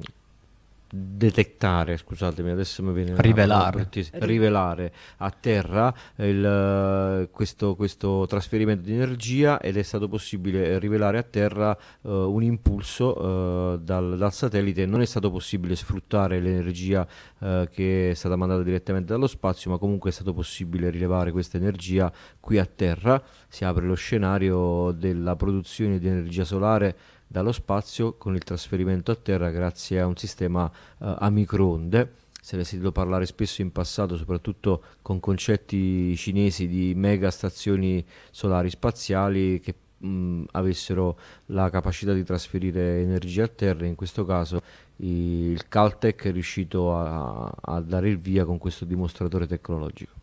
detettare, 0.92 1.96
scusatemi, 1.96 2.50
adesso 2.50 2.82
mi 2.82 2.92
viene 2.92 3.14
rivelare, 3.18 3.88
rivelare 4.12 4.92
a 5.18 5.30
terra 5.30 5.94
il, 6.16 7.28
questo, 7.30 7.76
questo, 7.76 8.26
trasferimento 8.26 8.88
di 8.88 8.94
energia 8.94 9.60
ed 9.60 9.76
è 9.76 9.82
stato 9.82 10.08
possibile 10.08 10.80
rivelare 10.80 11.18
a 11.18 11.22
terra 11.22 11.76
uh, 12.02 12.10
un 12.10 12.42
impulso 12.42 13.16
uh, 13.16 13.78
dal, 13.78 14.16
dal, 14.16 14.32
satellite. 14.32 14.84
Non 14.86 15.00
è 15.00 15.06
stato 15.06 15.30
possibile 15.30 15.76
sfruttare 15.76 16.40
l'energia 16.40 17.06
uh, 17.38 17.68
che 17.70 18.10
è 18.10 18.14
stata 18.14 18.34
mandata 18.34 18.62
direttamente 18.62 19.12
dallo 19.12 19.28
spazio, 19.28 19.70
ma 19.70 19.78
comunque 19.78 20.10
è 20.10 20.12
stato 20.12 20.32
possibile 20.34 20.90
rilevare 20.90 21.30
questa 21.30 21.56
energia 21.56 22.12
qui 22.40 22.58
a 22.58 22.66
terra. 22.66 23.22
Si 23.48 23.64
apre 23.64 23.86
lo 23.86 23.94
scenario 23.94 24.90
della 24.90 25.36
produzione 25.36 26.00
di 26.00 26.08
energia 26.08 26.44
solare 26.44 26.96
dallo 27.30 27.52
spazio 27.52 28.14
con 28.14 28.34
il 28.34 28.42
trasferimento 28.42 29.12
a 29.12 29.14
terra 29.14 29.50
grazie 29.50 30.00
a 30.00 30.06
un 30.06 30.16
sistema 30.16 30.64
uh, 30.64 31.14
a 31.18 31.30
microonde. 31.30 32.14
Se 32.40 32.56
ne 32.56 32.62
è 32.62 32.64
sentito 32.64 32.90
parlare 32.90 33.24
spesso 33.24 33.62
in 33.62 33.70
passato, 33.70 34.16
soprattutto 34.16 34.82
con 35.00 35.20
concetti 35.20 36.16
cinesi 36.16 36.66
di 36.66 36.92
mega 36.96 37.30
stazioni 37.30 38.04
solari 38.32 38.68
spaziali 38.68 39.60
che 39.60 39.74
mh, 39.98 40.46
avessero 40.52 41.16
la 41.46 41.70
capacità 41.70 42.12
di 42.12 42.24
trasferire 42.24 43.00
energia 43.00 43.44
a 43.44 43.48
terra. 43.48 43.86
In 43.86 43.94
questo 43.94 44.24
caso 44.24 44.60
il 44.96 45.68
Caltech 45.68 46.24
è 46.24 46.32
riuscito 46.32 46.96
a, 46.96 47.48
a 47.60 47.80
dare 47.80 48.08
il 48.08 48.18
via 48.18 48.44
con 48.44 48.58
questo 48.58 48.84
dimostratore 48.84 49.46
tecnologico. 49.46 50.19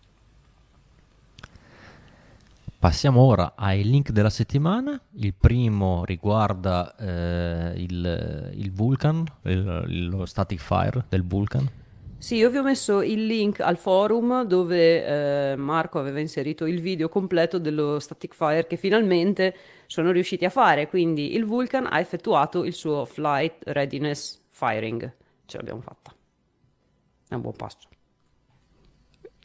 Passiamo 2.80 3.22
ora 3.22 3.54
ai 3.56 3.84
link 3.84 4.12
della 4.12 4.30
settimana. 4.30 5.02
Il 5.14 5.34
primo 5.34 6.06
riguarda 6.06 6.96
eh, 6.96 7.74
il, 7.76 8.52
il, 8.54 8.72
Vulcan, 8.72 9.26
il, 9.46 10.10
lo 10.10 10.26
static 10.28 10.60
fire 10.60 11.06
del 11.10 11.26
Vulcan. 11.26 11.68
Sì, 12.20 12.36
io 12.36 12.52
vi 12.52 12.58
ho 12.58 12.64
messo 12.64 13.02
il 13.02 13.26
link 13.26 13.62
al 13.62 13.78
forum 13.78 14.44
dove 14.44 15.52
eh, 15.52 15.56
Marco 15.56 15.98
aveva 15.98 16.20
inserito 16.20 16.68
il 16.68 16.80
video 16.80 17.10
completo 17.10 17.58
dello 17.58 18.00
static 18.00 18.36
fire 18.36 18.68
che 18.68 18.76
finalmente 18.76 19.56
sono 19.88 20.12
riusciti 20.12 20.46
a 20.46 20.52
fare. 20.52 20.88
Quindi 20.88 21.34
il 21.34 21.46
Vulcan 21.46 21.88
ha 21.90 22.00
effettuato 22.00 22.64
il 22.64 22.74
suo 22.74 23.06
flight 23.06 23.64
readiness 23.66 24.40
firing. 24.50 25.12
Ce 25.46 25.58
l'abbiamo 25.58 25.82
fatta. 25.82 26.14
È 27.28 27.34
un 27.34 27.42
buon 27.42 27.56
passo. 27.56 27.88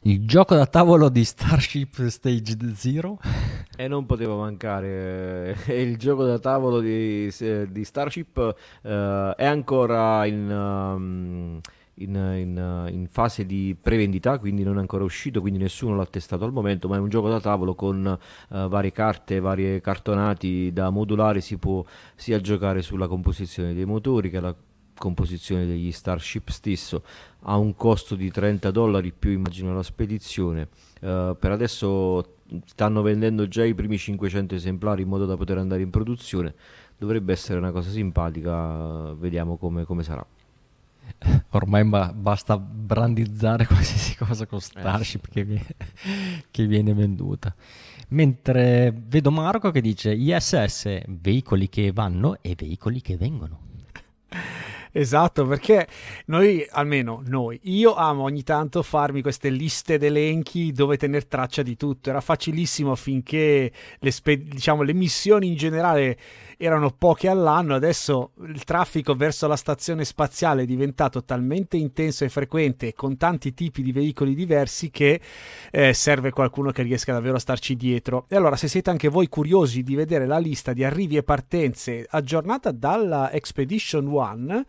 Il 0.05 0.27
gioco 0.27 0.53
da 0.53 0.65
tavolo 0.65 1.07
di 1.07 1.23
Starship 1.23 2.07
Stage 2.07 2.57
Zero. 2.75 3.19
E 3.77 3.87
non 3.87 4.05
poteva 4.05 4.35
mancare. 4.35 5.55
Eh, 5.65 5.79
il 5.81 5.95
gioco 5.97 6.25
da 6.25 6.39
tavolo 6.39 6.81
di, 6.81 7.31
di 7.69 7.83
Starship 7.85 8.35
uh, 8.81 8.89
è 9.37 9.45
ancora 9.45 10.25
in, 10.25 10.51
um, 10.51 11.61
in, 11.95 12.15
in, 12.15 12.89
in, 12.91 13.07
fase 13.07 13.45
di 13.45 13.77
prevendita, 13.81 14.37
quindi 14.39 14.63
non 14.63 14.75
è 14.75 14.81
ancora 14.81 15.05
uscito, 15.05 15.39
quindi 15.39 15.59
nessuno 15.59 15.95
l'ha 15.95 16.05
testato 16.05 16.43
al 16.43 16.51
momento, 16.51 16.89
ma 16.89 16.97
è 16.97 16.99
un 16.99 17.07
gioco 17.07 17.29
da 17.29 17.39
tavolo 17.39 17.73
con 17.73 18.05
uh, 18.49 18.67
varie 18.67 18.91
carte, 18.91 19.39
varie 19.39 19.79
cartonati 19.79 20.73
da 20.73 20.89
modulare, 20.89 21.39
si 21.39 21.55
può 21.55 21.81
sia 22.13 22.41
giocare 22.41 22.81
sulla 22.81 23.07
composizione 23.07 23.73
dei 23.73 23.85
motori 23.85 24.29
che 24.29 24.41
la 24.41 24.53
composizione 25.03 25.65
degli 25.65 25.91
Starship 25.91 26.47
stesso 26.47 27.03
ha 27.41 27.57
un 27.57 27.75
costo 27.75 28.15
di 28.15 28.31
30 28.31 28.71
dollari 28.71 29.11
più 29.11 29.31
immagino 29.31 29.73
la 29.73 29.83
spedizione. 29.83 30.69
Uh, 31.01 31.35
per 31.37 31.51
adesso 31.51 32.35
stanno 32.65 33.01
vendendo 33.01 33.49
già 33.49 33.65
i 33.65 33.73
primi 33.73 33.97
500 33.97 34.55
esemplari 34.55 35.01
in 35.01 35.09
modo 35.09 35.25
da 35.25 35.35
poter 35.35 35.57
andare 35.57 35.81
in 35.81 35.89
produzione. 35.89 36.53
Dovrebbe 36.97 37.33
essere 37.33 37.59
una 37.59 37.71
cosa 37.71 37.89
simpatica 37.89 39.13
vediamo 39.15 39.57
come, 39.57 39.83
come 39.83 40.03
sarà. 40.03 40.25
Ormai 41.51 41.83
ba- 41.83 42.13
basta 42.15 42.57
brandizzare 42.57 43.65
qualsiasi 43.67 44.15
cosa 44.15 44.45
con 44.45 44.61
Starship 44.61 45.25
eh. 45.25 45.29
che, 45.31 45.43
viene, 45.43 45.75
che 46.49 46.65
viene 46.65 46.93
venduta. 46.93 47.53
Mentre 48.09 48.95
vedo 49.05 49.31
Marco 49.31 49.69
che 49.71 49.81
dice 49.81 50.13
ISS 50.13 51.01
veicoli 51.07 51.67
che 51.67 51.91
vanno 51.91 52.37
e 52.39 52.55
veicoli 52.55 53.01
che 53.01 53.17
vengono 53.17 53.71
Esatto, 54.95 55.47
perché 55.47 55.87
noi, 56.27 56.63
almeno 56.69 57.23
noi, 57.25 57.59
io 57.63 57.95
amo 57.95 58.21
ogni 58.23 58.43
tanto 58.43 58.83
farmi 58.83 59.23
queste 59.23 59.49
liste 59.49 59.97
d'elenchi 59.97 60.71
dove 60.71 60.97
tenere 60.97 61.27
traccia 61.27 61.63
di 61.63 61.75
tutto. 61.75 62.11
Era 62.11 62.21
facilissimo 62.21 62.93
finché 62.95 63.71
le, 63.97 64.11
spe- 64.11 64.43
diciamo, 64.43 64.83
le 64.83 64.93
missioni 64.93 65.47
in 65.47 65.55
generale 65.55 66.15
erano 66.63 66.91
poche 66.91 67.27
all'anno, 67.27 67.75
adesso 67.75 68.31
il 68.45 68.63
traffico 68.63 69.15
verso 69.15 69.47
la 69.47 69.57
stazione 69.57 70.05
spaziale 70.05 70.63
è 70.63 70.65
diventato 70.65 71.23
talmente 71.23 71.75
intenso 71.75 72.23
e 72.23 72.29
frequente 72.29 72.93
con 72.93 73.17
tanti 73.17 73.53
tipi 73.53 73.81
di 73.81 73.91
veicoli 73.91 74.33
diversi 74.33 74.89
che 74.89 75.19
eh, 75.71 75.93
serve 75.93 76.31
qualcuno 76.31 76.71
che 76.71 76.81
riesca 76.81 77.11
davvero 77.11 77.35
a 77.35 77.39
starci 77.39 77.75
dietro. 77.75 78.25
E 78.29 78.37
allora 78.37 78.55
se 78.55 78.69
siete 78.69 78.89
anche 78.89 79.09
voi 79.09 79.27
curiosi 79.27 79.83
di 79.83 79.95
vedere 79.95 80.25
la 80.25 80.37
lista 80.37 80.71
di 80.71 80.85
arrivi 80.85 81.17
e 81.17 81.23
partenze 81.23 82.05
aggiornata 82.09 82.71
dalla 82.71 83.31
Expedition 83.31 84.07
One, 84.07 84.65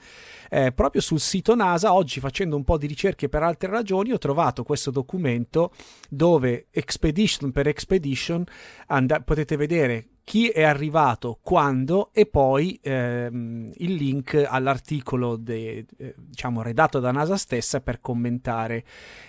eh, 0.51 0.73
proprio 0.73 1.01
sul 1.01 1.21
sito 1.21 1.55
NASA, 1.55 1.93
oggi 1.93 2.19
facendo 2.19 2.57
un 2.57 2.65
po' 2.65 2.77
di 2.77 2.89
ricerche 2.89 3.29
per 3.29 3.45
altre 3.45 3.71
ragioni, 3.71 4.11
ho 4.11 4.19
trovato 4.19 4.65
questo 4.65 4.91
documento 4.91 5.71
dove 6.11 6.66
Expedition 6.71 7.53
per 7.53 7.69
Expedition 7.69 8.45
and- 8.87 9.23
potete 9.25 9.57
vedere 9.57 10.09
chi 10.25 10.49
è 10.49 10.63
arrivato, 10.63 11.39
quando 11.43 12.09
e 12.15 12.25
poi 12.25 12.79
ehm, 12.83 13.71
il 13.77 13.93
link 13.93 14.43
all'articolo 14.49 15.37
de, 15.37 15.85
eh, 15.99 16.15
diciamo 16.17 16.63
redatto 16.63 16.99
da 16.99 17.13
NASA 17.13 17.37
stessa 17.37 17.83
per 17.83 18.01
commentare. 18.01 18.85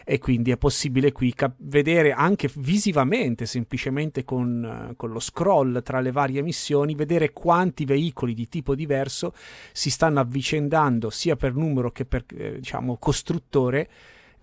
E 0.05 0.19
quindi 0.19 0.51
è 0.51 0.57
possibile 0.57 1.11
qui 1.11 1.33
cap- 1.33 1.57
vedere 1.57 2.13
anche 2.13 2.49
visivamente, 2.55 3.45
semplicemente 3.45 4.23
con, 4.23 4.93
con, 4.95 5.11
lo 5.11 5.19
scroll 5.19 5.83
tra 5.83 5.99
le 5.99 6.11
varie 6.11 6.41
missioni, 6.41 6.95
vedere 6.95 7.33
quanti 7.33 7.83
veicoli 7.83 8.33
di 8.33 8.47
tipo 8.47 8.73
diverso 8.73 9.33
si 9.73 9.89
stanno 9.89 10.21
avvicendando 10.21 11.09
sia 11.09 11.35
per 11.35 11.55
numero 11.55 11.91
che 11.91 12.05
per 12.05 12.23
eh, 12.35 12.55
diciamo 12.55 12.97
costruttore 12.97 13.89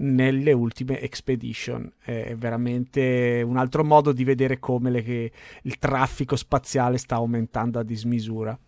nelle 0.02 0.52
ultime 0.52 1.00
expedition. 1.00 1.90
È 2.02 2.34
veramente 2.36 3.42
un 3.44 3.56
altro 3.56 3.84
modo 3.84 4.12
di 4.12 4.24
vedere 4.24 4.58
come 4.58 4.90
le, 4.90 5.32
il 5.62 5.78
traffico 5.78 6.36
spaziale 6.36 6.98
sta 6.98 7.16
aumentando 7.16 7.78
a 7.78 7.82
dismisura. 7.82 8.58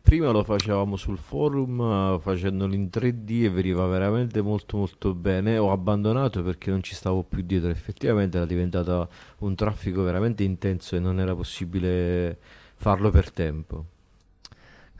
Prima 0.00 0.30
lo 0.30 0.44
facevamo 0.44 0.96
sul 0.96 1.16
forum 1.16 2.20
facendolo 2.20 2.74
in 2.74 2.90
3D 2.92 3.44
e 3.44 3.48
veniva 3.48 3.86
veramente 3.86 4.42
molto 4.42 4.76
molto 4.76 5.14
bene. 5.14 5.56
Ho 5.56 5.72
abbandonato 5.72 6.42
perché 6.42 6.70
non 6.70 6.82
ci 6.82 6.94
stavo 6.94 7.22
più 7.22 7.42
dietro. 7.42 7.70
Effettivamente 7.70 8.36
era 8.36 8.44
diventato 8.44 9.08
un 9.38 9.54
traffico 9.54 10.02
veramente 10.02 10.42
intenso 10.42 10.94
e 10.94 10.98
non 10.98 11.20
era 11.20 11.34
possibile 11.34 12.36
farlo 12.76 13.10
per 13.10 13.30
tempo. 13.30 13.86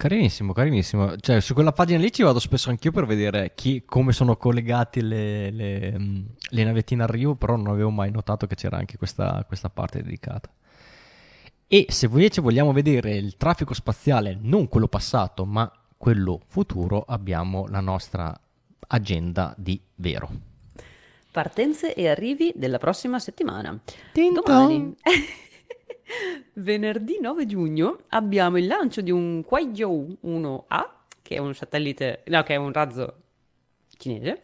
Carinissimo, 0.05 0.52
carinissimo. 0.52 1.16
Cioè, 1.16 1.40
su 1.40 1.55
quella 1.55 1.72
pagina 1.72 1.98
lì 1.98 2.12
ci 2.12 2.22
vado 2.22 2.39
spesso 2.39 2.68
anch'io 2.68 2.90
per 2.90 3.06
vedere 3.06 3.52
chi, 3.55 3.85
come 3.86 4.12
sono 4.12 4.36
collegati 4.36 5.01
le, 5.01 5.51
le, 5.51 5.98
mm, 5.98 6.24
le, 6.51 6.64
navettine 6.64 7.05
a 7.05 7.06
Rio, 7.06 7.36
però 7.36 7.56
non 7.56 7.68
avevo 7.68 7.89
mai 7.89 8.10
notato 8.10 8.47
che 8.47 8.55
c'era 8.55 8.76
anche 8.76 8.98
questa, 8.98 9.43
questa 9.47 9.70
parte 9.70 10.02
dedicata. 10.02 10.51
E 11.66 11.86
se 11.89 12.05
invece 12.05 12.43
vogliamo 12.43 12.74
vedere 12.74 13.16
il 13.16 13.39
traffico 13.39 13.72
spaziale, 13.72 14.36
non 14.39 14.68
quello 14.68 14.89
passato, 14.89 15.47
ma 15.47 15.72
quello 15.97 16.43
futuro, 16.48 17.02
abbiamo 17.09 17.66
la 17.68 17.81
nostra 17.81 18.39
agenda 18.89 19.55
di 19.56 19.81
vero. 19.94 20.28
Partenze 21.31 21.94
e 21.94 22.10
arrivi 22.10 22.52
della 22.55 22.76
prossima 22.76 23.18
settimana. 23.18 23.81
Domani. 24.12 24.94
Venerdì 26.55 27.18
9 27.20 27.46
giugno 27.46 27.98
abbiamo 28.09 28.59
il 28.59 28.66
lancio 28.66 29.01
di 29.01 29.10
un 29.10 29.42
Kuaizhou 29.44 30.18
1A, 30.24 30.88
che 31.22 31.36
è 31.36 31.38
un 31.38 31.55
satellite, 31.55 32.22
no, 32.26 32.42
che 32.42 32.55
è 32.55 32.56
un 32.56 32.72
razzo 32.72 33.14
cinese. 33.96 34.42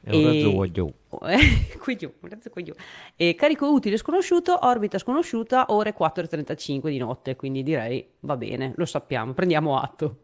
È 0.00 0.14
un 0.14 0.24
razzo 0.24 0.52
Kuaizhou. 0.52 0.94
Kuaizhou, 1.78 2.12
un 2.20 2.28
razzo 2.28 2.50
Kuaizhou. 2.50 2.76
E 3.16 3.34
carico 3.34 3.70
utile 3.70 3.96
sconosciuto, 3.96 4.58
orbita 4.62 4.98
sconosciuta, 4.98 5.66
ore 5.68 5.94
4.35 5.96 6.88
di 6.88 6.98
notte, 6.98 7.36
quindi 7.36 7.62
direi 7.62 8.06
va 8.20 8.36
bene, 8.36 8.72
lo 8.76 8.84
sappiamo, 8.84 9.32
prendiamo 9.32 9.78
atto. 9.78 10.20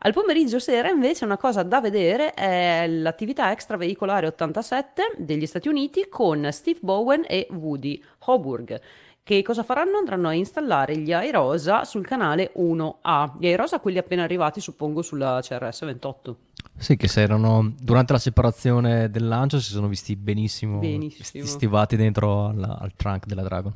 Al 0.00 0.12
pomeriggio 0.12 0.58
sera 0.58 0.88
invece 0.88 1.24
una 1.24 1.38
cosa 1.38 1.62
da 1.62 1.80
vedere 1.80 2.32
è 2.34 2.86
l'attività 2.86 3.50
extraveicolare 3.50 4.26
87 4.26 5.14
degli 5.16 5.46
Stati 5.46 5.68
Uniti 5.68 6.06
con 6.08 6.46
Steve 6.52 6.78
Bowen 6.82 7.24
e 7.26 7.48
Woody 7.50 8.00
Hoburg 8.26 8.80
che 9.26 9.42
cosa 9.42 9.64
faranno? 9.64 9.96
Andranno 9.96 10.28
a 10.28 10.34
installare 10.34 10.96
gli 10.98 11.12
Aerosa 11.12 11.82
sul 11.82 12.06
canale 12.06 12.52
1A. 12.56 13.32
Gli 13.40 13.46
Aerosa, 13.46 13.80
quelli 13.80 13.98
appena 13.98 14.22
arrivati, 14.22 14.60
suppongo, 14.60 15.02
sulla 15.02 15.40
CRS 15.42 15.84
28. 15.84 16.36
Sì, 16.76 16.94
che 16.94 17.08
se 17.08 17.22
erano 17.22 17.72
durante 17.76 18.12
la 18.12 18.20
separazione 18.20 19.10
del 19.10 19.26
lancio 19.26 19.58
si 19.58 19.72
sono 19.72 19.88
visti 19.88 20.14
benissimo, 20.14 20.78
benissimo. 20.78 21.44
stivati 21.44 21.96
dentro 21.96 22.46
alla, 22.46 22.78
al 22.78 22.92
trunk 22.94 23.26
della 23.26 23.42
Dragon. 23.42 23.72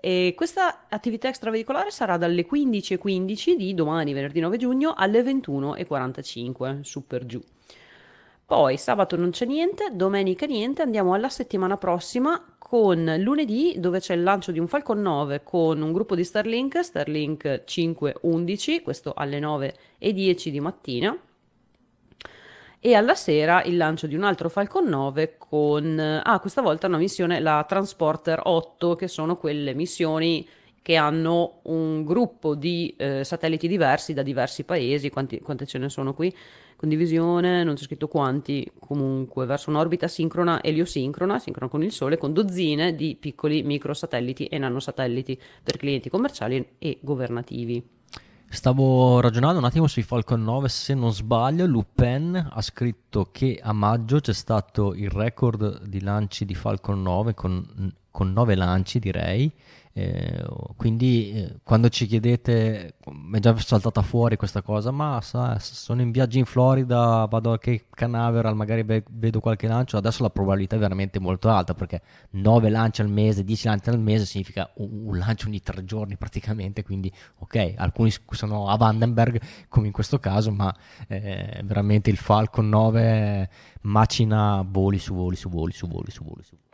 E 0.00 0.34
questa 0.36 0.86
attività 0.88 1.28
extraveicolare 1.28 1.92
sarà 1.92 2.16
dalle 2.16 2.44
15.15 2.44 3.54
di 3.54 3.72
domani, 3.72 4.12
venerdì 4.12 4.40
9 4.40 4.56
giugno, 4.56 4.94
alle 4.96 5.22
21.45, 5.22 6.80
su 6.80 7.06
per 7.06 7.24
giù. 7.24 7.40
Poi 8.44 8.76
sabato 8.78 9.14
non 9.14 9.30
c'è 9.30 9.44
niente, 9.44 9.90
domenica 9.92 10.44
niente, 10.44 10.82
andiamo 10.82 11.14
alla 11.14 11.28
settimana 11.28 11.76
prossima 11.76 12.56
con 12.70 13.16
lunedì 13.18 13.74
dove 13.78 13.98
c'è 13.98 14.14
il 14.14 14.22
lancio 14.22 14.52
di 14.52 14.60
un 14.60 14.68
Falcon 14.68 15.02
9 15.02 15.42
con 15.42 15.82
un 15.82 15.92
gruppo 15.92 16.14
di 16.14 16.22
Starlink, 16.22 16.84
Starlink 16.84 17.64
511, 17.64 18.82
questo 18.82 19.12
alle 19.12 19.40
9.10 19.40 20.48
di 20.50 20.60
mattina. 20.60 21.18
E 22.78 22.94
alla 22.94 23.16
sera 23.16 23.64
il 23.64 23.76
lancio 23.76 24.06
di 24.06 24.14
un 24.14 24.22
altro 24.22 24.48
Falcon 24.48 24.86
9 24.86 25.34
con, 25.36 25.98
ah, 25.98 26.38
questa 26.38 26.62
volta 26.62 26.86
una 26.86 26.98
missione, 26.98 27.40
la 27.40 27.64
Transporter 27.66 28.42
8, 28.44 28.94
che 28.94 29.08
sono 29.08 29.36
quelle 29.36 29.74
missioni 29.74 30.46
che 30.82 30.96
hanno 30.96 31.60
un 31.64 32.04
gruppo 32.04 32.54
di 32.54 32.94
eh, 32.96 33.22
satelliti 33.24 33.68
diversi 33.68 34.14
da 34.14 34.22
diversi 34.22 34.64
paesi, 34.64 35.10
quanti, 35.10 35.40
quante 35.40 35.66
ce 35.66 35.78
ne 35.78 35.88
sono 35.88 36.14
qui? 36.14 36.34
Condivisione, 36.76 37.62
non 37.62 37.74
c'è 37.74 37.84
scritto 37.84 38.08
quanti, 38.08 38.66
comunque 38.78 39.44
verso 39.44 39.68
un'orbita 39.68 40.08
sincrona, 40.08 40.62
eliosincrona, 40.62 41.38
sincrona 41.38 41.70
con 41.70 41.82
il 41.82 41.92
Sole, 41.92 42.16
con 42.16 42.32
dozzine 42.32 42.94
di 42.94 43.16
piccoli 43.20 43.62
microsatelliti 43.62 44.46
e 44.46 44.56
nanosatelliti 44.56 45.38
per 45.62 45.76
clienti 45.76 46.08
commerciali 46.08 46.66
e 46.78 46.98
governativi. 47.02 47.98
Stavo 48.52 49.20
ragionando 49.20 49.58
un 49.58 49.64
attimo 49.64 49.86
sui 49.86 50.02
Falcon 50.02 50.42
9, 50.42 50.68
se 50.68 50.94
non 50.94 51.12
sbaglio, 51.12 51.66
Lupin 51.66 52.48
ha 52.50 52.60
scritto 52.62 53.28
che 53.30 53.60
a 53.62 53.72
maggio 53.72 54.18
c'è 54.18 54.32
stato 54.32 54.94
il 54.94 55.08
record 55.08 55.84
di 55.84 56.00
lanci 56.00 56.44
di 56.46 56.54
Falcon 56.56 57.00
9 57.00 57.34
con, 57.34 57.92
con 58.10 58.32
9 58.32 58.54
lanci 58.56 58.98
direi 58.98 59.52
eh, 59.92 60.46
quindi 60.76 61.32
eh, 61.32 61.56
quando 61.64 61.88
ci 61.88 62.06
chiedete, 62.06 62.94
mi 63.10 63.38
è 63.38 63.40
già 63.40 63.56
saltata 63.56 64.02
fuori 64.02 64.36
questa 64.36 64.62
cosa, 64.62 64.92
ma 64.92 65.20
sa, 65.20 65.58
sono 65.58 66.00
in 66.00 66.12
viaggio 66.12 66.38
in 66.38 66.44
Florida, 66.44 67.26
vado 67.28 67.52
a 67.52 67.58
Cape 67.58 67.86
Canaveral, 67.90 68.54
magari 68.54 68.84
be- 68.84 69.02
vedo 69.10 69.40
qualche 69.40 69.66
lancio, 69.66 69.96
adesso 69.96 70.22
la 70.22 70.30
probabilità 70.30 70.76
è 70.76 70.78
veramente 70.78 71.18
molto 71.18 71.48
alta 71.48 71.74
perché 71.74 72.02
9 72.30 72.70
lanci 72.70 73.00
al 73.00 73.08
mese, 73.08 73.42
10 73.42 73.66
lanci 73.66 73.88
al 73.90 73.98
mese 73.98 74.26
significa 74.26 74.70
un, 74.76 75.06
un 75.06 75.18
lancio 75.18 75.48
ogni 75.48 75.60
3 75.60 75.84
giorni 75.84 76.16
praticamente, 76.16 76.84
quindi 76.84 77.12
ok, 77.38 77.74
alcuni 77.76 78.12
sono 78.30 78.68
a 78.68 78.76
Vandenberg 78.76 79.40
come 79.68 79.86
in 79.86 79.92
questo 79.92 80.20
caso, 80.20 80.52
ma 80.52 80.74
eh, 81.08 81.60
veramente 81.64 82.10
il 82.10 82.16
Falcon 82.16 82.68
9 82.68 83.50
macina 83.82 84.64
voli 84.66 84.98
su 84.98 85.14
voli 85.14 85.36
su 85.36 85.48
voli 85.48 85.72
su 85.72 85.86
voli 85.88 86.10
su 86.10 86.22
voli 86.22 86.42
su 86.44 86.54
voli. 86.56 86.69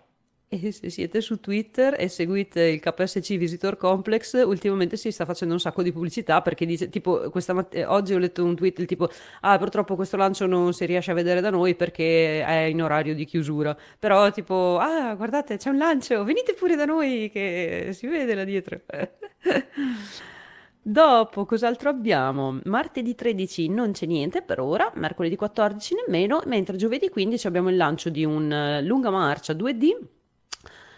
E 0.48 0.70
se 0.70 0.90
siete 0.90 1.20
su 1.20 1.40
Twitter 1.40 1.96
e 1.98 2.06
seguite 2.06 2.62
il 2.62 2.78
KSC 2.78 3.36
Visitor 3.36 3.76
Complex, 3.76 4.44
ultimamente 4.44 4.96
si 4.96 5.10
sta 5.10 5.24
facendo 5.24 5.54
un 5.54 5.60
sacco 5.60 5.82
di 5.82 5.90
pubblicità 5.90 6.40
perché 6.40 6.64
dice, 6.64 6.88
tipo, 6.88 7.32
matt- 7.52 7.74
eh, 7.74 7.84
oggi 7.84 8.14
ho 8.14 8.18
letto 8.18 8.44
un 8.44 8.54
tweet 8.54 8.76
del 8.76 8.86
tipo, 8.86 9.10
ah, 9.40 9.58
purtroppo 9.58 9.96
questo 9.96 10.16
lancio 10.16 10.46
non 10.46 10.72
si 10.72 10.86
riesce 10.86 11.10
a 11.10 11.14
vedere 11.14 11.40
da 11.40 11.50
noi 11.50 11.74
perché 11.74 12.44
è 12.44 12.60
in 12.60 12.80
orario 12.80 13.12
di 13.16 13.24
chiusura. 13.24 13.76
Però, 13.98 14.30
tipo, 14.30 14.78
ah, 14.80 15.16
guardate, 15.16 15.56
c'è 15.56 15.68
un 15.68 15.78
lancio, 15.78 16.22
venite 16.22 16.54
pure 16.54 16.76
da 16.76 16.84
noi 16.84 17.28
che 17.32 17.88
si 17.92 18.06
vede 18.06 18.34
là 18.36 18.44
dietro. 18.44 18.82
Dopo, 20.80 21.44
cos'altro 21.44 21.88
abbiamo? 21.88 22.60
Martedì 22.66 23.16
13 23.16 23.68
non 23.68 23.90
c'è 23.90 24.06
niente 24.06 24.42
per 24.42 24.60
ora, 24.60 24.92
mercoledì 24.94 25.34
14 25.34 25.96
nemmeno, 26.06 26.40
mentre 26.46 26.76
giovedì 26.76 27.08
15 27.08 27.48
abbiamo 27.48 27.68
il 27.70 27.76
lancio 27.76 28.10
di 28.10 28.24
un 28.24 28.80
uh, 28.80 28.86
lunga 28.86 29.10
marcia 29.10 29.52
2D 29.52 30.14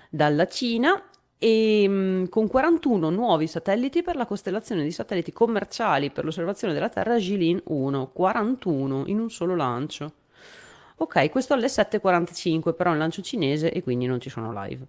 dalla 0.08 0.46
Cina 0.46 1.02
e 1.38 1.86
mm, 1.88 2.24
con 2.26 2.48
41 2.48 3.10
nuovi 3.10 3.46
satelliti 3.46 4.02
per 4.02 4.16
la 4.16 4.26
costellazione 4.26 4.82
di 4.82 4.90
satelliti 4.90 5.32
commerciali 5.32 6.10
per 6.10 6.24
l'osservazione 6.24 6.74
della 6.74 6.88
Terra 6.88 7.16
Jilin 7.16 7.60
1, 7.64 8.10
41 8.12 9.04
in 9.06 9.20
un 9.20 9.30
solo 9.30 9.54
lancio. 9.54 10.12
Ok, 10.96 11.30
questo 11.30 11.54
alle 11.54 11.68
7.45, 11.68 12.74
però 12.74 12.90
è 12.90 12.92
un 12.94 12.98
lancio 12.98 13.22
cinese 13.22 13.70
e 13.70 13.84
quindi 13.84 14.06
non 14.06 14.20
ci 14.20 14.30
sono 14.30 14.52
live. 14.64 14.84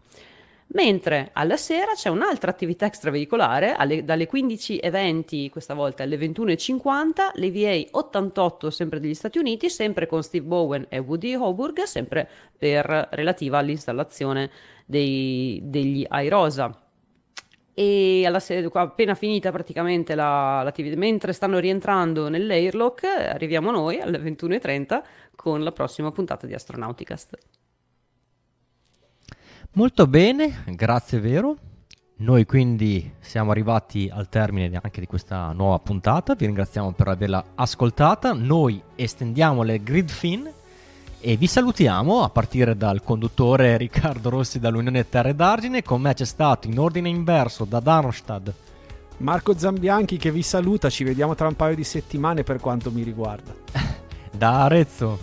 Mentre 0.72 1.32
alla 1.34 1.58
sera 1.58 1.94
c'è 1.94 2.10
un'altra 2.10 2.52
attività 2.52 2.86
extraveicolare, 2.86 3.74
alle, 3.74 4.04
dalle 4.04 4.30
15.20 4.30 5.50
questa 5.50 5.74
volta 5.74 6.04
alle 6.04 6.16
21.50, 6.16 7.32
l'EVA 7.34 7.88
88 7.92 8.70
sempre 8.70 9.00
degli 9.00 9.16
Stati 9.16 9.40
Uniti, 9.40 9.68
sempre 9.68 10.06
con 10.06 10.22
Steve 10.22 10.46
Bowen 10.46 10.86
e 10.90 11.00
Woody 11.00 11.34
Hoburg, 11.34 11.82
sempre 11.84 12.30
per 12.56 13.08
relativa 13.12 13.58
all'installazione 13.58 14.52
dei, 14.86 15.60
degli 15.64 16.06
iRosa. 16.08 16.84
E 17.74 18.26
alla 18.28 18.42
appena 18.74 19.16
finita 19.16 19.52
praticamente 19.52 20.14
la, 20.14 20.62
l'attività, 20.62 20.98
mentre 20.98 21.34
stanno 21.34 21.58
rientrando 21.58 22.30
nell'airlock, 22.30 23.06
arriviamo 23.06 23.72
noi 23.72 24.00
alle 24.02 24.20
21.30 24.20 25.02
con 25.36 25.64
la 25.64 25.72
prossima 25.72 26.12
puntata 26.12 26.46
di 26.46 26.54
Astronauticast. 26.54 27.59
Molto 29.74 30.08
bene, 30.08 30.64
grazie 30.68 31.20
Vero. 31.20 31.56
Noi 32.18 32.46
quindi 32.46 33.14
siamo 33.20 33.52
arrivati 33.52 34.10
al 34.12 34.28
termine 34.28 34.78
anche 34.82 35.00
di 35.00 35.08
questa 35.08 35.54
nuova 35.54 35.80
puntata, 35.80 36.36
vi 36.36 36.48
ringraziamo 36.48 36.92
per 36.92 37.08
averla 37.08 37.44
ascoltata, 37.56 38.34
noi 38.34 38.82
estendiamo 38.96 39.64
le 39.64 39.82
grid 39.82 40.10
fin 40.10 40.52
e 41.22 41.38
vi 41.38 41.48
salutiamo 41.48 42.22
a 42.24 42.30
partire 42.30 42.76
dal 42.76 43.04
conduttore 43.04 43.78
Riccardo 43.78 44.30
Rossi 44.30 44.60
dall'Unione 44.60 45.08
Terre 45.08 45.34
d'Argine, 45.34 45.82
con 45.82 46.02
me 46.02 46.14
c'è 46.14 46.26
stato 46.26 46.68
in 46.68 46.78
ordine 46.78 47.08
inverso 47.08 47.64
da 47.64 47.80
Darmstadt 47.80 48.54
Marco 49.20 49.58
Zambianchi 49.58 50.18
che 50.18 50.32
vi 50.32 50.42
saluta, 50.42 50.90
ci 50.90 51.04
vediamo 51.04 51.36
tra 51.36 51.48
un 51.48 51.56
paio 51.56 51.76
di 51.76 51.84
settimane 51.84 52.44
per 52.44 52.60
quanto 52.60 52.90
mi 52.92 53.04
riguarda. 53.04 53.54
da 54.32 54.64
Arezzo. 54.64 55.20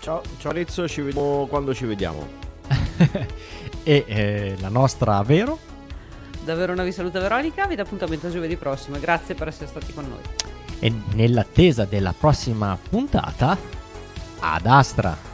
Ciao, 0.00 0.22
ciao 0.38 0.50
Arezzo, 0.52 0.86
ci 0.86 1.00
vediamo 1.00 1.46
quando 1.46 1.74
ci 1.74 1.86
vediamo. 1.86 2.37
e 3.82 4.04
eh, 4.06 4.56
la 4.60 4.68
nostra 4.68 5.22
Vero. 5.22 5.58
Davvero 6.44 6.72
una 6.72 6.82
vi 6.82 6.92
saluta 6.92 7.20
Veronica, 7.20 7.66
vi 7.66 7.74
do 7.74 7.82
appuntamento 7.82 8.28
a 8.28 8.30
giovedì 8.30 8.56
prossimo. 8.56 8.98
Grazie 8.98 9.34
per 9.34 9.48
essere 9.48 9.66
stati 9.66 9.92
con 9.92 10.08
noi. 10.08 10.22
E 10.78 10.92
nell'attesa 11.14 11.84
della 11.84 12.14
prossima 12.16 12.78
puntata, 12.88 13.56
ad 14.40 14.66
Astra. 14.66 15.27